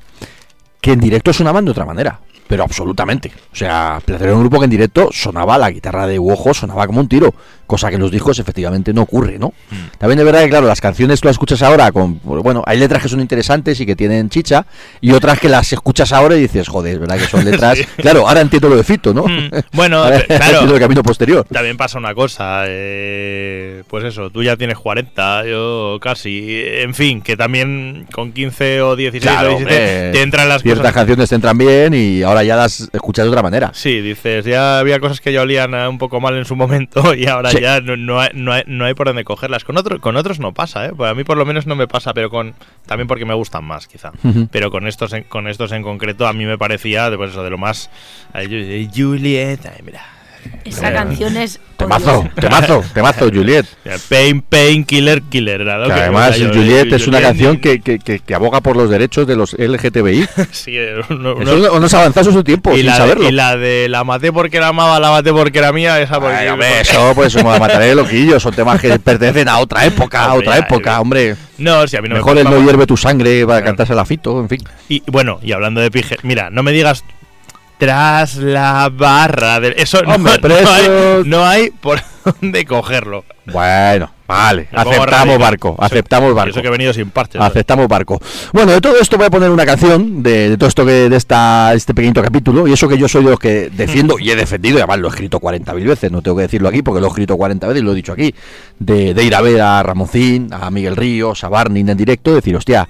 que 0.82 0.92
en 0.92 1.00
directo 1.00 1.32
sonaban 1.32 1.64
de 1.64 1.70
otra 1.70 1.86
manera. 1.86 2.20
Pero 2.48 2.62
absolutamente. 2.62 3.32
O 3.52 3.56
sea, 3.56 4.00
Platero 4.04 4.30
era 4.30 4.34
un 4.36 4.42
grupo 4.42 4.58
que 4.58 4.64
en 4.64 4.70
directo 4.70 5.08
sonaba 5.12 5.58
la 5.58 5.70
guitarra 5.70 6.06
de 6.06 6.18
Uojo, 6.18 6.54
sonaba 6.54 6.86
como 6.86 7.00
un 7.00 7.08
tiro. 7.08 7.34
Cosa 7.66 7.88
que 7.88 7.96
en 7.96 8.00
los 8.00 8.12
discos 8.12 8.38
efectivamente 8.38 8.92
no 8.94 9.02
ocurre, 9.02 9.40
¿no? 9.40 9.48
Mm. 9.70 9.98
También 9.98 10.18
de 10.18 10.24
verdad 10.24 10.42
que, 10.44 10.50
claro, 10.50 10.68
las 10.68 10.80
canciones 10.80 11.20
tú 11.20 11.26
las 11.26 11.34
escuchas 11.34 11.62
ahora 11.62 11.90
con. 11.90 12.20
Bueno, 12.22 12.62
hay 12.64 12.78
letras 12.78 13.02
que 13.02 13.08
son 13.08 13.20
interesantes 13.20 13.80
y 13.80 13.86
que 13.86 13.96
tienen 13.96 14.28
chicha, 14.30 14.66
y 15.00 15.10
otras 15.10 15.40
que 15.40 15.48
las 15.48 15.72
escuchas 15.72 16.12
ahora 16.12 16.36
y 16.36 16.42
dices, 16.42 16.68
joder, 16.68 16.94
es 16.94 17.00
verdad 17.00 17.18
que 17.18 17.26
son 17.26 17.44
letras. 17.44 17.78
Claro, 17.96 18.28
ahora 18.28 18.40
entiendo 18.40 18.68
lo 18.68 18.76
de 18.76 18.84
Fito, 18.84 19.12
¿no? 19.12 19.24
Mm, 19.24 19.50
bueno, 19.72 20.04
claro. 20.28 20.72
el 20.72 20.78
camino 20.78 21.02
posterior. 21.02 21.44
También 21.50 21.76
pasa 21.76 21.98
una 21.98 22.14
cosa, 22.14 22.64
eh, 22.66 23.82
pues 23.88 24.04
eso, 24.04 24.30
tú 24.30 24.42
ya 24.44 24.56
tienes 24.56 24.78
40, 24.78 25.44
yo 25.46 25.98
casi, 26.00 26.62
en 26.64 26.94
fin, 26.94 27.20
que 27.22 27.36
también 27.36 28.06
con 28.12 28.32
15 28.32 28.82
o 28.82 28.94
16 28.96 29.22
Claro, 29.32 29.48
o 29.48 29.58
17 29.58 29.74
hombre, 29.74 30.12
te 30.12 30.22
entran 30.22 30.48
las 30.48 30.62
Ciertas 30.62 30.82
cosas. 30.82 30.94
canciones 30.94 31.28
te 31.28 31.34
entran 31.34 31.58
bien 31.58 31.94
y 31.94 32.22
ahora 32.22 32.35
ya 32.44 32.56
las 32.56 32.88
escuchas 32.92 33.24
de 33.24 33.30
otra 33.30 33.42
manera. 33.42 33.70
Sí, 33.74 34.00
dices, 34.00 34.44
ya 34.44 34.78
había 34.78 35.00
cosas 35.00 35.20
que 35.20 35.32
ya 35.32 35.42
olían 35.42 35.74
un 35.74 35.98
poco 35.98 36.20
mal 36.20 36.36
en 36.36 36.44
su 36.44 36.56
momento 36.56 37.14
y 37.16 37.26
ahora 37.26 37.50
Sí. 37.50 37.60
ya 37.60 37.80
no, 37.80 37.96
no 37.96 38.20
hay, 38.20 38.30
no, 38.34 38.52
hay, 38.52 38.62
no 38.66 38.84
hay 38.84 38.94
por 38.94 39.06
dónde 39.06 39.24
cogerlas. 39.24 39.64
Con, 39.64 39.76
otro, 39.76 40.00
con 40.00 40.16
otros 40.16 40.40
no 40.40 40.52
pasa, 40.54 40.86
¿eh? 40.86 40.92
Pues 40.96 41.10
a 41.10 41.14
mí 41.14 41.24
por 41.24 41.36
lo 41.36 41.44
menos 41.46 41.66
no 41.66 41.76
me 41.76 41.86
pasa, 41.88 42.12
pero 42.14 42.30
con 42.30 42.54
también 42.86 43.08
porque 43.08 43.24
me 43.24 43.34
gustan 43.34 43.64
más, 43.64 43.86
quizá. 43.86 44.12
Pero 44.50 44.70
con 44.70 44.86
estos, 44.86 45.12
en, 45.12 45.24
con 45.24 45.48
estos 45.48 45.72
en 45.72 45.82
concreto 45.82 46.26
a 46.26 46.32
mí 46.32 46.44
me 46.46 46.58
parecía 46.58 47.10
pues 47.16 47.30
eso, 47.30 47.42
de 47.42 47.50
lo 47.50 47.58
más... 47.58 47.90
ay, 48.32 48.46
Ju- 48.48 48.90
Juliet, 48.94 49.60
ay, 49.66 49.82
mira. 49.84 50.02
Esa 50.64 50.92
canción 50.92 51.36
es. 51.36 51.60
Temazo, 51.76 52.26
temazo, 52.40 52.82
temazo, 52.94 53.26
Juliet. 53.28 53.66
Pain, 54.08 54.40
Pain, 54.40 54.82
Killer, 54.84 55.20
Killer. 55.28 55.60
era 55.60 55.76
lo 55.76 55.88
Que 55.88 55.94
que- 55.94 56.00
además, 56.00 56.38
yo- 56.38 56.48
Juliet 56.48 56.90
es 56.90 57.06
una 57.06 57.20
canción 57.20 57.58
que, 57.58 57.80
que, 57.80 57.98
que- 57.98 58.18
que 58.20 58.34
aboga 58.34 58.62
por 58.62 58.76
los 58.78 58.88
derechos 58.88 59.26
de 59.26 59.36
los 59.36 59.52
LGTBI. 59.58 60.26
Sí, 60.52 60.72
eh, 60.76 61.00
Eso 61.00 61.72
unos 61.74 61.92
avanzados 61.94 62.28
en 62.28 62.32
su 62.32 62.42
tiempo, 62.44 62.72
y, 62.72 62.76
sin 62.78 62.86
la 62.86 62.92
de, 62.94 62.98
saberlo. 62.98 63.28
y 63.28 63.32
la 63.32 63.56
de 63.58 63.88
la 63.90 64.04
maté 64.04 64.32
porque 64.32 64.58
la 64.58 64.68
amaba, 64.68 64.98
la 65.00 65.10
maté 65.10 65.32
porque 65.32 65.58
era 65.58 65.70
mía, 65.72 66.00
esa 66.00 66.18
porque... 66.18 66.34
Ay, 66.36 66.48
hombre, 66.48 66.68
eso, 66.80 67.12
pues, 67.14 67.34
como 67.36 67.52
la 67.52 67.58
mataré 67.58 67.86
de 67.88 67.94
loquillo, 67.94 68.40
son 68.40 68.54
temas 68.54 68.80
que 68.80 68.98
pertenecen 68.98 69.48
a 69.48 69.58
otra 69.58 69.84
época, 69.84 70.24
a 70.24 70.34
otra 70.34 70.54
ya, 70.58 70.64
época, 70.66 70.98
hombre. 70.98 71.36
No, 71.58 71.86
si 71.86 71.96
a 71.96 72.00
mí 72.02 72.08
no 72.08 72.14
me 72.14 72.20
Mejor 72.20 72.38
el 72.38 72.44
no 72.44 72.62
hierve 72.64 72.86
tu 72.86 72.96
sangre 72.96 73.40
para 73.46 73.58
Claro. 73.60 73.64
cantarse 73.66 73.94
la 73.94 74.04
fito, 74.06 74.40
en 74.40 74.48
fin. 74.48 74.60
Y 74.88 75.02
bueno, 75.08 75.38
y 75.42 75.52
hablando 75.52 75.80
de 75.82 75.90
pije, 75.90 76.16
mira, 76.22 76.48
no 76.50 76.62
me 76.62 76.72
digas 76.72 77.04
tras 77.78 78.36
la 78.36 78.88
barra 78.92 79.60
de 79.60 79.74
eso 79.76 80.02
no, 80.02 80.14
Hombre, 80.14 80.32
hay, 80.68 81.22
no 81.24 81.44
hay 81.44 81.70
por 81.70 82.00
dónde 82.40 82.64
cogerlo. 82.64 83.24
Bueno, 83.52 84.10
vale, 84.26 84.68
aceptamos 84.72 85.38
barco, 85.38 85.76
aceptamos 85.78 86.34
barco. 86.34 86.50
Eso 86.50 86.62
que 86.62 86.68
he 86.68 86.70
venido 86.70 86.92
sin 86.92 87.10
parches. 87.10 87.40
Aceptamos 87.40 87.86
barco. 87.86 88.20
Bueno, 88.52 88.72
de 88.72 88.80
todo 88.80 88.98
esto 88.98 89.16
voy 89.16 89.26
a 89.26 89.30
poner 89.30 89.50
una 89.50 89.64
canción 89.64 90.22
de, 90.22 90.50
de 90.50 90.56
todo 90.56 90.68
esto 90.68 90.84
que 90.84 91.08
de 91.08 91.16
esta 91.16 91.72
este 91.74 91.94
pequeñito 91.94 92.22
capítulo 92.22 92.66
y 92.66 92.72
eso 92.72 92.88
que 92.88 92.98
yo 92.98 93.08
soy 93.08 93.24
de 93.24 93.30
los 93.30 93.38
que 93.38 93.70
defiendo 93.72 94.18
y 94.18 94.30
he 94.30 94.36
defendido 94.36 94.78
y 94.78 94.80
además 94.80 94.98
lo 94.98 95.08
he 95.08 95.10
escrito 95.10 95.38
40.000 95.38 95.86
veces, 95.86 96.10
no 96.10 96.22
tengo 96.22 96.38
que 96.38 96.42
decirlo 96.44 96.68
aquí 96.68 96.82
porque 96.82 97.00
lo 97.00 97.06
he 97.06 97.10
escrito 97.10 97.36
40 97.36 97.66
veces 97.68 97.82
y 97.82 97.84
lo 97.84 97.92
he 97.92 97.94
dicho 97.94 98.12
aquí, 98.12 98.34
de, 98.78 99.14
de 99.14 99.24
ir 99.24 99.34
a 99.34 99.40
ver 99.40 99.60
a 99.60 99.82
Ramoncín, 99.82 100.52
a 100.52 100.70
Miguel 100.70 100.96
Ríos, 100.96 101.44
a 101.44 101.48
Barney 101.48 101.82
en 101.82 101.96
directo, 101.96 102.34
decir, 102.34 102.56
hostia, 102.56 102.88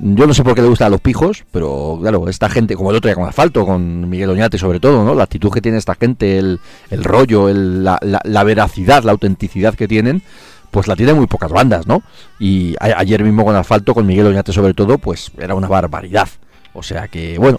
yo 0.00 0.26
no 0.26 0.34
sé 0.34 0.44
por 0.44 0.54
qué 0.54 0.62
le 0.62 0.68
gustan 0.68 0.86
a 0.86 0.90
los 0.90 1.00
pijos, 1.00 1.44
pero 1.50 1.98
claro, 2.00 2.28
esta 2.28 2.48
gente, 2.48 2.76
como 2.76 2.90
el 2.90 2.96
otro 2.96 3.08
día 3.08 3.14
con 3.16 3.28
Asfalto, 3.28 3.66
con 3.66 4.08
Miguel 4.08 4.30
Oñate 4.30 4.56
sobre 4.58 4.78
todo, 4.80 5.04
¿no? 5.04 5.14
La 5.14 5.24
actitud 5.24 5.50
que 5.52 5.60
tiene 5.60 5.78
esta 5.78 5.94
gente, 5.96 6.38
el, 6.38 6.60
el 6.90 7.04
rollo, 7.04 7.48
el- 7.48 7.82
la, 7.84 7.98
la- 8.02 8.20
la 8.24 8.44
veracidad, 8.44 9.02
la 9.02 9.12
autenticidad 9.12 9.74
que 9.74 9.88
tienen, 9.88 10.22
pues 10.70 10.86
la 10.86 10.94
tienen 10.96 11.16
muy 11.16 11.26
pocas 11.26 11.50
bandas, 11.50 11.86
¿no? 11.86 12.02
Y 12.38 12.76
ayer 12.80 13.24
mismo 13.24 13.44
con 13.44 13.56
Asfalto, 13.56 13.94
con 13.94 14.06
Miguel 14.06 14.26
Oñate 14.28 14.52
sobre 14.52 14.74
todo, 14.74 14.98
pues 14.98 15.32
era 15.38 15.54
una 15.54 15.66
barbaridad. 15.68 16.28
O 16.74 16.82
sea 16.82 17.08
que, 17.08 17.38
bueno, 17.38 17.58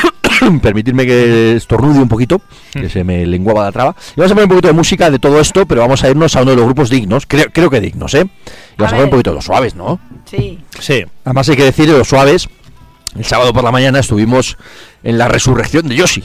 permitirme 0.62 1.06
que 1.06 1.56
estornude 1.56 1.98
un 1.98 2.08
poquito, 2.08 2.40
que 2.72 2.88
se 2.88 3.04
me 3.04 3.26
lenguaba 3.26 3.64
la 3.64 3.72
traba. 3.72 3.96
Y 4.16 4.20
vamos 4.20 4.32
a 4.32 4.34
poner 4.34 4.44
un 4.44 4.50
poquito 4.50 4.68
de 4.68 4.74
música 4.74 5.10
de 5.10 5.18
todo 5.18 5.40
esto, 5.40 5.66
pero 5.66 5.80
vamos 5.80 6.02
a 6.04 6.10
irnos 6.10 6.36
a 6.36 6.42
uno 6.42 6.52
de 6.52 6.56
los 6.56 6.66
grupos 6.66 6.90
dignos, 6.90 7.24
creo, 7.26 7.46
creo 7.52 7.70
que 7.70 7.80
dignos, 7.80 8.14
¿eh? 8.14 8.22
Y 8.22 8.28
vamos 8.78 8.80
a, 8.80 8.86
A 8.86 8.88
poner 8.90 9.04
un 9.04 9.10
poquito 9.10 9.30
de 9.30 9.36
los 9.36 9.44
suaves, 9.44 9.74
¿no? 9.74 9.98
Sí. 10.24 10.58
Sí. 10.78 11.04
Además 11.24 11.48
hay 11.48 11.56
que 11.56 11.64
decir 11.64 11.90
de 11.90 11.98
los 11.98 12.08
suaves 12.08 12.48
el 13.18 13.24
sábado 13.24 13.52
por 13.52 13.64
la 13.64 13.72
mañana 13.72 13.98
estuvimos 13.98 14.58
en 15.02 15.18
la 15.18 15.28
resurrección 15.28 15.88
de 15.88 15.96
Yoshi. 15.96 16.22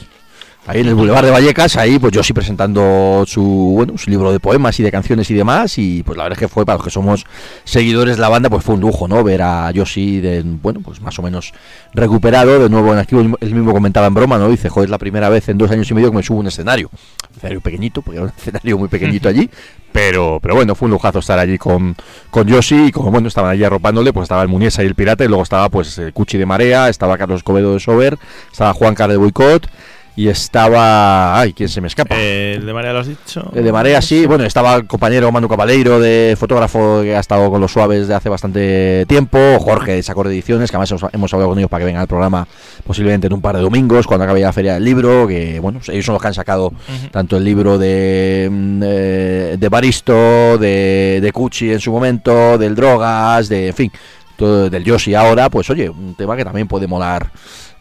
Ahí 0.64 0.80
en 0.80 0.86
el 0.86 0.94
Boulevard 0.94 1.24
de 1.24 1.32
Vallecas, 1.32 1.76
ahí 1.76 1.98
pues 1.98 2.12
Yoshi 2.12 2.32
presentando 2.32 3.24
su 3.26 3.42
bueno 3.42 3.98
su 3.98 4.08
libro 4.08 4.30
de 4.30 4.38
poemas 4.38 4.78
y 4.78 4.84
de 4.84 4.92
canciones 4.92 5.28
y 5.28 5.34
demás. 5.34 5.76
Y 5.76 6.04
pues 6.04 6.16
la 6.16 6.22
verdad 6.22 6.38
es 6.38 6.38
que 6.38 6.48
fue 6.48 6.64
para 6.64 6.76
los 6.76 6.84
que 6.84 6.90
somos 6.90 7.26
seguidores 7.64 8.14
de 8.14 8.20
la 8.20 8.28
banda, 8.28 8.48
pues 8.48 8.62
fue 8.62 8.76
un 8.76 8.80
lujo, 8.80 9.08
¿no? 9.08 9.24
Ver 9.24 9.42
a 9.42 9.72
Yoshi 9.72 10.20
de, 10.20 10.44
bueno, 10.44 10.80
pues 10.80 11.00
más 11.00 11.18
o 11.18 11.22
menos 11.22 11.52
recuperado, 11.94 12.60
de 12.60 12.70
nuevo 12.70 12.92
en 12.92 13.00
activo. 13.00 13.22
Él 13.40 13.54
mismo 13.54 13.72
comentaba 13.72 14.06
en 14.06 14.14
broma, 14.14 14.38
¿no? 14.38 14.48
Dice, 14.48 14.68
joder, 14.68 14.86
es 14.86 14.90
la 14.92 14.98
primera 14.98 15.28
vez 15.28 15.48
en 15.48 15.58
dos 15.58 15.68
años 15.68 15.90
y 15.90 15.94
medio 15.94 16.10
que 16.12 16.16
me 16.18 16.22
subo 16.22 16.38
a 16.38 16.40
un 16.42 16.46
escenario. 16.46 16.90
Un 16.92 17.36
escenario 17.36 17.60
pequeñito, 17.60 18.00
porque 18.00 18.18
era 18.18 18.26
un 18.26 18.32
escenario 18.38 18.78
muy 18.78 18.88
pequeñito 18.88 19.28
allí. 19.28 19.50
Pero, 19.90 20.38
pero 20.40 20.54
bueno, 20.54 20.76
fue 20.76 20.86
un 20.86 20.92
lujazo 20.92 21.18
estar 21.18 21.40
allí 21.40 21.58
con, 21.58 21.96
con 22.30 22.46
Yoshi 22.46 22.86
y 22.86 22.92
como 22.92 23.10
bueno, 23.10 23.26
estaban 23.26 23.50
allí 23.50 23.64
arropándole, 23.64 24.12
pues 24.12 24.26
estaba 24.26 24.42
el 24.42 24.48
Muniesa 24.48 24.84
y 24.84 24.86
el 24.86 24.94
Pirata 24.94 25.24
y 25.24 25.28
luego 25.28 25.42
estaba 25.42 25.68
pues 25.68 25.98
el 25.98 26.12
Cuchi 26.12 26.38
de 26.38 26.46
Marea, 26.46 26.88
estaba 26.88 27.18
Carlos 27.18 27.38
Escobedo 27.38 27.74
de 27.74 27.80
Sober, 27.80 28.16
estaba 28.50 28.72
Juan 28.72 28.94
Car 28.94 29.10
de 29.10 29.16
Boicot 29.16 29.68
y 30.14 30.28
estaba... 30.28 31.38
Ay, 31.38 31.52
¿quién 31.52 31.68
se 31.68 31.80
me 31.80 31.86
escapa? 31.86 32.14
Eh, 32.18 32.56
¿El 32.56 32.66
de 32.66 32.72
Marea 32.74 32.92
lo 32.92 33.00
has 33.00 33.06
dicho? 33.06 33.50
El 33.54 33.64
de 33.64 33.72
Marea 33.72 34.02
sí, 34.02 34.26
bueno, 34.26 34.44
estaba 34.44 34.74
el 34.74 34.86
compañero 34.86 35.32
Manu 35.32 35.48
Cabaleiro, 35.48 36.00
de 36.00 36.36
fotógrafo 36.38 37.00
que 37.02 37.16
ha 37.16 37.20
estado 37.20 37.50
con 37.50 37.60
los 37.60 37.72
suaves 37.72 38.08
de 38.08 38.14
hace 38.14 38.28
bastante 38.28 39.06
tiempo, 39.06 39.38
Jorge 39.58 39.92
de 39.92 40.02
Sacor 40.02 40.28
de 40.28 40.34
Ediciones, 40.34 40.70
que 40.70 40.76
además 40.76 41.10
hemos, 41.12 41.32
hablado 41.32 41.50
con 41.50 41.58
ellos 41.58 41.70
para 41.70 41.80
que 41.80 41.86
vengan 41.86 42.02
al 42.02 42.08
programa 42.08 42.46
posiblemente 42.84 43.26
en 43.26 43.32
un 43.32 43.40
par 43.40 43.56
de 43.56 43.62
domingos, 43.62 44.06
cuando 44.06 44.24
acabe 44.24 44.40
la 44.40 44.52
feria 44.52 44.74
del 44.74 44.84
libro, 44.84 45.26
que 45.26 45.58
bueno, 45.60 45.80
ellos 45.88 46.04
son 46.04 46.14
los 46.14 46.22
que 46.22 46.28
han 46.28 46.34
sacado 46.34 46.72
tanto 47.10 47.38
el 47.38 47.44
libro 47.44 47.78
de, 47.78 48.48
mm, 48.50 48.82
eh, 48.84 49.56
de 49.58 49.68
Baristo, 49.68 50.58
de, 50.58 51.20
de 51.22 51.32
Cuchi 51.32 51.72
en 51.72 51.80
su 51.80 51.90
momento, 51.90 52.58
del 52.58 52.74
Drogas, 52.74 53.48
de, 53.48 53.68
en 53.68 53.74
fin, 53.74 53.92
todo 54.36 54.68
del 54.68 54.84
Yoshi 54.84 55.14
ahora, 55.14 55.48
pues 55.48 55.70
oye, 55.70 55.88
un 55.88 56.14
tema 56.14 56.36
que 56.36 56.44
también 56.44 56.68
puede 56.68 56.86
molar 56.86 57.30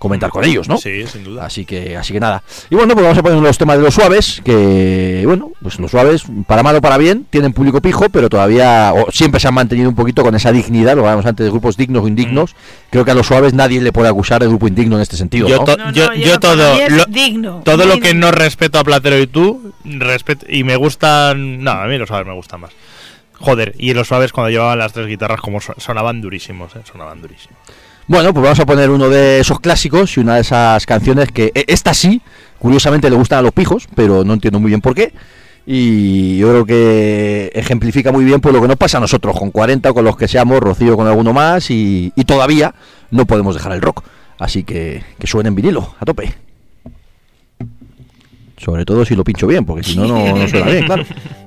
comentar 0.02 0.32
con 0.32 0.44
ellos, 0.44 0.68
¿no? 0.68 0.78
Sí, 0.80 1.06
sin 1.06 1.24
duda. 1.24 1.46
Así 1.46 1.64
que, 1.64 1.96
así 1.96 2.12
que 2.12 2.20
nada. 2.20 2.42
Y 2.72 2.76
bueno, 2.76 2.96
pues 2.96 3.04
vamos 3.04 3.20
a 3.20 3.22
poner 3.22 3.38
los 3.38 3.56
temas 3.60 3.78
de 3.78 3.84
los 3.84 3.94
suaves, 3.94 4.42
que 4.44 5.22
bueno, 5.28 5.52
pues 5.62 5.78
los 5.80 5.92
suaves, 5.92 6.24
para 6.48 6.64
mal 6.64 6.76
o 6.76 6.82
para 6.82 6.98
bien, 6.98 7.28
tienen 7.30 7.54
público 7.54 7.82
pijo, 7.82 8.10
pero 8.10 8.28
todavía, 8.28 8.94
o 8.96 9.12
siempre 9.12 9.40
se 9.40 9.48
han 9.48 9.54
mantenido 9.54 9.90
un 9.90 9.96
poquito 9.96 10.24
con 10.24 10.34
esa 10.34 10.52
dignidad, 10.52 10.96
lo 10.96 11.04
hablamos 11.04 11.28
antes 11.28 11.44
de 11.46 11.52
grupos 11.52 11.78
dignos 11.78 12.04
o 12.04 12.08
indignos. 12.08 12.56
Creo 12.90 13.06
que 13.06 13.12
a 13.12 13.14
los 13.14 13.28
suaves 13.28 13.54
nadie 13.54 13.80
le 13.80 13.92
puede 13.94 14.10
acusar 14.10 14.42
de 14.42 14.48
grupo 14.48 14.68
indigno 14.68 14.96
en 14.96 15.04
este 15.04 15.18
sentido. 15.18 15.48
Yo 15.48 15.58
¿no? 15.58 15.66
to- 15.66 15.78
No, 15.78 15.92
yo, 15.92 16.08
no, 16.08 16.16
yo 16.16 16.26
yo 16.26 16.40
para 16.40 16.56
todo 16.56 16.56
lo, 16.90 17.06
digno, 17.06 17.62
todo 17.64 17.86
lo 17.86 18.00
que 18.00 18.16
no 18.16 18.32
respeto 18.32 18.80
a 18.80 18.84
Platero 18.84 19.20
y 19.20 19.28
tú 19.28 19.72
respeto 19.84 20.46
y 20.50 20.64
me 20.64 20.76
gustan 20.78 21.64
no 21.64 21.72
a 21.72 21.86
mí 21.86 21.98
los 21.98 22.08
suaves 22.08 22.26
me 22.26 22.34
gustan 22.34 22.62
más 22.62 22.72
joder 23.40 23.74
y 23.78 23.94
los 23.94 24.08
suaves 24.08 24.32
cuando 24.32 24.50
llevaban 24.50 24.78
las 24.80 24.94
tres 24.94 25.08
guitarras 25.08 25.42
como 25.42 25.60
so- 25.62 25.74
sonaban 25.78 26.22
durísimos 26.22 26.76
eh, 26.76 26.80
sonaban 26.90 27.22
durísimos 27.22 27.58
Bueno, 28.08 28.34
pues 28.34 28.44
vamos 28.44 28.60
a 28.60 28.66
poner 28.66 28.90
uno 28.90 29.10
de 29.10 29.40
esos 29.40 29.60
clásicos 29.60 30.18
y 30.18 30.20
una 30.20 30.36
de 30.36 30.42
esas 30.42 30.86
canciones 30.86 31.32
que 31.32 31.52
e- 31.56 31.66
esta 31.68 31.94
sí, 31.94 32.22
curiosamente 32.60 33.10
le 33.10 33.16
gustan 33.16 33.40
a 33.40 33.42
los 33.42 33.52
pijos, 33.54 33.88
pero 33.96 34.24
no 34.24 34.34
entiendo 34.34 34.60
muy 34.60 34.70
bien 34.70 34.82
por 34.82 34.94
qué. 34.96 35.14
Y 35.66 36.38
yo 36.40 36.50
creo 36.50 36.66
que 36.66 37.52
ejemplifica 37.54 38.12
muy 38.12 38.26
bien 38.26 38.42
pues, 38.42 38.54
lo 38.54 38.62
que 38.62 38.68
nos 38.68 38.78
pasa 38.78 38.98
a 38.98 39.02
nosotros, 39.02 39.38
con 39.38 39.52
40 39.52 39.92
o 39.92 39.94
con 39.94 40.04
los 40.04 40.18
que 40.18 40.28
seamos, 40.28 40.60
Rocío 40.60 40.98
con 40.98 41.08
alguno 41.08 41.32
más, 41.34 41.70
y, 41.72 42.12
y 42.16 42.24
todavía 42.26 42.74
no 43.12 43.26
podemos 43.26 43.56
dejar 43.56 43.72
el 43.74 43.82
rock. 43.82 44.04
Así 44.40 44.64
que 44.64 45.04
que 45.20 45.28
suene 45.28 45.50
en 45.50 45.56
vinilo, 45.56 45.96
a 46.00 46.04
tope. 46.06 46.34
Sobre 48.58 48.86
todo 48.86 49.06
si 49.06 49.16
lo 49.16 49.24
pincho 49.24 49.48
bien, 49.48 49.66
porque 49.66 49.84
si 49.84 49.98
no, 49.98 50.08
no 50.08 50.48
suena 50.48 50.66
bien, 50.72 50.86
claro. 50.86 51.04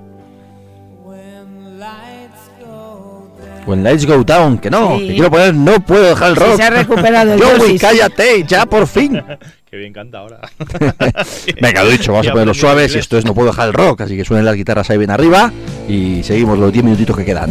When 3.66 3.82
Lights 3.82 4.07
Go 4.07 4.23
Down, 4.24 4.59
que 4.59 4.70
no, 4.70 4.99
Sí. 4.99 5.09
que 5.09 5.15
quiero 5.15 5.31
poner, 5.31 5.55
no 5.55 5.81
puedo 5.85 6.03
dejar 6.03 6.31
el 6.31 6.36
Sí, 6.36 6.43
rock. 6.45 6.57
se 6.57 6.62
ha 6.62 6.70
recuperado 6.70 7.32
el 7.32 7.43
Joey, 7.43 7.73
sí. 7.73 7.78
cállate, 7.78 8.45
ya 8.47 8.66
por 8.66 8.86
fin. 8.86 9.23
que 9.70 9.77
bien 9.78 9.93
canta 9.93 10.19
ahora 10.19 10.39
Venga, 11.61 11.82
lo 11.82 11.91
dicho, 11.91 12.12
vamos 12.12 12.27
a 12.27 12.28
Ya 12.28 12.32
poner 12.32 12.47
los 12.47 12.57
aprendí 12.59 12.61
suaves 12.61 12.95
y 12.95 12.99
esto 12.99 13.19
es 13.19 13.24
No 13.24 13.35
Puedo 13.35 13.49
Dejar 13.49 13.69
el 13.69 13.74
Rock, 13.74 14.03
así 14.03 14.16
que 14.16 14.24
suenen 14.24 14.45
las 14.45 14.55
guitarras 14.55 14.89
ahí 14.91 14.99
bien 14.99 15.11
arriba 15.11 15.53
y 15.89 16.23
seguimos 16.23 16.59
los 16.59 16.73
10 16.73 16.85
minutitos 16.85 17.16
que 17.16 17.24
quedan. 17.24 17.51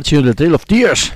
Marching 0.00 0.20
on 0.20 0.24
the 0.24 0.34
Trail 0.34 0.54
of 0.54 0.64
Tears. 0.64 1.12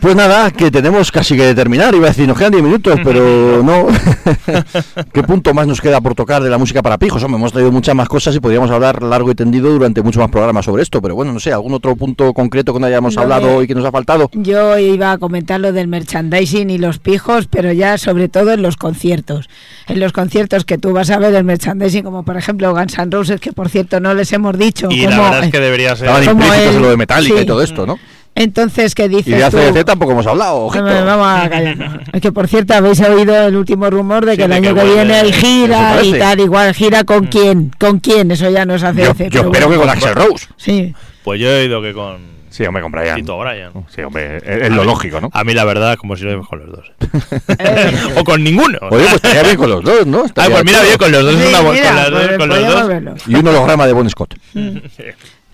Pues 0.00 0.16
nada, 0.16 0.50
que 0.50 0.70
tenemos 0.70 1.10
casi 1.10 1.36
que 1.36 1.54
terminar. 1.54 1.94
Iba 1.94 2.06
a 2.06 2.10
decir, 2.10 2.26
nos 2.28 2.36
quedan 2.36 2.52
10 2.52 2.62
minutos, 2.64 2.98
pero 3.02 3.62
no. 3.64 3.86
¿Qué 5.12 5.22
punto 5.22 5.54
más 5.54 5.66
nos 5.66 5.80
queda 5.80 6.00
por 6.00 6.14
tocar 6.14 6.42
de 6.42 6.50
la 6.50 6.58
música 6.58 6.82
para 6.82 6.98
pijos? 6.98 7.22
Hombre, 7.22 7.38
hemos 7.38 7.52
traído 7.52 7.72
muchas 7.72 7.94
más 7.94 8.08
cosas 8.08 8.34
y 8.36 8.40
podríamos 8.40 8.70
hablar 8.70 9.02
largo 9.02 9.30
y 9.30 9.34
tendido 9.34 9.70
durante 9.70 10.02
muchos 10.02 10.20
más 10.20 10.30
programas 10.30 10.64
sobre 10.64 10.82
esto. 10.82 11.00
Pero 11.00 11.14
bueno, 11.14 11.32
no 11.32 11.40
sé, 11.40 11.52
¿algún 11.52 11.72
otro 11.74 11.96
punto 11.96 12.32
concreto 12.34 12.74
que 12.74 12.80
no 12.80 12.86
hayamos 12.86 13.16
hablado 13.16 13.62
y 13.62 13.66
que 13.66 13.74
nos 13.74 13.84
ha 13.84 13.92
faltado? 13.92 14.30
Yo 14.34 14.78
iba 14.78 15.12
a 15.12 15.18
comentar 15.18 15.60
lo 15.60 15.72
del 15.72 15.88
merchandising 15.88 16.70
y 16.70 16.78
los 16.78 16.98
pijos, 16.98 17.46
pero 17.46 17.72
ya 17.72 17.98
sobre 17.98 18.28
todo 18.28 18.52
en 18.52 18.62
los 18.62 18.76
conciertos. 18.76 19.48
En 19.86 20.00
los 20.00 20.12
conciertos 20.12 20.64
que 20.64 20.78
tú 20.78 20.92
vas 20.92 21.10
a 21.10 21.18
ver 21.18 21.34
el 21.34 21.44
merchandising, 21.44 22.02
como 22.02 22.24
por 22.24 22.36
ejemplo 22.36 22.72
Guns 22.74 22.98
N' 22.98 23.10
Roses, 23.10 23.40
que 23.40 23.52
por 23.52 23.68
cierto 23.68 24.00
no 24.00 24.14
les 24.14 24.32
hemos 24.32 24.58
dicho. 24.58 24.88
Y 24.90 25.06
la 25.06 25.18
verdad 25.20 25.44
es 25.44 25.50
que 25.52 25.60
debería 25.60 25.94
ser. 25.96 26.08
Estaban 26.08 26.24
como 26.26 26.44
implícitos 26.44 26.70
el- 26.70 26.76
en 26.76 26.82
lo 26.82 26.90
de 26.90 26.96
Metallica 26.96 27.36
sí. 27.36 27.42
y 27.42 27.46
todo 27.46 27.62
esto, 27.62 27.86
¿no? 27.86 27.98
Entonces, 28.36 28.94
¿qué 28.94 29.08
dices 29.08 29.28
Y 29.28 29.30
de 29.32 29.50
tú? 29.50 29.58
ACDC 29.58 29.84
tampoco 29.84 30.12
hemos 30.12 30.26
hablado, 30.26 30.56
ojito. 30.66 30.84
Bueno, 30.84 31.04
Vamos 31.06 31.26
a 31.28 31.48
callarnos. 31.48 31.98
Es 32.12 32.20
que 32.20 32.32
por 32.32 32.48
cierto 32.48 32.74
habéis 32.74 33.00
oído 33.00 33.46
el 33.46 33.54
último 33.56 33.88
rumor 33.90 34.24
de 34.26 34.32
Sí, 34.32 34.38
que 34.38 34.44
el 34.44 34.50
de 34.50 34.56
año 34.56 34.74
que 34.74 34.80
que, 34.80 34.86
viene 34.94 35.20
Eso 35.20 35.32
gira 35.40 36.02
y 36.02 36.12
tal, 36.18 36.40
igual 36.40 36.74
gira 36.74 37.04
con 37.04 37.26
quién, 37.26 37.70
con 37.78 38.00
quién, 38.00 38.30
eso 38.32 38.50
ya 38.50 38.64
no 38.64 38.78
se 38.78 38.86
hace. 38.86 39.02
Yo, 39.02 39.12
yo 39.12 39.14
pero 39.30 39.42
espero 39.52 39.70
que 39.70 39.76
con 39.76 39.88
Axel 39.88 40.14
Rose. 40.14 40.46
Sí, 40.56 40.94
Pues 41.22 41.40
yo 41.40 41.48
he 41.48 41.62
oído 41.62 41.80
que 41.80 41.92
con 41.92 42.34
Sí, 42.50 42.64
hombre, 42.64 42.82
con 42.84 42.92
Brian. 42.92 43.16
Tito 43.16 43.36
Bryan. 43.36 43.72
Sí, 43.92 44.00
hombre, 44.02 44.36
es, 44.36 44.42
es 44.44 44.70
lo 44.70 44.84
lógico, 44.84 45.20
¿no? 45.20 45.28
A 45.32 45.42
mí 45.42 45.54
la 45.54 45.64
verdad, 45.64 45.96
como 45.96 46.16
si 46.16 46.24
no 46.24 46.40
con 46.44 46.60
los 46.60 46.70
dos. 46.70 46.92
O 48.16 48.22
con 48.22 48.44
ninguno. 48.44 48.78
Oye, 48.90 49.02
pues 49.02 49.14
estaría 49.14 49.42
bien 49.42 49.56
con 49.56 49.70
los 49.70 49.82
dos, 49.82 50.06
¿no? 50.06 50.18
Ay, 50.20 50.26
Estaría 50.26 50.50
pues 50.56 50.64
mira, 50.64 50.82
bien, 50.82 50.96
con 50.96 51.10
los 51.12 51.22
dos 51.24 51.34
es 51.34 51.40
sí, 51.40 51.48
una 51.48 51.70
mira, 51.72 51.88
con, 51.88 51.96
las 51.96 52.10
dos- 52.10 52.20
pues 52.26 52.38
con 52.38 52.48
los 52.48 53.04
dos. 53.04 53.28
Y 53.28 53.34
un 53.34 53.48
holograma 53.48 53.86
de 53.88 53.92
Bon 53.92 54.08
Scott. 54.08 54.34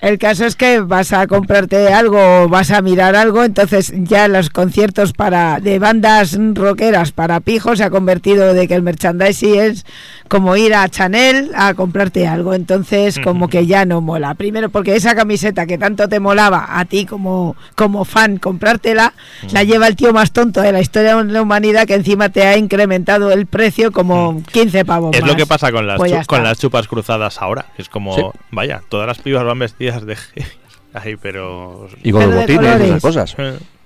El 0.00 0.18
caso 0.18 0.46
es 0.46 0.56
que 0.56 0.80
vas 0.80 1.12
a 1.12 1.26
comprarte 1.26 1.88
algo 1.88 2.44
o 2.44 2.48
vas 2.48 2.70
a 2.70 2.80
mirar 2.80 3.14
algo, 3.16 3.44
entonces 3.44 3.92
ya 3.94 4.28
los 4.28 4.48
conciertos 4.48 5.12
para 5.12 5.60
de 5.60 5.78
bandas 5.78 6.38
rockeras 6.54 7.12
para 7.12 7.40
pijos 7.40 7.78
se 7.78 7.84
ha 7.84 7.90
convertido 7.90 8.54
de 8.54 8.66
que 8.66 8.74
el 8.74 8.82
merchandising 8.82 9.56
es 9.56 9.84
como 10.30 10.54
ir 10.56 10.72
a 10.74 10.88
Chanel 10.88 11.50
a 11.56 11.74
comprarte 11.74 12.28
algo, 12.28 12.54
entonces 12.54 13.18
como 13.24 13.48
que 13.48 13.66
ya 13.66 13.84
no 13.84 14.00
mola. 14.00 14.34
Primero 14.34 14.70
porque 14.70 14.94
esa 14.94 15.16
camiseta 15.16 15.66
que 15.66 15.76
tanto 15.76 16.08
te 16.08 16.20
molaba 16.20 16.78
a 16.78 16.84
ti 16.84 17.04
como, 17.04 17.56
como 17.74 18.04
fan 18.04 18.38
comprártela, 18.38 19.12
la 19.50 19.64
lleva 19.64 19.88
el 19.88 19.96
tío 19.96 20.12
más 20.12 20.30
tonto 20.30 20.60
de 20.60 20.70
la 20.70 20.80
historia 20.80 21.16
de 21.16 21.24
la 21.24 21.42
humanidad 21.42 21.84
que 21.84 21.94
encima 21.94 22.28
te 22.28 22.44
ha 22.46 22.56
incrementado 22.56 23.32
el 23.32 23.46
precio 23.46 23.90
como 23.90 24.40
15 24.52 24.84
pavos 24.84 25.16
Es 25.16 25.26
lo 25.26 25.34
que 25.34 25.46
pasa 25.46 25.72
con 25.72 25.88
las, 25.88 25.98
Pues 25.98 26.26
con 26.28 26.44
las 26.44 26.60
chupas 26.60 26.86
cruzadas 26.86 27.42
ahora. 27.42 27.66
Es 27.76 27.88
como, 27.88 28.14
Sí. 28.14 28.22
vaya, 28.52 28.82
todas 28.88 29.08
las 29.08 29.18
pibas 29.18 29.44
van 29.44 29.58
vestidas 29.58 30.06
de. 30.06 30.16
Ay, 30.94 31.16
pero. 31.20 31.88
Y 32.04 32.12
con 32.12 32.20
Pero 32.20 32.32
los 32.34 32.40
botines 32.40 32.80
y 32.80 32.84
esas 32.84 33.02
cosas. 33.02 33.36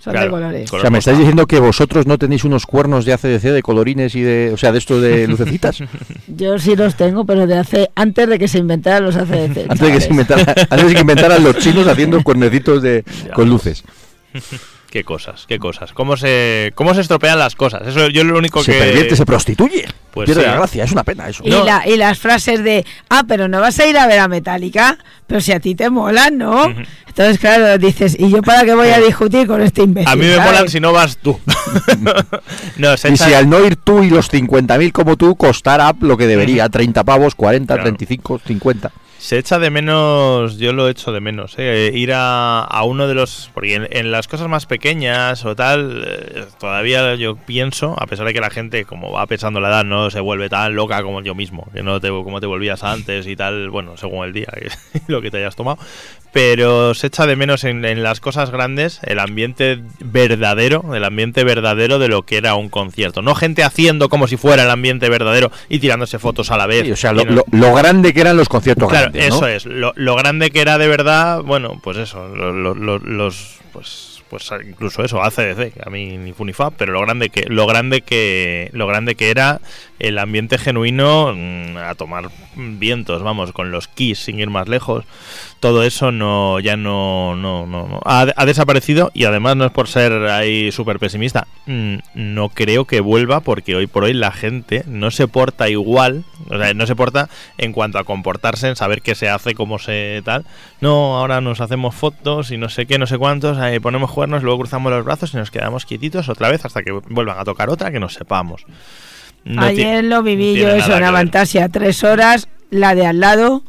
Son 0.05 0.13
de 0.13 0.29
colores. 0.29 0.71
O 0.73 0.81
sea, 0.81 0.91
me 0.91 0.99
estáis 0.99 1.17
diciendo 1.19 1.47
que 1.47 1.59
vosotros 1.61 2.07
no 2.07 2.19
tenéis 2.19 2.45
unos 2.45 2.67
cuernos 2.67 3.05
de 3.07 3.15
ACDC, 3.15 3.41
de 3.43 3.63
colorines 3.63 4.15
y 4.15 4.21
de. 4.21 4.51
O 4.53 4.57
sea, 4.59 4.71
de 4.71 4.79
esto 4.79 5.01
de 5.01 5.27
lucecitas. 5.29 5.79
Yo 6.29 6.59
sí 6.59 6.77
los 6.77 6.95
tengo, 6.95 7.25
pero 7.25 7.47
de 7.47 7.57
hace 7.59 7.91
antes 7.95 8.29
de 8.29 8.39
que 8.39 8.47
se 8.47 8.59
inventaran 8.59 9.05
los 9.05 9.17
ACDC. 9.17 9.67
antes, 9.71 9.81
de 9.81 9.93
que 9.93 10.01
se 10.01 10.11
inventara- 10.11 10.55
antes 10.71 10.89
de 10.89 10.95
que 10.95 11.01
inventaran 11.01 11.43
los 11.43 11.57
chinos 11.59 11.87
haciendo 11.89 12.23
cuernecitos 12.23 12.83
de, 12.83 13.03
con 13.35 13.49
luces. 13.49 13.83
Qué 14.95 15.03
cosas, 15.03 15.45
qué 15.49 15.59
cosas. 15.59 15.93
¿Cómo 15.93 16.17
se, 16.17 16.71
cómo 16.77 16.95
se 16.95 17.01
estropean 17.01 17.37
las 17.37 17.57
cosas? 17.57 17.83
Eso 17.85 18.07
yo 18.11 18.23
lo 18.23 18.39
único 18.39 18.63
Se 18.63 18.71
que. 18.71 18.79
pervierte, 18.79 19.17
se 19.17 19.27
prostituye. 19.27 19.87
Pues 20.13 20.27
Pierde 20.27 20.43
sí. 20.43 20.47
la 20.49 20.55
gracia, 20.55 20.85
es 20.85 20.93
una 20.93 21.03
pena 21.03 21.29
eso. 21.29 21.43
Y, 21.45 21.51
No. 21.51 21.65
la, 21.65 21.83
y 21.85 21.97
las 21.97 22.17
frases 22.21 22.63
de, 22.63 22.87
ah, 23.11 23.25
pero 23.27 23.49
no 23.49 23.61
vas 23.61 23.77
a 23.81 23.87
ir 23.89 23.99
a 23.99 24.07
ver 24.07 24.21
a 24.21 24.29
Metallica, 24.29 24.97
pero 25.27 25.41
si 25.41 25.51
a 25.51 25.59
ti 25.59 25.75
te 25.75 25.91
molan, 25.91 26.39
¿no? 26.39 26.73
Entonces, 27.09 27.41
claro, 27.41 27.77
dices, 27.77 28.15
¿y 28.17 28.31
yo 28.31 28.41
para 28.41 28.63
qué 28.65 28.73
voy 28.77 28.87
a 28.91 29.01
discutir 29.01 29.49
con 29.49 29.63
este 29.63 29.83
imbécil? 29.83 30.09
A 30.13 30.15
mí 30.15 30.27
me 30.27 30.37
¿sabes? 30.37 30.53
molan 30.53 30.69
si 30.69 30.79
no 30.79 30.93
vas 30.93 31.17
tú. 31.17 31.41
no, 32.77 32.97
se 32.97 33.09
Y 33.09 33.13
echa- 33.15 33.27
si 33.27 33.35
al 33.35 33.49
no 33.49 33.65
ir 33.67 33.75
tú 33.75 34.03
y 34.05 34.11
los 34.11 34.31
50.000 34.33 34.93
como 34.93 35.17
tú 35.17 35.35
costara 35.37 35.93
lo 36.01 36.17
que 36.17 36.29
debería, 36.29 36.69
30 36.69 37.03
pavos, 37.05 37.35
40, 37.35 37.75
Claro. 37.75 37.83
35, 37.83 38.41
50. 38.47 38.93
Se 39.25 39.39
echa 39.39 39.59
de 39.59 39.71
menos, 39.71 40.59
yo 40.59 40.75
lo 40.75 40.87
echo 40.87 41.11
de 41.11 41.23
menos, 41.23 41.55
¿eh? 41.57 41.91
ir 41.95 42.13
a, 42.13 42.61
a 42.61 42.85
uno 42.85 43.09
de 43.09 43.15
los... 43.15 43.51
Porque 43.55 43.75
en, 43.77 43.89
en 43.91 44.11
las 44.13 44.29
cosas 44.29 44.49
más 44.49 44.67
pequeñas 44.67 45.47
o 45.47 45.57
tal, 45.57 46.05
eh, 46.07 46.45
todavía 46.61 47.15
yo 47.15 47.35
pienso, 47.35 47.97
a 47.99 48.07
pesar 48.07 48.27
de 48.27 48.35
que 48.35 48.41
la 48.43 48.51
gente, 48.51 48.85
como 48.85 49.13
va 49.13 49.27
pesando 49.27 49.61
la 49.61 49.69
edad, 49.71 49.85
no 49.85 50.11
se 50.11 50.21
vuelve 50.21 50.51
tan 50.51 50.75
loca 50.75 51.03
como 51.03 51.23
yo 51.23 51.35
mismo, 51.35 51.67
que 51.73 51.83
no 51.83 52.01
te, 52.01 52.09
como 52.09 52.39
te 52.39 52.47
volvías 52.47 52.85
antes 52.85 53.27
y 53.27 53.35
tal, 53.35 53.71
bueno, 53.71 53.97
según 53.97 54.27
el 54.27 54.35
día, 54.35 54.49
que- 54.55 55.01
lo 55.09 55.23
que 55.23 55.31
te 55.31 55.39
hayas 55.39 55.57
tomado, 55.57 55.79
pero 56.35 56.93
se 56.93 57.07
echa 57.07 57.27
de 57.27 57.37
menos 57.37 57.65
en, 57.65 57.83
en 57.87 58.03
las 58.03 58.21
cosas 58.21 58.51
grandes 58.51 59.01
el 59.05 59.21
ambiente 59.21 59.81
verdadero, 60.01 60.95
el 60.95 61.05
ambiente 61.05 61.45
verdadero 61.45 61.99
de 61.99 62.09
lo 62.09 62.25
que 62.25 62.37
era 62.37 62.57
un 62.57 62.69
concierto. 62.69 63.23
No 63.23 63.35
gente 63.35 63.63
haciendo 63.65 64.09
como 64.11 64.27
si 64.27 64.37
fuera 64.37 64.65
el 64.65 64.71
ambiente 64.71 65.09
verdadero 65.09 65.51
y 65.71 65.79
tirándose 65.79 66.19
fotos 66.19 66.51
a 66.51 66.59
la 66.59 66.67
vez. 66.67 66.85
Sí, 66.85 66.93
o 66.93 66.97
sea, 66.97 67.13
y 67.13 67.15
lo, 67.15 67.25
no- 67.25 67.33
lo- 67.37 67.45
lo 67.53 67.73
grande 67.75 68.13
que 68.13 68.21
eran 68.21 68.37
los 68.37 68.49
conciertos 68.51 68.89
Claro, 68.91 69.13
eso 69.15 69.47
es. 69.47 69.67
Lo, 69.67 69.93
lo 69.97 70.17
grande 70.17 70.51
que 70.51 70.61
era 70.61 70.79
de 70.79 70.89
verdad, 70.89 71.43
bueno, 71.43 71.81
pues 71.83 71.97
eso, 71.99 72.29
lo- 72.29 72.53
los, 72.99 73.57
pues, 73.73 74.14
pues 74.35 74.51
incluso 74.67 75.05
eso, 75.05 75.23
ACDC, 75.23 75.75
que 75.75 75.83
a 75.87 75.91
mí 75.91 76.19
ni 76.19 76.33
fu 76.33 76.45
ni 76.45 76.53
fa, 76.53 76.73
pero 76.73 76.93
lo 76.93 77.01
grande 77.03 77.31
que, 77.31 77.45
lo 77.47 77.69
grande 77.69 78.01
que, 78.01 78.69
lo 78.73 78.89
grande 78.89 79.15
que 79.15 79.31
era 79.31 79.61
el 80.01 80.19
ambiente 80.19 80.59
genuino 80.59 81.33
mm, 81.33 81.77
a 81.77 81.95
tomar 81.95 82.31
vientos, 82.57 83.23
vamos, 83.23 83.53
con 83.53 83.71
los 83.71 83.87
Kiss 83.87 84.19
sin 84.19 84.41
ir 84.41 84.51
más 84.51 84.69
lejos. 84.69 85.05
Todo 85.61 85.83
eso 85.83 86.13
no, 86.13 86.61
ya 86.61 86.77
no, 86.77 87.37
no, 87.37 87.67
no. 87.67 88.01
Ha, 88.05 88.27
desaparecido 88.45 89.11
y 89.15 89.25
además 89.25 89.57
no 89.57 89.65
es 89.65 89.71
por 89.71 89.89
ser 89.89 90.13
ahí 90.13 90.73
súper 90.73 90.99
pesimista. 90.99 91.47
mm, 91.67 91.97
No 92.15 92.49
creo 92.49 92.85
que 92.85 93.01
vuelva 93.01 93.41
porque 93.41 93.77
hoy 93.77 93.87
por 93.87 94.05
hoy 94.05 94.13
la 94.13 94.33
gente 94.33 94.83
no 94.87 95.11
se 95.11 95.27
porta 95.29 95.69
igual, 95.71 96.25
o 96.51 96.59
sea, 96.59 96.75
no 96.75 96.87
se 96.87 96.97
porta 96.97 97.31
en 97.57 97.73
cuanto 97.73 97.99
a 97.99 98.05
comportarse, 98.05 98.69
en 98.69 98.77
saber 98.77 99.01
qué 99.01 99.15
se 99.15 99.29
hace, 99.29 99.55
cómo 99.55 99.79
se 99.79 100.21
tal. 100.25 100.45
No, 100.81 101.19
ahora 101.19 101.41
nos 101.41 101.61
hacemos 101.63 101.95
fotos 101.95 102.51
y 102.51 102.59
no 102.59 102.69
sé 102.69 102.85
qué, 102.85 102.99
no 102.99 103.07
sé 103.07 103.17
cuántos, 103.17 103.57
ahí 103.57 103.79
ponemos 103.79 104.11
luego 104.27 104.59
cruzamos 104.59 104.93
los 104.93 105.05
brazos 105.05 105.35
y 105.35 105.37
nos 105.37 105.51
quedamos 105.51 105.87
quietitos 105.87 106.29
otra 106.29 106.51
vez 106.51 106.65
hasta 106.65 106.83
que 106.83 106.93
vuelvan 106.93 107.39
a 107.39 107.45
tocar 107.45 107.71
otra 107.71 107.91
que 107.91 108.01
no 108.01 108.09
sepamos. 108.09 108.65
No 109.45 109.63
Ayer 109.63 110.05
lo 110.05 110.23
viví 110.23 110.55
tiene 110.55 110.71
yo 110.71 110.77
eso 110.77 110.97
en. 110.97 111.05
Avantasia, 111.05 111.69
tres 111.69 112.03
horas, 112.03 112.49
la 112.71 112.95
de 112.95 113.07
al 113.07 113.21
lado, 113.21 113.63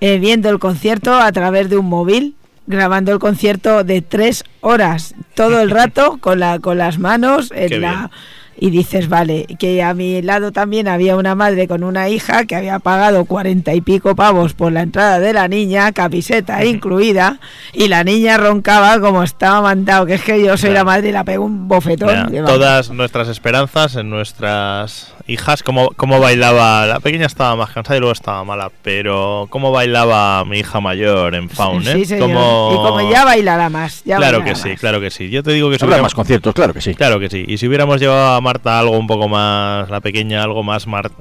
eh, 0.00 0.18
viendo 0.18 0.50
el 0.50 0.58
concierto 0.58 1.14
a 1.14 1.32
través 1.32 1.70
de 1.70 1.78
un 1.78 1.86
móvil, 1.86 2.34
grabando 2.66 3.12
el 3.12 3.18
concierto 3.18 3.84
de 3.84 4.02
tres 4.02 4.44
horas, 4.60 5.14
todo 5.34 5.60
el 5.60 5.70
rato, 5.70 6.18
con, 6.20 6.40
la, 6.40 6.58
con 6.58 6.78
las 6.78 6.98
manos 6.98 7.50
en 7.54 7.68
Qué 7.68 7.78
la... 7.78 7.90
bien. 7.90 8.10
Y 8.58 8.70
dices, 8.70 9.08
vale, 9.08 9.46
que 9.58 9.82
a 9.82 9.94
mi 9.94 10.22
lado 10.22 10.52
también 10.52 10.88
había 10.88 11.16
una 11.16 11.34
madre 11.34 11.66
con 11.68 11.82
una 11.82 12.08
hija 12.08 12.44
que 12.44 12.54
había 12.56 12.78
pagado 12.78 13.24
cuarenta 13.24 13.74
y 13.74 13.80
pico 13.80 14.14
pavos 14.14 14.54
por 14.54 14.72
la 14.72 14.82
entrada 14.82 15.18
de 15.18 15.32
la 15.32 15.48
niña, 15.48 15.92
camiseta 15.92 16.64
incluida, 16.64 17.38
y 17.72 17.88
la 17.88 18.04
niña 18.04 18.36
roncaba 18.36 19.00
como 19.00 19.22
estaba 19.22 19.60
mandado, 19.60 20.06
que 20.06 20.14
es 20.14 20.22
que 20.22 20.42
yo 20.44 20.56
soy 20.56 20.70
Ya. 20.70 20.74
la 20.76 20.84
madre 20.84 21.08
y 21.08 21.12
la 21.12 21.24
pego 21.24 21.44
un 21.44 21.68
bofetón. 21.68 22.30
Mira, 22.30 22.44
todas 22.44 22.90
nuestras 22.90 23.28
esperanzas 23.28 23.96
en 23.96 24.08
nuestras 24.10 25.12
hijas, 25.26 25.62
cómo, 25.62 25.90
cómo 25.96 26.20
bailaba, 26.20 26.86
la 26.86 27.00
pequeña 27.00 27.26
estaba 27.26 27.56
más 27.56 27.70
cansada 27.70 27.96
y 27.96 28.00
luego 28.00 28.12
estaba 28.12 28.44
mala, 28.44 28.70
pero 28.82 29.46
cómo 29.50 29.72
bailaba 29.72 30.44
mi 30.44 30.58
hija 30.58 30.80
mayor 30.80 31.34
en 31.34 31.48
Faun, 31.48 31.86
¿eh? 31.88 31.92
Sí, 31.94 32.04
señor. 32.04 32.28
Cómo- 32.28 32.70
Y 32.72 32.76
como 32.76 33.10
ya 33.10 33.24
bailará 33.24 33.68
más. 33.70 34.02
Ya 34.04 34.16
claro 34.18 34.38
bailará 34.38 34.44
que 34.54 34.60
sí, 34.60 34.68
más. 34.70 34.80
claro 34.80 35.00
que 35.00 35.10
sí. 35.10 35.30
Yo 35.30 35.42
te 35.42 35.52
digo 35.52 35.70
que 35.70 35.76
si 35.78 35.84
Habrá 35.84 35.96
hubiéramos- 35.96 36.10
más 36.12 36.14
conciertos, 36.14 36.54
claro 36.54 36.74
que 36.74 36.80
sí. 36.80 36.94
Claro 36.94 37.18
que 37.18 37.30
sí. 37.30 37.44
Y 37.48 37.56
si 37.58 37.66
hubiéramos 37.66 38.00
llevado 38.00 38.34
a 38.34 38.40
Marta 38.44 38.78
algo 38.78 38.96
un 38.96 39.08
poco 39.08 39.28
más, 39.28 39.90
la 39.90 40.00
pequeña, 40.00 40.44
algo 40.44 40.62
más 40.62 40.86
Marta... 40.86 41.14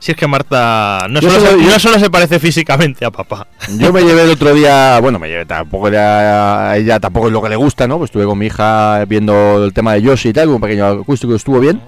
Si 0.00 0.12
es 0.12 0.16
que 0.16 0.26
Marta 0.26 1.06
no 1.10 1.20
Yo 1.20 1.28
solo, 1.30 1.40
solo- 1.46 1.58
se, 1.58 1.64
yo- 1.66 1.70
no 1.72 1.78
solo 1.78 1.98
se 1.98 2.08
parece 2.10 2.38
físicamente 2.40 3.04
a 3.04 3.10
papá. 3.10 3.46
Yo 3.78 3.92
me 3.92 4.00
llevé 4.02 4.22
el 4.24 4.30
otro 4.30 4.54
día, 4.54 4.98
bueno, 4.98 5.18
me 5.18 5.28
llevé 5.28 5.44
tampoco 5.44 5.88
era, 5.88 6.70
a 6.70 6.76
ella 6.78 6.98
tampoco 6.98 7.26
es 7.26 7.32
lo 7.34 7.42
que 7.42 7.50
le 7.50 7.56
gusta, 7.56 7.86
¿no? 7.86 7.98
Pues 7.98 8.08
estuve 8.08 8.24
con 8.24 8.38
mi 8.38 8.46
hija 8.46 9.04
viendo 9.04 9.62
el 9.62 9.74
tema 9.74 9.92
de 9.92 10.00
Yoshi 10.02 10.30
y 10.30 10.32
tal, 10.32 10.48
un 10.48 10.58
pequeño 10.60 10.86
acústico 10.86 11.34
estuvo 11.34 11.60
bien. 11.60 11.82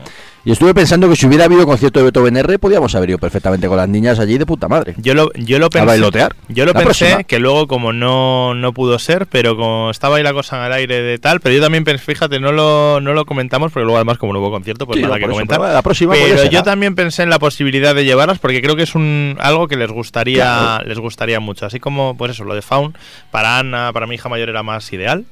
Y 0.44 0.50
estuve 0.50 0.74
pensando 0.74 1.08
que 1.08 1.14
si 1.14 1.24
hubiera 1.26 1.44
habido 1.44 1.64
concierto 1.66 2.00
de 2.00 2.04
Beethoven 2.04 2.36
R, 2.36 2.58
podíamos 2.58 2.92
haber 2.96 3.10
ido 3.10 3.18
perfectamente 3.18 3.68
con 3.68 3.76
las 3.76 3.88
niñas 3.88 4.18
allí 4.18 4.38
de 4.38 4.44
puta 4.46 4.66
madre. 4.66 4.94
Yo 4.98 5.14
lo, 5.14 5.32
yo 5.34 5.60
lo 5.60 5.70
pensé. 5.70 5.86
bailotear. 5.86 6.34
Yo 6.48 6.64
lo 6.66 6.72
La 6.72 6.80
pensé 6.80 7.04
próxima. 7.04 7.22
que 7.24 7.38
luego 7.38 7.68
como 7.68 7.92
no, 7.92 8.52
no 8.54 8.72
pudo 8.72 8.98
ser, 8.98 9.26
pero 9.28 9.56
como 9.56 9.90
estaba 9.92 10.16
ahí 10.16 10.24
la 10.24 10.32
cosa 10.32 10.58
en 10.58 10.64
el 10.66 10.72
aire 10.72 11.00
de 11.00 11.18
tal, 11.18 11.38
pero 11.38 11.54
yo 11.54 11.60
también 11.62 11.84
pensé, 11.84 12.04
fíjate, 12.04 12.40
no 12.40 12.50
lo, 12.50 13.00
no 13.00 13.14
lo 13.14 13.24
comentamos 13.24 13.70
porque 13.70 13.84
luego 13.84 13.98
además 13.98 14.18
como 14.18 14.32
no 14.32 14.40
hubo 14.40 14.50
concierto, 14.50 14.84
pues 14.84 14.96
Sí, 14.96 15.02
nada 15.04 15.16
que 15.18 15.26
eso, 15.26 15.32
comentar. 15.32 15.60
pero 15.60 15.72
la 15.72 15.82
próxima 15.82 16.14
pero 16.14 16.50
yo 16.50 16.62
también 16.64 16.96
pensé 16.96 17.22
en 17.22 17.30
la 17.30 17.38
posibilidad 17.38 17.94
de 17.94 18.04
llevarlas 18.04 18.40
porque 18.40 18.60
creo 18.60 18.74
que 18.74 18.82
es 18.82 18.96
un 18.96 19.36
algo 19.38 19.68
que 19.68 19.76
les 19.76 19.92
gustaría 19.92 20.42
Claro. 20.44 20.88
les 20.88 20.98
gustaría 20.98 21.38
mucho, 21.38 21.66
así 21.66 21.78
como 21.78 22.16
pues 22.16 22.32
eso, 22.32 22.42
lo 22.42 22.56
de 22.56 22.62
Faun 22.62 22.96
para 23.30 23.58
Ana, 23.60 23.92
para 23.92 24.08
mi 24.08 24.16
hija 24.16 24.28
mayor 24.28 24.48
era 24.48 24.64
más 24.64 24.92
ideal. 24.92 25.24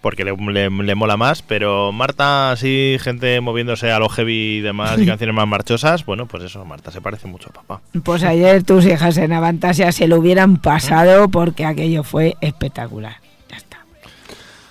Porque 0.00 0.24
le, 0.24 0.32
le- 0.36 0.70
le 0.70 0.94
mola 0.94 1.16
más, 1.16 1.42
pero 1.42 1.90
Marta, 1.90 2.52
así, 2.52 2.96
gente 3.00 3.40
moviéndose 3.40 3.90
a 3.90 3.98
lo 3.98 4.08
heavy 4.08 4.58
y 4.58 4.60
demás, 4.60 4.96
y 5.00 5.06
canciones 5.06 5.34
más 5.34 5.48
marchosas, 5.48 6.06
bueno, 6.06 6.26
pues 6.26 6.44
eso, 6.44 6.64
Marta 6.64 6.92
se 6.92 7.00
parece 7.00 7.26
mucho 7.26 7.48
a 7.50 7.52
papá. 7.52 7.80
Pues 8.04 8.22
ayer 8.22 8.62
tus 8.62 8.86
hijas 8.86 9.16
en 9.16 9.32
Avantasia 9.32 9.90
se 9.90 10.06
lo 10.06 10.18
hubieran 10.18 10.58
pasado 10.58 11.28
porque 11.28 11.64
aquello 11.64 12.04
fue 12.04 12.36
espectacular. 12.40 13.16
Ya 13.50 13.56
está. 13.56 13.78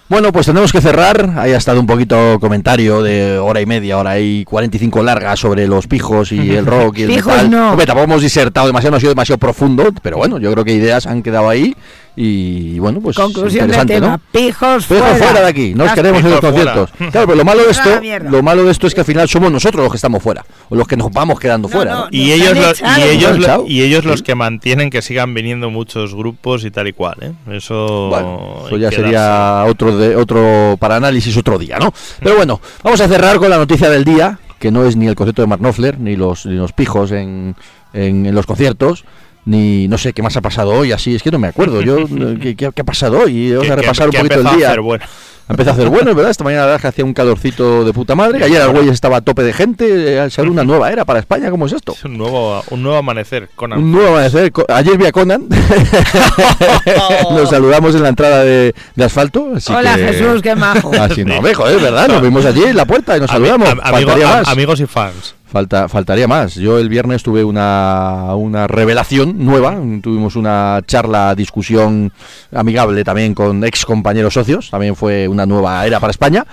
Bueno, 0.08 0.32
pues 0.32 0.46
tenemos 0.46 0.72
que 0.72 0.80
cerrar. 0.80 1.34
Ahí 1.38 1.52
ha 1.52 1.58
estado 1.58 1.82
un 1.82 1.88
poquito 1.88 2.40
comentario 2.40 3.04
de 3.04 3.38
hora 3.38 3.60
y 3.60 3.66
media, 3.66 3.98
hora 3.98 4.18
y 4.20 4.46
45 4.46 5.04
larga 5.04 5.36
sobre 5.36 5.68
los 5.68 5.88
pijos 5.88 6.32
y 6.32 6.56
el 6.56 6.66
rock 6.66 7.00
y 7.00 7.04
el 7.04 7.10
Pijos 7.16 7.34
metal. 7.34 7.52
no. 7.52 7.72
Hombre, 7.72 7.86
tampoco 7.86 8.06
hemos 8.06 8.22
disertado 8.22 8.68
demasiado, 8.68 8.92
no 8.92 8.98
ha 8.98 9.00
sido 9.02 9.12
demasiado 9.12 9.40
profundo, 9.40 9.90
pero 10.02 10.16
bueno, 10.16 10.40
yo 10.40 10.50
creo 10.54 10.64
que 10.64 10.72
ideas 10.72 11.06
han 11.06 11.22
quedado 11.22 11.50
ahí 11.50 11.76
y 12.20 12.80
bueno, 12.80 13.00
pues 13.00 13.16
Conclusión 13.16 13.68
del 13.70 13.78
interesante, 13.80 13.94
tema. 13.94 14.08
¿no? 14.08 14.22
Pijos 14.32 14.88
fuera. 14.88 15.16
fuera 15.18 15.42
de 15.42 15.46
aquí, 15.48 15.74
nos 15.76 15.86
Las 15.86 15.96
queremos 15.96 16.24
en 16.24 16.32
los 16.32 16.40
pijos 16.40 16.56
fuera. 16.56 16.74
conciertos. 16.74 17.12
Claro, 17.12 17.28
pero 17.28 17.38
lo 17.38 17.46
malo 17.46 17.64
de 17.64 17.70
esto, 17.72 17.90
lo 18.32 18.42
malo 18.44 18.64
de 18.64 18.72
esto 18.72 18.88
es 18.88 18.96
que 18.96 19.02
al 19.02 19.06
final 19.06 19.30
somos 19.30 19.52
nosotros 19.52 19.84
los 19.84 19.92
que 19.92 19.98
estamos 19.98 20.24
fuera, 20.24 20.44
o 20.70 20.76
los 20.76 20.88
que 20.88 20.98
nos 20.98 21.12
vamos 21.12 21.40
quedando 21.40 21.68
No, 21.68 21.72
fuera. 21.76 21.92
no, 21.94 22.00
¿no? 22.06 22.08
Y 22.10 22.32
ellos, 22.32 22.50
han 22.54 22.62
lo- 22.62 22.70
echado. 22.72 22.98
y, 22.98 23.04
ellos, 23.10 23.38
lo- 23.38 23.68
y 23.68 23.82
ellos 23.84 24.04
los 24.06 24.24
que 24.24 24.34
mantienen 24.34 24.90
que 24.90 25.04
sigan 25.04 25.34
viniendo 25.36 25.70
muchos 25.70 26.16
grupos 26.16 26.66
y 26.66 26.72
tal 26.72 26.88
y 26.88 26.94
cual, 26.94 27.18
¿eh? 27.22 27.32
Eso, 27.52 28.08
Bueno, 28.10 28.64
eso 28.66 28.78
ya 28.78 28.90
sería 28.90 29.66
otro 29.68 29.96
de, 29.96 30.16
otro 30.16 30.76
para 30.80 30.96
análisis 30.96 31.38
otro 31.38 31.60
día, 31.60 31.78
¿no? 31.78 31.94
Pero 32.20 32.36
bueno, 32.36 32.60
vamos 32.84 33.00
a 33.00 33.08
cerrar 33.08 33.38
con 33.38 33.52
la 33.52 33.58
noticia 33.58 33.92
del 33.92 34.04
día, 34.04 34.40
que 34.58 34.72
no 34.72 34.86
es 34.86 34.96
ni 34.96 35.06
el 35.06 35.14
concierto 35.14 35.44
de 35.44 35.48
Mark 35.48 35.62
Knopfler, 35.62 36.00
ni 36.00 36.16
los, 36.16 36.48
ni 36.48 36.56
los 36.56 36.74
pijos 36.74 37.12
en, 37.12 37.56
en, 37.94 38.26
en 38.26 38.34
los 38.34 38.48
conciertos, 38.48 39.06
ni 39.48 39.88
no 39.88 39.98
sé 39.98 40.14
qué 40.14 40.22
más 40.22 40.38
ha 40.38 40.42
pasado 40.42 40.70
hoy, 40.72 40.92
así 40.92 41.16
es 41.16 41.24
que 41.24 41.32
no 41.32 41.40
me 41.40 41.48
acuerdo. 41.48 41.82
Yo 41.82 42.06
qué, 42.42 42.56
qué- 42.56 42.72
qué 42.76 42.82
ha 42.82 42.86
pasado 42.86 43.20
hoy, 43.20 43.52
vamos 43.54 43.70
a 43.72 43.76
repasar 43.76 44.10
que 44.10 44.18
un 44.18 44.28
poquito 44.28 44.36
empezó 44.42 44.50
el 44.50 44.54
a 44.56 44.58
día. 44.58 44.68
hacer 44.68 44.82
bueno. 44.82 45.06
Ha 45.50 45.54
empezado 45.54 45.72
a 45.72 45.80
hacer 45.80 45.90
bueno, 45.90 46.14
¿verdad? 46.14 46.30
Esta 46.32 46.44
mañana 46.44 46.64
la 46.64 46.66
verdad 46.72 46.82
que 46.82 46.88
hacía 46.90 47.06
un 47.06 47.14
calorcito 47.14 47.86
de 47.86 47.94
puta 47.94 48.16
madre. 48.16 48.44
Ayer 48.44 48.62
el 48.62 48.68
güey 48.68 48.90
estaba 48.90 49.16
a 49.16 49.22
tope 49.22 49.44
de 49.44 49.54
gente. 49.54 49.86
eh, 50.26 50.30
Se 50.30 50.42
abre 50.42 50.52
una 50.52 50.64
nueva 50.66 50.92
era 50.92 51.06
para 51.06 51.20
España. 51.20 51.50
¿Cómo 51.50 51.68
es 51.68 51.72
esto? 51.72 51.94
Es 51.94 52.04
un 52.04 52.18
nuevo, 52.18 52.62
un 52.70 52.84
nuevo 52.84 52.98
amanecer, 52.98 53.48
Conan. 53.56 53.80
Un 53.80 53.94
nuevo 53.94 54.10
amanecer. 54.10 54.52
Ayer 54.68 54.98
vi 54.98 55.06
a 55.06 55.14
Conan. 55.14 55.48
Nos 57.32 57.50
saludamos 57.50 57.96
en 57.96 58.04
la 58.04 58.10
entrada 58.10 58.44
de, 58.44 58.76
de 58.96 59.04
asfalto. 59.06 59.54
así 59.56 59.72
Hola 59.72 59.96
que- 59.96 60.08
Jesús, 60.08 60.42
qué 60.42 60.54
majo. 60.54 60.92
Así 61.00 61.24
no, 61.24 61.42
ve, 61.42 61.54
joder, 61.54 61.80
¿verdad? 61.80 62.10
Nos 62.10 62.22
vimos 62.22 62.44
allí 62.46 62.64
en 62.66 62.76
la 62.76 62.84
puerta 62.86 63.16
y 63.16 63.22
nos 63.22 63.30
Ami- 63.30 63.34
saludamos. 63.48 63.70
am- 63.70 63.80
amigo- 63.84 64.12
amigos 64.48 64.82
y 64.82 64.86
fans. 64.86 65.34
Falta, 65.50 65.88
faltaría 65.88 66.28
más. 66.28 66.56
Yo 66.56 66.78
el 66.78 66.90
viernes 66.90 67.24
tuve 67.24 67.42
una, 67.44 68.36
una 68.36 68.68
revelación 68.68 69.46
nueva. 69.46 69.78
Tuvimos 70.02 70.36
una 70.36 70.82
charla, 70.86 71.34
discusión 71.36 72.12
amigable 72.54 73.04
también 73.06 73.34
con 73.34 73.64
ex 73.64 73.86
compañeros 73.86 74.34
socios. 74.34 74.70
También 74.70 74.96
fue 74.98 75.26
una 75.28 75.46
nueva 75.46 75.86
era 75.88 76.02
para 76.02 76.12
España. 76.12 76.46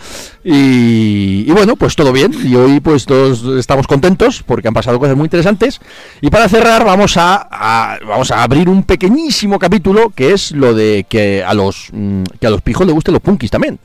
Y, 0.44 1.50
bueno, 1.50 1.74
pues 1.74 1.96
todo 1.96 2.12
bien. 2.12 2.32
Y 2.44 2.54
hoy 2.54 2.78
pues 2.78 3.04
todos 3.04 3.42
estamos 3.58 3.86
contentos 3.88 4.44
porque 4.46 4.68
han 4.68 4.74
pasado 4.74 5.00
cosas 5.00 5.16
muy 5.16 5.24
interesantes. 5.26 5.80
Y 6.20 6.30
para 6.30 6.48
cerrar 6.48 6.84
vamos 6.84 7.16
a, 7.16 7.48
a- 7.50 7.98
vamos 8.06 8.30
a 8.30 8.44
abrir 8.44 8.68
un 8.68 8.84
pequeñísimo 8.84 9.58
capítulo 9.58 10.12
que 10.14 10.32
es 10.34 10.52
lo 10.52 10.72
de 10.72 11.04
que 11.08 11.42
a 11.42 11.52
los 11.54 11.88
mm, 11.92 12.22
que 12.40 12.46
a 12.46 12.50
los 12.50 12.62
pijos 12.62 12.86
les 12.86 12.94
gusten 12.94 13.14
los 13.14 13.22
punkis 13.22 13.50
también. 13.50 13.78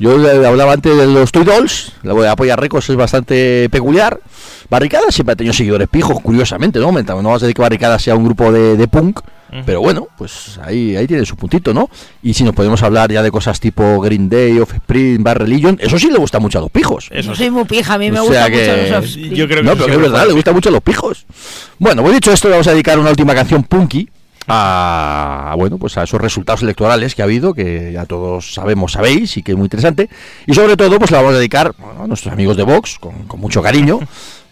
Yo 0.00 0.12
hablaba 0.46 0.72
antes 0.72 0.96
de 0.96 1.06
los 1.06 1.30
Toy 1.30 1.44
Dolls, 1.44 1.92
la 2.02 2.12
de 2.14 2.28
Apoya 2.28 2.56
Records 2.56 2.88
es 2.90 2.96
bastante 2.96 3.68
peculiar. 3.70 4.18
Barricada 4.68 5.04
siempre 5.10 5.32
ha 5.34 5.36
tenido 5.36 5.52
seguidores 5.54 5.88
pijos, 5.88 6.20
curiosamente, 6.20 6.78
¿no? 6.78 6.90
No 6.92 7.02
vamos 7.04 7.42
a 7.42 7.46
decir 7.46 7.54
que 7.54 7.62
Barricada 7.62 7.98
sea 7.98 8.14
un 8.14 8.24
grupo 8.24 8.50
de, 8.52 8.76
de 8.76 8.88
punk, 8.88 9.20
pero 9.64 9.80
bueno, 9.80 10.08
pues 10.18 10.58
ahí, 10.62 10.96
ahí 10.96 11.06
tiene 11.06 11.24
su 11.24 11.36
puntito, 11.36 11.72
¿no? 11.72 11.88
Y 12.22 12.34
si 12.34 12.42
nos 12.44 12.54
podemos 12.54 12.82
hablar 12.82 13.10
ya 13.12 13.22
de 13.22 13.30
cosas 13.30 13.58
tipo 13.60 14.00
Green 14.00 14.28
Day, 14.28 14.58
Offspring, 14.58 15.22
Bad 15.22 15.36
Religion, 15.36 15.78
eso 15.80 15.98
sí 15.98 16.10
le 16.10 16.18
gusta 16.18 16.38
mucho 16.40 16.58
a 16.58 16.62
los 16.62 16.70
pijos. 16.70 17.08
Eso 17.12 17.32
sí. 17.34 17.44
soy 17.44 17.50
muy 17.50 17.64
pija, 17.64 17.94
a 17.94 17.98
mí 17.98 18.10
me 18.10 18.18
O 18.20 18.24
gusta 18.24 18.42
mucho 18.48 18.52
que- 18.52 18.88
los 18.90 18.98
Offspring. 19.04 19.34
Yo 19.34 19.46
creo 19.46 19.62
que 19.62 19.68
No, 19.68 19.76
pero 19.76 19.92
es 19.94 20.00
verdad, 20.00 20.18
le 20.22 20.24
así. 20.26 20.32
gustan 20.32 20.54
mucho 20.54 20.70
los 20.70 20.82
pijos. 20.82 21.26
Bueno, 21.78 22.02
pues 22.02 22.14
dicho 22.14 22.32
esto, 22.32 22.48
le 22.48 22.52
vamos 22.52 22.66
a 22.66 22.72
dedicar 22.72 22.98
una 22.98 23.10
última 23.10 23.34
canción 23.34 23.62
punky 23.62 24.08
a 24.48 25.54
bueno 25.58 25.76
pues 25.78 25.96
a 25.98 26.04
esos 26.04 26.20
resultados 26.20 26.62
electorales 26.62 27.14
que 27.14 27.22
ha 27.22 27.24
habido 27.24 27.52
que 27.52 27.90
ya 27.92 28.04
todos 28.06 28.54
sabemos 28.54 28.92
sabéis 28.92 29.36
y 29.36 29.42
que 29.42 29.52
es 29.52 29.58
muy 29.58 29.64
interesante 29.66 30.08
y 30.46 30.54
sobre 30.54 30.76
todo 30.76 30.98
pues 30.98 31.10
la 31.10 31.18
vamos 31.18 31.34
a 31.34 31.38
dedicar 31.38 31.74
bueno, 31.78 32.04
a 32.04 32.06
nuestros 32.06 32.32
amigos 32.32 32.56
de 32.56 32.62
Vox 32.62 32.98
con, 33.00 33.24
con 33.26 33.40
mucho 33.40 33.60
cariño 33.62 33.98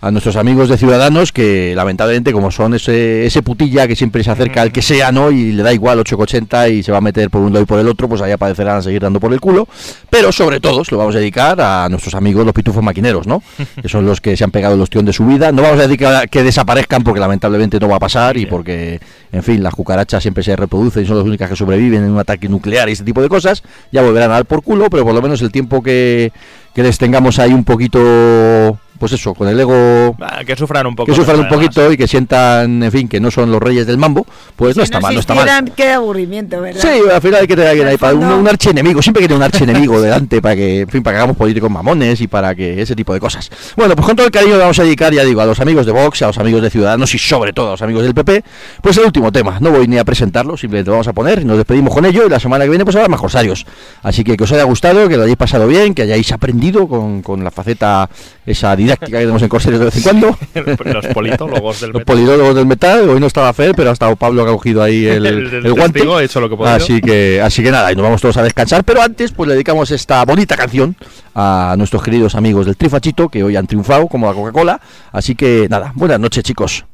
a 0.05 0.11
nuestros 0.11 0.37
amigos 0.37 0.69
de 0.69 0.77
Ciudadanos 0.77 1.33
que 1.33 1.73
lamentablemente 1.75 2.31
como 2.31 2.51
son 2.51 2.75
ese, 2.75 3.25
ese 3.25 3.43
putilla 3.43 3.89
que 3.89 3.97
siempre 3.97 4.23
se 4.23 4.31
acerca 4.31 4.61
al 4.61 4.71
que 4.71 4.83
sea 4.83 5.11
no 5.13 5.31
y 5.31 5.53
le 5.53 5.63
da 5.63 5.73
igual 5.73 5.99
8,80 5.99 6.75
y 6.75 6.83
se 6.83 6.93
va 6.93 6.99
a 6.99 7.01
meter 7.01 7.31
por 7.31 7.41
un 7.41 7.55
lado 7.55 7.63
y 7.63 7.67
por 7.67 7.79
el 7.79 7.89
otro 7.89 8.07
pues 8.07 8.21
ahí 8.21 8.31
aparecerán 8.31 8.77
a 8.77 8.83
seguir 8.83 9.01
dando 9.01 9.19
por 9.19 9.33
el 9.33 9.41
culo. 9.41 9.67
Pero 10.11 10.31
sobre 10.31 10.61
todo 10.61 10.83
lo 10.91 10.99
vamos 10.99 11.15
a 11.15 11.21
dedicar 11.21 11.59
a 11.59 11.89
nuestros 11.89 12.15
amigos 12.15 12.45
los 12.45 12.53
pitufos 12.53 12.85
maquineros 12.85 13.27
no 13.27 13.43
que 13.81 13.89
son 13.89 14.05
los 14.05 14.21
que 14.21 14.37
se 14.37 14.45
han 14.45 14.51
pegado 14.51 14.75
el 14.75 14.81
ostión 14.83 15.07
de 15.07 15.15
su 15.15 15.25
vida. 15.25 15.53
No 15.53 15.63
vamos 15.63 15.79
a 15.79 15.87
dedicar 15.87 16.15
a 16.15 16.27
que 16.27 16.43
desaparezcan 16.43 17.03
porque 17.03 17.21
lamentablemente 17.21 17.81
no 17.81 17.89
va 17.89 17.97
a 17.97 18.01
pasar 18.01 18.37
y 18.37 18.45
porque 18.45 19.01
en 19.33 19.43
fin 19.43 19.63
las 19.63 19.73
cucarachas 19.73 20.23
siempre 20.23 20.45
se 20.45 20.55
reproducen 20.55 21.05
y 21.05 21.07
son 21.07 21.17
las 21.17 21.25
únicas 21.25 21.49
que 21.49 21.57
sobreviven 21.57 22.05
en 22.05 22.11
un 22.11 22.19
ataque 22.19 22.47
nuclear 22.51 22.91
y 22.91 22.93
este 22.93 23.07
tipo 23.07 23.23
de 23.23 23.31
cosas. 23.31 23.63
Ya 23.91 24.03
volverán 24.03 24.31
a 24.33 24.35
dar 24.35 24.45
por 24.45 24.63
culo 24.63 24.91
pero 24.91 25.03
por 25.03 25.15
lo 25.15 25.23
menos 25.23 25.41
el 25.41 25.51
tiempo 25.51 25.83
que, 25.83 26.31
que 26.75 26.83
les 26.83 26.99
tengamos 26.99 27.39
ahí 27.39 27.55
un 27.55 27.65
poquito 27.65 28.79
pues 28.99 29.13
eso 29.13 29.35
con 29.35 29.49
el 29.49 29.59
ego 29.59 30.17
Ah, 30.21 30.43
Que 30.45 30.57
sufran 30.57 30.87
un 30.87 30.95
poco. 30.95 31.11
que 31.11 31.15
sufran 31.17 31.37
un 31.41 31.47
además. 31.47 31.65
poquito 31.67 31.93
y 31.93 31.97
que 31.97 32.07
sientan, 32.09 32.83
en 32.83 32.93
fin, 32.93 33.09
que 33.09 33.21
no 33.21 33.31
son 33.31 33.51
los 33.51 33.61
reyes 33.63 33.87
del 33.87 33.99
mambo, 33.99 34.27
pues 34.57 34.77
no 34.77 34.83
está 34.83 35.01
mal, 35.01 35.15
no 35.15 35.21
está 35.21 35.35
mal. 35.35 35.73
Qué 35.77 35.91
aburrimiento, 35.93 36.61
¿verdad? 36.61 36.81
Sí, 36.81 36.89
al 37.13 37.21
final 37.21 37.41
hay 37.43 37.47
que 37.47 37.55
tener 37.57 37.71
alguien 37.71 37.87
En 37.87 37.93
ahí 37.93 37.97
para 37.99 38.15
un, 38.15 38.25
un 38.25 38.49
archienemigo, 38.49 39.03
siempre 39.03 39.21
que 39.23 39.29
tener 39.29 39.39
un 39.39 39.45
archienemigo 39.45 40.01
delante 40.01 40.41
para 40.41 40.57
que, 40.57 40.81
en 40.83 40.89
fin, 40.89 41.03
para 41.03 41.15
que 41.15 41.19
hagamos 41.19 41.37
políticos 41.37 41.71
mamones 41.71 42.21
y 42.21 42.29
para 42.29 42.55
que 42.55 42.81
ese 42.81 42.95
tipo 42.97 43.13
de 43.13 43.21
cosas. 43.21 43.51
Bueno, 43.77 43.95
pues 43.97 44.07
con 44.07 44.17
todo 44.17 44.27
el 44.27 44.33
cariño 44.33 44.53
le 44.55 44.61
vamos 44.61 44.79
a 44.79 44.83
dedicar, 44.85 45.13
ya 45.13 45.25
digo, 45.25 45.41
a 45.41 45.47
los 45.47 45.61
amigos 45.61 45.87
de 45.87 45.93
Vox, 45.93 46.23
a 46.23 46.29
los 46.29 46.39
amigos 46.39 46.63
de 46.63 46.71
Ciudadanos 46.71 47.15
y 47.15 47.19
sobre 47.19 47.53
todo 47.53 47.69
a 47.69 47.71
los 47.73 47.83
amigos 47.83 48.03
del 48.05 48.15
PP, 48.15 48.45
pues 48.81 48.97
el 48.97 49.05
último 49.05 49.31
tema. 49.33 49.59
No 49.61 49.71
voy 49.71 49.87
ni 49.89 49.99
a 49.99 50.05
presentarlo, 50.05 50.57
simplemente 50.57 50.89
lo 50.89 50.93
vamos 50.95 51.09
a 51.09 51.13
poner 51.13 51.41
y 51.41 51.45
nos 51.45 51.57
despedimos 51.57 51.93
con 51.93 52.05
ello 52.05 52.27
y 52.27 52.31
la 52.31 52.41
semana 52.41 52.65
que 52.65 52.71
viene 52.71 52.85
pues 52.85 52.97
habrá 52.97 53.09
más 53.09 53.21
corsarios. 53.21 53.67
Así 54.03 54.25
que 54.25 54.37
que 54.37 54.45
os 54.45 54.53
haya 54.53 54.65
gustado, 54.65 55.09
que 55.09 55.17
lo 55.17 55.23
hayáis 55.25 55.37
pasado 55.37 55.67
bien, 55.67 55.95
que 55.95 56.03
hayáis 56.03 56.31
aprendido 56.33 56.87
con, 56.89 57.23
con 57.23 57.43
la 57.45 57.51
faceta 57.51 58.09
esa 58.47 58.77
didáctica 58.85 59.19
que 59.19 59.23
tenemos 59.25 59.43
en 59.43 59.49
corsarios 59.49 59.81
de 59.81 59.85
vez 59.87 59.97
en 59.97 60.03
cuando. 60.03 60.39
Los 60.95 61.07
politólogos 61.09 61.81
del 61.81 61.91
Los 61.91 62.01
metal. 62.01 62.05
politólogos 62.15 62.55
del 62.55 62.67
metal, 62.67 63.09
hoy 63.09 63.21
no 63.21 63.27
estaba 63.27 63.53
Fer, 63.53 63.75
pero 63.75 63.91
ha 63.91 63.93
estado 63.93 64.15
Pablo 64.17 64.45
que 64.45 64.51
ha 64.51 64.55
cogido 64.55 64.83
ahí 64.83 65.05
el, 65.07 65.27
El- 65.27 65.47
el, 65.55 65.67
el 65.67 65.73
guante. 65.75 66.01
he 66.03 66.25
hecho 66.25 66.41
lo 66.41 66.49
que. 66.49 66.65
Así 66.69 67.01
que, 67.01 67.41
así 67.43 67.63
que 67.63 67.71
nada, 67.71 67.91
y 67.93 67.97
nos 67.97 68.05
vamos 68.05 68.21
todos 68.23 68.37
a 68.37 68.43
descansar, 68.43 68.85
pero 68.85 69.03
antes 69.03 69.33
pues 69.33 69.49
le 69.49 69.55
dedicamos 69.55 69.91
esta 69.91 70.25
bonita 70.25 70.57
canción 70.57 70.97
a 71.35 71.75
nuestros 71.77 72.03
queridos 72.03 72.35
amigos 72.37 72.67
del 72.67 72.77
Trifachito, 72.77 73.29
que 73.29 73.43
hoy 73.43 73.57
han 73.57 73.67
triunfado 73.67 74.07
como 74.07 74.27
la 74.29 74.35
Coca-Cola. 74.35 74.81
Así 75.13 75.35
que 75.35 75.67
nada, 75.69 75.93
buenas 75.95 76.21
noches 76.21 76.45
chicos. 76.45 76.85